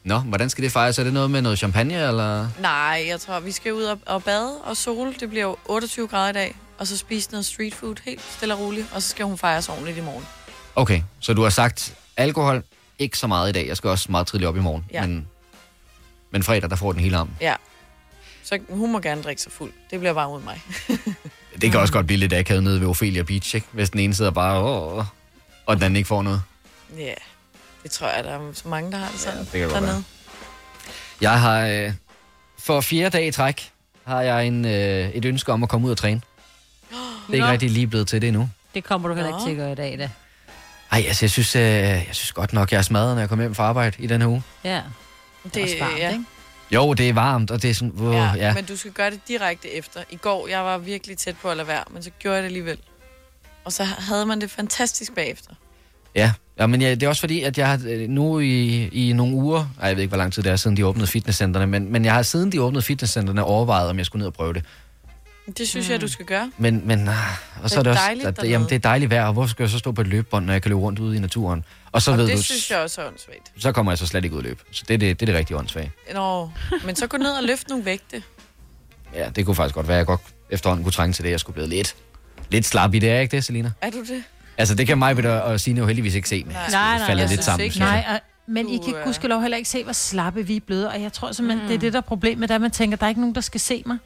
Nå, 0.04 0.18
hvordan 0.18 0.50
skal 0.50 0.64
det 0.64 0.72
fejres? 0.72 0.98
Er 0.98 1.04
det 1.04 1.12
noget 1.12 1.30
med 1.30 1.42
noget 1.42 1.58
champagne, 1.58 1.94
eller? 2.08 2.48
Nej, 2.60 3.04
jeg 3.08 3.20
tror, 3.20 3.40
vi 3.40 3.52
skal 3.52 3.72
ud 3.74 3.82
og, 3.82 3.98
og 4.06 4.22
bade 4.24 4.58
og 4.64 4.76
sol. 4.76 5.14
Det 5.20 5.28
bliver 5.30 5.44
jo 5.44 5.56
28 5.64 6.08
grader 6.08 6.30
i 6.30 6.32
dag. 6.32 6.56
Og 6.78 6.86
så 6.86 6.96
spise 6.96 7.30
noget 7.30 7.46
street 7.46 7.74
food 7.74 7.94
helt 8.04 8.22
stille 8.36 8.54
og 8.54 8.60
roligt. 8.60 8.86
Og 8.94 9.02
så 9.02 9.08
skal 9.08 9.24
hun 9.26 9.38
fejres 9.38 9.68
ordentligt 9.68 9.98
i 9.98 10.00
morgen. 10.00 10.24
Okay, 10.76 11.02
så 11.20 11.34
du 11.34 11.42
har 11.42 11.50
sagt 11.50 11.94
alkohol, 12.16 12.62
ikke 12.98 13.18
så 13.18 13.26
meget 13.26 13.48
i 13.48 13.52
dag. 13.52 13.66
Jeg 13.68 13.76
skal 13.76 13.90
også 13.90 14.10
meget 14.12 14.26
tidligt 14.26 14.48
op 14.48 14.56
i 14.56 14.60
morgen. 14.60 14.84
Ja. 14.92 15.06
Men, 15.06 15.28
men 16.30 16.42
fredag, 16.42 16.70
der 16.70 16.76
får 16.76 16.92
den 16.92 17.00
hele 17.00 17.16
arm. 17.16 17.30
Ja. 17.40 17.54
Så 18.44 18.58
hun 18.68 18.92
må 18.92 19.00
gerne 19.00 19.22
drikke 19.22 19.42
sig 19.42 19.52
fuld. 19.52 19.72
Det 19.90 19.98
bliver 20.00 20.12
bare 20.14 20.28
mod 20.28 20.42
mig. 20.42 20.60
Det 21.60 21.70
kan 21.70 21.80
også 21.80 21.92
godt 21.92 22.06
blive 22.06 22.18
lidt 22.18 22.32
akavet 22.32 22.62
nede 22.62 22.80
ved 22.80 22.88
Ophelia 22.88 23.22
Beach, 23.22 23.54
ikke? 23.54 23.66
Hvis 23.72 23.90
den 23.90 24.00
ene 24.00 24.14
sidder 24.14 24.30
bare, 24.30 24.58
åh, 24.60 25.04
og 25.66 25.76
den 25.76 25.82
anden 25.82 25.96
ikke 25.96 26.06
får 26.06 26.22
noget. 26.22 26.42
Ja, 26.98 27.14
Det 27.82 27.90
tror 27.90 28.08
jeg, 28.08 28.24
der 28.24 28.30
er 28.30 28.52
så 28.52 28.68
mange, 28.68 28.92
der 28.92 28.98
har 28.98 29.10
det 29.10 29.20
sådan. 29.20 29.38
det 29.38 29.48
kan 29.52 29.60
godt 29.60 29.72
dernede. 29.72 29.92
være. 29.92 30.02
Jeg 31.20 31.40
har 31.40 31.66
øh, 31.66 31.92
for 32.58 32.80
fjerde 32.80 33.10
dag 33.18 33.26
i 33.26 33.30
træk, 33.30 33.70
har 34.06 34.22
jeg 34.22 34.46
en, 34.46 34.64
øh, 34.64 35.10
et 35.10 35.24
ønske 35.24 35.52
om 35.52 35.62
at 35.62 35.68
komme 35.68 35.86
ud 35.86 35.92
og 35.92 35.98
træne. 35.98 36.20
Det 36.90 36.96
er 37.28 37.32
ikke 37.34 37.46
Nå. 37.46 37.52
rigtig 37.52 37.70
lige 37.70 37.86
blevet 37.86 38.08
til 38.08 38.20
det 38.22 38.28
endnu. 38.28 38.50
Det 38.74 38.84
kommer 38.84 39.08
du 39.08 39.14
heller 39.14 39.28
ikke 39.38 39.44
til 39.44 39.50
at 39.50 39.56
gøre 39.56 39.72
i 39.72 39.74
dag, 39.74 39.98
da. 39.98 40.10
Ej, 40.96 41.04
altså, 41.06 41.24
jeg 41.24 41.30
synes, 41.30 41.56
øh, 41.56 41.62
jeg 41.62 42.08
synes 42.12 42.32
godt 42.32 42.52
nok, 42.52 42.72
jeg 42.72 42.78
er 42.78 42.82
smadret, 42.82 43.14
når 43.14 43.20
jeg 43.20 43.28
kommer 43.28 43.42
hjem 43.42 43.54
fra 43.54 43.64
arbejde 43.64 44.02
i 44.02 44.06
den 44.06 44.20
her 44.20 44.28
uge. 44.28 44.42
Ja. 44.64 44.80
Det 45.54 45.62
også 45.62 45.76
varmt, 45.80 45.98
ja. 45.98 46.10
ikke? 46.10 46.24
Jo, 46.70 46.94
det 46.94 47.08
er 47.08 47.12
varmt, 47.12 47.50
og 47.50 47.62
det 47.62 47.70
er 47.70 47.74
sådan... 47.74 47.92
Uh, 47.96 48.14
Ja, 48.14 48.32
ja. 48.36 48.54
men 48.54 48.64
du 48.64 48.76
skal 48.76 48.90
gøre 48.92 49.10
det 49.10 49.20
direkte 49.28 49.70
efter. 49.70 50.00
I 50.10 50.16
går, 50.16 50.48
jeg 50.48 50.64
var 50.64 50.78
virkelig 50.78 51.18
tæt 51.18 51.36
på 51.42 51.50
at 51.50 51.56
lade 51.56 51.68
være, 51.68 51.84
men 51.90 52.02
så 52.02 52.10
gjorde 52.18 52.34
jeg 52.34 52.42
det 52.42 52.46
alligevel. 52.46 52.78
Og 53.64 53.72
så 53.72 53.84
havde 53.84 54.26
man 54.26 54.40
det 54.40 54.50
fantastisk 54.50 55.14
bagefter. 55.14 55.50
Ja, 56.14 56.32
ja 56.58 56.66
men 56.66 56.82
ja, 56.82 56.90
det 56.90 57.02
er 57.02 57.08
også 57.08 57.20
fordi, 57.20 57.42
at 57.42 57.58
jeg 57.58 57.68
har 57.68 57.80
øh, 57.86 58.08
nu 58.08 58.40
i, 58.40 58.86
i 58.86 59.12
nogle 59.12 59.34
uger, 59.34 59.66
ej, 59.80 59.88
jeg 59.88 59.96
ved 59.96 60.02
ikke, 60.02 60.10
hvor 60.10 60.18
lang 60.18 60.32
tid 60.32 60.42
det 60.42 60.52
er, 60.52 60.56
siden 60.56 60.76
de 60.76 60.86
åbnede 60.86 61.06
fitnesscentrene, 61.06 61.66
men, 61.66 61.92
men 61.92 62.04
jeg 62.04 62.14
har 62.14 62.22
siden 62.22 62.52
de 62.52 62.62
åbnede 62.62 62.82
fitnesscentrene 62.82 63.44
overvejet, 63.44 63.90
om 63.90 63.98
jeg 63.98 64.06
skulle 64.06 64.20
ned 64.20 64.26
og 64.26 64.34
prøve 64.34 64.54
det. 64.54 64.64
Det 65.58 65.68
synes 65.68 65.88
mm. 65.88 65.92
jeg, 65.92 66.00
du 66.00 66.08
skal 66.08 66.26
gøre. 66.26 66.50
Men, 66.58 66.82
men 66.86 67.08
ah, 67.08 67.14
og 67.62 67.70
så 67.70 67.74
Det 67.74 67.74
er 67.74 67.78
er 67.78 67.82
det 67.82 67.90
også, 67.92 68.02
dejligt 68.02 68.26
at, 68.26 68.36
dernede. 68.36 68.52
jamen, 68.52 68.68
det 68.68 68.74
er 68.74 68.78
dejligt 68.78 69.10
vejr, 69.10 69.26
og 69.26 69.32
hvorfor 69.32 69.50
skal 69.50 69.62
jeg 69.62 69.70
så 69.70 69.78
stå 69.78 69.92
på 69.92 70.00
et 70.00 70.06
løbebånd, 70.06 70.46
når 70.46 70.52
jeg 70.52 70.62
kan 70.62 70.68
løbe 70.68 70.80
rundt 70.80 70.98
ude 70.98 71.16
i 71.16 71.20
naturen? 71.20 71.64
Og 71.92 72.02
så 72.02 72.10
og 72.10 72.18
ved 72.18 72.26
det 72.26 72.36
du, 72.36 72.42
synes 72.42 72.70
jeg 72.70 72.78
også 72.78 73.00
er 73.00 73.06
åndssvagt. 73.06 73.52
så 73.58 73.72
kommer 73.72 73.92
jeg 73.92 73.98
så 73.98 74.06
slet 74.06 74.24
ikke 74.24 74.36
ud 74.36 74.40
at 74.40 74.44
løbe. 74.44 74.60
Så 74.70 74.84
det 74.88 74.94
er 74.94 74.98
det, 74.98 75.20
det, 75.20 75.28
er 75.28 75.32
det 75.32 75.38
rigtige 75.38 75.56
åndssvage. 75.56 75.92
Nå, 76.14 76.50
men 76.84 76.96
så 76.96 77.06
gå 77.06 77.16
ned 77.16 77.30
og 77.30 77.44
løft 77.44 77.68
nogle 77.68 77.84
vægte. 77.84 78.22
Ja, 79.14 79.28
det 79.36 79.46
kunne 79.46 79.54
faktisk 79.54 79.74
godt 79.74 79.88
være, 79.88 79.96
at 79.96 79.98
jeg 79.98 80.06
godt 80.06 80.20
efterhånden 80.50 80.84
kunne 80.84 80.92
trænge 80.92 81.12
til 81.12 81.24
det. 81.24 81.30
Jeg 81.30 81.40
skulle 81.40 81.54
blive 81.54 81.68
lidt, 81.68 81.94
lidt 82.50 82.66
slap 82.66 82.94
i 82.94 82.98
det, 82.98 83.10
er 83.10 83.20
ikke 83.20 83.36
det, 83.36 83.44
Selina? 83.44 83.72
Er 83.80 83.90
du 83.90 84.00
det? 84.00 84.22
Altså, 84.58 84.74
det 84.74 84.86
kan 84.86 84.98
mig 84.98 85.26
og 85.26 85.42
og 85.42 85.60
Signe 85.60 85.80
jo 85.80 85.86
heldigvis 85.86 86.14
ikke 86.14 86.28
se. 86.28 86.44
Men 86.44 86.52
Nej, 86.52 86.68
nej, 86.70 86.98
falder 87.06 87.22
jeg 87.22 87.28
lidt 87.28 87.30
synes 87.30 87.44
sammen. 87.44 87.64
ikke. 87.64 87.78
Nej, 87.78 88.04
og, 88.08 88.20
men 88.46 88.68
I 88.68 88.78
kan 88.84 88.94
øh, 88.94 89.04
gudskelov 89.04 89.40
heller 89.40 89.56
ikke 89.56 89.68
se, 89.68 89.84
hvor 89.84 89.92
slappe 89.92 90.46
vi 90.46 90.56
er 90.56 90.60
blevet. 90.66 90.88
Og 90.88 91.02
jeg 91.02 91.12
tror 91.12 91.32
simpelthen, 91.32 91.62
mm. 91.62 91.68
det 91.68 91.74
er 91.74 91.78
det, 91.78 91.92
der 91.92 91.98
er 91.98 92.02
problemet, 92.02 92.50
at 92.50 92.60
man 92.60 92.70
tænker, 92.70 92.96
der 92.96 93.04
er 93.04 93.08
ikke 93.08 93.20
nogen, 93.20 93.34
der 93.34 93.40
skal 93.40 93.60
se 93.60 93.82
mig. 93.86 93.96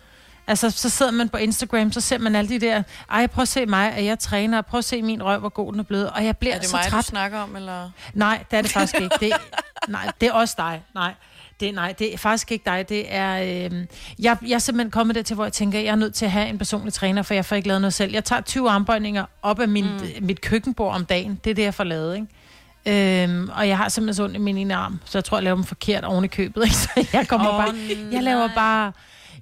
Altså, 0.51 0.71
så 0.71 0.89
sidder 0.89 1.13
man 1.13 1.29
på 1.29 1.37
Instagram, 1.37 1.93
så 1.93 2.01
ser 2.01 2.19
man 2.19 2.35
alle 2.35 2.49
de 2.49 2.61
der, 2.61 2.83
ej, 3.11 3.27
prøv 3.27 3.43
at 3.43 3.49
se 3.49 3.67
mig, 3.67 3.93
at 3.93 4.05
jeg 4.05 4.19
træner, 4.19 4.59
og 4.59 4.67
prøv 4.67 4.79
at 4.79 4.85
se 4.85 5.03
min 5.03 5.23
røv, 5.23 5.39
hvor 5.41 5.49
god 5.49 5.73
den 5.73 5.81
er 5.81 5.85
blevet. 5.85 6.11
Og 6.11 6.25
jeg 6.25 6.37
bliver 6.37 6.55
Er 6.55 6.59
det 6.59 6.69
så 6.69 6.77
mig, 6.77 6.85
træt. 6.87 7.05
du 7.05 7.09
snakker 7.09 7.39
om, 7.39 7.57
eller? 7.57 7.91
Nej, 8.15 8.45
det 8.51 8.57
er 8.57 8.63
det 8.63 8.71
faktisk 8.71 9.01
ikke. 9.01 9.17
Det, 9.21 9.33
nej, 9.89 10.11
det 10.21 10.29
er 10.29 10.33
også 10.33 10.55
dig. 10.59 10.83
Nej. 10.95 11.15
Det, 11.61 11.75
nej, 11.75 11.95
det 11.99 12.15
er 12.15 12.19
faktisk 12.19 12.53
ikke 12.53 12.65
dig. 12.65 12.89
Det 12.89 13.15
er, 13.15 13.43
øh, 13.43 13.87
jeg, 14.19 14.37
jeg 14.47 14.55
er 14.55 14.59
simpelthen 14.59 14.91
kommet 14.91 15.17
der 15.17 15.23
til, 15.23 15.35
hvor 15.35 15.45
jeg 15.45 15.53
tænker, 15.53 15.79
jeg 15.79 15.89
er 15.89 15.95
nødt 15.95 16.15
til 16.15 16.25
at 16.25 16.31
have 16.31 16.49
en 16.49 16.59
personlig 16.59 16.93
træner, 16.93 17.23
for 17.23 17.35
jeg 17.35 17.45
får 17.45 17.57
ikke 17.57 17.69
lavet 17.69 17.81
noget 17.81 17.95
selv. 17.95 18.13
Jeg 18.13 18.25
tager 18.25 18.43
20 18.43 18.71
armbøjninger 18.71 19.25
op 19.43 19.61
af 19.61 19.69
min, 19.69 19.85
mm. 19.85 20.25
mit 20.27 20.41
køkkenbord 20.41 20.95
om 20.95 21.05
dagen. 21.05 21.41
Det 21.45 21.51
er 21.51 21.55
det, 21.55 21.63
jeg 21.63 21.75
får 21.75 21.85
lavet, 21.85 22.15
ikke? 22.15 22.27
Øhm, 22.87 23.49
og 23.55 23.69
jeg 23.69 23.77
har 23.77 23.89
simpelthen 23.89 24.15
så 24.15 24.25
ondt 24.25 24.37
i 24.37 24.39
min 24.39 24.59
ene 24.59 24.75
arm, 24.75 25.01
så 25.05 25.19
jeg 25.19 25.25
tror, 25.25 25.37
jeg 25.37 25.45
laver 25.45 25.57
dem 25.57 25.65
forkert 25.65 26.05
oven 26.05 26.25
i 26.25 26.29
købet. 26.29 26.63
Ikke? 26.65 26.77
Så 26.77 27.07
jeg 27.13 27.29
kommer 27.29 27.49
oh, 27.49 27.65
bare, 27.65 27.75
jeg 28.13 28.23
laver 28.23 28.49
bare, 28.55 28.93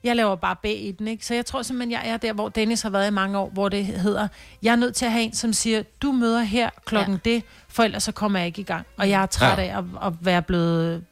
jeg 0.05 0.17
laver 0.17 0.37
bare 0.37 0.57
B 0.63 0.65
i 0.65 0.95
den, 0.99 1.09
ikke? 1.09 1.27
Så 1.27 1.35
jeg 1.35 1.47
tror 1.47 1.63
simpelthen, 1.63 1.93
jeg 1.93 2.03
er 2.13 2.17
der, 2.17 2.33
hvor 2.33 2.49
Dennis 2.49 2.83
har 2.83 2.91
været 2.91 3.07
i 3.07 3.11
mange 3.11 3.39
år, 3.39 3.51
hvor 3.51 3.69
det 3.69 3.87
hedder, 3.87 4.29
jeg 4.63 4.73
er 4.73 4.77
nødt 4.77 4.95
til 4.97 5.05
at 5.05 5.13
have 5.13 5.25
en, 5.25 5.35
som 5.35 5.53
siger, 5.53 5.83
du 6.03 6.13
møder 6.13 6.41
her 6.41 6.71
klokken 6.85 7.21
ja. 7.25 7.31
det, 7.31 7.43
for 7.69 7.83
ellers 7.83 8.03
så 8.03 8.13
kommer 8.13 8.39
jeg 8.39 8.47
ikke 8.47 8.61
i 8.61 8.65
gang. 8.65 8.87
Og 8.97 9.11
jeg 9.11 9.23
er 9.23 9.27
træt 9.27 9.59
Ja. 9.59 9.63
af 9.65 9.79
at, 9.79 9.85
at 10.07 10.13
være 10.21 10.43
blevet, 10.43 11.05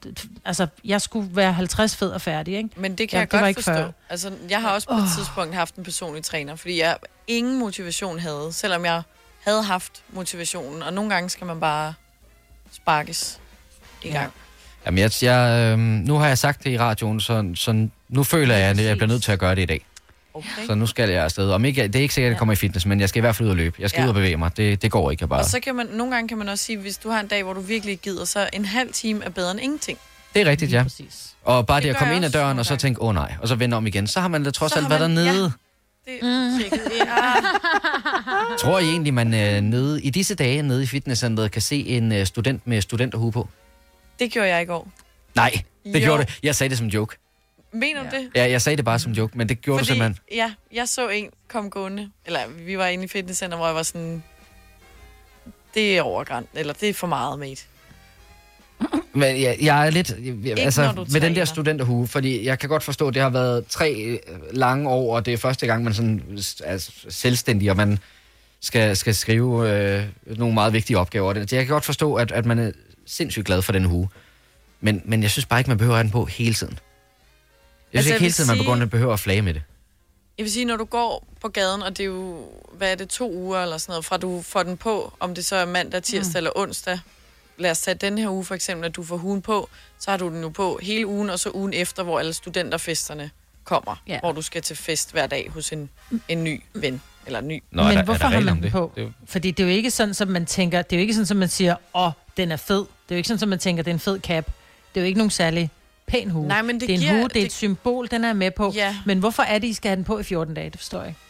altså, 0.44 0.66
jeg 0.84 1.00
skulle 1.02 1.36
være 1.36 1.52
50 1.52 1.96
fed 1.96 2.10
og 2.10 2.20
færdig, 2.20 2.56
ikke? 2.56 2.68
Men 2.76 2.94
det 2.98 3.08
kan 3.08 3.16
Ja, 3.16 3.20
jeg 3.20 3.26
det 3.30 3.36
var 3.36 3.40
godt 3.40 3.48
ikke 3.48 3.62
forstå. 3.62 3.72
før. 3.82 3.90
Altså, 4.10 4.32
jeg 4.50 4.60
har 4.60 4.70
også 4.70 4.88
på 4.88 4.94
et 4.94 5.04
tidspunkt 5.16 5.54
haft 5.54 5.74
en 5.74 5.84
personlig 5.84 6.24
træner, 6.24 6.56
fordi 6.56 6.80
jeg 6.80 6.96
ingen 7.26 7.58
motivation 7.58 8.18
havde, 8.18 8.48
selvom 8.52 8.84
jeg 8.84 9.02
havde 9.46 9.62
haft 9.62 10.02
motivationen. 10.12 10.82
Og 10.82 10.92
nogle 10.92 11.10
gange 11.10 11.30
skal 11.30 11.46
man 11.46 11.60
bare 11.60 11.94
sparkes 12.72 13.40
i 14.02 14.10
gang. 14.10 14.32
Jamen, 14.86 14.98
jeg, 14.98 15.10
jeg, 15.22 15.72
øh, 15.72 15.78
nu 15.78 16.14
har 16.16 16.26
jeg 16.28 16.38
sagt 16.38 16.64
det 16.64 16.70
i 16.70 16.78
radioen, 16.78 17.20
så, 17.20 17.52
så 17.54 17.88
nu 18.08 18.24
føler 18.24 18.54
jeg, 18.56 18.70
at 18.70 18.84
jeg 18.84 18.96
bliver 18.96 19.08
nødt 19.08 19.22
til 19.22 19.32
at 19.32 19.38
gøre 19.38 19.54
det 19.54 19.62
i 19.62 19.66
dag. 19.66 19.86
Okay. 20.34 20.66
Så 20.66 20.74
nu 20.74 20.86
skal 20.86 21.10
jeg 21.10 21.24
afsted. 21.24 21.50
Om 21.50 21.64
ikke, 21.64 21.82
det 21.82 21.96
er 21.96 22.00
ikke 22.00 22.14
sikkert, 22.14 22.28
at 22.30 22.32
jeg 22.32 22.38
kommer 22.38 22.52
i 22.52 22.56
fitness, 22.56 22.86
men 22.86 23.00
jeg 23.00 23.08
skal 23.08 23.20
i 23.20 23.20
hvert 23.20 23.36
fald 23.36 23.46
ud 23.46 23.50
og 23.50 23.56
løbe. 23.56 23.76
Jeg 23.78 23.90
skal 23.90 24.00
Ja. 24.00 24.04
ud 24.04 24.08
og 24.08 24.14
bevæge 24.14 24.36
mig. 24.36 24.56
Det, 24.56 24.82
det 24.82 24.90
går 24.90 25.10
ikke 25.10 25.26
bare... 25.26 25.40
Og 25.40 25.44
så 25.44 25.60
kan 25.60 25.74
man, 25.74 25.86
nogle 25.86 26.14
gange 26.14 26.28
kan 26.28 26.38
man 26.38 26.48
også 26.48 26.64
sige, 26.64 26.78
hvis 26.78 26.98
du 26.98 27.10
har 27.10 27.20
en 27.20 27.26
dag, 27.26 27.42
hvor 27.42 27.52
du 27.52 27.60
virkelig 27.60 27.98
gider, 27.98 28.24
så 28.24 28.48
en 28.52 28.64
halv 28.64 28.92
time 28.92 29.24
er 29.24 29.30
bedre 29.30 29.50
end 29.50 29.60
ingenting. 29.60 29.98
Det 30.34 30.42
er 30.42 30.46
rigtigt, 30.50 30.72
ja. 30.72 30.84
Og 31.44 31.66
bare 31.66 31.76
det, 31.80 31.84
Det 31.84 31.90
at 31.90 31.96
komme 31.96 32.16
ind 32.16 32.24
ad 32.24 32.30
døren, 32.30 32.58
og 32.58 32.66
så 32.66 32.76
tænke, 32.76 33.02
åh 33.02 33.08
oh, 33.08 33.14
nej, 33.14 33.34
og 33.42 33.48
så 33.48 33.54
vende 33.54 33.76
om 33.76 33.86
igen. 33.86 34.06
Så 34.06 34.20
har 34.20 34.28
man 34.28 34.44
da 34.44 34.50
trods 34.50 34.72
Så 34.72 34.78
alt 34.78 34.88
været 34.90 35.00
dernede. 35.00 35.52
Det 36.06 36.18
mm. 36.22 36.58
tjekket. 36.60 36.92
Ja. 37.06 37.32
Tror 38.58 38.78
I 38.78 38.84
egentlig, 38.84 39.14
man 39.14 39.34
øh, 39.34 39.60
nede, 39.60 40.02
i 40.02 40.10
disse 40.10 40.34
dage 40.34 40.62
nede 40.62 40.82
i 40.82 40.86
fitnesscenteret 40.86 41.50
kan 41.50 41.62
se 41.62 41.86
en 41.86 42.12
øh, 42.12 42.26
student 42.26 42.66
med 42.66 42.80
studenterhue 42.82 43.32
på? 43.32 43.48
Det 44.18 44.32
gjorde 44.32 44.48
jeg 44.48 44.62
i 44.62 44.64
går. 44.64 44.88
Nej, 45.34 45.50
det 45.84 45.94
Jo. 45.94 45.98
gjorde 45.98 46.24
det. 46.24 46.38
Jeg 46.42 46.54
sagde 46.56 46.68
det 46.70 46.78
som 46.78 46.86
joke. 46.86 47.16
Mener 47.78 48.02
du 48.10 48.16
det? 48.16 48.30
Ja, 48.34 48.50
jeg 48.50 48.62
sagde 48.62 48.76
det 48.76 48.84
bare 48.84 48.98
som 48.98 49.12
joke, 49.12 49.38
men 49.38 49.48
det 49.48 49.60
gjorde 49.62 49.80
du 49.80 49.84
simpelthen. 49.84 50.18
Ja, 50.32 50.52
jeg 50.72 50.88
så 50.88 51.08
en 51.08 51.30
kom 51.48 51.70
gående, 51.70 52.10
eller 52.26 52.40
vi 52.66 52.78
var 52.78 52.86
inde 52.86 53.04
i 53.04 53.08
fitnesscenter, 53.08 53.56
hvor 53.56 53.66
jeg 53.66 53.74
var 53.74 53.82
sådan, 53.82 54.22
det 55.74 55.96
er 55.98 56.02
overgrænsen, 56.02 56.58
eller 56.58 56.72
det 56.72 56.88
er 56.88 56.94
for 56.94 57.06
meget, 57.06 57.38
mate. 57.38 57.62
Men 59.12 59.42
jeg, 59.42 59.56
jeg 59.60 59.86
er 59.86 59.90
lidt... 59.90 60.14
Jeg, 60.44 60.58
altså, 60.58 61.04
med 61.12 61.20
den 61.20 61.34
der 61.34 61.44
studenterhue, 61.44 62.06
fordi 62.06 62.44
jeg 62.46 62.58
kan 62.58 62.68
godt 62.68 62.82
forstå, 62.82 63.08
at 63.08 63.14
det 63.14 63.22
har 63.22 63.30
været 63.30 63.66
tre 63.66 63.92
øh, 63.94 64.18
lange 64.52 64.88
år, 64.90 65.16
og 65.16 65.26
det 65.26 65.32
er 65.32 65.38
første 65.38 65.66
gang, 65.66 65.84
man 65.84 65.94
sådan 65.94 66.38
er 66.64 66.90
selvstændig, 67.08 67.70
og 67.70 67.76
man 67.76 67.98
skal, 68.60 68.96
skal 68.96 69.14
skrive 69.14 69.70
øh, 69.70 70.04
nogle 70.36 70.54
meget 70.54 70.72
vigtige 70.72 70.98
opgaver. 70.98 71.32
Det- 71.32 71.52
Jeg 71.52 71.64
kan 71.66 71.72
godt 71.72 71.84
forstå, 71.84 72.14
at, 72.14 72.32
at 72.32 72.46
man 72.46 72.58
er 72.58 72.70
sindssygt 73.06 73.46
glad 73.46 73.62
for 73.62 73.72
den 73.72 73.84
hue. 73.84 74.08
Men, 74.80 75.02
men 75.04 75.22
jeg 75.22 75.30
synes 75.30 75.46
bare 75.46 75.60
ikke, 75.60 75.70
man 75.70 75.78
behøver 75.78 75.94
at 75.94 75.98
have 75.98 76.02
den 76.04 76.10
på 76.12 76.24
hele 76.24 76.54
tiden. 76.54 76.78
Jeg 77.92 78.02
synes 78.02 78.12
Altså, 78.12 78.14
ikke 78.14 78.22
hele 78.22 78.32
tiden, 78.32 78.48
man 78.48 78.56
sige- 78.56 78.64
begynder 78.64 78.82
at 78.86 78.90
behøve 78.90 79.12
at 79.12 79.20
flage 79.20 79.42
med 79.42 79.54
det. 79.54 79.62
Jeg 80.38 80.44
vil 80.44 80.52
sige, 80.52 80.64
når 80.64 80.76
du 80.76 80.84
går 80.84 81.26
på 81.40 81.48
gaden, 81.48 81.82
og 81.82 81.90
det 81.98 82.00
er 82.02 82.06
jo, 82.06 82.48
hvad 82.72 82.90
er 82.90 82.94
det, 82.94 83.08
to 83.08 83.32
uger 83.32 83.62
eller 83.62 83.78
sådan 83.78 83.92
noget, 83.92 84.04
fra 84.04 84.16
du 84.16 84.42
får 84.42 84.62
den 84.62 84.76
på, 84.76 85.12
om 85.20 85.34
det 85.34 85.46
så 85.46 85.56
er 85.56 85.64
mandag, 85.66 86.02
tirsdag 86.02 86.32
mm. 86.32 86.36
eller 86.36 86.50
onsdag. 86.58 86.98
Lad 87.58 87.70
os 87.70 87.80
tage 87.80 87.94
den 87.94 88.18
her 88.18 88.30
uge 88.30 88.44
for 88.44 88.54
eksempel, 88.54 88.86
at 88.86 88.96
du 88.96 89.02
får 89.04 89.16
huen 89.16 89.42
på, 89.42 89.68
så 89.98 90.10
har 90.10 90.18
du 90.18 90.28
den 90.28 90.42
jo 90.42 90.48
på 90.48 90.78
hele 90.82 91.06
ugen, 91.06 91.30
og 91.30 91.38
så 91.38 91.50
ugen 91.54 91.72
efter, 91.74 92.02
hvor 92.02 92.18
alle 92.18 92.32
studenterfesterne 92.32 93.30
kommer, 93.64 94.02
Ja. 94.08 94.20
hvor 94.20 94.32
du 94.32 94.42
skal 94.42 94.62
til 94.62 94.76
fest 94.76 95.12
hver 95.12 95.26
dag 95.26 95.50
hos 95.54 95.72
en, 95.72 95.90
en 96.28 96.44
ny 96.44 96.62
ven, 96.74 97.02
eller 97.26 97.38
en 97.38 97.48
ny. 97.48 97.62
Nå, 97.70 97.82
Men 97.82 97.90
er 97.92 97.94
der, 97.96 98.04
hvorfor 98.04 98.24
er 98.24 98.28
der 98.30 98.36
har 98.36 98.44
man 98.44 98.54
den 98.54 98.62
det? 98.62 98.72
på? 98.72 98.92
det? 98.94 99.00
er 99.02 99.06
jo- 99.06 99.12
Fordi 99.26 99.50
det 99.50 99.62
er 99.62 99.68
jo 99.68 99.74
ikke 99.74 99.90
sådan, 99.90 100.14
som 100.14 100.28
man 100.28 100.46
tænker, 100.46 100.82
det 100.82 100.92
er 100.96 101.00
jo 101.00 101.00
ikke 101.00 101.14
sådan, 101.14 101.26
som 101.26 101.36
man 101.36 101.48
siger, 101.48 101.76
åh, 101.94 102.10
den 102.36 102.52
er 102.52 102.56
fed. 102.56 102.78
Det 102.78 102.84
er 102.84 103.14
jo 103.14 103.16
ikke 103.16 103.26
sådan, 103.28 103.38
som 103.40 103.48
man 103.48 103.58
tænker, 103.58 103.82
det 103.82 103.90
er 103.90 103.94
en 103.94 104.00
fed 104.00 104.20
cap. 104.20 104.46
Det 104.94 105.00
er 105.00 105.00
jo 105.00 105.06
ikke 105.06 105.18
nogen 105.18 105.30
særlig 105.30 105.70
pæn 106.06 106.30
hue. 106.30 106.48
Nej, 106.48 106.62
men 106.62 106.80
det 106.80 106.88
det 106.88 106.90
er 106.90 106.94
en 106.94 107.00
giver- 107.00 107.12
hue, 107.12 107.28
det 107.28 107.36
er 107.36 107.40
et 107.40 107.44
det- 107.44 107.52
symbol, 107.52 108.08
den 108.10 108.24
er 108.24 108.32
med 108.32 108.50
på. 108.50 108.72
Ja. 108.74 108.96
Men 109.06 109.18
hvorfor 109.18 109.42
er 109.42 109.58
det, 109.58 109.68
I 109.68 109.72
skal 109.72 109.88
have 109.88 109.96
den 109.96 110.04
på 110.04 110.18
i 110.18 110.22
14 110.22 110.54
dage? 110.54 110.70
Det 110.70 110.80
forstår 110.80 110.98
jeg 111.00 111.08
ikke. 111.08 111.20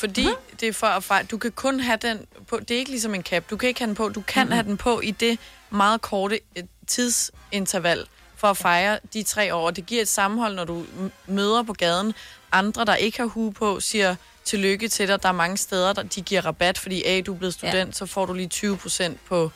Fordi 0.00 0.24
uh-huh. 0.24 0.54
det 0.60 0.68
er 0.68 0.72
for 0.72 0.86
at 0.86 1.04
fejre. 1.04 1.24
Du 1.24 1.38
kan 1.38 1.52
kun 1.52 1.80
have 1.80 1.98
den 2.02 2.18
på. 2.48 2.58
Det 2.58 2.70
er 2.70 2.78
ikke 2.78 2.90
ligesom 2.90 3.14
en 3.14 3.22
cap. 3.22 3.50
Du 3.50 3.56
kan 3.56 3.68
ikke 3.68 3.80
have 3.80 3.86
den 3.86 3.94
på. 3.94 4.08
Du 4.08 4.20
kan 4.20 4.46
Mhm. 4.46 4.52
have 4.52 4.62
den 4.66 4.76
på 4.76 5.00
i 5.00 5.10
det 5.10 5.38
meget 5.70 6.00
korte 6.00 6.40
øh, 6.56 6.62
tidsinterval 6.86 8.04
for 8.36 8.48
at 8.48 8.56
fejre 8.56 8.98
de 9.14 9.22
tre 9.22 9.54
år. 9.54 9.70
Det 9.70 9.86
giver 9.86 10.02
et 10.02 10.08
sammenhold, 10.08 10.54
når 10.54 10.64
du 10.64 10.84
møder 11.26 11.62
på 11.62 11.72
gaden. 11.72 12.14
Andre, 12.52 12.84
der 12.84 12.94
ikke 12.94 13.18
har 13.18 13.26
hue 13.26 13.52
på, 13.52 13.80
siger 13.80 14.14
tillykke 14.44 14.88
til 14.88 15.08
dig. 15.08 15.22
Der 15.22 15.28
er 15.28 15.32
mange 15.32 15.56
steder, 15.56 15.92
der 15.92 16.02
de 16.02 16.20
giver 16.22 16.40
rabat, 16.46 16.78
fordi 16.78 17.02
A, 17.06 17.20
du 17.20 17.34
er 17.34 17.38
blevet 17.38 17.54
student, 17.54 17.74
ja. 17.88 17.92
så 17.92 18.06
får 18.06 18.26
du 18.26 18.32
lige 18.34 18.48
20 18.48 18.76
procent 18.76 19.24
på 19.28 19.50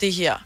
det 0.00 0.12
her. 0.12 0.36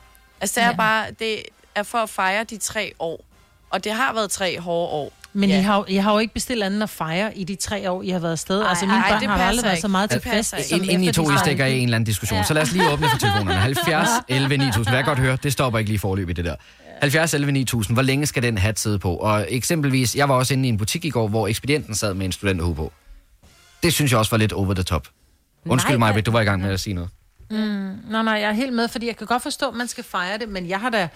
Altså 0.40 0.60
det 0.60 0.64
er 0.66 0.70
Ja. 0.70 0.76
bare, 0.76 1.10
det 1.10 1.42
er 1.74 1.82
for 1.82 1.98
at 1.98 2.10
fejre 2.10 2.44
de 2.44 2.56
tre 2.58 2.92
år. 2.98 3.24
Og 3.70 3.84
det 3.84 3.92
har 3.92 4.12
været 4.14 4.30
tre 4.30 4.60
hårde 4.60 4.90
år. 4.92 5.12
Men 5.32 5.50
Ja. 5.50 5.58
I, 5.58 5.62
har, 5.62 5.76
jo- 5.76 5.84
I 5.88 5.96
har 5.96 6.12
jo 6.12 6.18
ikke 6.18 6.34
bestilt 6.34 6.62
andet 6.62 6.82
at 6.82 6.90
fejre 6.90 7.38
i 7.38 7.44
de 7.44 7.54
tre 7.54 7.90
år, 7.90 8.02
I 8.02 8.08
har 8.08 8.18
været 8.18 8.32
afsted. 8.32 8.62
Ej, 8.62 8.68
altså, 8.68 8.86
mine 8.86 8.98
ej, 8.98 9.10
børn 9.10 9.20
det 9.20 9.28
har 9.28 9.36
aldrig 9.44 9.64
været 9.64 9.80
så 9.80 9.88
meget 9.88 10.10
til 10.10 10.20
fest. 10.20 10.50
som 10.68 10.80
Ind, 10.82 10.90
ind 10.90 11.04
i 11.04 11.12
to 11.12 11.30
I 11.30 11.38
stikker 11.38 11.66
i 11.66 11.78
en 11.78 11.84
eller 11.84 11.96
anden 11.96 12.06
diskussion. 12.06 12.36
Ja. 12.38 12.44
Så 12.44 12.54
lad 12.54 12.62
os 12.62 12.72
lige 12.72 12.90
åbne 12.90 13.08
for 13.10 13.18
telefonerne. 13.18 13.54
70 13.60 14.08
11 14.28 14.56
9000. 14.56 14.86
Hvad 14.86 14.98
jeg 14.98 15.04
godt 15.04 15.18
høre, 15.18 15.38
det 15.42 15.52
stopper 15.52 15.78
ikke 15.78 15.90
lige 15.90 15.98
forløb 15.98 16.30
i 16.30 16.32
det 16.32 16.44
der. 16.44 16.54
70 17.00 17.34
11 17.34 17.52
9000. 17.52 17.96
Hvor 17.96 18.02
længe 18.02 18.26
skal 18.26 18.42
den 18.42 18.58
hat 18.58 18.78
sidde 18.80 18.98
på? 18.98 19.16
Og 19.16 19.46
eksempelvis, 19.48 20.16
jeg 20.16 20.28
var 20.28 20.34
også 20.34 20.54
inde 20.54 20.66
i 20.66 20.68
en 20.68 20.76
butik 20.76 21.04
i 21.04 21.10
går, 21.10 21.28
hvor 21.28 21.48
ekspedienten 21.48 21.94
sad 21.94 22.14
med 22.14 22.26
en 22.26 22.32
studenterhue 22.32 22.74
på. 22.74 22.92
Det 23.82 23.92
synes 23.92 24.10
jeg 24.12 24.18
også 24.18 24.30
var 24.30 24.38
lidt 24.38 24.52
over 24.52 24.74
the 24.74 24.82
top. 24.82 25.08
Undskyld 25.66 25.98
mig, 25.98 26.26
du 26.26 26.30
var 26.30 26.40
i 26.40 26.44
gang 26.44 26.62
med 26.62 26.70
at 26.70 26.80
sige 26.80 26.94
noget. 26.94 27.10
Mm, 27.50 27.56
nej, 27.56 28.22
nej, 28.22 28.32
jeg 28.34 28.48
er 28.48 28.52
helt 28.52 28.72
med, 28.72 28.88
fordi 28.88 29.06
jeg 29.06 29.16
kan 29.16 29.26
godt 29.26 29.42
forstå, 29.42 29.68
at 29.68 29.74
man 29.74 29.88
skal 29.88 30.04
fejre 30.04 30.38
det, 30.38 30.48
men 30.48 30.68
jeg 30.68 30.80
har 30.80 30.90
da... 30.90 31.08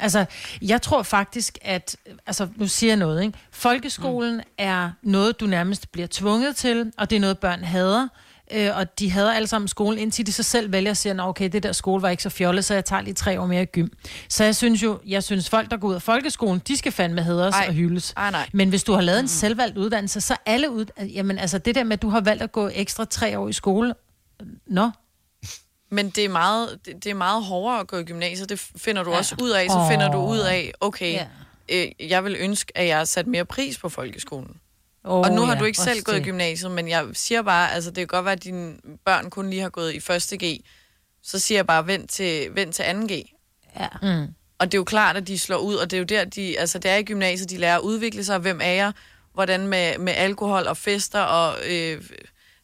Altså, 0.00 0.24
jeg 0.62 0.82
tror 0.82 1.02
faktisk, 1.02 1.58
at... 1.62 1.96
Altså, 2.26 2.48
nu 2.56 2.66
siger 2.68 2.90
jeg 2.90 2.96
noget, 2.96 3.22
ikke? 3.22 3.38
Folkeskolen 3.50 4.34
mm. 4.34 4.42
er 4.58 4.90
noget, 5.02 5.40
du 5.40 5.46
nærmest 5.46 5.92
bliver 5.92 6.08
tvunget 6.10 6.56
til, 6.56 6.92
og 6.98 7.10
det 7.10 7.16
er 7.16 7.20
noget, 7.20 7.38
børn 7.38 7.64
hader. 7.64 8.08
Øh, 8.52 8.76
og 8.76 8.98
de 8.98 9.10
hader 9.10 9.32
alle 9.32 9.46
sammen 9.46 9.68
skolen, 9.68 9.98
indtil 9.98 10.26
de 10.26 10.32
så 10.32 10.42
selv 10.42 10.72
vælger 10.72 10.90
og 10.90 10.96
siger, 10.96 11.14
"Nå, 11.14 11.22
okay, 11.22 11.48
det 11.52 11.62
der 11.62 11.72
skole 11.72 12.02
var 12.02 12.08
ikke 12.08 12.22
så 12.22 12.30
fjollet, 12.30 12.64
så 12.64 12.74
jeg 12.74 12.84
tager 12.84 13.02
lige 13.02 13.14
tre 13.14 13.40
år 13.40 13.46
mere 13.46 13.62
i 13.62 13.66
gym. 13.66 13.88
Så 14.28 14.44
jeg 14.44 14.56
synes 14.56 14.82
jo, 14.82 15.00
jeg 15.06 15.22
synes 15.24 15.50
folk, 15.50 15.70
der 15.70 15.76
går 15.76 15.88
ud 15.88 15.94
af 15.94 16.02
folkeskolen, 16.02 16.62
de 16.68 16.76
skal 16.76 16.92
fandme 16.92 17.22
hædres 17.22 17.54
Ej. 17.54 17.64
og 17.68 17.74
hyldes. 17.74 18.12
Ej, 18.16 18.30
nej. 18.30 18.48
Men 18.52 18.68
hvis 18.68 18.84
du 18.84 18.92
har 18.92 19.00
lavet 19.00 19.20
en 19.20 19.28
selvvalgt 19.28 19.78
uddannelse, 19.78 20.20
så 20.20 20.36
alle 20.46 20.70
ud... 20.70 20.84
Jamen, 21.14 21.38
altså 21.38 21.58
det 21.58 21.74
der 21.74 21.84
med, 21.84 21.92
at 21.92 22.02
du 22.02 22.08
har 22.08 22.20
valgt 22.20 22.42
at 22.42 22.52
gå 22.52 22.70
ekstra 22.74 23.04
tre 23.04 23.38
år 23.38 23.48
i 23.48 23.52
skole, 23.52 23.94
nå, 24.66 24.90
Men 25.90 26.10
det 26.10 26.24
er, 26.24 26.28
meget, 26.28 26.78
det, 26.86 27.04
det 27.04 27.10
er 27.10 27.14
meget 27.14 27.44
hårdere 27.44 27.80
at 27.80 27.86
gå 27.86 27.96
i 27.96 28.04
gymnasiet. 28.04 28.48
Det 28.48 28.60
finder 28.76 29.02
du 29.02 29.10
Ja. 29.10 29.16
også 29.18 29.36
ud 29.42 29.50
af. 29.50 29.70
Så 29.70 29.78
Åh. 29.78 29.90
finder 29.90 30.12
du 30.12 30.18
ud 30.18 30.38
af, 30.38 30.72
okay, 30.80 31.12
Ja. 31.12 31.26
øh, 31.68 32.10
jeg 32.10 32.24
vil 32.24 32.36
ønske, 32.38 32.72
at 32.78 32.86
jeg 32.86 32.96
har 32.98 33.04
sat 33.04 33.26
mere 33.26 33.44
pris 33.44 33.78
på 33.78 33.88
folkeskolen. 33.88 34.56
Åh, 35.04 35.20
og 35.20 35.30
nu 35.32 35.40
har 35.42 35.54
ja, 35.54 35.60
du 35.60 35.64
ikke 35.64 35.78
selv 35.78 36.02
gået 36.02 36.14
i 36.14 36.18
det. 36.18 36.24
gymnasiet, 36.24 36.70
men 36.70 36.88
jeg 36.88 37.06
siger 37.12 37.42
bare, 37.42 37.72
altså 37.72 37.90
det 37.90 37.96
kan 37.96 38.06
godt 38.06 38.24
være, 38.24 38.32
at 38.32 38.44
dine 38.44 38.74
børn 39.04 39.30
kun 39.30 39.50
lige 39.50 39.62
har 39.62 39.68
gået 39.68 39.94
i 39.94 40.00
første 40.00 40.36
G. 40.46 40.60
Så 41.22 41.38
siger 41.38 41.58
jeg 41.58 41.66
bare, 41.66 41.86
vent 41.86 42.10
til, 42.10 42.48
vent 42.54 42.74
til 42.74 42.84
2. 42.84 43.14
G. 43.14 43.24
Ja. 43.80 43.88
Mm. 44.02 44.26
Og 44.58 44.66
det 44.66 44.74
er 44.74 44.78
jo 44.78 44.84
klart, 44.84 45.16
at 45.16 45.26
de 45.28 45.38
slår 45.38 45.58
ud, 45.58 45.74
og 45.74 45.90
det 45.90 45.96
er 45.96 45.98
jo 45.98 46.04
der, 46.04 46.24
de, 46.24 46.58
altså 46.58 46.78
det 46.78 46.90
er 46.90 46.96
i 46.96 47.02
gymnasiet, 47.02 47.50
de 47.50 47.56
lærer 47.56 47.76
at 47.76 47.80
udvikle 47.82 48.24
sig. 48.24 48.38
Hvem 48.38 48.60
er 48.62 48.72
jeg? 48.72 48.92
Hvordan 49.34 49.66
med, 49.66 49.98
med 49.98 50.12
alkohol 50.16 50.66
og 50.66 50.76
fester 50.76 51.20
og 51.20 51.54
øh, 51.68 52.02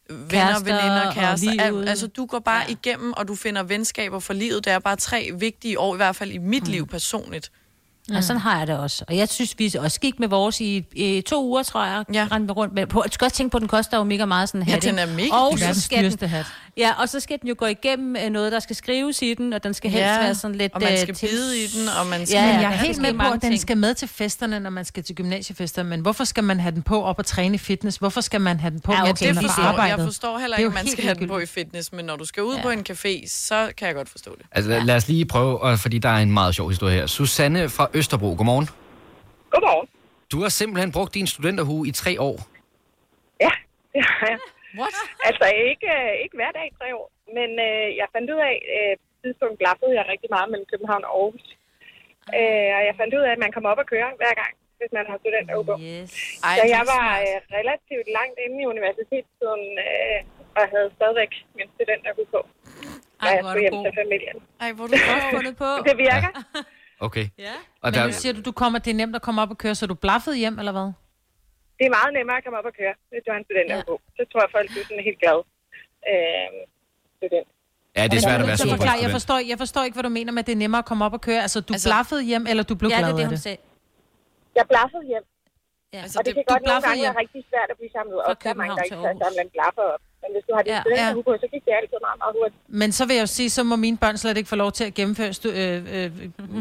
venner, 0.09 0.29
Kærester 0.29 0.75
veninder, 0.75 1.13
kærester. 1.13 1.51
Al, 1.59 1.73
livet. 1.73 1.89
altså 1.89 2.07
du 2.07 2.25
går 2.25 2.39
bare 2.39 2.63
ja. 2.67 2.71
igennem, 2.71 3.13
og 3.13 3.27
du 3.27 3.35
finder 3.35 3.63
venskaber 3.63 4.19
for 4.19 4.33
livet. 4.33 4.65
Det 4.65 4.73
er 4.73 4.79
bare 4.79 4.95
tre 4.95 5.31
vigtige 5.39 5.79
år, 5.79 5.95
i 5.95 5.97
hvert 5.97 6.15
fald 6.15 6.31
i 6.31 6.37
mit 6.37 6.63
mm. 6.63 6.71
liv 6.71 6.87
personligt. 6.87 7.51
Og 8.13 8.23
sådan 8.23 8.39
har 8.41 8.57
jeg 8.57 8.67
det 8.67 8.77
også. 8.77 9.05
Og 9.07 9.17
jeg 9.17 9.29
synes, 9.29 9.55
vi 9.57 9.75
også 9.79 9.99
gik 9.99 10.19
med 10.19 10.27
vores 10.27 10.61
i, 10.61 10.85
i 10.91 11.21
to 11.21 11.45
uger, 11.45 11.63
tror 11.63 11.85
jeg. 11.85 12.05
Ja. 12.13 12.27
Rendte 12.31 12.53
rundt 12.53 12.73
med. 12.73 12.87
På, 12.87 13.01
jeg 13.05 13.13
skal 13.13 13.25
også 13.25 13.37
tænke 13.37 13.51
på, 13.51 13.57
at 13.57 13.61
den 13.61 13.67
koster 13.67 13.97
jo 13.97 14.03
mega 14.03 14.25
meget 14.25 14.49
sådan 14.49 14.61
en 14.61 14.67
Ja, 14.67 14.79
den 14.79 14.99
er 14.99 15.05
mega 15.05 15.29
og 15.31 15.59
så 15.59 15.81
skal 15.81 16.19
den, 16.19 16.29
hat. 16.29 16.45
Ja, 16.77 16.91
og 17.01 17.09
så 17.09 17.19
skal 17.19 17.39
den 17.41 17.49
jo 17.49 17.55
gå 17.57 17.65
igennem 17.65 18.15
øh, 18.15 18.29
noget, 18.29 18.51
der 18.51 18.59
skal 18.59 18.75
skrives 18.75 19.21
i 19.21 19.33
den, 19.33 19.53
og 19.53 19.63
den 19.63 19.73
skal 19.73 19.91
helst 19.91 20.03
Ja, 20.05 20.17
være 20.19 20.35
sådan 20.35 20.55
lidt... 20.57 20.73
og 20.73 20.81
man 20.81 20.91
øh, 20.91 20.97
skal 20.99 21.15
til- 21.15 21.27
bide 21.29 21.63
i 21.63 21.67
den, 21.67 21.87
og 21.99 22.07
man 22.07 22.25
skal- 22.25 22.37
Ja, 22.37 22.43
jeg 22.45 22.63
er 22.63 22.69
helt 22.69 23.01
med 23.01 23.13
på, 23.13 23.25
at 23.25 23.31
den 23.31 23.39
ting. 23.41 23.59
skal 23.61 23.77
med 23.77 23.93
til 23.93 24.07
festerne, 24.07 24.59
når 24.59 24.69
man 24.69 24.85
skal 24.85 25.03
til 25.03 25.15
gymnasiefester. 25.15 25.83
Men 25.83 25.99
hvorfor 26.01 26.23
skal 26.23 26.43
man 26.43 26.59
have 26.59 26.71
den 26.75 26.81
på 26.83 27.03
op 27.03 27.19
og 27.19 27.25
træne 27.25 27.55
i 27.55 27.57
fitness? 27.57 27.97
Hvorfor 27.97 28.21
skal 28.21 28.41
man 28.41 28.59
have 28.59 28.71
den 28.71 28.79
på, 28.79 28.91
Ja, 28.93 29.01
okay, 29.01 29.07
man 29.07 29.15
det 29.15 29.27
er 29.29 29.33
på 29.41 29.47
forstår, 29.47 29.63
arbejdet? 29.63 29.97
jeg 29.97 30.05
forstår 30.05 30.37
heller 30.37 30.57
Det 30.57 30.63
er 30.63 30.67
ikke, 30.67 30.67
jo 30.67 30.69
at 30.69 30.73
man 30.73 30.83
helt 30.83 30.91
skal 30.91 31.03
have 31.03 31.15
den 31.15 31.27
på 31.27 31.39
i 31.39 31.45
fitness, 31.45 31.91
men 31.91 32.05
når 32.05 32.15
du 32.15 32.25
skal 32.25 32.43
ud 32.43 32.55
ja. 32.55 32.61
på 32.61 32.69
en 32.69 32.85
café, 32.89 33.27
så 33.29 33.71
kan 33.77 33.87
jeg 33.87 33.95
godt 33.95 34.09
forstå 34.09 34.35
det. 34.37 34.45
Altså, 34.51 34.69
lad- 34.69 34.81
lad 34.81 34.95
os 34.95 35.07
lige 35.07 35.25
prøve, 35.25 35.61
og 35.61 35.79
fordi 35.79 35.97
der 35.97 36.09
er 36.09 36.17
en 36.17 36.31
meget 36.31 36.55
sjov 36.55 36.69
historie 36.69 36.95
her. 36.95 37.07
Susanne 37.07 37.69
fra 37.69 37.87
Østerbro, 37.93 38.35
godmorgen. 38.37 38.69
Godmorgen. 39.51 39.87
Du 40.31 40.41
har 40.41 40.49
simpelthen 40.49 40.91
brugt 40.91 41.13
din 41.13 41.27
studenterhue 41.27 41.87
i 41.87 41.91
tre 41.91 42.21
år. 42.21 42.47
Ja, 43.41 43.49
det 43.93 44.01
har 44.05 44.27
jeg. 44.29 44.37
What? 44.79 44.95
Altså 45.29 45.45
ikke, 45.71 45.89
øh, 45.99 46.13
ikke 46.23 46.35
hver 46.39 46.51
dag 46.57 46.65
i 46.71 46.75
tre 46.79 46.87
år, 46.99 47.07
men 47.37 47.49
øh, 47.67 47.87
jeg 48.01 48.07
fandt 48.15 48.27
ud 48.33 48.39
af, 48.51 48.55
øh, 48.75 48.93
på 49.01 49.15
tidspunkt 49.25 49.55
blaffede 49.61 49.93
jeg 49.99 50.05
rigtig 50.13 50.29
meget 50.35 50.47
mellem 50.51 50.67
København 50.71 51.03
og 51.07 51.11
Aarhus. 51.19 51.45
Øh, 52.37 52.71
og 52.77 52.81
jeg 52.89 52.95
fandt 52.99 53.13
ud 53.17 53.23
af, 53.27 53.31
at 53.35 53.41
man 53.45 53.51
kommer 53.55 53.69
op 53.73 53.81
og 53.83 53.87
kører 53.93 54.09
hver 54.21 54.33
gang, 54.41 54.53
hvis 54.79 54.91
man 54.97 55.05
har 55.09 55.17
studenterhue 55.21 55.65
på. 55.71 55.75
Yes. 55.89 56.11
Ej, 56.47 56.49
Ej, 56.49 56.55
så 56.59 56.63
jeg 56.75 56.83
var 56.95 57.07
øh, 57.25 57.37
relativt 57.59 58.07
langt 58.17 58.37
inde 58.45 58.57
i 58.63 58.65
universitetstiden, 58.73 59.65
øh, 59.87 60.19
og 60.57 60.63
havde 60.73 60.89
stadigvæk 60.97 61.31
min 61.57 61.67
studenterhue 61.75 62.27
på. 62.35 62.39
Da 63.21 63.27
jeg 63.33 63.41
hvor 63.43 63.49
er 63.49 63.53
skulle 63.53 63.59
du 63.59 63.65
hjem 63.65 63.75
god. 63.77 63.83
til 63.87 63.93
familien. 64.01 64.37
Ej, 64.63 64.69
hvor 64.75 64.83
er 64.85 64.89
du 64.93 64.97
godt 65.11 65.25
fundet 65.37 65.55
på. 65.63 65.69
Det 65.89 65.95
virker. 66.07 66.31
Okay. 67.07 67.25
Ja. 67.37 67.55
Og 67.81 67.87
Men 67.87 67.93
der, 67.93 68.05
nu 68.05 68.11
siger 68.11 68.33
du, 68.33 68.41
du 68.41 68.51
kommer, 68.51 68.79
det 68.79 68.91
er 68.91 68.95
nemt 68.95 69.15
at 69.15 69.21
komme 69.21 69.41
op 69.41 69.49
og 69.49 69.57
køre, 69.57 69.75
så 69.75 69.87
du 69.87 69.93
blaffede 69.93 70.37
hjem, 70.37 70.59
eller 70.59 70.71
hvad? 70.71 70.91
Det 71.77 71.83
er 71.89 71.93
meget 71.99 72.11
nemmere 72.17 72.37
at 72.39 72.43
komme 72.45 72.57
op 72.61 72.67
og 72.71 72.75
køre, 72.81 72.93
hvis 73.11 73.21
du 73.25 73.29
har 73.31 73.37
en 73.41 73.45
studenterhue 73.47 73.83
på. 73.91 73.95
Så 74.17 74.21
tror 74.31 74.39
jeg, 74.45 74.49
folk 74.57 74.67
er 74.79 74.83
sådan 74.89 75.03
helt 75.09 75.19
glade. 75.23 75.41
Øh, 76.11 76.49
student. 77.19 77.47
ja, 77.97 78.01
det 78.11 78.15
er 78.19 78.23
svært 78.27 78.41
at 78.43 78.47
være 78.51 78.59
super 78.63 78.75
forklar, 78.75 78.95
jeg, 78.95 79.07
student. 79.07 79.17
forstår, 79.17 79.37
jeg 79.51 79.57
forstår 79.63 79.81
ikke, 79.87 79.95
hvad 79.97 80.05
du 80.09 80.13
mener 80.19 80.31
med, 80.35 80.41
at 80.43 80.47
det 80.49 80.55
er 80.57 80.61
nemmere 80.65 80.81
at 80.83 80.89
komme 80.91 81.01
op 81.07 81.13
og 81.19 81.21
køre. 81.29 81.41
Altså, 81.45 81.57
du 81.67 81.71
Altså- 81.73 81.89
blaffede 81.91 82.21
hjem, 82.31 82.43
eller 82.51 82.63
du 82.71 82.75
blev 82.81 82.89
Ja, 82.89 82.95
det 82.97 83.01
glad 83.03 83.11
er 83.13 83.17
det, 83.19 83.23
af 83.25 83.29
hun 83.31 83.37
det? 83.37 83.45
sagde. 83.47 83.59
Jeg 84.59 84.65
blaffede 84.73 85.03
hjem. 85.11 85.25
Ja. 85.95 86.01
Altså, 86.05 86.15
Og 86.19 86.21
det 86.25 86.29
det, 86.29 86.33
kan 86.35 86.43
du 86.47 86.53
godt 86.53 86.63
nogle 86.69 86.81
gange 86.85 86.99
hjem. 87.03 87.13
være 87.13 87.21
rigtig 87.23 87.41
svært 87.51 87.67
at 87.73 87.77
blive 87.79 87.91
samlet 87.97 88.17
op. 88.27 88.43
Der 88.43 88.49
er 88.53 88.57
mange, 88.61 88.73
der 88.77 88.83
ikke 88.83 88.95
København 88.95 89.17
kan 89.17 89.19
til 89.19 89.25
samle 89.25 89.41
en 89.47 89.51
blaffer 89.55 89.85
op. 89.93 90.01
Men 90.25 90.31
hvis 90.35 90.43
du 90.49 90.55
har 90.55 90.61
din 90.61 90.71
Ja. 90.71 91.07
ja, 91.07 91.13
på, 91.13 91.35
så 91.43 91.47
gik 91.53 91.63
det 91.65 91.73
altid 91.81 91.97
meget, 92.07 92.17
meget 92.23 92.35
hurtigt. 92.39 92.61
Men 92.81 92.91
så 92.91 93.05
vil 93.05 93.13
jeg 93.15 93.21
jo 93.21 93.27
sige, 93.27 93.49
så 93.49 93.63
må 93.63 93.75
mine 93.75 93.97
børn 93.97 94.17
slet 94.17 94.37
ikke 94.37 94.49
få 94.49 94.55
lov 94.55 94.71
til 94.71 94.83
at 94.83 94.93
gennemføre 94.93 95.29
stu- 95.29 95.49
øh, 95.49 96.05
øh, 96.05 96.11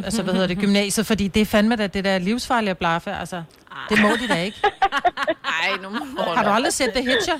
altså, 0.04 0.22
hvad 0.22 0.34
hedder 0.34 0.46
det, 0.48 0.58
gymnasiet, 0.58 1.06
fordi 1.06 1.28
det 1.28 1.42
er 1.42 1.46
fandme 1.46 1.76
da 1.76 1.86
det 1.86 2.04
der 2.04 2.18
livsfarlige 2.18 2.70
at 2.70 2.78
blaffe, 2.78 3.10
altså. 3.12 3.42
Det 3.90 4.00
må 4.02 4.08
de 4.08 4.28
da 4.28 4.42
ikke. 4.42 4.58
ej, 5.62 5.68
nu 5.82 5.88
må 5.90 6.22
Har 6.36 6.44
du 6.44 6.50
aldrig 6.50 6.72
set 6.72 6.90
The 6.94 7.02
Hitcher? 7.10 7.38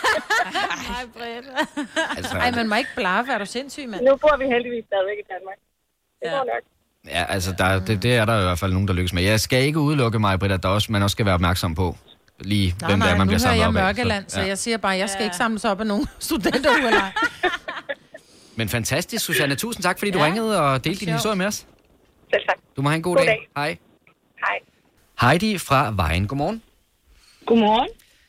Ej, 0.00 1.04
Britt. 1.14 1.46
Altså, 2.16 2.36
Ej, 2.36 2.50
man 2.50 2.68
må 2.68 2.74
ikke 2.74 2.90
blaffe, 2.96 3.32
er 3.32 3.38
du 3.38 3.46
sindssyg, 3.46 3.88
mand? 3.88 4.02
Nu 4.04 4.16
bor 4.16 4.36
vi 4.38 4.44
heldigvis 4.44 4.84
stadigvæk 4.86 5.18
i 5.24 5.26
Danmark. 5.32 5.58
Det 6.22 6.28
går 6.30 6.44
nok. 6.54 6.62
ja, 7.16 7.24
altså 7.34 7.54
der, 7.58 7.84
det, 7.86 8.02
det 8.02 8.16
er 8.16 8.24
der 8.24 8.40
i 8.40 8.42
hvert 8.42 8.58
fald 8.58 8.72
nogen, 8.72 8.88
der 8.88 8.94
lykkes 8.94 9.12
med. 9.12 9.22
Jeg 9.22 9.40
skal 9.40 9.62
ikke 9.62 9.78
udelukke 9.80 10.18
mig, 10.18 10.38
Britt, 10.38 10.52
at 10.52 10.62
der 10.62 10.68
også, 10.68 10.92
man 10.92 11.02
også 11.02 11.14
skal 11.14 11.26
være 11.26 11.34
opmærksom 11.34 11.74
på 11.74 11.96
lige, 12.40 12.74
Nej, 12.80 12.90
hvem 12.90 13.00
det 13.00 13.06
er, 13.06 13.10
nej, 13.10 13.18
man 13.18 13.26
nu 13.26 13.30
bliver 13.30 13.30
hører 13.30 13.38
samlet 13.38 13.58
jeg 13.60 13.68
op 13.68 13.76
af. 13.76 13.82
Mørkeland, 13.82 14.24
så 14.28 14.40
ja. 14.40 14.46
jeg 14.46 14.58
siger 14.58 14.76
bare, 14.76 14.92
jeg 14.96 15.10
skal 15.10 15.20
Ja. 15.22 15.26
ikke 15.26 15.36
samles 15.36 15.64
op 15.64 15.80
af 15.80 15.86
nogen 15.86 16.06
studenter 16.28 16.70
eller 16.76 17.12
Men 18.56 18.68
fantastisk, 18.68 19.24
Susanne. 19.24 19.54
Tusind 19.54 19.82
tak, 19.82 19.98
fordi 19.98 20.10
du 20.10 20.18
Ja. 20.18 20.24
ringede 20.26 20.60
og 20.62 20.84
delte 20.84 21.04
din 21.04 21.12
historie 21.14 21.36
med 21.36 21.46
os. 21.46 21.66
Selv 22.34 22.42
tak. 22.48 22.56
Du 22.76 22.82
må 22.82 22.88
have 22.88 22.96
en 22.96 23.02
god, 23.02 23.16
God 23.16 23.24
dag. 23.26 23.26
dag. 23.26 23.48
Hej. 23.56 23.76
Hej. 24.46 24.58
Heidi 25.30 25.58
fra 25.58 25.92
Vejen. 25.96 26.26
Godmorgen. 26.28 26.62
Godmorgen. 27.46 27.88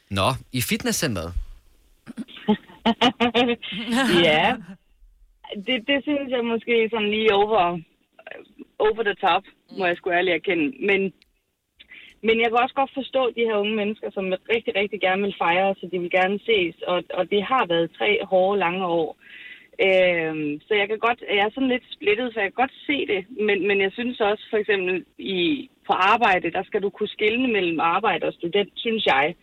Nå, 0.10 0.34
i 0.52 0.62
fitnesscenteret. 0.62 1.34
ja. 4.30 4.56
Det, 5.68 5.78
det 5.90 5.98
synes 6.08 6.28
jeg 6.36 6.44
måske 6.54 6.90
sådan 6.94 7.10
lige 7.10 7.34
over, 7.34 7.80
over 8.80 9.04
the 9.04 9.14
top, 9.26 9.44
må 9.78 9.86
jeg 9.86 9.96
sgu 9.98 10.12
ærligt 10.12 10.36
erkende. 10.36 10.66
Men, 10.88 11.14
men 12.22 12.40
jeg 12.40 12.48
kan 12.50 12.64
også 12.64 12.76
godt 12.76 12.94
forstå 12.94 13.32
de 13.38 13.48
her 13.48 13.58
unge 13.58 13.76
mennesker, 13.76 14.10
som 14.12 14.34
rigtig, 14.56 14.76
rigtig 14.76 15.00
gerne 15.02 15.22
vil 15.22 15.36
fejre, 15.38 15.76
så 15.80 15.90
de 15.92 16.00
vil 16.00 16.12
gerne 16.12 16.40
ses. 16.46 16.76
Og, 16.88 17.04
og 17.14 17.32
det 17.32 17.44
har 17.44 17.66
været 17.66 17.96
tre 17.98 18.20
hårde, 18.26 18.60
lange 18.60 18.86
år. 18.86 19.18
Øhm, 19.88 20.62
så 20.68 20.74
jeg 20.74 20.88
kan 20.88 21.00
godt, 21.00 21.20
jeg 21.36 21.46
er 21.46 21.50
sådan 21.54 21.74
lidt 21.74 21.88
splittet, 21.96 22.34
så 22.34 22.40
jeg 22.40 22.48
kan 22.50 22.62
godt 22.64 22.76
se 22.88 22.98
det. 23.14 23.22
Men, 23.48 23.68
men 23.68 23.82
jeg 23.82 23.92
synes 23.92 24.20
også 24.20 24.44
for 24.50 24.58
eksempel 24.58 25.06
i, 25.18 25.70
på 25.88 25.94
arbejde, 25.94 26.52
der 26.52 26.64
skal 26.64 26.82
du 26.82 26.90
kunne 26.90 27.16
skille 27.18 27.48
mellem 27.48 27.80
arbejde 27.80 28.26
og 28.26 28.34
student, 28.34 28.72
synes 28.76 29.06
jeg. 29.06 29.36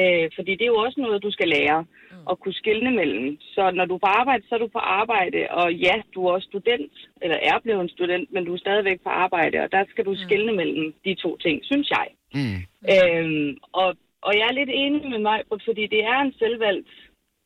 Øh, 0.00 0.30
fordi 0.36 0.52
det 0.52 0.64
er 0.64 0.74
jo 0.74 0.84
også 0.86 1.00
noget, 1.00 1.22
du 1.22 1.30
skal 1.30 1.48
lære 1.48 1.84
at 2.30 2.40
kunne 2.40 2.60
skille 2.62 2.90
mellem. 2.90 3.38
Så 3.40 3.70
når 3.70 3.84
du 3.84 3.94
er 3.94 3.98
på 3.98 4.12
arbejde, 4.20 4.42
så 4.48 4.54
er 4.54 4.58
du 4.58 4.68
på 4.68 4.78
arbejde, 4.78 5.40
og 5.50 5.74
ja, 5.74 5.94
du 6.14 6.26
er 6.26 6.32
også 6.32 6.48
student, 6.52 6.92
eller 7.22 7.38
er 7.42 7.58
blevet 7.62 7.80
en 7.80 7.88
student, 7.88 8.32
men 8.32 8.44
du 8.44 8.54
er 8.54 8.58
stadigvæk 8.58 9.00
på 9.02 9.08
arbejde, 9.08 9.58
og 9.64 9.72
der 9.72 9.84
skal 9.90 10.04
du 10.04 10.14
skille 10.24 10.52
mellem 10.52 10.94
de 11.04 11.14
to 11.14 11.36
ting, 11.36 11.64
synes 11.64 11.90
jeg. 11.90 12.06
Mm. 12.34 12.60
Øhm, 12.92 13.58
og, 13.72 13.96
og 14.22 14.32
jeg 14.38 14.46
er 14.48 14.58
lidt 14.60 14.70
enig 14.72 15.10
med 15.10 15.18
mig, 15.18 15.42
fordi 15.64 15.86
det 15.86 16.04
er 16.04 16.18
en 16.20 16.34
selvvalgt 16.38 16.88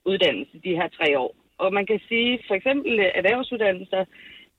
uddannelse, 0.04 0.58
de 0.64 0.76
her 0.78 0.88
tre 0.88 1.18
år. 1.18 1.34
Og 1.58 1.72
man 1.72 1.86
kan 1.86 2.00
sige, 2.08 2.38
for 2.46 2.54
eksempel 2.54 3.00
øh, 3.00 3.10
erhvervsuddannelser, 3.14 4.04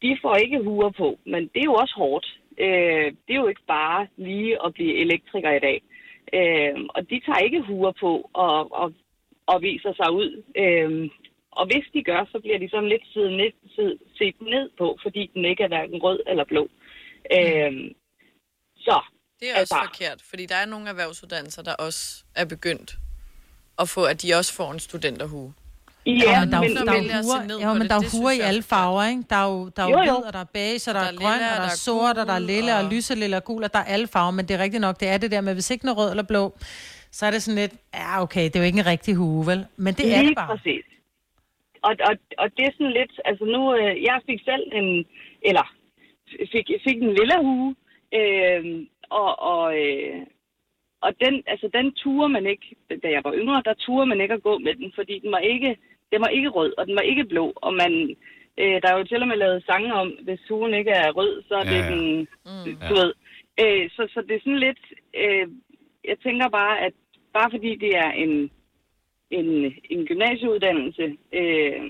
de 0.02 0.18
får 0.22 0.36
ikke 0.36 0.64
huer 0.64 0.90
på, 0.90 1.20
men 1.26 1.42
det 1.54 1.60
er 1.60 1.70
jo 1.72 1.74
også 1.74 1.96
hårdt. 1.98 2.40
Øh, 2.58 3.08
det 3.26 3.34
er 3.34 3.42
jo 3.44 3.48
ikke 3.48 3.68
bare 3.68 4.08
lige 4.18 4.66
at 4.66 4.74
blive 4.74 4.98
elektriker 4.98 5.52
i 5.52 5.60
dag. 5.60 5.82
Øh, 6.34 6.76
og 6.90 7.10
de 7.10 7.22
tager 7.26 7.46
ikke 7.46 7.62
huer 7.62 7.92
på 8.00 8.30
og, 8.34 8.74
og, 8.82 8.94
og 9.46 9.62
viser 9.62 9.94
sig 9.94 10.12
ud. 10.12 10.44
Øh, 10.56 11.10
og 11.52 11.66
hvis 11.66 11.86
de 11.94 12.04
gør, 12.04 12.26
så 12.32 12.40
bliver 12.40 12.60
de 12.60 12.70
sådan 12.70 12.90
lidt 12.90 13.06
siden 13.14 13.38
ned, 13.38 13.52
siden, 13.76 13.98
set 14.18 14.42
ned 14.42 14.70
på, 14.78 14.98
fordi 15.04 15.32
den 15.34 15.46
ikke 15.46 15.64
er 15.64 15.68
hverken 15.68 16.04
rød 16.04 16.20
eller 16.28 16.44
blå. 16.44 16.68
Øh, 17.38 17.92
så 18.76 18.98
det 19.44 19.50
er 19.52 19.62
også 19.62 19.76
Altså- 19.76 19.90
forkert, 19.90 20.20
fordi 20.30 20.46
der 20.46 20.56
er 20.56 20.66
nogle 20.66 20.90
erhvervsuddannelser, 20.90 21.62
der 21.64 21.74
også 21.74 22.24
er 22.36 22.46
begyndt 22.46 22.96
at 23.80 23.90
få, 23.90 24.04
at 24.04 24.22
de 24.22 24.34
også 24.40 24.54
får 24.54 24.72
en 24.72 24.80
studenterhue. 24.80 25.54
Ja, 26.06 26.40
men 26.40 26.52
der 26.52 26.58
er 26.58 26.64
er 26.64 26.68
se 27.22 27.30
huer, 27.30 27.60
ja, 27.60 27.74
men 27.74 27.88
der 27.90 27.96
er 27.96 28.00
det 28.00 28.14
jo 28.14 28.18
huer 28.20 28.32
i 28.32 28.40
er 28.40 28.46
alle 28.52 28.64
farver, 28.64 29.04
ikke? 29.12 29.24
Der 29.30 29.36
er 29.36 29.48
jo, 29.52 29.70
der 29.76 29.84
er 29.84 29.88
jo, 29.90 29.98
Jo, 29.98 30.04
jo. 30.04 30.14
hvid, 30.14 30.24
og 30.28 30.34
der 30.34 30.40
er 30.40 30.52
beige, 30.54 30.90
og 30.90 30.94
der, 30.96 31.00
Der 31.00 31.08
er 31.08 31.12
er 31.12 31.18
grøn, 31.24 31.34
lilla, 31.34 31.52
og 31.56 31.58
der 31.64 31.68
er 31.70 31.76
er 31.78 31.84
sort, 31.88 32.18
og 32.18 32.26
der 32.28 32.34
er 32.34 32.40
lille, 32.54 32.72
og 32.78 32.84
og- 32.84 32.92
lyselille 32.94 33.36
og 33.38 33.44
gul, 33.44 33.64
og 33.64 33.74
der 33.74 33.80
er 33.80 33.84
alle 33.96 34.08
farver, 34.08 34.32
men 34.32 34.48
det 34.48 34.54
er 34.58 34.62
rigtigt 34.66 34.82
nok, 34.82 35.00
det 35.00 35.08
er 35.08 35.18
det 35.18 35.32
der 35.32 35.42
med, 35.42 35.54
hvis 35.54 35.70
ikke 35.72 35.82
den 35.82 35.90
er 35.90 35.94
rød 36.02 36.10
eller 36.10 36.24
blå, 36.24 36.44
så 37.12 37.26
er 37.26 37.32
det 37.32 37.44
sådan 37.44 37.60
lidt, 37.64 37.74
ja 37.94 38.22
okay, 38.22 38.44
det 38.50 38.56
er 38.56 38.60
jo 38.60 38.66
ikke 38.66 38.80
en 38.80 38.86
rigtig 38.86 39.16
hue, 39.16 39.46
vel? 39.48 39.66
Men 39.78 39.94
det 39.94 40.06
er 40.12 40.16
det 40.18 40.26
Lige 40.26 40.36
bare. 40.36 40.48
præcis. 40.58 40.86
Og, 41.88 41.94
og, 42.10 42.14
og 42.42 42.48
det 42.58 42.64
er 42.68 42.72
sådan 42.78 42.94
lidt, 43.00 43.14
altså 43.26 43.44
nu, 43.56 43.62
øh, 43.80 43.94
jeg 44.10 44.18
fik 44.30 44.40
selv 44.50 44.64
en, 44.80 44.88
eller 45.50 45.66
fik, 46.54 46.66
fik 46.88 46.98
en 47.08 47.14
lille 47.20 47.38
hue, 47.48 47.76
øh, 48.20 48.64
og, 49.10 49.40
og, 49.42 49.80
øh, 49.82 50.20
og 51.02 51.12
den, 51.26 51.44
altså 51.48 51.70
den 51.74 51.94
ture 51.94 52.30
man 52.30 52.46
ikke, 52.48 52.76
da 53.04 53.10
jeg 53.10 53.22
var 53.24 53.34
yngre, 53.34 53.62
der 53.66 53.74
ture 53.74 54.06
man 54.06 54.22
ikke 54.22 54.34
at 54.34 54.44
gå 54.44 54.58
med 54.58 54.76
den, 54.76 54.92
fordi 54.96 55.20
den 55.20 55.32
var 55.32 55.40
ikke, 55.40 55.78
den 56.12 56.22
var 56.22 56.28
ikke 56.28 56.50
rød, 56.50 56.74
og 56.78 56.88
den 56.88 56.96
var 56.96 57.02
ikke 57.02 57.26
blå, 57.26 57.54
og 57.56 57.74
man, 57.74 58.16
øh, 58.58 58.82
der 58.82 58.88
er 58.94 58.98
jo 58.98 59.04
til 59.04 59.22
og 59.22 59.28
med 59.28 59.38
lavet 59.38 59.66
sange 59.66 59.94
om, 59.94 60.08
hvis 60.24 60.40
huen 60.50 60.74
ikke 60.74 60.92
er 60.92 61.12
rød, 61.12 61.44
så 61.48 61.54
er 61.56 61.66
Ja, 61.66 61.72
det 61.72 61.84
ja. 61.84 61.90
den, 61.96 62.28
Mm. 62.46 62.78
du 62.90 62.94
ved. 63.02 63.14
Øh, 63.64 63.90
så, 63.90 64.08
så 64.14 64.22
det 64.28 64.36
er 64.36 64.40
sådan 64.40 64.60
lidt, 64.68 64.84
øh, 65.14 65.48
jeg 66.06 66.18
tænker 66.20 66.50
bare, 66.50 66.80
at 66.82 66.94
bare 67.34 67.52
fordi 67.52 67.76
det 67.76 67.98
er 67.98 68.12
en, 68.12 68.52
en, 69.32 69.74
en 69.90 70.06
gymnasieuddannelse, 70.06 71.18
øh, 71.34 71.82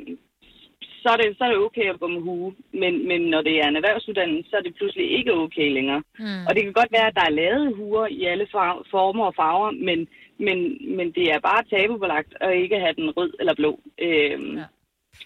så, 1.03 1.09
er 1.13 1.17
det, 1.17 1.27
så 1.37 1.43
er 1.43 1.49
det 1.51 1.57
okay 1.67 1.87
at 1.89 1.99
gå 1.99 2.07
med 2.07 2.21
hue. 2.21 2.53
Men, 2.81 2.93
men 3.07 3.21
når 3.21 3.41
det 3.41 3.55
er 3.61 3.67
en 3.67 3.75
erhvervsuddannelse, 3.75 4.49
så 4.49 4.55
er 4.57 4.61
det 4.61 4.75
pludselig 4.79 5.11
ikke 5.17 5.33
okay 5.33 5.67
længere. 5.77 6.01
Mm. 6.19 6.43
Og 6.47 6.51
det 6.55 6.61
kan 6.63 6.73
godt 6.73 6.91
være, 6.97 7.07
at 7.07 7.15
der 7.19 7.25
er 7.29 7.37
lavet 7.41 7.75
huer 7.75 8.07
i 8.07 8.23
alle 8.31 8.47
far- 8.51 8.83
former 8.91 9.25
og 9.25 9.35
farver, 9.35 9.71
men, 9.71 9.99
men, 10.45 10.57
men 10.97 11.07
det 11.17 11.25
er 11.33 11.39
bare 11.49 11.63
tabubelagt 11.71 12.31
at 12.41 12.55
ikke 12.63 12.79
have 12.79 12.93
den 12.93 13.09
rød 13.17 13.31
eller 13.39 13.53
blå. 13.55 13.79
Øh, 14.05 14.39
ja. 14.59 14.65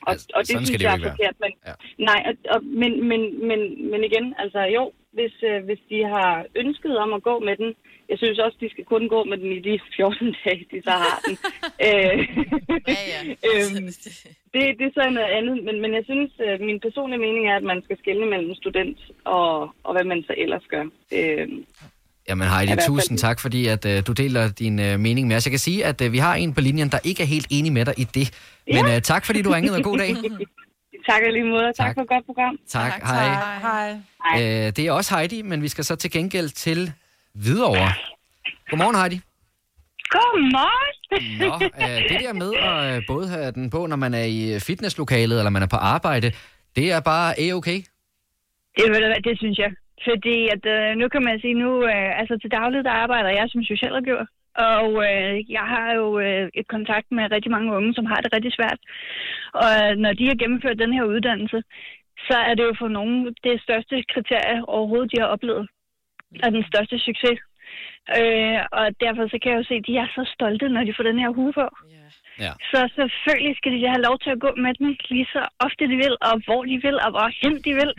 Og, 0.02 0.12
Altså, 0.12 0.28
og 0.36 0.42
det 0.42 0.48
synes 0.50 0.70
det 0.70 0.84
jeg 0.84 0.96
er 1.00 1.10
forkert. 1.10 1.36
Men, 1.44 1.52
Ja. 1.68 1.74
Nej, 2.10 2.20
og, 2.30 2.34
og, 2.56 2.60
men, 2.82 2.92
men, 3.10 3.48
men, 3.48 3.60
men 3.92 4.04
igen, 4.04 4.36
altså 4.38 4.60
jo, 4.78 4.92
hvis, 5.18 5.34
øh, 5.52 5.64
hvis 5.66 5.80
de 5.90 6.00
har 6.16 6.46
ønsket 6.56 6.98
om 6.98 7.14
at 7.14 7.24
gå 7.24 7.40
med 7.40 7.56
den, 7.62 7.74
jeg 8.10 8.18
synes 8.18 8.40
også, 8.46 8.58
de 8.64 8.70
skal 8.74 8.86
kun 8.94 9.04
gå 9.14 9.20
med 9.24 9.38
den 9.38 9.52
i 9.58 9.60
de 9.68 9.80
14 9.96 10.36
dage, 10.46 10.66
de 10.72 10.80
så 10.88 10.94
har 11.06 11.18
den. 11.28 11.36
øh, 11.88 12.18
Ja, 12.94 13.02
ja. 13.14 13.20
øhm, 13.50 13.86
det, 14.54 14.62
det 14.80 14.86
er 14.90 14.94
så 15.00 15.04
noget 15.18 15.32
andet, 15.40 15.56
men, 15.68 15.76
men 15.84 15.92
jeg 15.98 16.04
synes, 16.12 16.32
øh, 16.46 16.56
min 16.68 16.80
personlige 16.86 17.20
mening 17.26 17.44
er, 17.52 17.56
at 17.56 17.64
man 17.64 17.82
skal 17.86 17.98
skelne 18.04 18.26
mellem 18.34 18.54
student 18.62 19.00
og, 19.26 19.50
og 19.86 19.92
hvad 19.96 20.04
man 20.12 20.24
så 20.28 20.34
ellers 20.38 20.64
gør. 20.74 20.84
Øh, 21.18 21.48
Jamen 22.30 22.48
Heidi, 22.48 22.72
Ja, 22.72 22.86
tusind 22.88 23.18
tak, 23.18 23.40
fordi 23.40 23.68
at, 23.68 23.86
uh, 23.86 23.92
du 24.08 24.12
deler 24.14 24.50
din 24.52 24.80
uh, 24.80 25.00
mening 25.00 25.28
med 25.28 25.36
os. 25.36 25.46
Jeg 25.46 25.52
kan 25.52 25.60
sige, 25.60 25.86
at 25.86 26.02
uh, 26.02 26.12
vi 26.12 26.18
har 26.18 26.36
en 26.36 26.54
på 26.54 26.62
linjen, 26.62 26.90
der 26.90 27.00
ikke 27.04 27.24
er 27.24 27.28
helt 27.28 27.48
enig 27.50 27.72
med 27.74 27.86
dig 27.86 27.94
i 28.00 28.04
det. 28.04 28.28
Men 28.74 28.86
uh, 28.86 29.00
tak, 29.02 29.26
fordi 29.26 29.42
du 29.42 29.50
ringede, 29.52 29.78
og 29.78 29.84
god 29.84 29.98
dag. 29.98 30.10
tak 31.10 31.22
og 31.28 31.32
lige 31.34 31.44
måde, 31.44 31.66
og 31.66 31.76
tak, 31.76 31.86
Tak. 31.88 31.96
for 31.96 32.02
et 32.02 32.08
godt 32.08 32.26
program. 32.26 32.58
Tak, 32.68 32.92
hej. 33.04 33.28
Hej. 33.62 34.68
Uh, 34.68 34.74
det 34.76 34.80
er 34.80 34.92
også 34.92 35.16
Heidi, 35.16 35.42
men 35.42 35.62
vi 35.62 35.68
skal 35.68 35.84
så 35.84 35.96
til 35.96 36.12
gengæld 36.12 36.50
til 36.50 36.92
Hvidovre. 37.44 37.90
Godmorgen, 38.70 38.98
Heidi. 39.02 39.18
Godmorgen. 40.16 40.94
Nå, 41.42 41.54
uh, 41.84 42.00
det 42.10 42.18
der 42.26 42.34
med 42.44 42.52
at 42.70 42.98
uh, 42.98 43.04
både 43.12 43.26
have 43.34 43.52
den 43.58 43.70
på, 43.70 43.82
når 43.92 44.00
man 44.06 44.14
er 44.14 44.28
i 44.38 44.60
fitnesslokalet, 44.68 45.38
eller 45.40 45.54
man 45.58 45.64
er 45.64 45.72
på 45.76 45.80
arbejde, 45.96 46.28
det 46.78 46.86
er 46.96 47.02
bare 47.12 47.30
a-okay. 47.44 47.80
Det, 48.78 48.86
ved 48.92 49.00
du 49.04 49.08
hvad, 49.12 49.22
det 49.30 49.38
synes 49.38 49.58
jeg. 49.64 49.72
Fordi 50.08 50.38
at, 50.56 50.64
øh, 50.76 50.90
nu 51.02 51.06
kan 51.14 51.24
man 51.28 51.40
sige, 51.44 51.56
nu, 51.64 51.70
øh, 51.94 52.20
altså 52.20 52.36
til 52.38 52.52
daglig, 52.52 52.84
der 52.84 53.02
arbejder 53.04 53.30
jeg 53.30 53.46
som 53.50 53.64
socialrådgiver. 53.64 54.26
Og 54.74 54.90
øh, 55.10 55.52
jeg 55.58 55.66
har 55.74 55.90
jo 56.00 56.20
øh, 56.26 56.50
et 56.60 56.68
kontakt 56.76 57.08
med 57.12 57.32
rigtig 57.32 57.52
mange 57.52 57.74
unge, 57.78 57.94
som 57.94 58.06
har 58.06 58.20
det 58.22 58.34
rigtig 58.36 58.54
svært. 58.54 58.80
Og 59.62 59.70
øh, 59.82 59.94
når 60.04 60.14
de 60.14 60.26
har 60.28 60.36
gennemført 60.42 60.84
den 60.84 60.94
her 60.94 61.04
uddannelse, 61.04 61.60
så 62.28 62.38
er 62.50 62.54
det 62.56 62.64
jo 62.64 62.74
for 62.80 62.88
nogen 62.88 63.36
det 63.44 63.62
største 63.66 63.96
kriterie 64.14 64.66
overhovedet, 64.76 65.12
de 65.12 65.22
har 65.22 65.28
oplevet. 65.36 65.66
Og 66.44 66.52
den 66.52 66.64
største 66.70 67.00
succes. 67.00 67.40
Øh, 68.20 68.60
og 68.80 68.86
derfor 69.04 69.24
så 69.32 69.38
kan 69.40 69.52
jeg 69.52 69.60
jo 69.60 69.70
se, 69.70 69.76
at 69.82 69.88
de 69.88 69.98
er 70.04 70.08
så 70.18 70.24
stolte, 70.36 70.70
når 70.70 70.84
de 70.84 70.94
får 70.98 71.04
den 71.04 71.20
her 71.20 71.32
hue 71.40 71.54
på. 71.54 71.68
Ja. 72.44 72.52
Så 72.72 72.80
selvfølgelig 72.96 73.56
skal 73.58 73.72
de 73.76 73.88
have 73.94 74.06
lov 74.08 74.16
til 74.20 74.32
at 74.36 74.40
gå 74.46 74.52
med 74.64 74.74
den 74.80 74.98
lige 75.10 75.28
så 75.36 75.42
ofte 75.66 75.84
de 75.92 75.98
vil, 76.04 76.16
og 76.30 76.36
hvor 76.46 76.62
de 76.72 76.78
vil, 76.86 76.98
og 77.06 77.10
hvorhen 77.16 77.56
de 77.66 77.74
vil. 77.82 77.92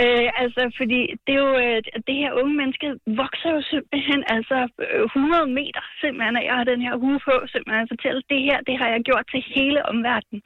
Øh, 0.00 0.28
altså, 0.42 0.62
fordi 0.78 1.00
det 1.24 1.32
er 1.34 1.42
jo, 1.46 1.52
øh, 1.64 1.80
det 2.08 2.16
her 2.22 2.32
unge 2.40 2.54
menneske 2.60 2.88
vokser 3.22 3.50
jo 3.56 3.62
simpelthen 3.72 4.20
altså 4.34 4.58
øh, 4.84 5.04
100 5.04 5.46
meter, 5.58 5.82
simpelthen, 6.00 6.36
at 6.36 6.44
jeg 6.48 6.56
har 6.58 6.66
den 6.72 6.80
her 6.86 6.94
hue 7.02 7.20
på, 7.28 7.34
simpelthen 7.52 7.86
at 7.86 7.92
fortælle, 7.94 8.22
det 8.32 8.40
her, 8.48 8.58
det 8.68 8.74
har 8.80 8.88
jeg 8.94 9.00
gjort 9.08 9.26
til 9.32 9.42
hele 9.56 9.80
omverdenen. 9.92 10.42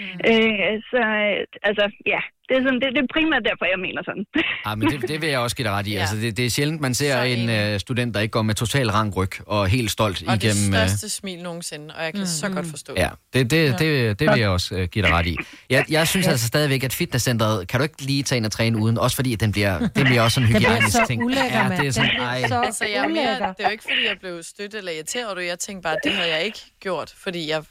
Mm. 0.00 0.18
Øh, 0.30 0.74
så, 0.90 1.02
øh, 1.26 1.40
altså, 1.68 1.84
ja, 2.12 2.20
det 2.52 2.60
er, 2.60 2.64
sådan, 2.66 2.80
det, 2.82 2.88
det 2.96 3.02
er 3.06 3.08
primært 3.16 3.42
derfor, 3.50 3.64
jeg 3.74 3.80
mener 3.86 4.02
sådan. 4.08 4.24
Ah, 4.68 4.78
men 4.78 4.90
det, 4.90 5.08
det 5.08 5.20
vil 5.20 5.28
jeg 5.28 5.38
også 5.38 5.56
give 5.56 5.68
dig 5.68 5.74
ret 5.74 5.86
i. 5.86 5.92
Ja. 5.92 6.00
Altså, 6.00 6.16
det, 6.16 6.36
det 6.36 6.46
er 6.46 6.50
sjældent, 6.50 6.80
man 6.80 6.94
ser 6.94 7.22
en 7.22 7.72
uh, 7.74 7.80
student, 7.80 8.14
der 8.14 8.20
ikke 8.20 8.32
går 8.32 8.42
med 8.42 8.54
total 8.54 8.90
rank 8.90 9.16
ryg 9.16 9.30
og 9.46 9.68
helt 9.68 9.90
stolt 9.90 10.22
Og 10.28 10.34
det 10.34 10.44
igennem... 10.44 10.74
øh, 10.74 10.88
største 10.88 11.08
smil 11.08 11.42
nogensinde, 11.42 11.94
og 11.94 12.04
jeg 12.04 12.14
kan 12.14 12.26
så 12.26 12.48
godt 12.48 12.66
forstå 12.66 12.94
Ja, 12.96 13.08
det, 13.32 13.50
det, 13.50 13.78
det, 13.78 14.18
det 14.20 14.30
vil 14.30 14.40
jeg 14.40 14.48
også 14.48 14.74
uh, 14.74 14.82
give 14.82 15.04
dig 15.04 15.12
ret 15.12 15.26
i. 15.26 15.36
Jeg, 15.70 15.84
jeg 15.90 16.08
synes 16.08 16.26
altså 16.28 16.46
stadigvæk, 16.46 16.84
at 16.84 16.92
fitnesscenteret, 16.92 17.68
kan 17.68 17.80
du 17.80 17.82
ikke 17.82 18.02
lige 18.02 18.22
tage 18.22 18.36
ind 18.36 18.46
og 18.46 18.52
træne 18.52 18.78
uden? 18.78 18.98
Også 18.98 19.16
fordi, 19.16 19.32
at 19.32 19.40
den 19.40 19.52
bliver, 19.52 19.78
det 19.78 20.04
bliver 20.06 20.22
også 20.22 20.34
sådan 20.34 20.48
en 20.48 20.56
hygiejnisk 20.56 20.96
ting. 21.06 21.24
ulækker, 21.24 21.72
ja, 21.72 21.76
det 21.76 21.86
er 21.86 21.90
sådan, 21.90 22.10
ej. 22.20 22.48
så 22.48 22.62
Altså, 22.62 22.84
jeg 22.84 23.04
er 23.04 23.08
mere, 23.08 23.34
det 23.34 23.54
er 23.58 23.64
jo 23.64 23.70
ikke, 23.70 23.84
fordi 23.84 24.06
jeg 24.08 24.16
blev 24.20 24.42
stødt 24.42 24.74
eller 24.74 24.92
irriteret 24.92 25.36
det. 25.36 25.46
Jeg 25.46 25.58
tænkte 25.58 25.82
bare, 25.82 25.92
at 25.92 26.00
det 26.04 26.12
havde 26.12 26.30
jeg 26.30 26.44
ikke 26.44 26.60
gjort, 26.80 27.14
fordi 27.16 27.50
jeg, 27.50 27.62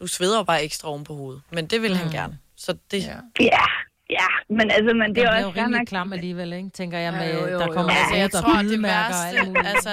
du 0.00 0.06
sveder 0.06 0.44
bare 0.44 0.64
ekstra 0.64 0.88
oven 0.88 1.04
på 1.04 1.14
hovedet. 1.14 1.42
Men 1.52 1.66
det 1.66 1.82
vil 1.82 1.96
han 1.96 2.10
gerne. 2.12 2.38
Så 2.56 2.76
det... 2.90 3.02
Ja. 3.02 3.14
Ja, 3.40 3.64
ja, 4.10 4.28
men 4.58 4.70
altså, 4.70 4.94
men 5.00 5.08
det 5.08 5.16
Den 5.16 5.24
er 5.26 5.30
også 5.30 5.46
jo 5.46 5.50
fair 5.52 5.62
rimelig 5.62 5.78
nok. 5.80 5.86
klam 5.86 6.12
alligevel, 6.12 6.52
ikke? 6.52 6.68
Tænker 6.70 6.98
jeg, 6.98 7.12
med, 7.12 7.34
Jo, 7.34 7.40
jo, 7.40 7.58
der 7.58 7.66
jo. 7.66 7.72
kommer 7.72 7.92
Altså, 7.92 8.14
ja, 8.14 8.18
jeg 8.20 8.24
og 8.24 8.42
tror, 8.42 8.62
det 8.62 8.82
værste, 8.82 9.38
altså, 9.72 9.90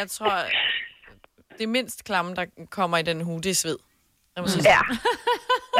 jeg 0.00 0.06
tror, 0.16 0.34
det 1.58 1.68
mindst 1.68 2.04
klamme, 2.04 2.34
der 2.34 2.44
kommer 2.70 2.96
i 2.98 3.02
den 3.02 3.20
hue, 3.20 3.40
det 3.40 3.50
er 3.50 3.54
sved. 3.54 3.76
Jeg 4.36 4.42
må 4.44 4.48
sige. 4.48 4.62
Ja. 4.74 4.80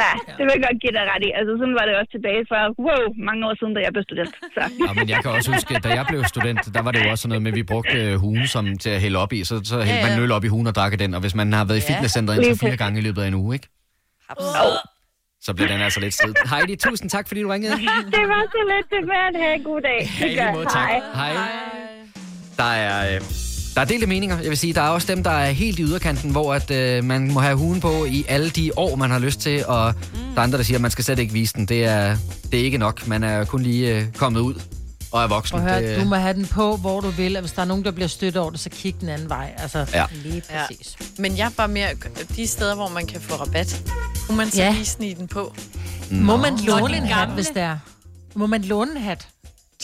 ja, 0.03 0.11
det 0.36 0.42
vil 0.46 0.53
jeg 0.57 0.62
godt 0.68 0.78
give 0.82 0.92
dig 0.98 1.05
ret 1.12 1.22
i. 1.28 1.30
Altså, 1.38 1.53
sådan 1.61 1.74
var 1.78 1.84
det 1.88 1.94
også 2.00 2.11
tilbage 2.16 2.42
for, 2.50 2.57
wow, 2.86 3.03
mange 3.28 3.40
år 3.48 3.55
siden, 3.61 3.72
da 3.76 3.80
jeg 3.86 3.92
blev 3.94 4.05
student. 4.11 4.34
Så. 4.57 4.62
Ja, 4.86 4.92
men 4.98 5.09
jeg 5.09 5.18
kan 5.22 5.30
også 5.30 5.50
huske, 5.55 5.74
da 5.84 5.88
jeg 5.98 6.05
blev 6.09 6.24
student, 6.34 6.61
der 6.74 6.82
var 6.82 6.90
det 6.94 7.05
jo 7.05 7.11
også 7.11 7.22
sådan 7.22 7.28
noget 7.28 7.42
med, 7.42 7.50
at 7.53 7.57
vi 7.57 7.62
brugte 7.62 7.96
øh, 8.03 8.14
hugen 8.24 8.46
som, 8.55 8.78
til 8.78 8.90
at 8.90 9.00
hælde 9.00 9.18
op 9.18 9.32
i. 9.32 9.44
Så, 9.44 9.55
så 9.64 9.76
hældte 9.76 9.94
Ja, 9.94 10.03
man 10.03 10.11
ja. 10.11 10.16
en 10.16 10.22
øl 10.24 10.32
op 10.32 10.44
i 10.44 10.48
hugen 10.55 10.66
og 10.66 10.74
drak 10.74 10.98
den. 10.98 11.14
Og 11.14 11.20
hvis 11.20 11.34
man 11.34 11.53
har 11.53 11.64
været 11.64 11.78
i 11.78 11.82
Ja. 11.88 11.94
fitnesscenteret 11.94 12.36
indtil 12.36 12.59
fire 12.68 12.76
gange 12.76 12.98
i 13.00 13.03
løbet 13.03 13.22
af 13.22 13.28
en 13.28 13.34
uge, 13.34 13.55
ikke? 13.55 13.68
Så 15.43 15.55
bliver 15.55 15.68
den 15.68 15.80
altså 15.80 16.01
lidt 16.01 16.14
strid. 16.14 16.34
Heidi, 16.51 16.76
tusind 16.76 17.11
tak, 17.11 17.28
fordi 17.28 17.43
du 17.43 17.49
ringede. 17.49 17.72
det 18.16 18.24
var 18.28 18.43
så 18.53 18.59
lidt 18.72 19.11
at 19.11 19.40
have 19.43 19.55
en 19.55 19.62
god 19.62 19.80
dag. 19.80 20.11
Ja, 20.20 20.26
i 20.26 20.28
lige 20.28 20.53
måde, 20.53 20.66
tak. 20.66 20.88
Hej. 21.14 21.32
Der 22.57 22.64
er, 22.64 23.14
øh, 23.14 23.20
der 23.74 23.80
er 23.80 23.84
delte 23.84 24.07
meninger. 24.07 24.38
Jeg 24.38 24.49
vil 24.49 24.59
sige, 24.59 24.72
der 24.72 24.80
er 24.80 24.88
også 24.88 25.14
dem, 25.14 25.22
der 25.22 25.30
er 25.30 25.51
helt 25.51 25.78
i 25.78 25.82
yderkanten, 25.82 26.30
hvor 26.30 26.55
at, 26.55 26.70
øh, 26.70 27.05
man 27.05 27.32
må 27.32 27.40
have 27.40 27.57
hugen 27.57 27.80
på 27.80 28.05
i 28.05 28.24
alle 28.28 28.51
de 28.51 28.70
år, 28.76 28.97
man 28.97 29.11
har 29.11 29.18
lyst 29.18 29.40
til, 29.40 29.66
og 29.66 29.95
mm. 29.95 30.18
der 30.34 30.40
er 30.40 30.43
andre, 30.43 30.59
der 30.59 30.64
siger, 30.64 30.78
at 30.78 30.82
man 30.82 30.90
skal 30.90 31.05
slet 31.05 31.18
ikke 31.18 31.32
vise 31.32 31.55
den. 31.55 31.66
Det 31.66 31.84
er, 31.84 32.16
det 32.53 32.61
er 32.61 32.64
ikke 32.64 32.78
nok. 32.78 33.07
Man 33.07 33.22
er 33.22 33.45
kun 33.45 33.62
lige 33.62 33.97
øh, 33.97 34.05
kommet 34.16 34.40
ud 34.40 34.55
og 35.12 35.22
er 35.22 35.26
voksen. 35.26 35.58
Prøv 35.58 35.68
at 35.68 35.82
det, 35.82 36.00
du 36.00 36.04
må 36.04 36.14
have 36.16 36.34
den 36.34 36.46
på, 36.46 36.76
hvor 36.76 37.00
du 37.00 37.08
vil, 37.10 37.36
og 37.36 37.40
hvis 37.40 37.52
der 37.52 37.62
er 37.62 37.66
nogen, 37.66 37.84
der 37.84 37.90
bliver 37.90 38.08
stødt 38.08 38.36
over 38.36 38.50
det, 38.50 38.60
så 38.60 38.70
kig 38.70 39.00
den 39.00 39.08
anden 39.08 39.28
vej. 39.28 39.54
Altså, 39.58 39.86
Ja. 39.94 40.04
lige 40.12 40.42
præcis. 40.50 40.96
Ja. 41.00 41.06
Men 41.18 41.36
jeg 41.38 41.46
er 41.46 41.50
bare 41.56 41.68
mere... 41.68 41.88
De 42.36 42.46
steder, 42.46 42.74
hvor 42.74 42.88
man 42.88 43.06
kan 43.06 43.20
få 43.20 43.34
rabat, 43.34 43.82
kunne 44.26 44.36
man 44.36 44.50
så 44.50 44.62
Ja. 44.62 44.72
lige 44.72 44.84
snige 44.84 45.14
den 45.14 45.28
på? 45.28 45.54
Må 46.10 46.36
man 46.36 46.52
Nå, 46.52 46.58
låne 46.78 46.96
en 46.96 47.02
hat, 47.06 47.28
hvis 47.28 47.46
det 47.48 47.62
er? 47.62 47.78
Må 48.34 48.46
man 48.46 48.62
låne 48.62 48.90
en 48.90 48.96
hat? 49.02 49.28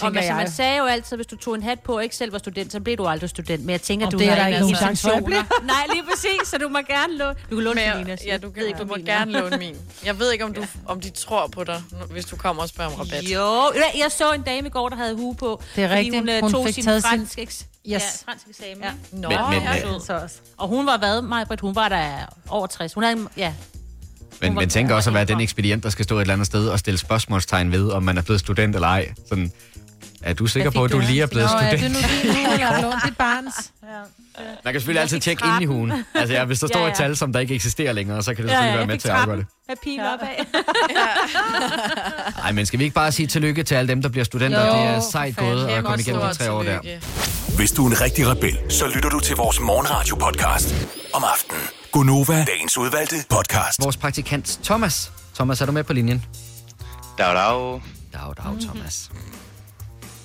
Og 0.00 0.06
Tænker 0.06 0.20
altså, 0.20 0.32
jeg. 0.32 0.36
man 0.36 0.50
sagde 0.50 0.78
jo 0.78 0.84
altid, 0.84 1.16
hvis 1.16 1.26
du 1.26 1.36
tog 1.36 1.54
en 1.54 1.62
hat 1.62 1.80
på 1.80 1.96
og 1.96 2.02
ikke 2.02 2.16
selv 2.16 2.32
var 2.32 2.38
student, 2.38 2.72
så 2.72 2.80
blev 2.80 2.96
du 2.96 3.06
aldrig 3.06 3.30
student. 3.30 3.60
Men 3.64 3.70
jeg 3.70 3.82
tænker, 3.82 4.06
Om 4.06 4.12
du 4.12 4.18
det 4.18 4.26
er 4.26 4.30
har 4.30 4.36
der 4.38 4.46
ikke 4.46 4.56
ikke 4.56 4.72
nogen 4.72 4.90
intentioner. 4.90 5.42
Nej, 5.72 5.86
lige 5.92 6.02
præcis, 6.10 6.48
så 6.48 6.58
du 6.58 6.68
må 6.68 6.78
gerne 6.88 7.16
låne. 7.18 7.34
Du 7.50 7.54
kan 7.56 7.64
låne 7.64 7.80
jeg- 7.80 7.92
Selinas. 7.96 8.20
Ja, 8.26 8.36
du, 8.38 8.50
kan, 8.50 8.62
du 8.80 8.84
må 8.84 8.96
gerne 9.06 9.32
låne 9.32 9.56
min. 9.56 9.76
Jeg 10.04 10.18
ved 10.18 10.32
ikke, 10.32 10.44
om, 10.44 10.52
du, 10.54 10.64
om 10.86 11.00
de 11.00 11.10
tror 11.10 11.46
på 11.46 11.64
dig, 11.64 11.82
hvis 12.10 12.24
du 12.24 12.36
kommer 12.36 12.62
og 12.62 12.68
spørger 12.68 12.90
om 12.90 12.96
rabat. 13.00 13.22
Jo, 13.24 13.72
jeg- 13.74 13.92
jeg 13.98 14.12
så 14.12 14.32
en 14.32 14.42
dame 14.42 14.66
i 14.66 14.70
går, 14.70 14.88
der 14.88 14.96
havde 14.96 15.16
hue 15.16 15.34
på. 15.34 15.62
Det 15.76 15.84
er 15.84 15.88
rigtigt. 15.90 16.14
Hun, 16.16 16.28
øh, 16.28 16.40
Hun 16.40 16.52
tog 16.52 16.66
fik 16.66 16.74
sin 16.74 16.84
taget 16.84 17.02
sin- 17.02 17.08
fransk, 17.10 17.38
eks- 17.38 17.42
Yes. 17.42 17.66
ja, 17.86 17.98
fransk 18.32 18.46
eksamen. 18.48 18.82
Ja. 18.82 18.90
Nå, 19.12 19.28
Men- 19.28 19.38
men, 19.84 19.94
øh, 19.94 20.00
så 20.06 20.18
også. 20.22 20.36
Og 20.56 20.68
hun 20.68 20.86
var 20.86 20.98
hvad, 20.98 21.22
Majbrit? 21.22 21.60
Hun 21.60 21.74
var 21.74 21.88
der 21.88 22.08
over 22.48 22.66
60. 22.66 22.94
Hun 22.94 23.02
havde, 23.04 23.28
ja, 23.36 23.52
Men, 24.40 24.54
men 24.54 24.68
tænk 24.68 24.90
også 24.90 25.10
at 25.10 25.14
være 25.14 25.24
den 25.24 25.40
ekspedient, 25.40 25.82
der 25.82 25.90
skal 25.90 26.04
stå 26.04 26.16
et 26.16 26.20
eller 26.20 26.34
andet 26.34 26.46
sted 26.46 26.68
og 26.68 26.78
stille 26.78 26.98
spørgsmålstegn 26.98 27.72
ved, 27.72 27.90
om 27.90 28.02
man 28.02 28.18
er 28.18 28.22
blevet 28.22 28.40
student 28.40 28.74
eller 28.74 28.88
ej. 28.88 29.08
Sådan, 29.28 29.52
er 30.22 30.32
du 30.34 30.46
sikker 30.46 30.70
på, 30.70 30.84
at 30.84 30.92
du 30.92 30.98
lige 30.98 31.22
er 31.22 31.26
blevet 31.26 31.44
Nå, 31.52 31.58
student? 31.58 31.72
er 31.74 31.88
det 31.88 31.90
nu 31.90 31.98
din 31.98 32.34
hue, 32.34 32.52
eller 32.52 32.66
har 32.66 32.82
lånt 32.82 33.04
dit 33.06 33.16
barns? 33.16 33.54
Man 34.64 34.74
kan 34.74 34.80
selvfølgelig 34.80 35.00
altid 35.02 35.20
tjekke 35.20 35.44
ind 35.46 35.62
i 35.62 35.64
hugen. 35.64 35.92
Altså 36.14 36.34
ja, 36.34 36.44
hvis 36.44 36.60
der 36.60 36.66
står 36.74 36.80
Ja, 36.80 36.86
et 36.86 36.90
ja. 36.90 36.94
tal, 36.94 37.16
som 37.16 37.32
der 37.32 37.40
ikke 37.40 37.54
eksisterer 37.54 37.92
længere, 37.92 38.22
så 38.22 38.34
kan 38.34 38.44
det 38.44 38.50
ja, 38.50 38.56
ja, 38.56 38.62
selvfølgelig 38.62 38.78
være 38.78 38.94
med 38.94 38.98
til 38.98 39.08
at 39.08 39.14
afgøre 39.14 39.36
det. 39.36 39.46
Med 39.68 39.76
pil 39.84 40.00
opad. 40.00 40.28
Nej, 42.42 42.52
men 42.52 42.66
skal 42.66 42.78
vi 42.78 42.84
ikke 42.84 42.94
bare 42.94 43.12
sige 43.12 43.26
tillykke 43.26 43.62
til 43.62 43.74
alle 43.74 43.88
dem, 43.88 44.02
der 44.02 44.08
bliver 44.08 44.24
studenter? 44.24 44.66
Jo, 44.66 44.72
det 44.72 44.82
er 44.82 45.00
sejt 45.12 45.36
gået 45.36 45.66
at 45.66 45.84
komme 45.84 46.00
igennem 46.00 46.22
de 46.22 46.34
tre 46.34 46.52
år 46.52 46.62
der. 46.62 46.78
Hvis 47.56 47.70
du 47.72 47.86
er 47.86 47.90
en 47.90 48.00
rigtig 48.00 48.28
rebel, 48.28 48.58
så 48.68 48.86
lytter 48.94 49.08
du 49.08 49.20
til 49.20 49.36
vores 49.36 49.60
morgenradio-podcast 49.60 50.74
om 51.14 51.24
aftenen. 51.32 51.62
Gunova, 51.92 52.44
dagens 52.44 52.78
udvalgte 52.78 53.16
podcast. 53.30 53.82
Vores 53.84 53.96
praktikant 53.96 54.58
Thomas. 54.64 55.12
Thomas, 55.34 55.60
er 55.60 55.66
du 55.66 55.72
med 55.72 55.84
på 55.84 55.92
linjen? 55.92 56.24
Dag, 57.18 57.34
dag. 57.34 57.80
Dag, 58.12 58.32
dag, 58.36 58.60
Thomas. 58.60 59.10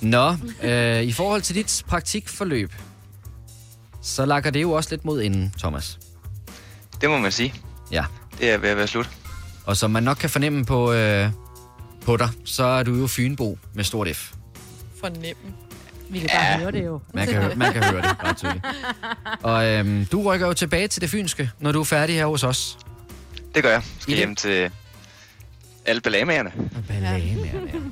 Nå, 0.04 0.36
øh, 0.62 1.02
i 1.02 1.12
forhold 1.12 1.42
til 1.42 1.54
dit 1.54 1.82
praktikforløb, 1.86 2.72
så 4.02 4.26
lakker 4.26 4.50
det 4.50 4.62
jo 4.62 4.72
også 4.72 4.90
lidt 4.90 5.04
mod 5.04 5.22
inden, 5.22 5.54
Thomas. 5.58 5.98
Det 7.00 7.10
må 7.10 7.18
man 7.18 7.32
sige. 7.32 7.54
Ja. 7.92 8.04
Det 8.40 8.50
er 8.50 8.58
ved 8.58 8.68
at 8.68 8.76
være 8.76 8.86
slut. 8.86 9.10
Og 9.66 9.76
som 9.76 9.90
man 9.90 10.02
nok 10.02 10.16
kan 10.16 10.30
fornemme 10.30 10.64
på, 10.64 10.92
øh, 10.92 11.28
på 12.04 12.16
dig, 12.16 12.28
så 12.44 12.64
er 12.64 12.82
du 12.82 12.94
jo 12.94 13.06
Fynbo 13.06 13.58
med 13.74 13.84
stort 13.84 14.08
F. 14.16 14.32
Fornemme. 15.00 15.52
Vi 16.08 16.18
kan 16.18 16.28
bare 16.32 16.58
høre 16.58 16.72
det 16.72 16.84
jo. 16.84 17.00
Man 17.14 17.26
kan, 17.26 17.42
høre, 17.42 17.54
man 17.54 17.72
kan 17.72 17.82
høre 17.84 18.02
det 18.02 18.16
ret 18.24 18.36
tydeligt. 18.36 18.64
Og 19.42 19.66
øhm, 19.66 20.06
du 20.12 20.22
rykker 20.22 20.46
jo 20.46 20.52
tilbage 20.52 20.88
til 20.88 21.02
det 21.02 21.10
fynske, 21.10 21.50
når 21.60 21.72
du 21.72 21.80
er 21.80 21.84
færdig 21.84 22.14
her 22.16 22.26
hos 22.26 22.44
os. 22.44 22.78
Det 23.54 23.62
gør 23.62 23.70
jeg. 23.70 23.82
I 23.82 24.00
Skal 24.00 24.10
det- 24.12 24.18
hjem 24.18 24.36
til 24.36 24.70
alle 25.86 26.00
ballamagerne. 26.00 26.52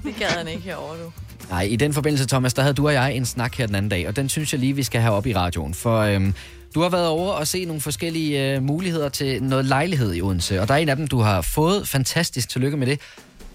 Det 0.05 0.15
gad 0.19 0.27
han 0.29 0.49
ikke 0.49 0.61
herovre, 0.63 0.99
du. 1.05 1.13
Nej, 1.51 1.63
i 1.63 1.77
den 1.77 1.93
forbindelse, 1.93 2.27
Thomas, 2.27 2.55
der 2.55 2.63
havde 2.63 2.75
du 2.75 2.87
og 2.87 2.93
jeg 2.95 3.15
en 3.15 3.27
snak 3.27 3.55
her 3.55 3.67
den 3.67 3.75
anden 3.75 3.89
dag, 3.89 4.09
og 4.09 4.17
den 4.17 4.29
synes 4.29 4.53
jeg 4.53 4.61
lige, 4.61 4.77
vi 4.77 4.83
skal 4.83 5.01
have 5.01 5.15
op 5.15 5.27
i 5.27 5.35
radioen. 5.35 5.75
For 5.75 5.99
øhm, 5.99 6.35
du 6.75 6.83
har 6.83 6.89
været 6.89 7.09
over 7.09 7.33
og 7.33 7.47
se 7.47 7.65
nogle 7.65 7.81
forskellige 7.81 8.55
øh, 8.55 8.63
muligheder 8.63 9.09
til 9.09 9.43
noget 9.43 9.65
lejlighed 9.65 10.15
i 10.15 10.23
Odense, 10.23 10.61
og 10.61 10.69
der 10.69 10.75
er 10.75 10.79
en 10.79 10.89
af 10.89 10.97
dem, 10.97 11.07
du 11.07 11.21
har 11.21 11.41
fået. 11.41 11.89
Fantastisk, 11.89 12.49
tillykke 12.49 12.77
med 12.77 12.87
det. 12.87 13.01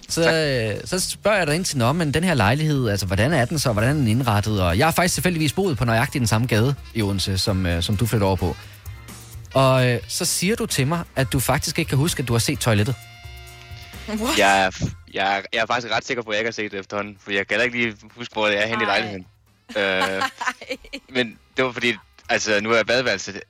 Så, 0.09 0.33
øh, 0.33 0.87
så 0.87 0.99
spørger 0.99 1.37
jeg 1.37 1.47
dig 1.47 1.55
ind 1.55 1.65
til, 1.65 1.77
Nå, 1.77 1.91
men 1.93 2.13
den 2.13 2.23
her 2.23 2.33
lejlighed, 2.33 2.89
altså 2.89 3.05
hvordan 3.05 3.33
er 3.33 3.45
den 3.45 3.59
så, 3.59 3.73
hvordan 3.73 3.89
er 3.89 3.93
den 3.93 4.07
indrettet? 4.07 4.61
Og 4.61 4.77
jeg 4.77 4.85
har 4.87 4.91
faktisk 4.91 5.13
tilfældigvis 5.13 5.53
boet 5.53 5.77
på 5.77 5.85
nøjagtigt 5.85 6.19
den 6.19 6.27
samme 6.27 6.47
gade 6.47 6.75
i 6.93 7.01
Odense, 7.01 7.37
som, 7.37 7.65
øh, 7.65 7.83
som 7.83 7.97
du 7.97 8.05
flytter 8.05 8.27
over 8.27 8.35
på. 8.35 8.55
Og 9.53 9.89
øh, 9.89 9.99
så 10.07 10.25
siger 10.25 10.55
du 10.55 10.65
til 10.65 10.87
mig, 10.87 11.03
at 11.15 11.33
du 11.33 11.39
faktisk 11.39 11.79
ikke 11.79 11.89
kan 11.89 11.97
huske, 11.97 12.21
at 12.21 12.27
du 12.27 12.33
har 12.33 12.39
set 12.39 12.59
toilettet. 12.59 12.95
Jeg 14.37 14.65
er, 14.65 14.71
jeg, 15.13 15.37
er, 15.37 15.41
jeg 15.53 15.61
er 15.61 15.65
faktisk 15.65 15.93
ret 15.93 16.05
sikker 16.05 16.23
på, 16.23 16.29
at 16.29 16.33
jeg 16.35 16.39
ikke 16.41 16.47
har 16.47 16.51
set 16.51 16.71
det 16.71 16.79
efterhånden, 16.79 17.17
for 17.19 17.31
jeg 17.31 17.47
kan 17.47 17.57
da 17.57 17.63
ikke 17.63 17.77
lige 17.77 17.97
huske, 18.15 18.33
hvor 18.33 18.47
jeg 18.47 18.63
er 18.63 18.67
henne 18.67 18.83
i 18.83 18.85
lejligheden. 18.85 19.27
Øh, 19.77 20.23
men 21.15 21.39
det 21.57 21.65
var 21.65 21.71
fordi, 21.71 21.95
altså 22.29 22.59
nu 22.61 22.71
er 22.71 22.83
badeværelset, 22.83 23.41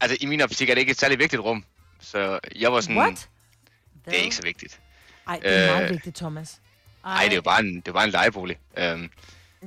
altså 0.00 0.16
i 0.20 0.26
min 0.26 0.40
optik 0.40 0.70
er 0.70 0.74
det 0.74 0.80
ikke 0.80 0.90
et 0.90 0.98
særligt 1.00 1.18
vigtigt 1.20 1.42
rum, 1.42 1.64
så 2.00 2.38
jeg 2.56 2.72
var 2.72 2.80
sådan, 2.80 2.96
What? 2.96 3.28
det 4.04 4.18
er 4.18 4.22
ikke 4.22 4.36
så 4.36 4.42
vigtigt. 4.42 4.80
Ej, 5.28 5.38
det 5.42 5.56
er 5.64 5.72
meget 5.72 5.84
Øh, 5.84 5.90
vigtigt, 5.90 6.16
Thomas. 6.16 6.60
Nej, 7.04 7.22
det 7.24 7.32
er 7.32 7.36
jo 7.36 7.42
bare 7.42 7.60
en, 7.60 7.76
det 7.76 7.88
er 7.88 7.92
bare 7.92 8.04
en 8.04 8.10
lejebolig. 8.10 8.58
Øhm, 8.76 9.10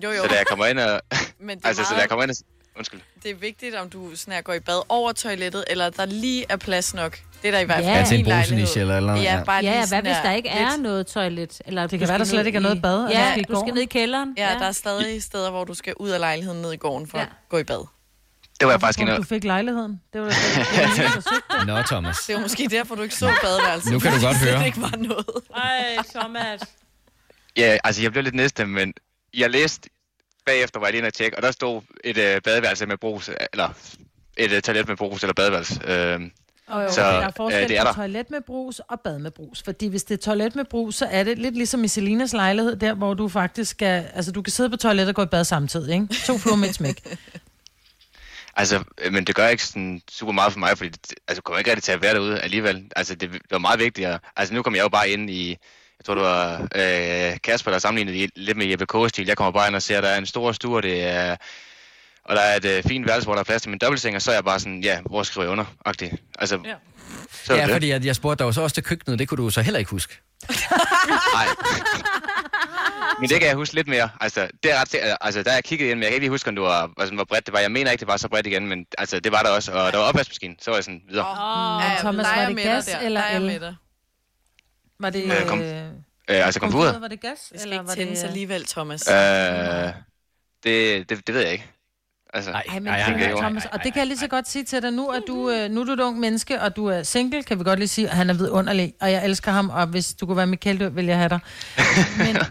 Jo, 0.03 0.11
jo. 0.11 0.21
Så 0.23 0.27
da 0.27 0.35
jeg 0.37 0.45
kommer 0.47 0.65
ind 0.65 0.79
og... 0.79 1.01
Men 1.39 1.57
det 1.57 1.65
altså, 1.65 1.83
så 1.83 1.89
da 1.89 1.93
meget- 1.93 2.01
jeg 2.01 2.09
kommer 2.09 2.23
ind 2.23 2.31
og... 2.31 2.37
Undskyld. 2.77 2.99
Det 3.23 3.31
er 3.31 3.35
vigtigt, 3.35 3.75
om 3.75 3.89
du 3.89 4.15
sådan 4.15 4.33
her 4.33 4.41
går 4.41 4.53
i 4.53 4.59
bad 4.59 4.81
over 4.89 5.11
toilettet, 5.11 5.63
eller 5.67 5.89
der 5.89 6.05
lige 6.05 6.45
er 6.49 6.55
plads 6.57 6.93
nok. 6.93 7.19
Det 7.41 7.47
er 7.47 7.51
der 7.51 7.59
i 7.59 7.63
hvert 7.65 7.83
Ja. 7.83 7.89
fald 7.89 7.99
Ja, 8.03 8.05
til 8.09 8.19
en 8.19 8.25
lejlighed. 8.25 8.75
eller- 8.77 8.97
eller- 8.97 9.15
Ja, 9.15 9.21
ja. 9.37 9.43
bare 9.43 9.61
lige 9.61 9.71
Ja, 9.73 9.87
hvad 9.87 10.01
hvis 10.01 10.15
der 10.23 10.31
ikke 10.31 10.49
er 10.49 10.69
lidt- 10.71 10.81
noget 10.81 11.07
toilet? 11.07 11.61
Eller 11.65 11.87
Det 11.87 11.99
kan 11.99 12.07
være, 12.07 12.17
der 12.17 12.23
slet 12.25 12.45
ikke 12.45 12.55
er 12.57 12.61
noget 12.61 12.81
bad, 12.81 13.03
og 13.03 13.11
Ja, 13.11 13.31
skal 13.31 13.43
du 13.43 13.61
skal 13.65 13.73
ned 13.73 13.81
i 13.81 13.85
kælderen. 13.85 14.33
Ja, 14.37 14.49
der 14.59 14.65
er 14.65 14.71
stadig 14.71 15.23
steder, 15.23 15.49
hvor 15.51 15.63
du 15.63 15.73
skal 15.73 15.93
ud 15.97 16.09
af 16.09 16.19
lejligheden 16.19 16.61
ned 16.61 16.73
i 16.73 16.77
gården 16.77 17.07
for 17.07 17.17
ja. 17.17 17.23
at 17.23 17.29
gå 17.49 17.57
i 17.57 17.63
bad. 17.63 17.87
Det 18.59 18.65
var 18.65 18.71
jeg 18.73 18.81
faktisk 18.81 18.99
inde 18.99 19.15
du 19.15 19.23
fik 19.23 19.43
lejligheden. 19.43 20.01
Det 20.13 20.21
var 20.21 20.27
da 20.27 21.65
Nå, 21.65 21.81
Thomas. 21.81 22.17
Det 22.27 22.35
var 22.35 22.41
måske 22.41 22.67
derfor, 22.71 22.95
du 22.95 23.01
ikke 23.01 23.15
så 23.15 23.31
badeværelset. 23.43 23.91
Nu 23.91 23.99
kan 23.99 24.11
du 24.13 24.25
godt 24.25 24.37
høre. 24.45 24.59
Det 24.59 24.65
ikke 24.65 24.81
var 24.81 24.93
noget. 24.97 25.25
Ej, 25.55 25.97
Thomas. 26.15 26.61
Ja, 27.57 27.77
altså 27.83 28.01
jeg 28.01 28.11
blev 28.11 28.23
lidt 28.23 28.35
nedstemt, 28.35 28.71
men 28.71 28.93
jeg 29.33 29.49
læste 29.49 29.89
bagefter, 30.45 30.79
var 30.79 30.87
jeg 30.87 30.91
lige 30.93 30.99
inde 30.99 31.07
og 31.07 31.13
tjekke, 31.13 31.37
og 31.37 31.43
der 31.43 31.51
stod 31.51 31.81
et 32.03 32.17
øh, 32.17 32.41
badeværelse 32.41 32.85
med 32.85 32.97
brus, 32.97 33.29
eller 33.53 33.69
et 34.37 34.51
øh, 34.51 34.61
toilet 34.61 34.87
med 34.87 34.97
brus, 34.97 35.23
eller 35.23 35.33
badeværelse. 35.33 35.81
Øh, 35.87 36.19
Og 36.67 36.83
jo, 36.83 36.91
så 36.91 37.01
der 37.01 37.07
er 37.07 37.27
øh, 37.27 37.33
forskel 37.37 37.69
det 37.69 37.77
er 37.77 37.81
på 37.83 37.87
der. 37.87 37.93
toilet 37.93 38.31
med 38.31 38.41
brus 38.41 38.79
og 38.79 38.99
bad 38.99 39.19
med 39.19 39.31
brus. 39.31 39.63
Fordi 39.63 39.87
hvis 39.87 40.03
det 40.03 40.13
er 40.13 40.21
toilet 40.21 40.55
med 40.55 40.65
brus, 40.65 40.95
så 40.95 41.05
er 41.11 41.23
det 41.23 41.39
lidt 41.39 41.55
ligesom 41.55 41.83
i 41.83 41.87
Selinas 41.87 42.33
lejlighed, 42.33 42.75
der 42.75 42.93
hvor 42.93 43.13
du 43.13 43.29
faktisk 43.29 43.71
skal... 43.71 44.05
Altså, 44.13 44.31
du 44.31 44.41
kan 44.41 44.51
sidde 44.51 44.69
på 44.69 44.77
toilettet 44.77 45.09
og 45.09 45.15
gå 45.15 45.23
i 45.23 45.25
bad 45.25 45.43
samtidig, 45.43 45.93
ikke? 45.93 46.07
To 46.25 46.37
fluer 46.37 46.55
med 46.55 46.69
et 46.69 46.75
smæk. 46.75 47.01
Altså, 48.57 48.83
øh, 48.97 49.13
men 49.13 49.27
det 49.27 49.35
gør 49.35 49.47
ikke 49.47 49.63
sådan 49.65 50.01
super 50.11 50.31
meget 50.33 50.53
for 50.53 50.59
mig, 50.59 50.77
fordi 50.77 50.89
det, 50.89 51.13
altså, 51.27 51.41
kommer 51.41 51.57
ikke 51.59 51.69
rigtig 51.71 51.83
til 51.83 51.91
at 51.91 52.01
være 52.01 52.13
derude 52.13 52.39
alligevel. 52.39 52.85
Altså, 52.95 53.15
det, 53.15 53.41
var 53.51 53.57
meget 53.57 53.79
vigtigere. 53.79 54.19
Altså, 54.35 54.53
nu 54.53 54.61
kommer 54.63 54.77
jeg 54.77 54.83
jo 54.83 54.89
bare 54.89 55.09
ind 55.09 55.29
i, 55.29 55.57
jeg 55.99 56.05
tror, 56.05 56.15
det 56.15 56.23
var 56.23 56.61
øh, 56.75 57.37
Kasper, 57.43 57.71
der 57.71 57.79
sammenlignede 57.79 58.17
det 58.21 58.29
lidt 58.35 58.57
med 58.57 58.65
Jeppe 58.65 58.85
K-stil. 58.85 59.27
Jeg 59.27 59.37
kommer 59.37 59.51
bare 59.51 59.67
ind 59.67 59.75
og 59.75 59.81
ser, 59.81 59.97
at 59.97 60.03
der 60.03 60.09
er 60.09 60.17
en 60.17 60.25
stor 60.25 60.51
stue, 60.51 60.75
og 60.75 60.83
det 60.83 61.03
er, 61.03 61.35
og 62.25 62.35
der 62.35 62.41
er 62.41 62.55
et 62.55 62.65
øh, 62.65 62.83
fint 62.83 63.07
værelse, 63.07 63.25
hvor 63.25 63.33
der 63.33 63.39
er 63.39 63.43
plads 63.43 63.61
til 63.61 63.69
min 63.69 63.79
dobbeltseng, 63.79 64.15
og 64.15 64.21
så 64.21 64.31
er 64.31 64.35
jeg 64.35 64.43
bare 64.45 64.59
sådan, 64.59 64.81
ja, 64.83 64.99
hvor 65.05 65.23
skriver 65.23 65.45
jeg 65.45 65.51
under? 65.51 65.65
-agtig. 65.87 66.15
Altså, 66.39 66.59
ja. 66.65 66.73
så 67.45 67.55
Ja, 67.55 67.63
det. 67.63 67.71
fordi 67.71 67.91
at 67.91 68.05
jeg 68.05 68.15
spurgte 68.15 68.45
dig 68.45 68.53
så 68.53 68.61
også 68.61 68.73
til 68.73 68.83
køkkenet, 68.83 69.19
det 69.19 69.27
kunne 69.27 69.43
du 69.43 69.49
så 69.49 69.61
heller 69.61 69.79
ikke 69.79 69.91
huske. 69.91 70.21
Nej. 71.33 71.45
Men 73.19 73.29
det 73.29 73.39
kan 73.39 73.47
jeg 73.47 73.55
huske 73.55 73.75
lidt 73.75 73.87
mere. 73.87 74.09
Altså, 74.21 74.47
det 74.63 74.71
er 74.73 74.81
ret, 74.81 74.89
til- 74.89 74.99
altså, 75.21 75.43
der 75.43 75.49
er 75.49 75.53
jeg 75.53 75.63
kigget 75.63 75.85
ind, 75.89 75.93
men 75.95 76.03
jeg 76.03 76.09
kan 76.09 76.15
ikke 76.15 76.23
lige 76.23 76.29
huske, 76.29 76.49
om 76.49 76.55
det 76.55 76.61
var, 76.63 76.89
altså, 76.99 77.15
hvor 77.15 77.23
bredt 77.23 77.45
det 77.45 77.53
var. 77.53 77.59
Jeg 77.59 77.71
mener 77.71 77.91
ikke, 77.91 77.99
det 77.99 78.07
var 78.07 78.17
så 78.17 78.27
bredt 78.29 78.47
igen, 78.47 78.67
men 78.67 78.85
altså, 78.97 79.19
det 79.19 79.31
var 79.31 79.41
der 79.41 79.49
også. 79.49 79.71
Og 79.71 79.91
der 79.91 79.97
var 79.97 80.05
opvaskemaskine, 80.05 80.55
så 80.61 80.71
var 80.71 80.77
jeg 80.77 80.83
sådan 80.83 81.01
videre. 81.09 81.25
Oh, 81.31 81.83
Ja, 81.91 81.95
Thomas, 81.99 82.25
var 82.35 82.45
det 82.45 82.57
gas 82.57 82.85
der. 82.85 82.99
eller 82.99 83.23
el? 83.35 83.75
Var 84.99 85.09
det... 85.09 85.23
Øh, 85.25 85.47
kom- 85.47 85.61
øh, 85.61 85.85
Øh, 86.29 86.45
altså 86.45 86.59
komfuret? 86.59 87.01
Var 87.01 87.07
det 87.07 87.21
gas? 87.21 87.31
Det 87.31 87.59
skal 87.59 87.61
eller 87.71 87.81
ikke 87.81 87.87
var 87.89 87.95
tændes 87.95 88.19
det... 88.19 88.27
alligevel, 88.27 88.65
Thomas. 88.65 89.07
Øh, 89.11 89.15
det, 90.63 91.09
det, 91.09 91.27
det 91.27 91.35
ved 91.35 91.41
jeg 91.41 91.51
ikke. 91.51 91.65
Altså, 92.33 92.51
Ej, 92.51 92.63
men 92.79 92.87
ej, 92.87 92.99
ej, 92.99 93.13
ej, 93.13 93.31
Thomas, 93.37 93.65
og 93.65 93.83
det 93.83 93.93
kan 93.93 93.99
jeg 93.99 94.07
lige 94.07 94.17
så 94.17 94.27
godt 94.27 94.49
sige 94.49 94.63
til 94.63 94.81
dig 94.81 94.91
nu, 94.91 95.07
at 95.09 95.23
du, 95.27 95.49
øh, 95.49 95.69
nu 95.71 95.81
er 95.81 95.85
du 95.85 95.91
et 95.91 95.99
ung 95.99 96.19
menneske, 96.19 96.61
og 96.61 96.75
du 96.75 96.85
er 96.85 97.03
single, 97.03 97.43
kan 97.43 97.59
vi 97.59 97.63
godt 97.63 97.79
lige 97.79 97.87
sige, 97.87 98.07
og 98.09 98.15
han 98.15 98.29
er 98.29 98.33
vidunderlig, 98.33 98.93
og 99.01 99.11
jeg 99.11 99.25
elsker 99.25 99.51
ham, 99.51 99.69
og 99.69 99.87
hvis 99.87 100.13
du 100.13 100.25
kunne 100.25 100.37
være 100.37 100.47
Michael, 100.47 100.79
Dø, 100.79 100.89
vil 100.89 101.05
jeg 101.05 101.17
have 101.17 101.29
dig. 101.29 101.39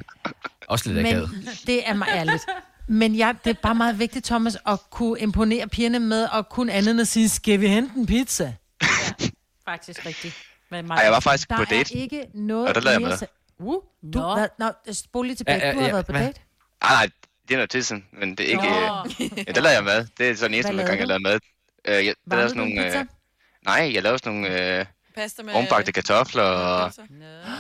Også 0.68 0.92
lidt 0.92 1.06
akavet. 1.06 1.30
Men 1.32 1.48
det 1.66 1.88
er 1.88 1.94
mig 1.94 2.08
ærligt. 2.14 2.42
Men 2.88 3.14
ja, 3.14 3.32
det 3.44 3.50
er 3.50 3.54
bare 3.62 3.74
meget 3.74 3.98
vigtigt, 3.98 4.24
Thomas, 4.24 4.56
at 4.66 4.78
kunne 4.90 5.20
imponere 5.20 5.68
pigerne 5.68 5.98
med, 5.98 6.24
og 6.24 6.48
kun 6.48 6.68
andet 6.68 6.90
end 6.90 7.00
at 7.00 7.08
sige, 7.08 7.28
skal 7.28 7.60
vi 7.60 7.68
hente 7.68 7.90
en 7.96 8.06
pizza? 8.06 8.52
Faktisk 9.64 10.06
rigtigt. 10.06 10.34
Men 10.70 10.90
Ej, 10.90 10.96
jeg 10.96 11.12
var 11.12 11.20
faktisk 11.20 11.48
Der 11.48 11.56
på 11.56 11.64
date. 11.64 11.98
er 11.98 12.02
ikke 12.02 12.26
noget 12.34 12.68
Og 12.68 12.74
der 12.74 12.80
lavede 12.80 13.00
jeg 13.00 13.08
med. 13.08 13.18
sa- 13.28 13.40
Uh, 13.58 13.74
du, 14.14 14.18
Nå. 14.18 14.34
hvad, 14.34 14.48
nå, 14.58 14.72
spol 14.92 15.26
lige 15.26 15.36
tilbage. 15.36 15.58
Ja, 15.58 15.66
ja, 15.66 15.72
Du 15.72 15.78
har 15.78 15.86
ja, 15.86 15.92
været 15.92 16.06
på 16.06 16.12
hvad? 16.12 16.22
date. 16.26 16.40
Ah, 16.80 16.90
nej, 16.90 17.08
det 17.48 17.54
er 17.54 17.56
noget 17.58 17.70
tid 17.70 17.82
siden, 17.82 18.04
men 18.12 18.30
det 18.34 18.40
er 18.46 18.50
ikke... 18.50 18.68
Øh, 18.68 19.38
ja, 19.46 19.52
der 19.52 19.60
lavede 19.60 19.70
jeg 19.76 19.84
mad. 19.84 20.06
Det 20.18 20.28
er 20.30 20.34
sådan 20.34 20.50
den 20.50 20.54
eneste 20.54 20.72
Hvad 20.74 20.84
gang, 20.86 20.98
jeg 20.98 21.06
lavede 21.08 21.22
lavede 21.22 21.40
mad. 21.86 21.98
Øh, 21.98 22.06
jeg, 22.06 22.14
der 22.30 22.36
lavede 22.36 22.48
sådan 22.48 22.62
nogle... 22.62 22.98
Øh, 22.98 23.04
nej, 23.64 23.90
jeg 23.94 24.02
lavede 24.02 24.18
sådan 24.18 24.32
nogle... 24.40 24.78
Øh, 24.78 24.86
Pasta 25.14 25.42
med... 25.42 25.54
ovenbagte 25.54 25.92
kartofler, 25.92 26.42
og 26.42 26.92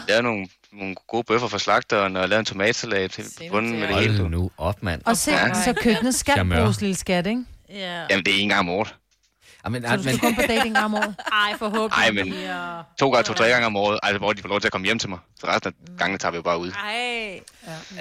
lavede 0.08 0.22
nogle, 0.22 0.48
nogle 0.72 0.94
gode 1.08 1.24
bøffer 1.24 1.48
fra 1.48 1.58
slagteren, 1.58 2.16
og 2.16 2.28
lavede 2.28 2.40
en 2.40 2.44
tomatsalat 2.46 3.10
til 3.10 3.24
bunden 3.50 3.80
med 3.80 3.88
det 3.88 3.96
hele. 3.96 4.18
Hold 4.18 4.30
nu 4.30 4.50
op, 4.58 4.82
mand. 4.82 5.02
Og 5.06 5.16
se, 5.16 5.30
Ja. 5.32 5.54
så 5.64 5.72
køkkenet 5.72 6.14
skal 6.14 6.48
bruges, 6.48 6.80
lille 6.80 6.94
skat, 6.96 7.26
ikke? 7.26 7.44
Ja. 7.68 8.06
Jamen, 8.10 8.24
det 8.24 8.34
er 8.34 8.42
en 8.42 8.48
gang 8.48 8.58
om 8.60 8.68
året. 8.68 8.94
Jamen, 9.64 9.82
Så 9.88 9.96
du 9.96 10.02
skal 10.02 10.18
kun 10.18 10.34
på 10.34 10.42
gang 10.46 10.78
om 10.78 10.94
året. 10.94 11.14
Ej, 11.44 11.58
forhåbentlig. 11.58 12.04
Ej, 12.04 12.10
men 12.10 12.34
to 12.98 13.10
gange, 13.10 13.24
to-tre 13.24 13.48
gange 13.48 13.66
om 13.66 13.76
året, 13.76 13.98
altså, 14.02 14.18
hvor 14.18 14.32
de 14.32 14.42
får 14.42 14.48
lov 14.48 14.60
til 14.60 14.68
at 14.68 14.72
komme 14.72 14.84
hjem 14.84 14.98
til 14.98 15.08
mig. 15.08 15.18
Så 15.40 15.46
resten 15.46 15.72
af 15.92 15.98
gangene 15.98 16.18
tager 16.18 16.32
vi 16.32 16.36
jo 16.36 16.42
bare 16.42 16.58
ud. 16.58 16.70
Ej. 16.70 17.40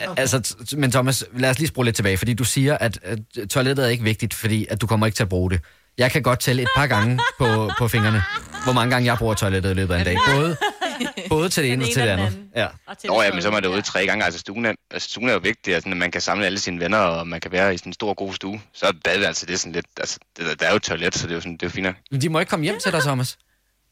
Okay. 0.07 0.21
Altså, 0.21 0.55
men 0.77 0.91
Thomas, 0.91 1.25
lad 1.37 1.49
os 1.49 1.59
lige 1.59 1.67
spole 1.67 1.85
lidt 1.85 1.95
tilbage, 1.95 2.17
fordi 2.17 2.33
du 2.33 2.43
siger, 2.43 2.77
at, 2.77 2.99
at 3.03 3.19
toilettet 3.49 3.85
er 3.85 3.89
ikke 3.89 4.03
vigtigt, 4.03 4.33
fordi 4.33 4.65
at 4.69 4.81
du 4.81 4.87
kommer 4.87 5.05
ikke 5.05 5.15
til 5.15 5.23
at 5.23 5.29
bruge 5.29 5.51
det. 5.51 5.59
Jeg 5.97 6.11
kan 6.11 6.23
godt 6.23 6.39
tælle 6.39 6.61
et 6.61 6.67
par 6.75 6.87
gange 6.87 7.19
på, 7.39 7.71
på 7.77 7.87
fingrene, 7.87 8.23
hvor 8.63 8.73
mange 8.73 8.91
gange 8.91 9.05
jeg 9.05 9.17
bruger 9.17 9.33
toilettet 9.33 9.71
i 9.71 9.73
løbet 9.73 9.93
af 9.93 9.99
en 9.99 10.05
dag. 10.05 10.17
Både, 10.35 10.57
både 11.29 11.49
til 11.49 11.63
det 11.63 11.73
ene 11.73 11.83
og 11.85 11.89
til 11.93 12.01
det 12.01 12.07
andet. 12.09 12.39
Ja. 12.55 12.67
Nå 13.03 13.21
ja, 13.21 13.31
men 13.33 13.41
så 13.41 13.47
er 13.47 13.51
man 13.51 13.63
derude 13.63 13.81
tre 13.81 14.05
gange. 14.05 14.25
Altså, 14.25 14.39
stuen 14.39 14.65
er, 14.65 14.73
altså, 14.91 15.09
stuen 15.09 15.29
er 15.29 15.33
jo 15.33 15.39
vigtig, 15.43 15.73
altså, 15.75 15.89
at 15.89 15.97
man 15.97 16.11
kan 16.11 16.21
samle 16.21 16.45
alle 16.45 16.59
sine 16.59 16.79
venner, 16.79 16.97
og 16.97 17.27
man 17.27 17.41
kan 17.41 17.51
være 17.51 17.73
i 17.73 17.77
sådan 17.77 17.89
en 17.89 17.93
stor, 17.93 18.13
god 18.13 18.33
stue. 18.33 18.61
Så 18.73 18.85
er 18.85 18.91
badeværelse, 19.03 19.45
det 19.47 19.53
er 19.53 19.57
sådan 19.57 19.71
lidt... 19.73 19.85
Altså, 19.97 20.19
det, 20.37 20.59
der 20.59 20.65
er 20.65 20.69
jo 20.69 20.75
et 20.75 20.83
toilet, 20.83 21.15
så 21.15 21.23
det 21.27 21.31
er 21.31 21.35
jo, 21.35 21.41
sådan, 21.41 21.57
det 21.57 21.63
er 21.65 21.69
fint. 21.69 21.87
Men 22.11 22.21
de 22.21 22.29
må 22.29 22.39
ikke 22.39 22.49
komme 22.49 22.63
hjem 22.63 22.79
til 22.79 22.91
dig, 22.91 23.01
Thomas. 23.01 23.37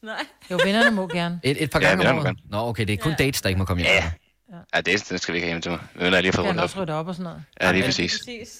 Nej. 0.02 0.14
Jo, 0.50 0.60
vennerne 0.64 0.90
må 0.96 1.06
gerne. 1.08 1.40
Et, 1.42 1.62
et 1.62 1.70
par 1.70 1.80
Ja, 1.80 1.88
gange 1.88 2.00
om 2.08 2.16
vennerne 2.16 2.28
året. 2.28 2.50
Nå, 2.50 2.58
okay, 2.68 2.86
det 2.86 2.92
er 2.92 2.96
kun 2.96 3.14
dates, 3.18 3.42
der 3.42 3.48
ikke 3.48 3.58
må 3.58 3.64
komme 3.64 3.82
hjem. 3.82 3.92
Ja. 3.92 4.10
Ja, 4.74 4.80
det, 4.80 4.94
er- 4.94 5.06
det 5.10 5.20
skal 5.20 5.32
vi 5.32 5.36
ikke 5.36 5.46
have 5.46 5.52
hjem 5.54 5.62
til 5.62 5.70
mig. 5.70 5.80
Men 5.94 6.12
jeg 6.12 6.22
lige 6.22 6.32
fået 6.32 6.46
rundt 6.46 6.60
op. 6.60 6.64
også 6.64 6.80
rydde 6.82 6.92
op 6.92 7.08
og 7.08 7.14
sådan 7.14 7.24
noget? 7.24 7.42
Ja, 7.62 7.72
lige 7.72 7.84
præcis. 7.84 8.18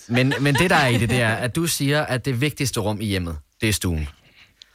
Men, 0.08 0.34
men 0.40 0.54
det, 0.54 0.70
der 0.70 0.76
er 0.76 0.86
i 0.88 0.98
det, 0.98 1.10
det 1.10 1.20
er, 1.20 1.34
at 1.44 1.56
du 1.56 1.66
siger, 1.66 2.02
at 2.02 2.24
det 2.24 2.40
vigtigste 2.40 2.80
rum 2.80 3.00
i 3.00 3.04
hjemmet, 3.04 3.38
det 3.60 3.68
er 3.68 3.72
stuen. 3.72 4.08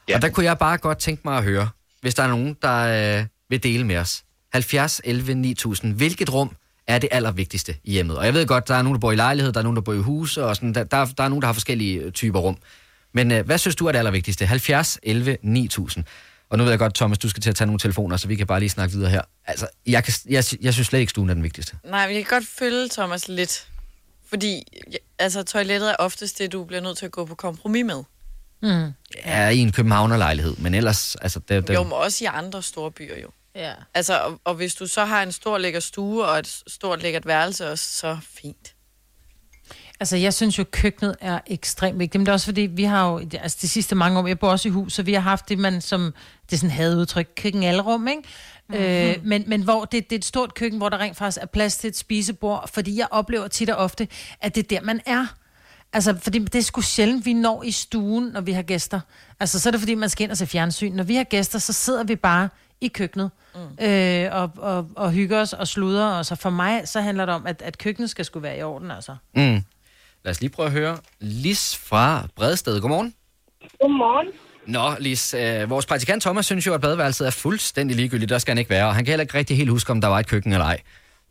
Ja. 0.09 0.15
Og 0.15 0.21
der 0.21 0.29
kunne 0.29 0.45
jeg 0.45 0.57
bare 0.57 0.77
godt 0.77 0.97
tænke 0.99 1.21
mig 1.25 1.37
at 1.37 1.43
høre, 1.43 1.69
hvis 2.01 2.15
der 2.15 2.23
er 2.23 2.27
nogen, 2.27 2.57
der 2.61 3.19
øh, 3.19 3.25
vil 3.49 3.63
dele 3.63 3.85
med 3.85 3.97
os. 3.97 4.23
70 4.53 5.01
11 5.03 5.35
9000. 5.35 5.93
Hvilket 5.93 6.33
rum 6.33 6.55
er 6.87 6.99
det 6.99 7.09
allervigtigste 7.11 7.75
i 7.83 7.91
hjemmet? 7.91 8.17
Og 8.17 8.25
jeg 8.25 8.33
ved 8.33 8.45
godt, 8.45 8.67
der 8.67 8.75
er 8.75 8.81
nogen, 8.81 8.95
der 8.95 8.99
bor 8.99 9.11
i 9.11 9.15
lejlighed, 9.15 9.53
der 9.53 9.59
er 9.59 9.63
nogen, 9.63 9.75
der 9.75 9.81
bor 9.81 9.93
i 9.93 9.97
huse, 9.97 10.45
og 10.45 10.55
sådan, 10.55 10.73
der, 10.73 10.83
der, 10.83 11.05
der 11.05 11.23
er 11.23 11.29
nogen, 11.29 11.41
der 11.41 11.45
har 11.45 11.53
forskellige 11.53 11.99
øh, 11.99 12.11
typer 12.11 12.39
rum. 12.39 12.57
Men 13.13 13.31
øh, 13.31 13.45
hvad 13.45 13.57
synes 13.57 13.75
du 13.75 13.85
er 13.85 13.91
det 13.91 13.99
allervigtigste? 13.99 14.45
70 14.45 14.99
11 15.03 15.37
9000. 15.41 16.05
Og 16.49 16.57
nu 16.57 16.63
ved 16.63 16.71
jeg 16.71 16.79
godt, 16.79 16.95
Thomas, 16.95 17.17
du 17.17 17.29
skal 17.29 17.43
til 17.43 17.49
at 17.49 17.55
tage 17.55 17.65
nogle 17.65 17.79
telefoner, 17.79 18.17
så 18.17 18.27
vi 18.27 18.35
kan 18.35 18.47
bare 18.47 18.59
lige 18.59 18.69
snakke 18.69 18.95
videre 18.95 19.09
her. 19.09 19.21
Altså, 19.45 19.67
jeg, 19.85 20.03
kan, 20.03 20.13
jeg, 20.29 20.43
jeg 20.61 20.73
synes 20.73 20.87
slet 20.87 20.99
ikke, 20.99 21.09
stuen 21.09 21.29
er 21.29 21.33
den 21.33 21.43
vigtigste. 21.43 21.77
Nej, 21.83 22.07
men 22.07 22.15
jeg 22.15 22.25
kan 22.25 22.39
godt 22.39 22.49
følge 22.59 22.89
Thomas 22.89 23.27
lidt. 23.27 23.67
Fordi 24.29 24.63
ja, 24.91 24.97
altså, 25.19 25.43
toilettet 25.43 25.89
er 25.91 25.95
oftest 25.99 26.39
det, 26.39 26.51
du 26.51 26.63
bliver 26.63 26.81
nødt 26.81 26.97
til 26.97 27.05
at 27.05 27.11
gå 27.11 27.25
på 27.25 27.35
kompromis 27.35 27.85
med. 27.85 28.03
Mm. 28.61 28.93
Er 29.23 29.49
i 29.49 29.57
en 29.57 29.71
københavnerlejlighed, 29.71 30.55
men 30.57 30.75
ellers... 30.75 31.15
Altså, 31.15 31.39
det, 31.39 31.67
det, 31.67 31.73
Jo, 31.73 31.83
men 31.83 31.93
også 31.93 32.23
i 32.23 32.27
andre 32.27 32.63
store 32.63 32.91
byer 32.91 33.19
jo. 33.21 33.29
Ja. 33.57 33.73
Altså, 33.93 34.19
og, 34.19 34.39
og 34.43 34.55
hvis 34.55 34.75
du 34.75 34.87
så 34.87 35.05
har 35.05 35.23
en 35.23 35.31
stor 35.31 35.57
lækker 35.57 35.79
stue 35.79 36.25
og 36.25 36.39
et 36.39 36.61
stort 36.67 37.01
lækkert 37.01 37.25
værelse 37.25 37.71
også, 37.71 37.89
så 37.89 38.17
fint. 38.21 38.73
Altså, 39.99 40.17
jeg 40.17 40.33
synes 40.33 40.59
jo, 40.59 40.65
køkkenet 40.71 41.15
er 41.21 41.39
ekstremt 41.47 41.99
vigtigt. 41.99 42.19
Men 42.19 42.25
det 42.25 42.29
er 42.29 42.33
også 42.33 42.45
fordi, 42.45 42.61
vi 42.61 42.83
har 42.83 43.09
jo, 43.09 43.29
altså 43.33 43.57
de 43.61 43.67
sidste 43.67 43.95
mange 43.95 44.19
år, 44.19 44.27
jeg 44.27 44.39
bor 44.39 44.49
også 44.49 44.67
i 44.67 44.71
hus, 44.71 44.93
så 44.93 45.03
vi 45.03 45.13
har 45.13 45.21
haft 45.21 45.49
det, 45.49 45.59
man 45.59 45.81
som, 45.81 46.13
det 46.49 46.55
er 46.55 46.57
sådan 46.57 46.71
havde 46.71 46.97
udtryk, 46.97 47.27
køkkenalrum, 47.37 48.07
ikke? 48.07 48.21
Mm-hmm. 48.69 48.85
Øh, 48.85 49.15
men, 49.23 49.43
men 49.47 49.61
hvor 49.61 49.85
det, 49.85 50.09
det 50.09 50.15
er 50.15 50.19
et 50.19 50.25
stort 50.25 50.53
køkken, 50.53 50.77
hvor 50.77 50.89
der 50.89 50.97
rent 50.97 51.17
faktisk 51.17 51.41
er 51.41 51.45
plads 51.45 51.77
til 51.77 51.87
et 51.87 51.97
spisebord, 51.97 52.69
fordi 52.73 52.97
jeg 52.97 53.07
oplever 53.11 53.47
tit 53.47 53.69
og 53.69 53.77
ofte, 53.77 54.07
at 54.41 54.55
det 54.55 54.63
er 54.63 54.67
der, 54.67 54.85
man 54.85 55.01
er. 55.05 55.25
Altså, 55.93 56.17
fordi 56.21 56.39
det 56.39 56.55
er 56.55 56.63
sgu 56.63 56.81
sjældent, 56.81 57.25
vi 57.25 57.33
når 57.33 57.63
i 57.63 57.71
stuen, 57.71 58.23
når 58.23 58.41
vi 58.41 58.51
har 58.51 58.61
gæster. 58.61 58.99
Altså, 59.39 59.59
så 59.59 59.69
er 59.69 59.71
det 59.71 59.79
fordi, 59.79 59.95
man 59.95 60.09
skal 60.09 60.23
ind 60.23 60.31
og 60.31 60.37
se 60.37 60.47
fjernsyn. 60.47 60.93
Når 60.93 61.03
vi 61.03 61.15
har 61.15 61.23
gæster, 61.23 61.59
så 61.59 61.73
sidder 61.73 62.03
vi 62.03 62.15
bare 62.15 62.49
i 62.81 62.87
køkkenet 62.87 63.31
mm. 63.55 63.85
øh, 63.85 64.41
og, 64.41 64.51
og, 64.57 64.89
og 64.95 65.11
hygger 65.11 65.41
os 65.41 65.53
og 65.53 65.67
sluder. 65.67 66.07
Og 66.07 66.25
så 66.25 66.35
for 66.35 66.49
mig, 66.49 66.87
så 66.87 67.01
handler 67.01 67.25
det 67.25 67.35
om, 67.35 67.47
at, 67.47 67.61
at 67.61 67.77
køkkenet 67.77 68.09
skal 68.09 68.25
skulle 68.25 68.43
være 68.43 68.57
i 68.57 68.63
orden, 68.63 68.91
altså. 68.91 69.15
Mm. 69.35 69.59
Lad 70.23 70.31
os 70.31 70.41
lige 70.41 70.51
prøve 70.51 70.65
at 70.65 70.71
høre. 70.71 70.97
Lis 71.19 71.63
fra 71.89 72.27
Bredsted. 72.35 72.81
Godmorgen. 72.81 73.13
Godmorgen. 73.81 74.27
Nå, 74.65 74.87
Lis, 74.99 75.33
øh, 75.33 75.69
vores 75.69 75.85
praktikant 75.85 76.21
Thomas 76.23 76.45
synes 76.45 76.67
jo, 76.67 76.73
at 76.73 76.81
badeværelset 76.81 77.27
er 77.27 77.31
fuldstændig 77.31 77.95
ligegyldigt. 77.95 78.29
Der 78.29 78.37
skal 78.37 78.51
han 78.51 78.57
ikke 78.57 78.69
være, 78.69 78.87
og 78.87 78.95
han 78.95 79.05
kan 79.05 79.11
heller 79.11 79.21
ikke 79.27 79.37
rigtig 79.37 79.57
helt 79.57 79.69
huske, 79.69 79.91
om 79.91 80.01
der 80.01 80.07
var 80.07 80.19
et 80.19 80.29
køkken 80.29 80.51
eller 80.53 80.65
ej. 80.65 80.79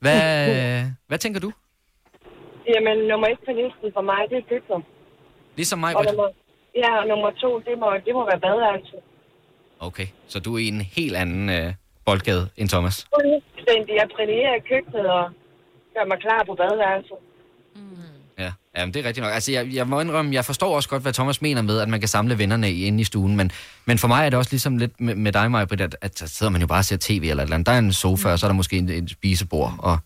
Hvad, 0.01 0.21
øh, 0.51 0.83
hvad 1.09 1.19
tænker 1.19 1.41
du? 1.41 1.53
Jamen, 2.75 2.97
nummer 3.11 3.27
et 3.33 3.39
på 3.47 3.53
listen 3.61 3.89
for 3.97 4.05
mig, 4.11 4.21
det 4.31 4.37
er 4.43 4.47
køkkenet. 4.53 4.83
Ligesom 5.57 5.79
mig, 5.79 5.97
Og 5.97 6.05
nummer, 6.05 6.29
ja, 6.83 6.91
og 7.01 7.07
nummer 7.13 7.31
to, 7.43 7.51
det 7.67 7.75
må, 7.83 7.89
det 8.07 8.13
må 8.19 8.23
være 8.31 8.41
badeværelset. 8.47 9.01
Okay, 9.81 10.07
så 10.29 10.41
du 10.41 10.55
er 10.55 10.59
i 10.59 10.69
en 10.69 10.81
helt 10.81 11.17
anden 11.17 11.49
øh, 11.49 11.73
boldgade 12.07 12.49
end 12.57 12.69
Thomas. 12.69 13.07
Fuldstændig. 13.15 13.95
Jeg 14.01 14.09
brillerer 14.17 14.55
i 14.55 14.63
køkkenet 14.71 15.07
og 15.11 15.25
gør 15.95 16.05
mig 16.09 16.19
klar 16.21 16.45
på 16.49 16.55
badeværelset. 16.55 17.17
Ja, 18.39 18.53
Jamen, 18.77 18.95
det 18.95 19.01
er 19.05 19.07
rigtigt 19.09 19.25
nok. 19.25 19.33
Altså, 19.35 19.53
jeg, 19.53 19.75
jeg 19.75 19.87
må 19.87 20.01
indrømme, 20.01 20.35
jeg 20.35 20.45
forstår 20.45 20.77
også 20.77 20.89
godt, 20.89 21.03
hvad 21.03 21.13
Thomas 21.13 21.43
mener 21.43 21.63
med, 21.63 21.81
at 21.81 21.89
man 21.89 22.01
kan 22.01 22.09
samle 22.09 22.39
vennerne 22.39 22.71
i- 22.71 22.85
inde 22.87 23.01
i 23.01 23.05
stuen, 23.05 23.37
men, 23.37 23.51
men 23.89 23.99
for 23.99 24.09
mig 24.09 24.21
er 24.27 24.31
det 24.31 24.39
også 24.39 24.53
ligesom 24.53 24.77
lidt 24.79 25.01
med, 25.01 25.15
med 25.15 25.33
dig, 25.33 25.51
Maja, 25.51 25.67
at, 25.71 25.97
at 26.07 26.19
så 26.19 26.29
sidder 26.29 26.53
man 26.53 26.61
jo 26.61 26.67
bare 26.67 26.79
og 26.79 26.85
ser 26.85 26.97
tv 27.01 27.23
eller 27.31 27.43
et 27.43 27.47
eller 27.47 27.55
andet. 27.57 27.67
Der 27.67 27.73
er 27.73 27.79
en 27.79 27.93
sofa, 27.93 28.29
og 28.33 28.39
så 28.39 28.47
er 28.47 28.49
der 28.49 28.55
måske 28.63 28.77
en, 28.79 28.89
en 28.91 29.09
spisebord, 29.09 29.73
og 29.79 29.97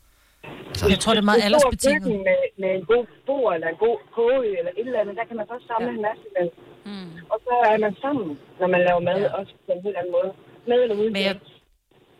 Altså, 0.69 0.89
jeg 0.89 0.99
tror, 1.03 1.13
det 1.15 1.21
er 1.27 1.31
meget 1.33 1.43
aldersbetinget. 1.49 2.09
Med, 2.29 2.41
med 2.63 2.71
en 2.79 2.85
god 2.93 3.05
bord 3.29 3.55
eller 3.57 3.69
en 3.75 3.79
god 3.87 3.97
koge 4.17 4.49
eller 4.59 4.73
et 4.81 4.87
eller 4.91 5.01
andet, 5.03 5.15
der 5.21 5.25
kan 5.29 5.37
man 5.41 5.47
først 5.53 5.65
samle 5.71 5.89
ja. 5.91 5.95
en 5.99 6.03
masse 6.09 6.25
vel. 6.39 6.49
Mm. 6.85 7.11
Og 7.31 7.39
så 7.45 7.55
er 7.73 7.79
man 7.79 7.97
sammen, 8.01 8.39
når 8.61 8.67
man 8.67 8.81
laver 8.81 9.01
mad, 9.01 9.21
ja. 9.21 9.33
også 9.39 9.53
på 9.67 9.73
en 9.73 9.83
helt 9.83 9.97
anden 9.97 10.13
måde. 10.13 10.33
Med 10.69 10.83
eller 10.83 10.97
uden 10.97 11.13
Men 11.13 11.23
jeg, 11.23 11.37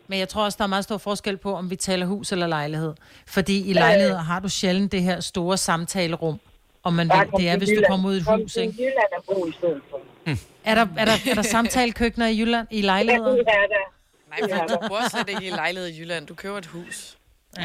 men 0.07 0.19
jeg 0.19 0.29
tror 0.29 0.43
også, 0.45 0.55
der 0.57 0.63
er 0.63 0.67
meget 0.67 0.83
stor 0.83 0.97
forskel 0.97 1.37
på, 1.37 1.53
om 1.53 1.69
vi 1.69 1.75
taler 1.75 2.05
hus 2.05 2.31
eller 2.31 2.47
lejlighed. 2.47 2.93
Fordi 3.27 3.57
i 3.67 3.69
Øh. 3.69 3.75
lejlighed 3.75 4.15
har 4.15 4.39
du 4.39 4.49
sjældent 4.49 4.91
det 4.91 5.01
her 5.01 5.19
store 5.19 5.57
samtalerum, 5.57 6.39
om 6.83 6.93
man 6.93 7.07
vil. 7.09 7.39
Det 7.41 7.49
er, 7.49 7.57
hvis 7.57 7.69
du 7.69 7.83
kommer 7.89 8.09
ud 8.09 8.15
i 8.15 8.17
et 8.17 8.25
Kom 8.25 8.39
hus, 8.41 8.53
til 8.53 8.61
ikke? 8.61 8.73
Jylland 8.83 9.11
og 9.17 9.23
bo 9.27 9.45
i 9.47 9.51
stedet 9.51 9.81
for. 9.89 9.99
Er 10.65 10.75
der, 10.75 10.85
er 11.01 11.05
der, 11.05 11.17
er 11.31 11.35
der 11.35 11.41
samtalekøkkener 11.41 12.27
i 12.27 12.39
Jylland, 12.39 12.67
i 12.71 12.81
lejligheder? 12.81 13.31
Ja, 13.31 13.37
det 13.37 13.47
er 13.47 13.67
der. 13.75 13.85
Nej, 14.31 14.39
for 14.59 14.65
du 14.73 14.87
bor 14.89 15.09
slet 15.09 15.29
ikke 15.29 15.45
i 15.47 15.49
lejlighed 15.49 15.87
i 15.89 15.99
Jylland. 15.99 16.27
Du 16.27 16.35
køber 16.35 16.57
et 16.57 16.65
hus. 16.65 17.17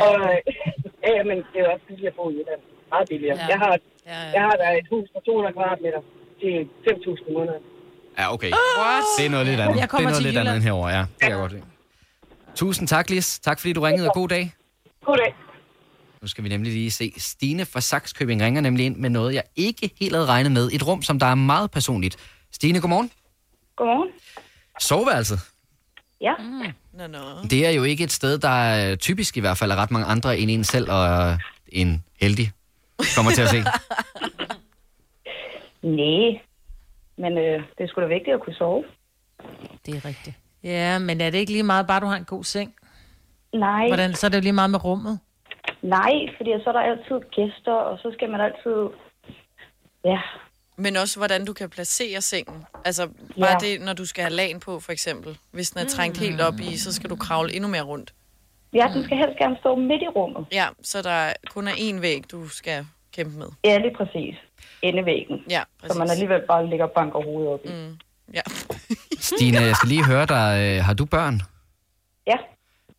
Og, 0.07 0.15
ja, 1.17 1.23
men 1.29 1.37
det 1.51 1.57
er 1.61 1.65
jo 1.67 1.71
også 1.75 1.85
billigere 1.89 2.13
at 2.13 2.17
bo 2.17 2.31
i 2.31 2.33
Jylland. 2.39 2.61
Meget 2.93 3.09
billigere. 3.09 3.37
Ja. 3.37 3.43
Ja. 3.45 3.49
Jeg, 3.53 3.59
har, 3.65 3.79
Ja, 4.07 4.19
ja. 4.25 4.31
jeg 4.37 4.43
har 4.49 4.57
der 4.63 4.69
et 4.83 4.87
hus 4.95 5.07
på 5.15 5.21
200 5.27 5.53
kvadratmeter 5.57 6.01
til 6.41 6.69
5.000 6.89 7.33
måneder. 7.33 7.59
ja, 8.19 8.33
okay. 8.35 8.51
What? 8.79 9.03
Det 9.19 9.27
er 9.27 9.31
noget 9.31 9.47
lidt 9.47 9.61
andet. 9.61 9.69
Jeg 9.69 9.77
Det 9.77 9.83
er 9.83 9.87
kommer 9.87 10.11
noget 10.11 10.17
til 10.17 10.25
lidt 10.25 10.37
andet 10.37 10.51
Jylland. 10.51 10.57
end 10.57 10.65
herovre, 10.65 10.89
ja. 10.91 10.99
Det 11.01 11.09
kan 11.21 11.31
jeg 11.31 11.39
godt 11.39 11.53
lide. 11.53 11.63
Tusind 12.55 12.89
tak, 12.89 13.11
Lis. 13.11 13.39
Tak 13.39 13.61
fordi 13.61 13.73
du 13.73 13.81
ringede, 13.81 14.09
og 14.09 14.15
god 14.15 14.29
dag. 14.29 14.55
God 15.05 15.17
dag. 15.17 15.35
Nu 16.23 16.29
skal 16.29 16.45
vi 16.45 16.49
nemlig 16.49 16.73
lige 16.73 16.91
se. 16.91 17.13
Stine 17.17 17.65
fra 17.67 17.81
Saxkøbing 17.81 18.43
ringer 18.43 18.61
nemlig 18.61 18.87
ind 18.87 18.97
med 18.97 19.11
noget, 19.11 19.35
jeg 19.35 19.43
ikke 19.57 19.91
helt 20.01 20.15
havde 20.15 20.27
regnet 20.27 20.53
med. 20.53 20.71
Et 20.73 20.87
rum, 20.87 21.03
som 21.03 21.19
der 21.19 21.27
er 21.27 21.35
meget 21.35 21.71
personligt. 21.71 22.17
Stine, 22.53 22.81
godmorgen. 22.81 23.11
Godmorgen. 23.77 24.09
Soveværelset. 24.81 25.41
Ja. 26.21 26.33
Mm. 26.39 26.63
Nå, 26.93 27.07
nå. 27.07 27.19
Det 27.51 27.67
er 27.67 27.71
jo 27.71 27.83
ikke 27.85 28.05
et 28.05 28.13
sted, 28.13 28.39
der 28.39 28.49
er 28.49 28.97
typisk 28.97 29.37
i 29.37 29.41
hvert 29.41 29.59
fald 29.59 29.71
er 29.71 29.77
ret 29.77 29.91
mange 29.91 30.07
andre 30.07 30.39
end 30.39 30.51
en 30.51 30.65
selv 30.65 30.91
og 30.91 31.39
en 31.69 32.05
heldig 32.21 32.53
kommer 33.17 33.33
til 33.33 33.43
at 33.43 33.49
se. 33.49 33.65
Nej. 35.87 36.41
Men 37.17 37.39
øh, 37.39 37.63
det 37.79 37.85
er 37.85 37.89
sgu 37.89 38.01
da 38.01 38.07
vigtigt 38.07 38.35
at 38.35 38.41
kunne 38.43 38.55
sove. 38.55 38.85
Det 39.87 39.95
er 39.97 40.05
rigtigt. 40.05 40.37
Ja, 40.63 40.99
men 40.99 41.21
er 41.21 41.31
det 41.31 41.39
ikke 41.39 41.53
lige 41.53 41.63
meget, 41.63 41.87
bare 41.87 42.01
du 42.01 42.07
har 42.07 42.17
en 42.17 42.25
god 42.25 42.45
seng? 42.45 42.75
Nej. 43.55 43.87
Hvordan, 43.89 44.15
så 44.15 44.27
er 44.27 44.31
det 44.31 44.37
jo 44.39 44.43
lige 44.43 44.53
meget 44.53 44.71
med 44.71 44.85
rummet. 44.85 45.19
Nej, 45.83 46.13
fordi 46.37 46.51
så 46.65 46.71
er 46.71 46.73
der 46.73 46.81
altid 46.81 47.21
gæster, 47.31 47.73
og 47.73 47.99
så 47.99 48.11
skal 48.15 48.31
man 48.31 48.41
altid... 48.41 48.89
Ja. 50.05 50.21
Men 50.77 50.97
også, 50.97 51.19
hvordan 51.19 51.45
du 51.45 51.53
kan 51.53 51.71
placere 51.71 52.21
sengen. 52.21 52.65
Altså, 52.85 53.07
bare 53.41 53.51
Ja. 53.51 53.57
det, 53.61 53.81
når 53.81 53.93
du 53.93 54.05
skal 54.07 54.23
have 54.25 54.35
lagen 54.35 54.61
på, 54.61 54.81
for 54.81 54.93
eksempel. 54.93 55.39
Hvis 55.51 55.71
den 55.71 55.81
er 55.81 55.89
trængt 55.89 56.19
helt 56.19 56.41
op 56.41 56.55
i, 56.61 56.77
så 56.77 56.95
skal 56.95 57.11
du 57.11 57.17
kravle 57.17 57.55
endnu 57.55 57.69
mere 57.71 57.83
rundt. 57.83 58.15
Ja, 58.73 58.91
den 58.95 59.05
skal 59.05 59.17
helst 59.17 59.39
gerne 59.39 59.57
stå 59.61 59.75
midt 59.77 60.03
i 60.03 60.09
rummet. 60.09 60.47
Ja, 60.53 60.67
så 60.83 61.03
der 61.03 61.33
kun 61.51 61.69
er 61.69 61.73
én 61.73 62.01
væg, 62.01 62.31
du 62.31 62.49
skal 62.49 62.87
kæmpe 63.13 63.39
med. 63.39 63.47
Ja, 63.65 63.79
lige 63.79 63.95
præcis. 63.97 64.35
Endevæggen. 64.89 65.37
Ja, 65.51 65.63
Så 65.87 65.99
man 65.99 66.11
alligevel 66.11 66.41
bare 66.49 66.67
ligger 66.71 66.85
og 66.85 66.91
banker 66.93 67.21
hovedet 67.25 67.53
op 67.53 67.61
i. 67.65 67.69
Mm. 67.69 67.97
Ja. 68.35 68.41
Stine, 69.31 69.59
jeg 69.61 69.77
skal 69.77 69.89
lige 69.89 70.05
høre 70.05 70.27
dig. 70.27 70.77
øh, 70.79 70.85
Har 70.85 70.95
du 70.95 71.05
børn? 71.05 71.41
Ja. 72.27 72.37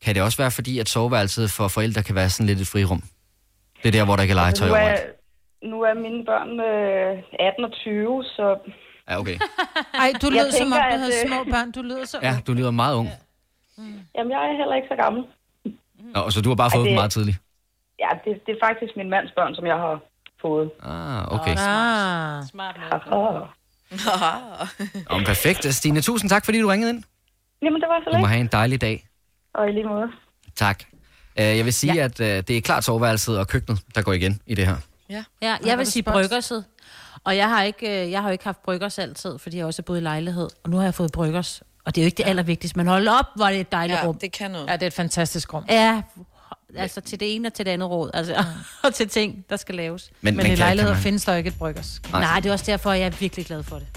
Kan 0.03 0.15
det 0.15 0.23
også 0.23 0.37
være 0.37 0.51
fordi, 0.51 0.79
at 0.79 0.89
soveværelset 0.89 1.51
for 1.51 1.67
forældre 1.67 2.03
kan 2.03 2.15
være 2.15 2.29
sådan 2.29 2.45
lidt 2.47 2.59
et 2.61 2.67
frirum? 2.67 3.01
Det 3.83 3.87
er 3.87 3.91
der, 3.91 4.05
hvor 4.05 4.15
der 4.15 4.25
kan 4.25 4.35
legetøj 4.35 4.67
nu, 4.67 4.73
er, 4.73 4.79
overalt. 4.79 5.01
nu 5.63 5.81
er 5.81 5.93
mine 5.93 6.25
børn 6.25 6.51
øh, 6.59 7.23
18 7.39 7.63
og 7.65 7.71
20, 7.71 8.23
så... 8.23 8.57
Ja, 9.09 9.19
okay. 9.19 9.37
Ej, 10.03 10.09
du 10.21 10.29
lød 10.29 10.51
som 10.51 10.67
om, 10.67 10.71
du 10.71 10.97
havde 10.97 11.13
at, 11.13 11.23
øh, 11.23 11.29
små 11.29 11.43
børn. 11.43 11.71
Du 11.71 11.81
lyder 11.81 12.05
så... 12.05 12.17
Ja, 12.21 12.33
du 12.47 12.53
lyder 12.53 12.71
meget 12.71 12.95
ung. 12.95 13.09
Jamen, 14.15 14.31
jeg 14.31 14.39
er 14.49 14.57
heller 14.57 14.75
ikke 14.75 14.87
så 14.91 14.95
gammel. 15.03 15.23
Nå, 16.15 16.29
så 16.29 16.41
du 16.41 16.49
har 16.49 16.55
bare 16.55 16.67
Ej, 16.67 16.75
fået 16.75 16.85
dem 16.85 16.91
det- 16.91 16.95
meget 17.01 17.11
tidligt? 17.11 17.37
Ja, 17.99 18.09
det, 18.25 18.31
det 18.45 18.51
er 18.55 18.59
faktisk 18.67 18.91
min 18.97 19.09
mands 19.09 19.31
børn, 19.37 19.55
som 19.55 19.65
jeg 19.65 19.75
har 19.75 19.99
fået. 20.41 20.71
Ah, 20.83 21.31
okay. 21.31 21.55
Ah. 21.57 22.43
Smart. 22.51 22.75
Om 25.09 25.23
perfekt. 25.23 25.73
Stine, 25.73 26.01
tusind 26.01 26.29
tak, 26.29 26.45
fordi 26.45 26.61
du 26.61 26.67
ringede 26.67 26.89
ind. 26.89 27.03
Jamen, 27.61 27.81
det 27.81 27.89
var 27.89 27.99
så 28.03 28.09
Du 28.09 28.17
må 28.17 28.21
lidt. 28.21 28.29
have 28.29 28.39
en 28.41 28.47
dejlig 28.51 28.81
dag. 28.81 29.07
Og 29.53 29.69
i 29.69 29.71
lige 29.71 29.85
måde. 29.87 30.07
Tak. 30.55 30.83
Uh, 31.39 31.43
jeg 31.43 31.65
vil 31.65 31.73
sige, 31.73 31.93
ja. 31.93 32.03
at 32.03 32.19
uh, 32.19 32.25
det 32.25 32.49
er 32.49 32.61
klart 32.61 32.83
soveværelset 32.83 33.39
og 33.39 33.47
køkkenet, 33.47 33.81
der 33.95 34.01
går 34.01 34.13
igen 34.13 34.41
i 34.45 34.55
det 34.55 34.67
her. 34.67 34.75
Ja, 35.09 35.23
ja 35.41 35.57
jeg 35.65 35.77
vil 35.77 35.85
sige 35.85 36.03
bryggerset. 36.03 36.65
Og 37.23 37.37
jeg 37.37 37.49
har, 37.49 37.63
ikke, 37.63 38.03
øh, 38.05 38.11
jeg 38.11 38.21
har 38.21 38.29
jo 38.29 38.31
ikke 38.31 38.43
haft 38.43 38.63
bryggers 38.63 38.99
altid, 38.99 39.37
fordi 39.37 39.57
jeg 39.57 39.65
også 39.65 39.81
har 39.81 39.83
boet 39.83 39.97
i 39.97 40.01
lejlighed. 40.01 40.49
Og 40.63 40.69
nu 40.69 40.77
har 40.77 40.83
jeg 40.83 40.93
fået 40.93 41.11
bryggers. 41.11 41.63
Og 41.85 41.95
det 41.95 42.01
er 42.01 42.05
jo 42.05 42.07
ikke 42.07 42.17
det 42.17 42.25
allervigtigste, 42.27 42.77
men 42.77 42.87
hold 42.87 43.07
op, 43.07 43.25
hvor 43.35 43.45
er 43.45 43.49
det 43.51 43.59
et 43.59 43.71
dejligt 43.71 43.99
Ja, 43.99 44.05
rum. 44.07 44.17
det 44.17 44.31
kan 44.31 44.51
noget. 44.51 44.67
Ja, 44.67 44.73
det 44.73 44.83
er 44.83 44.87
et 44.87 44.93
fantastisk 44.93 45.53
rum. 45.53 45.65
Ja, 45.69 46.01
altså 46.75 47.01
til 47.01 47.19
det 47.19 47.35
ene 47.35 47.47
og 47.47 47.53
til 47.53 47.65
det 47.65 47.71
andet 47.71 47.89
råd. 47.89 48.09
Altså, 48.13 48.43
og 48.83 48.93
til 48.93 49.09
ting, 49.09 49.45
der 49.49 49.57
skal 49.57 49.75
laves. 49.75 50.09
Men- 50.21 50.35
Men, 50.35 50.43
men 50.43 50.51
i 50.51 50.55
lejligheder 50.55 50.93
man- 50.95 51.03
findes 51.03 51.25
der 51.25 51.31
jo 51.31 51.37
ikke 51.37 51.47
et 51.47 51.57
bryggers. 51.57 52.01
Nej. 52.11 52.21
Nej, 52.21 52.39
det 52.39 52.49
er 52.49 52.53
også 52.53 52.65
derfor, 52.67 52.93
jeg 52.93 53.05
er 53.05 53.09
virkelig 53.09 53.45
glad 53.45 53.63
for 53.63 53.75
det. 53.75 53.87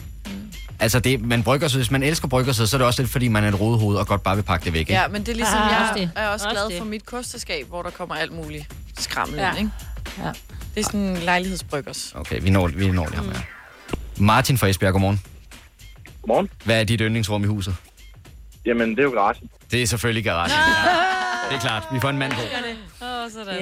Altså, 0.80 1.01
det, 1.01 1.20
man 1.20 1.42
brygger 1.42 1.68
sig, 1.68 1.78
hvis 1.78 1.90
man 1.90 2.02
elsker 2.02 2.28
bryggerset, 2.28 2.68
så 2.68 2.76
er 2.76 2.78
det 2.78 2.86
også 2.86 3.02
lidt, 3.02 3.12
fordi 3.12 3.28
man 3.28 3.44
er 3.44 3.48
et 3.48 3.60
rodehoved 3.60 3.97
og 3.97 4.06
godt 4.06 4.22
bare 4.22 4.36
vil 4.36 4.42
pakke 4.42 4.64
det 4.64 4.72
væk. 4.72 4.80
Ikke? 4.80 4.92
Ja, 4.92 5.09
men 5.09 5.20
det 5.20 5.28
er 5.28 5.36
ligesom, 5.36 5.59
Ah, 5.62 5.70
jeg 5.72 5.80
også 5.90 6.09
er 6.16 6.28
også 6.28 6.47
Også 6.48 6.56
glad 6.59 6.68
det. 6.70 6.78
for 6.78 6.84
mit 6.84 7.06
kosteskab, 7.06 7.66
hvor 7.68 7.82
der 7.82 7.90
kommer 7.90 8.14
alt 8.14 8.32
muligt 8.32 8.66
skrammel 8.98 9.38
Ja. 9.38 9.51
ind, 9.51 9.59
ikke? 9.59 9.70
Ja. 10.18 10.32
Det 10.74 10.80
er 10.80 10.84
sådan 10.84 11.01
en 11.01 11.16
lejlighedsbryggers. 11.16 12.12
Okay, 12.14 12.40
vi 12.42 12.51
når, 12.51 12.68
vi 12.68 12.90
når 12.90 13.06
det 13.06 13.14
her 13.14 13.22
med. 13.22 13.34
Martin 14.18 14.59
fra 14.59 14.66
Esbjerg, 14.66 14.92
godmorgen. 14.92 15.20
Godmorgen. 16.22 16.51
Hvad 16.64 16.80
er 16.80 16.84
dit 16.84 17.01
yndlingsrum 17.01 17.44
i 17.44 17.47
huset? 17.47 17.74
Jamen, 18.66 18.90
det 18.90 18.98
er 18.98 19.02
jo 19.02 19.10
garagen. 19.10 19.51
Det 19.70 19.82
er 19.82 19.86
selvfølgelig 19.86 20.24
garagen. 20.24 20.51
Ja. 20.84 21.30
Det 21.51 21.56
er 21.56 21.60
klart, 21.60 21.82
vi 21.93 22.01
får 22.01 22.09
en 22.10 22.18
mand 22.18 22.32
på. 22.32 22.39
Åh, 23.05 23.24
oh, 23.24 23.31
sådan. 23.31 23.55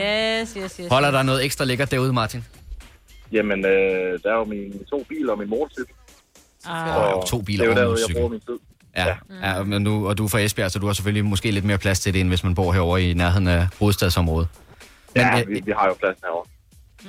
Yes, 0.42 0.54
yes, 0.58 0.76
yes. 0.80 0.88
Holder 0.90 1.10
der 1.10 1.22
noget 1.22 1.44
ekstra 1.44 1.64
lækkert 1.64 1.90
derude, 1.90 2.12
Martin? 2.12 2.44
Jamen, 3.32 3.64
øh, 3.64 3.70
der 4.22 4.30
er 4.30 4.34
jo 4.38 4.44
mine 4.44 4.72
to 4.90 5.06
biler 5.08 5.32
og 5.32 5.38
min 5.38 5.48
motorcykel. 5.50 5.94
Ah. 6.66 6.96
Og 6.96 7.26
to 7.26 7.42
biler 7.42 7.64
det 7.64 7.72
er 7.72 7.74
og 7.74 7.76
jo 7.76 7.76
der, 7.76 7.80
jeg 7.82 7.88
motorcykel. 7.88 8.14
bruger 8.14 8.28
min 8.30 8.40
tid. 8.40 8.58
Ja, 8.96 9.14
ja 9.56 9.62
men 9.62 9.82
nu, 9.82 10.08
og 10.08 10.18
du 10.18 10.24
er 10.24 10.28
fra 10.28 10.38
Esbjerg, 10.38 10.70
så 10.70 10.78
du 10.78 10.86
har 10.86 10.92
selvfølgelig 10.92 11.24
måske 11.24 11.50
lidt 11.50 11.64
mere 11.64 11.78
plads 11.78 12.00
til 12.00 12.14
det, 12.14 12.20
end 12.20 12.28
hvis 12.28 12.44
man 12.44 12.54
bor 12.54 12.72
herovre 12.72 13.02
i 13.02 13.14
nærheden 13.14 13.46
af 13.46 13.66
hovedstadsområdet. 13.78 14.48
Men, 15.14 15.22
Ja, 15.26 15.40
øh, 15.40 15.48
vi, 15.48 15.60
vi 15.64 15.72
har 15.78 15.86
jo 15.86 15.94
pladsen 15.94 16.22
herovre. 16.24 16.48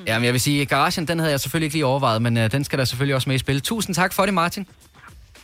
Ja, 0.07 0.17
men 0.19 0.25
jeg 0.25 0.33
vil 0.33 0.41
sige, 0.41 0.65
garagen, 0.65 1.07
den 1.07 1.19
havde 1.19 1.31
jeg 1.31 1.39
selvfølgelig 1.39 1.65
ikke 1.65 1.75
lige 1.75 1.85
overvejet, 1.85 2.21
men 2.21 2.37
uh, 2.37 2.43
den 2.51 2.63
skal 2.63 2.79
der 2.79 2.85
selvfølgelig 2.85 3.15
også 3.15 3.29
med 3.29 3.35
i 3.35 3.39
spil. 3.39 3.61
Tusind 3.61 3.95
tak 3.95 4.13
for 4.13 4.25
det, 4.25 4.33
Martin. 4.33 4.67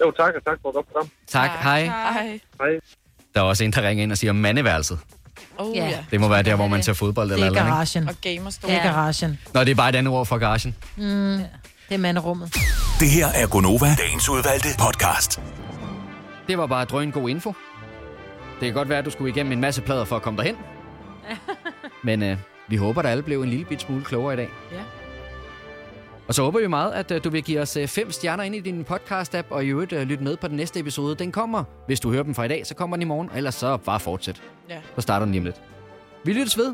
Jo, 0.02 0.12
tak, 0.12 0.34
og 0.36 0.44
tak 0.46 0.58
for 0.62 0.70
et 0.70 0.76
godt 0.76 0.88
program. 0.88 1.10
Tak, 1.28 1.50
hej. 1.50 1.84
Hej. 1.86 2.40
Hej. 2.60 2.80
Der 3.34 3.40
er 3.42 3.46
også 3.46 3.64
en, 3.64 3.72
der 3.72 3.82
ringer 3.88 4.04
ind 4.04 4.12
og 4.12 4.18
siger 4.18 4.34
mandeværelset. 4.34 5.00
Oh, 5.58 5.76
Ja. 5.76 5.98
Det 6.12 6.20
må 6.20 6.28
være 6.28 6.44
der, 6.44 6.56
hvor 6.56 6.68
man 6.68 6.84
ser 6.84 6.94
fodbold 6.94 7.30
Det 7.30 7.34
eller 7.34 7.46
er 7.46 7.50
eller 7.50 7.62
andet. 7.62 7.74
garagen. 7.74 8.10
Og 8.10 8.16
gamerstol. 8.22 8.70
Det 8.70 8.78
er 8.80 8.84
garagen. 8.84 9.40
Nå, 9.54 9.60
det 9.64 9.70
er 9.72 9.76
bare 9.76 9.90
et 9.90 9.96
andet 9.96 10.14
ord 10.14 10.26
for 10.26 10.38
garagen. 10.38 10.76
Mm. 10.98 11.04
Det 11.90 11.96
er 11.96 11.98
manderummet. 11.98 12.54
Det 13.00 13.10
her 13.10 13.28
er 13.28 13.48
Gonova, 13.48 13.96
dagens 13.96 14.30
udvalgte 14.30 14.68
podcast. 14.80 15.42
Det 16.48 16.58
var 16.58 16.68
bare 16.68 16.86
drøn 16.86 17.12
god 17.12 17.30
info. 17.30 17.56
Det 18.60 18.66
kan 18.66 18.74
godt 18.74 18.90
være, 18.90 19.00
at 19.00 19.06
du 19.06 19.10
skulle 19.12 19.30
igennem 19.32 19.52
en 19.52 19.62
masse 19.62 19.82
plader 19.82 20.06
for 20.06 20.16
at 20.16 20.22
komme 20.22 20.38
derhen. 20.38 20.56
Men 22.04 22.32
uh, 22.32 22.38
vi 22.68 22.76
håber, 22.76 23.02
at 23.02 23.08
alle 23.08 23.24
blev 23.24 23.42
en 23.42 23.50
lille 23.50 23.66
bit 23.66 23.82
smule 23.82 24.04
klogere 24.04 24.34
i 24.34 24.38
dag. 24.38 24.50
Ja. 24.72 24.78
Og 26.28 26.34
så 26.36 26.44
håber 26.44 26.60
vi 26.60 26.68
meget, 26.68 26.92
at 26.92 27.12
uh, 27.12 27.18
du 27.24 27.30
vil 27.30 27.44
give 27.44 27.62
os 27.62 27.78
uh, 27.78 27.88
fem 27.88 28.12
stjerner 28.12 28.44
ind 28.44 28.56
i 28.56 28.60
din 28.60 28.86
podcast-app, 28.90 29.48
og 29.50 29.66
i 29.66 29.68
øvrigt 29.68 29.94
uh, 29.94 30.02
lytte 30.02 30.24
med 30.24 30.38
på 30.38 30.48
den 30.48 30.58
næste 30.58 30.80
episode. 30.80 31.16
Den 31.16 31.32
kommer, 31.32 31.64
hvis 31.86 32.00
du 32.00 32.12
hører 32.12 32.24
dem 32.24 32.36
fra 32.36 32.44
i 32.44 32.48
dag, 32.48 32.68
så 32.68 32.76
kommer 32.76 32.98
den 32.98 33.02
i 33.02 33.06
morgen, 33.06 33.30
og 33.30 33.38
ellers 33.38 33.56
så 33.56 33.78
bare 33.78 34.00
fortsæt. 34.00 34.42
Ja. 34.70 34.78
Så 34.96 35.02
starter 35.02 35.26
den 35.26 35.32
lige 35.32 35.40
om 35.40 35.46
lidt. 35.46 35.62
Vi 36.24 36.34
lyttes 36.34 36.58
ved. 36.58 36.74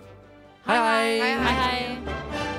Hej 0.65 0.75
hej. 0.75 1.17
Hej, 1.17 1.43
hej. 1.43 1.97
hej. 1.97 2.50